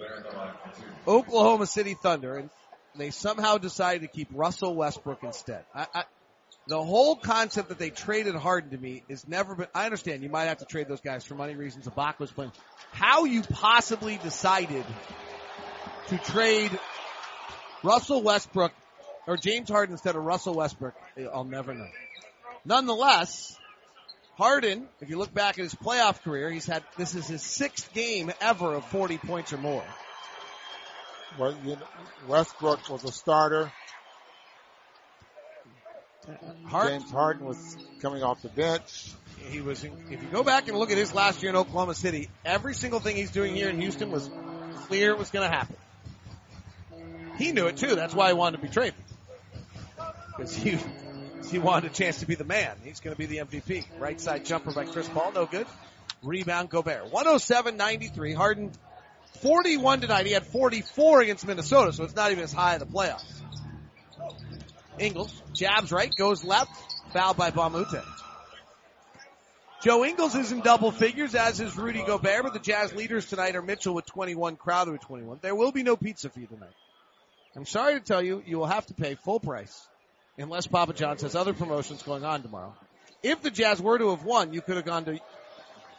Oklahoma 1.07 1.65
City 1.65 1.95
Thunder, 2.01 2.37
and 2.37 2.49
they 2.97 3.11
somehow 3.11 3.57
decided 3.57 4.01
to 4.01 4.07
keep 4.07 4.29
Russell 4.33 4.75
Westbrook 4.75 5.23
instead. 5.23 5.63
I, 5.73 5.87
I, 5.93 6.03
the 6.67 6.83
whole 6.83 7.15
concept 7.15 7.69
that 7.69 7.79
they 7.79 7.89
traded 7.89 8.35
Harden 8.35 8.71
to 8.71 8.77
me 8.77 9.03
is 9.07 9.27
never 9.27 9.55
been. 9.55 9.67
I 9.73 9.85
understand 9.85 10.23
you 10.23 10.29
might 10.29 10.45
have 10.45 10.57
to 10.57 10.65
trade 10.65 10.89
those 10.89 11.01
guys 11.01 11.23
for 11.23 11.35
money 11.35 11.55
reasons. 11.55 11.85
Ibaka's 11.85 12.31
playing. 12.31 12.51
How 12.91 13.23
you 13.23 13.41
possibly 13.43 14.17
decided 14.17 14.83
to 16.07 16.17
trade 16.17 16.77
Russell 17.83 18.21
Westbrook 18.21 18.71
or 19.27 19.37
James 19.37 19.69
Harden 19.69 19.93
instead 19.93 20.15
of 20.15 20.23
Russell 20.23 20.53
Westbrook, 20.55 20.95
I'll 21.33 21.43
never 21.43 21.73
know. 21.73 21.87
Nonetheless, 22.65 23.57
Harden, 24.37 24.87
if 25.01 25.09
you 25.09 25.17
look 25.17 25.33
back 25.33 25.57
at 25.57 25.63
his 25.63 25.73
playoff 25.73 26.21
career, 26.21 26.49
he's 26.49 26.65
had, 26.65 26.83
this 26.97 27.15
is 27.15 27.27
his 27.27 27.41
sixth 27.41 27.93
game 27.93 28.31
ever 28.39 28.75
of 28.75 28.85
40 28.85 29.17
points 29.17 29.51
or 29.51 29.57
more. 29.57 29.83
Well, 31.37 31.55
you 31.63 31.75
know, 31.75 31.81
Westbrook 32.27 32.89
was 32.89 33.03
a 33.03 33.11
starter. 33.11 33.71
Harden, 36.65 36.99
James 36.99 37.11
Harden 37.11 37.45
was 37.45 37.77
coming 38.01 38.21
off 38.21 38.41
the 38.41 38.49
bench. 38.49 39.11
he 39.49 39.61
was, 39.61 39.83
if 39.83 40.21
you 40.21 40.27
go 40.31 40.43
back 40.43 40.67
and 40.67 40.77
look 40.77 40.91
at 40.91 40.97
his 40.97 41.13
last 41.13 41.41
year 41.41 41.49
in 41.49 41.55
Oklahoma 41.55 41.95
City, 41.95 42.29
every 42.43 42.73
single 42.73 42.99
thing 42.99 43.15
he's 43.15 43.31
doing 43.31 43.55
here 43.55 43.69
in 43.69 43.79
Houston 43.79 44.11
was 44.11 44.29
clear 44.87 45.11
it 45.11 45.17
was 45.17 45.29
going 45.29 45.49
to 45.49 45.55
happen. 45.55 45.75
He 47.37 47.51
knew 47.51 47.67
it 47.67 47.77
too. 47.77 47.95
That's 47.95 48.13
why 48.13 48.29
he 48.29 48.33
wanted 48.33 48.57
to 48.57 48.63
be 48.63 48.69
traded. 48.69 48.95
Because 50.35 50.55
he, 50.55 50.77
he 51.49 51.59
wanted 51.59 51.91
a 51.91 51.93
chance 51.93 52.19
to 52.19 52.25
be 52.25 52.35
the 52.35 52.43
man. 52.43 52.75
He's 52.83 52.99
going 52.99 53.15
to 53.15 53.17
be 53.17 53.25
the 53.25 53.37
MVP. 53.37 53.85
Right 53.99 54.19
side 54.19 54.45
jumper 54.45 54.71
by 54.71 54.85
Chris 54.85 55.07
Paul, 55.07 55.31
no 55.33 55.45
good. 55.45 55.67
Rebound 56.23 56.69
Gobert. 56.69 57.11
107-93. 57.11 58.35
Harden 58.35 58.71
41 59.41 60.01
tonight. 60.01 60.25
He 60.25 60.31
had 60.33 60.45
44 60.45 61.21
against 61.21 61.45
Minnesota, 61.45 61.93
so 61.93 62.03
it's 62.03 62.15
not 62.15 62.31
even 62.31 62.43
as 62.43 62.53
high 62.53 62.73
in 62.73 62.79
the 62.79 62.85
playoffs. 62.85 63.23
Ingles 64.99 65.43
jabs 65.53 65.91
right, 65.91 66.11
goes 66.15 66.43
left, 66.43 66.71
fouled 67.13 67.37
by 67.37 67.51
Mbah 67.51 67.67
a 67.67 67.69
Moute. 67.69 68.03
Joe 69.83 70.03
Ingles 70.03 70.33
is 70.35 70.51
in 70.51 70.61
double 70.61 70.91
figures, 70.91 71.35
as 71.35 71.59
is 71.59 71.77
Rudy 71.77 72.03
Gobert, 72.03 72.43
but 72.43 72.53
the 72.53 72.59
Jazz 72.59 72.93
leaders 72.93 73.27
tonight 73.27 73.55
are 73.55 73.61
Mitchell 73.61 73.93
with 73.93 74.07
21, 74.07 74.55
Crowder 74.55 74.91
with 74.91 75.01
21. 75.01 75.37
There 75.41 75.53
will 75.53 75.71
be 75.71 75.83
no 75.83 75.95
pizza 75.95 76.29
for 76.29 76.39
you 76.39 76.47
tonight. 76.47 76.73
I'm 77.57 77.65
sorry 77.65 77.95
to 77.95 77.99
tell 77.99 78.21
you, 78.21 78.43
you 78.45 78.59
will 78.59 78.67
have 78.67 78.85
to 78.85 78.93
pay 78.93 79.15
full 79.15 79.39
price 79.39 79.87
unless 80.37 80.67
Papa 80.67 80.93
John's 80.93 81.23
has 81.23 81.35
other 81.35 81.53
promotions 81.53 82.03
going 82.03 82.23
on 82.23 82.43
tomorrow. 82.43 82.75
If 83.23 83.41
the 83.41 83.49
Jazz 83.49 83.81
were 83.81 83.97
to 83.97 84.11
have 84.11 84.23
won, 84.23 84.53
you 84.53 84.61
could 84.61 84.75
have 84.75 84.85
gone 84.85 85.05
to 85.05 85.19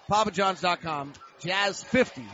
papajohns.com, 0.09 1.15
Jazz50 1.41 2.25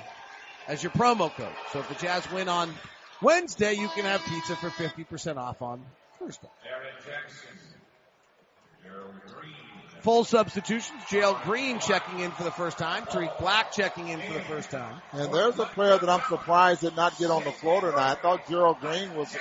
as 0.68 0.82
your 0.82 0.92
promo 0.92 1.34
code. 1.34 1.54
So 1.72 1.80
if 1.80 1.88
the 1.88 1.94
Jazz 1.94 2.30
win 2.32 2.50
on 2.50 2.74
Wednesday, 3.22 3.72
you 3.72 3.88
can 3.88 4.04
have 4.04 4.22
pizza 4.26 4.56
for 4.56 4.68
50% 4.68 5.38
off 5.38 5.62
on 5.62 5.82
Thursday. 6.18 6.48
Full 10.04 10.24
substitutions. 10.24 11.02
Gerald 11.08 11.38
Green 11.44 11.78
checking 11.78 12.20
in 12.20 12.30
for 12.30 12.44
the 12.44 12.50
first 12.50 12.76
time. 12.76 13.06
Tarik 13.06 13.38
Black 13.38 13.72
checking 13.72 14.08
in 14.08 14.20
for 14.20 14.34
the 14.34 14.40
first 14.40 14.70
time. 14.70 15.00
And 15.12 15.32
there's 15.32 15.58
a 15.58 15.64
player 15.64 15.96
that 15.96 16.08
I'm 16.10 16.20
surprised 16.28 16.82
did 16.82 16.94
not 16.94 17.16
get 17.16 17.30
on 17.30 17.42
the 17.42 17.52
floor 17.52 17.80
tonight. 17.80 18.12
I 18.12 18.14
thought 18.16 18.46
Gerald 18.46 18.80
Green 18.80 19.14
was 19.14 19.34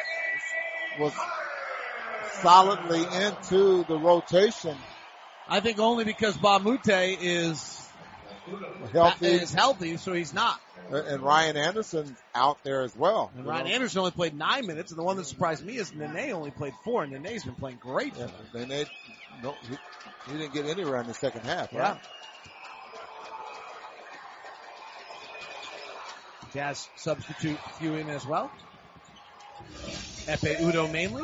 was 0.98 1.14
solidly 2.41 3.03
into 3.26 3.84
the 3.84 3.98
rotation. 3.98 4.77
I 5.49 5.60
think 5.60 5.80
only 5.80 6.06
because 6.06 6.38
Mbah 6.38 6.61
a 6.61 6.64
Moute 6.64 7.18
is 7.22 7.90
healthy. 8.94 9.27
is 9.27 9.53
healthy, 9.53 9.98
so 9.98 10.14
he's 10.14 10.34
not. 10.34 10.61
Uh, 10.91 11.03
and 11.03 11.22
Ryan 11.22 11.57
Anderson 11.57 12.15
out 12.35 12.64
there 12.64 12.81
as 12.81 12.95
well. 12.95 13.31
And 13.35 13.45
Ryan 13.45 13.68
know? 13.68 13.73
Anderson 13.73 13.99
only 13.99 14.11
played 14.11 14.35
nine 14.35 14.68
minutes, 14.68 14.91
and 14.91 14.99
the 14.99 15.03
one 15.03 15.18
that 15.18 15.26
surprised 15.26 15.65
me 15.65 15.77
is 15.77 15.93
Nene 15.93 16.31
only 16.34 16.51
played 16.51 16.73
four, 16.84 17.03
and 17.03 17.11
Nene's 17.11 17.43
been 17.43 17.55
playing 17.55 17.77
great. 17.77 18.14
Yeah, 18.18 18.27
Nene, 18.53 18.85
no, 19.41 19.55
he, 19.69 19.77
he, 20.31 20.38
didn't 20.38 20.53
get 20.53 20.65
anywhere 20.65 20.99
in 20.99 21.07
the 21.07 21.14
second 21.14 21.41
half. 21.41 21.72
Yeah. 21.72 21.97
Jazz 26.53 26.88
substitute 26.95 27.57
few 27.80 27.95
in 27.95 28.10
as 28.10 28.27
well. 28.27 28.51
Ekpe 30.26 30.57
Udoh 30.57 30.91
mainly. 30.91 31.23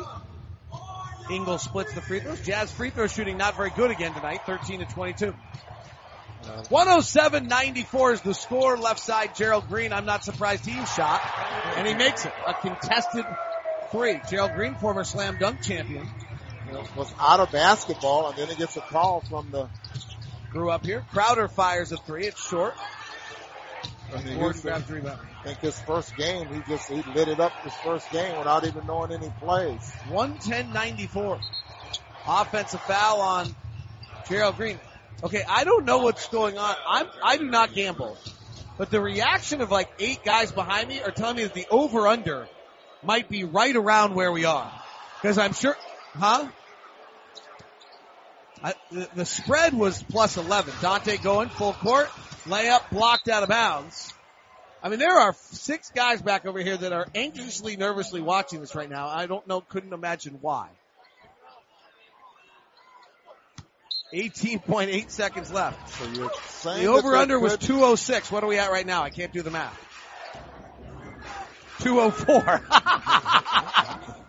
Ingles 1.30 1.62
splits 1.62 1.92
the 1.94 2.00
free 2.00 2.18
throws. 2.20 2.40
Jazz 2.40 2.72
free 2.72 2.90
throw 2.90 3.06
shooting 3.06 3.36
not 3.36 3.56
very 3.56 3.70
good 3.70 3.90
again 3.92 4.12
tonight, 4.12 4.40
13 4.46 4.80
to 4.80 4.86
22. 4.86 5.34
107-94 6.70 8.12
is 8.14 8.20
the 8.22 8.34
score. 8.34 8.76
Left 8.76 9.00
side, 9.00 9.34
Gerald 9.34 9.68
Green. 9.68 9.92
I'm 9.92 10.06
not 10.06 10.24
surprised 10.24 10.64
he 10.66 10.84
shot, 10.86 11.20
and 11.76 11.86
he 11.86 11.94
makes 11.94 12.24
it. 12.24 12.32
A 12.46 12.54
contested 12.54 13.24
three. 13.90 14.20
Gerald 14.28 14.52
Green, 14.54 14.74
former 14.74 15.04
slam 15.04 15.38
dunk 15.38 15.62
champion. 15.62 16.08
You 16.66 16.72
know, 16.72 16.84
was 16.96 17.12
out 17.18 17.40
of 17.40 17.50
basketball, 17.50 18.28
and 18.28 18.38
then 18.38 18.48
he 18.48 18.54
gets 18.54 18.76
a 18.76 18.80
call 18.80 19.20
from 19.20 19.50
the. 19.50 19.68
Grew 20.50 20.70
up 20.70 20.84
here. 20.84 21.04
Crowder 21.12 21.48
fires 21.48 21.92
a 21.92 21.96
three. 21.96 22.26
It's 22.26 22.44
short. 22.48 22.74
And 24.12 24.38
Gordon 24.38 24.60
grabs 24.60 24.90
rebound. 24.90 25.20
I 25.40 25.44
think 25.44 25.58
his 25.60 25.78
first 25.80 26.16
game, 26.16 26.48
he 26.48 26.60
just 26.68 26.88
he 26.88 27.02
lit 27.14 27.28
it 27.28 27.38
up 27.38 27.52
his 27.62 27.72
first 27.84 28.10
game 28.10 28.36
without 28.36 28.66
even 28.66 28.86
knowing 28.86 29.12
any 29.12 29.32
plays. 29.40 29.80
110-94. 30.08 31.40
Offensive 32.26 32.80
foul 32.82 33.20
on 33.20 33.54
Gerald 34.28 34.56
Green. 34.56 34.78
Okay, 35.22 35.42
I 35.46 35.64
don't 35.64 35.84
know 35.84 35.98
what's 35.98 36.28
going 36.28 36.56
on. 36.56 36.74
I'm 36.86 37.06
I 37.22 37.36
do 37.36 37.44
not 37.44 37.74
gamble, 37.74 38.16
but 38.78 38.90
the 38.90 39.00
reaction 39.00 39.60
of 39.60 39.70
like 39.70 39.90
eight 39.98 40.24
guys 40.24 40.50
behind 40.50 40.88
me 40.88 41.02
are 41.02 41.10
telling 41.10 41.36
me 41.36 41.42
that 41.42 41.52
the 41.52 41.66
over 41.70 42.06
under 42.06 42.48
might 43.02 43.28
be 43.28 43.44
right 43.44 43.76
around 43.76 44.14
where 44.14 44.32
we 44.32 44.46
are, 44.46 44.72
because 45.20 45.36
I'm 45.36 45.52
sure, 45.52 45.76
huh? 46.14 46.48
I, 48.62 48.74
the, 48.90 49.08
the 49.14 49.24
spread 49.24 49.74
was 49.74 50.02
plus 50.02 50.36
11. 50.36 50.74
Dante 50.80 51.16
going 51.18 51.48
full 51.48 51.72
court, 51.72 52.08
layup 52.44 52.90
blocked 52.90 53.28
out 53.28 53.42
of 53.42 53.48
bounds. 53.48 54.12
I 54.82 54.88
mean, 54.88 54.98
there 54.98 55.18
are 55.18 55.34
six 55.34 55.90
guys 55.90 56.22
back 56.22 56.46
over 56.46 56.58
here 56.58 56.76
that 56.76 56.92
are 56.92 57.06
anxiously, 57.14 57.76
nervously 57.76 58.22
watching 58.22 58.60
this 58.60 58.74
right 58.74 58.88
now. 58.88 59.08
I 59.08 59.26
don't 59.26 59.46
know, 59.46 59.60
couldn't 59.60 59.92
imagine 59.92 60.38
why. 60.40 60.68
18.8 64.12 65.10
seconds 65.10 65.52
left. 65.52 65.88
So 65.88 66.04
you're 66.08 66.30
saying 66.48 66.82
the 66.82 66.88
over 66.88 67.14
under 67.16 67.38
was 67.38 67.56
206. 67.58 68.30
What 68.32 68.42
are 68.42 68.46
we 68.46 68.58
at 68.58 68.70
right 68.70 68.86
now? 68.86 69.02
I 69.02 69.10
can't 69.10 69.32
do 69.32 69.42
the 69.42 69.50
math. 69.50 69.78
204. 71.80 72.62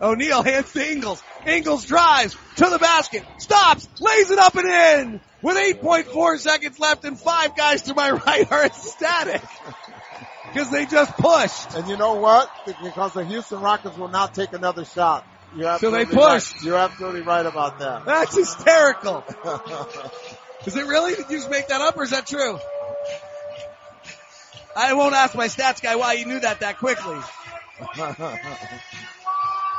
O'Neale 0.02 0.42
hands 0.42 0.72
to 0.72 0.90
Ingles. 0.90 1.22
Ingles 1.46 1.84
drives 1.84 2.36
to 2.56 2.68
the 2.68 2.78
basket, 2.78 3.24
stops, 3.38 3.88
lays 4.00 4.30
it 4.30 4.38
up 4.38 4.54
and 4.56 4.66
in 4.66 5.20
with 5.42 5.56
8.4 5.56 6.38
seconds 6.38 6.78
left 6.78 7.04
and 7.04 7.18
five 7.18 7.56
guys 7.56 7.82
to 7.82 7.94
my 7.94 8.10
right 8.26 8.50
are 8.50 8.64
ecstatic 8.64 9.42
because 10.52 10.70
they 10.70 10.86
just 10.86 11.16
pushed. 11.16 11.74
And 11.74 11.88
you 11.88 11.96
know 11.96 12.14
what? 12.14 12.50
Because 12.82 13.12
the 13.12 13.24
Houston 13.24 13.60
Rockets 13.60 13.96
will 13.96 14.08
not 14.08 14.34
take 14.34 14.52
another 14.52 14.84
shot. 14.84 15.26
You're 15.54 15.78
so 15.78 15.90
they 15.90 16.04
pushed. 16.04 16.54
Right. 16.56 16.64
You're 16.64 16.78
absolutely 16.78 17.22
right 17.22 17.44
about 17.44 17.78
that. 17.80 18.04
That's 18.06 18.36
hysterical. 18.36 19.24
is 20.66 20.76
it 20.76 20.86
really? 20.86 21.14
Did 21.14 21.30
you 21.30 21.38
just 21.38 21.50
make 21.50 21.68
that 21.68 21.80
up 21.80 21.96
or 21.96 22.04
is 22.04 22.10
that 22.10 22.26
true? 22.26 22.58
I 24.74 24.94
won't 24.94 25.14
ask 25.14 25.34
my 25.34 25.48
stats 25.48 25.82
guy 25.82 25.96
why 25.96 26.16
he 26.16 26.24
knew 26.24 26.40
that 26.40 26.60
that 26.60 26.78
quickly. 26.78 27.18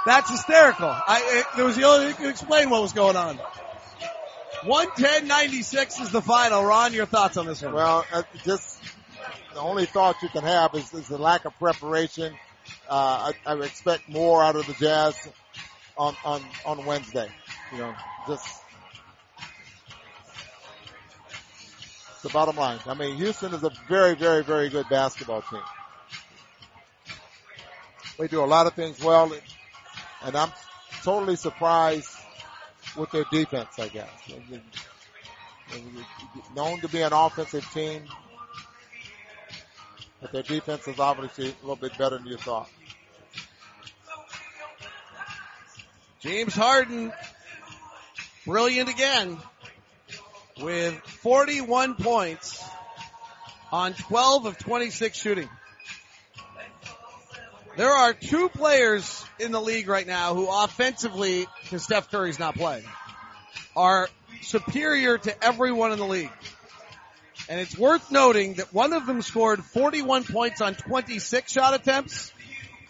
That's 0.05 0.29
hysterical. 0.29 0.89
I, 0.89 1.39
it, 1.39 1.45
there 1.55 1.65
was 1.65 1.75
the 1.75 1.83
only 1.85 2.05
thing 2.05 2.09
you 2.09 2.15
could 2.15 2.29
explain 2.29 2.69
what 2.69 2.81
was 2.81 2.93
going 2.93 3.15
on. 3.15 3.39
110.96 4.63 6.01
is 6.01 6.11
the 6.11 6.21
final. 6.21 6.63
Ron, 6.63 6.93
your 6.93 7.05
thoughts 7.05 7.37
on 7.37 7.47
this 7.47 7.61
one? 7.61 7.73
Well, 7.73 8.05
uh, 8.13 8.23
just 8.43 8.81
the 9.53 9.59
only 9.59 9.85
thought 9.85 10.15
you 10.21 10.29
can 10.29 10.43
have 10.43 10.75
is, 10.75 10.93
is 10.93 11.07
the 11.07 11.17
lack 11.17 11.45
of 11.45 11.57
preparation. 11.57 12.33
Uh, 12.89 13.31
I, 13.45 13.53
I 13.53 13.55
expect 13.63 14.07
more 14.09 14.43
out 14.43 14.55
of 14.55 14.67
the 14.67 14.73
Jazz 14.73 15.15
on, 15.97 16.15
on, 16.23 16.41
on 16.65 16.85
Wednesday. 16.85 17.27
You 17.71 17.77
know, 17.79 17.95
just 18.27 18.63
the 22.23 22.29
bottom 22.29 22.55
line. 22.55 22.79
I 22.87 22.93
mean, 22.93 23.15
Houston 23.17 23.53
is 23.53 23.63
a 23.63 23.71
very, 23.87 24.15
very, 24.15 24.43
very 24.43 24.69
good 24.69 24.87
basketball 24.89 25.41
team. 25.43 25.61
They 28.17 28.27
do 28.27 28.43
a 28.43 28.45
lot 28.45 28.65
of 28.67 28.73
things 28.73 29.03
well, 29.03 29.31
and 30.23 30.35
I'm 30.35 30.51
totally 31.03 31.35
surprised 31.35 32.09
with 32.95 33.11
their 33.11 33.25
defense, 33.31 33.77
I 33.77 33.89
guess. 33.89 34.09
Known 36.55 36.79
to 36.81 36.87
be 36.87 37.01
an 37.01 37.11
offensive 37.11 37.67
team, 37.73 38.03
but 40.21 40.31
their 40.31 40.43
defense 40.43 40.87
is 40.87 40.99
obviously 40.99 41.47
a 41.47 41.55
little 41.61 41.75
bit 41.75 41.97
better 41.97 42.17
than 42.17 42.27
you 42.27 42.37
thought. 42.37 42.69
James 46.23 46.55
Harden, 46.55 47.11
brilliant 48.45 48.87
again, 48.87 49.37
with 50.61 50.93
41 50.93 51.95
points 51.95 52.63
on 53.73 53.93
12 53.93 54.45
of 54.45 54.57
26 54.57 55.17
shooting. 55.17 55.49
There 57.75 57.91
are 57.91 58.13
two 58.13 58.47
players 58.47 59.25
in 59.37 59.51
the 59.51 59.59
league 59.59 59.89
right 59.89 60.07
now 60.07 60.33
who 60.33 60.47
offensively, 60.49 61.45
because 61.61 61.83
Steph 61.83 62.09
Curry's 62.09 62.39
not 62.39 62.55
playing, 62.55 62.85
are 63.75 64.07
superior 64.43 65.17
to 65.17 65.43
everyone 65.43 65.91
in 65.91 65.99
the 65.99 66.07
league. 66.07 66.31
And 67.49 67.59
it's 67.59 67.77
worth 67.77 68.11
noting 68.11 68.53
that 68.53 68.73
one 68.73 68.93
of 68.93 69.05
them 69.05 69.21
scored 69.21 69.61
41 69.61 70.23
points 70.23 70.61
on 70.61 70.75
26 70.75 71.51
shot 71.51 71.73
attempts, 71.73 72.32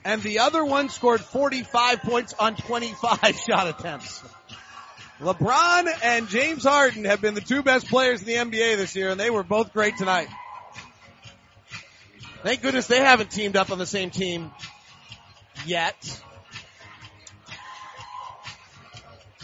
and 0.05 0.21
the 0.21 0.39
other 0.39 0.63
one 0.63 0.89
scored 0.89 1.21
45 1.21 2.01
points 2.01 2.33
on 2.33 2.55
25 2.55 3.35
shot 3.47 3.67
attempts. 3.67 4.23
LeBron 5.19 5.87
and 6.03 6.27
James 6.27 6.63
Harden 6.63 7.05
have 7.05 7.21
been 7.21 7.33
the 7.33 7.41
two 7.41 7.63
best 7.63 7.87
players 7.87 8.21
in 8.21 8.27
the 8.27 8.33
NBA 8.35 8.77
this 8.77 8.95
year, 8.95 9.09
and 9.09 9.19
they 9.19 9.29
were 9.29 9.43
both 9.43 9.71
great 9.71 9.95
tonight. 9.97 10.27
Thank 12.43 12.61
goodness 12.61 12.87
they 12.87 12.99
haven't 12.99 13.31
teamed 13.31 13.55
up 13.55 13.71
on 13.71 13.77
the 13.77 13.85
same 13.85 14.09
team 14.09 14.51
yet. 15.65 15.95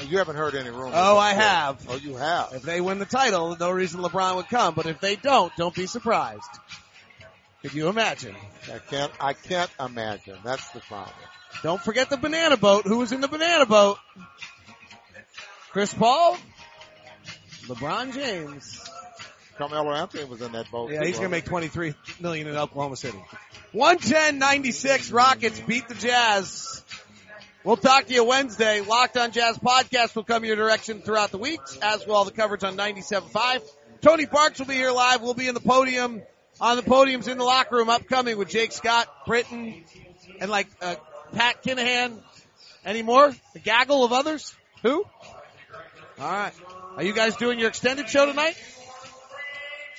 You 0.07 0.17
haven't 0.17 0.37
heard 0.37 0.55
any 0.55 0.69
rumors. 0.69 0.93
Oh, 0.95 1.17
I 1.17 1.33
have. 1.33 1.85
Oh, 1.89 1.97
you 1.97 2.15
have. 2.15 2.53
If 2.53 2.63
they 2.63 2.79
win 2.79 2.99
the 2.99 3.05
title, 3.05 3.55
no 3.59 3.69
reason 3.71 4.01
LeBron 4.01 4.37
would 4.37 4.47
come. 4.47 4.73
But 4.73 4.85
if 4.85 4.99
they 5.01 5.15
don't, 5.15 5.51
don't 5.57 5.75
be 5.75 5.87
surprised. 5.87 6.49
Could 7.61 7.73
you 7.73 7.89
imagine? 7.89 8.35
I 8.73 8.79
can't. 8.79 9.11
I 9.19 9.33
can't 9.33 9.69
imagine. 9.79 10.37
That's 10.43 10.69
the 10.69 10.79
problem. 10.81 11.15
Don't 11.61 11.81
forget 11.81 12.09
the 12.09 12.17
banana 12.17 12.57
boat. 12.57 12.85
Who 12.85 12.97
was 12.97 13.11
in 13.11 13.21
the 13.21 13.27
banana 13.27 13.65
boat? 13.65 13.97
Chris 15.71 15.93
Paul, 15.93 16.37
LeBron 17.63 18.13
James. 18.13 18.89
Carmelo 19.57 19.91
Anthony 19.91 20.23
was 20.23 20.41
in 20.41 20.53
that 20.53 20.71
boat. 20.71 20.89
Yeah, 20.89 21.03
he's 21.03 21.17
gonna 21.17 21.29
make 21.29 21.45
23 21.45 21.93
million 22.21 22.47
in 22.47 22.55
Oklahoma 22.55 22.95
City. 22.95 23.19
110-96 23.73 25.13
Rockets 25.13 25.59
beat 25.59 25.87
the 25.89 25.95
Jazz. 25.95 26.83
We'll 27.65 27.75
talk 27.75 28.05
to 28.05 28.13
you 28.13 28.23
Wednesday. 28.23 28.79
Locked 28.79 29.17
on 29.17 29.31
Jazz 29.31 29.57
podcast 29.57 30.15
will 30.15 30.23
come 30.23 30.45
your 30.45 30.55
direction 30.55 31.01
throughout 31.01 31.31
the 31.31 31.37
weeks, 31.37 31.77
as 31.81 32.07
will 32.07 32.15
all 32.15 32.25
the 32.25 32.31
coverage 32.31 32.63
on 32.63 32.77
97.5 32.77 33.61
Tony 34.01 34.25
Parks 34.25 34.59
will 34.59 34.65
be 34.65 34.75
here 34.75 34.91
live. 34.91 35.21
We'll 35.21 35.33
be 35.33 35.47
in 35.47 35.53
the 35.53 35.59
podium, 35.59 36.21
on 36.61 36.77
the 36.77 36.83
podiums 36.83 37.27
in 37.27 37.37
the 37.37 37.43
locker 37.43 37.75
room 37.75 37.89
upcoming 37.89 38.37
with 38.37 38.49
Jake 38.49 38.71
Scott, 38.71 39.07
Britton, 39.25 39.83
and 40.39 40.49
like, 40.49 40.67
uh, 40.81 40.95
Pat 41.33 41.63
Kinahan. 41.63 42.17
Any 42.85 43.01
more? 43.01 43.33
A 43.55 43.59
gaggle 43.59 44.03
of 44.03 44.13
others? 44.13 44.55
Who? 44.83 45.05
Alright. 46.19 46.53
Are 46.95 47.03
you 47.03 47.13
guys 47.13 47.35
doing 47.35 47.59
your 47.59 47.69
extended 47.69 48.09
show 48.09 48.25
tonight? 48.25 48.55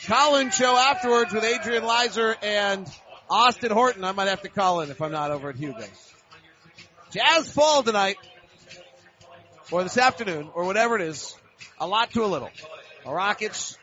Colin 0.06 0.50
show 0.50 0.76
afterwards 0.76 1.32
with 1.32 1.44
Adrian 1.44 1.82
Lizer 1.82 2.34
and 2.42 2.86
Austin 3.28 3.70
Horton. 3.70 4.04
I 4.04 4.12
might 4.12 4.28
have 4.28 4.42
to 4.42 4.48
call 4.48 4.80
in 4.80 4.90
if 4.90 5.00
I'm 5.00 5.12
not 5.12 5.30
over 5.30 5.50
at 5.50 5.56
Hugo's. 5.56 5.88
Jazz 7.10 7.50
fall 7.50 7.82
tonight, 7.82 8.16
or 9.70 9.82
this 9.82 9.98
afternoon, 9.98 10.48
or 10.54 10.64
whatever 10.64 10.96
it 10.96 11.02
is. 11.02 11.34
A 11.78 11.86
lot 11.86 12.10
to 12.12 12.24
a 12.24 12.26
little. 12.26 12.50
The 13.04 13.10
Rockets 13.10 13.76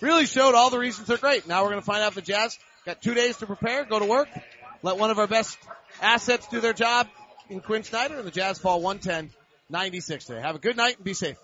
really 0.00 0.26
showed 0.26 0.54
all 0.54 0.70
the 0.70 0.78
reasons 0.78 1.08
they're 1.08 1.16
great. 1.16 1.46
Now 1.46 1.62
we're 1.62 1.70
going 1.70 1.80
to 1.80 1.86
find 1.86 2.02
out 2.02 2.14
the 2.14 2.22
Jazz 2.22 2.58
got 2.86 3.02
two 3.02 3.14
days 3.14 3.36
to 3.38 3.46
prepare, 3.46 3.84
go 3.84 3.98
to 3.98 4.06
work, 4.06 4.28
let 4.82 4.98
one 4.98 5.10
of 5.10 5.18
our 5.18 5.26
best 5.26 5.58
assets 6.00 6.46
do 6.48 6.60
their 6.60 6.72
job 6.72 7.08
in 7.48 7.60
Quin 7.60 7.82
Snyder, 7.82 8.16
and 8.16 8.26
the 8.26 8.30
Jazz 8.30 8.58
fall 8.58 8.80
110 8.80 9.30
96 9.68 10.24
today. 10.24 10.40
Have 10.40 10.56
a 10.56 10.58
good 10.58 10.76
night 10.76 10.96
and 10.96 11.04
be 11.04 11.14
safe. 11.14 11.36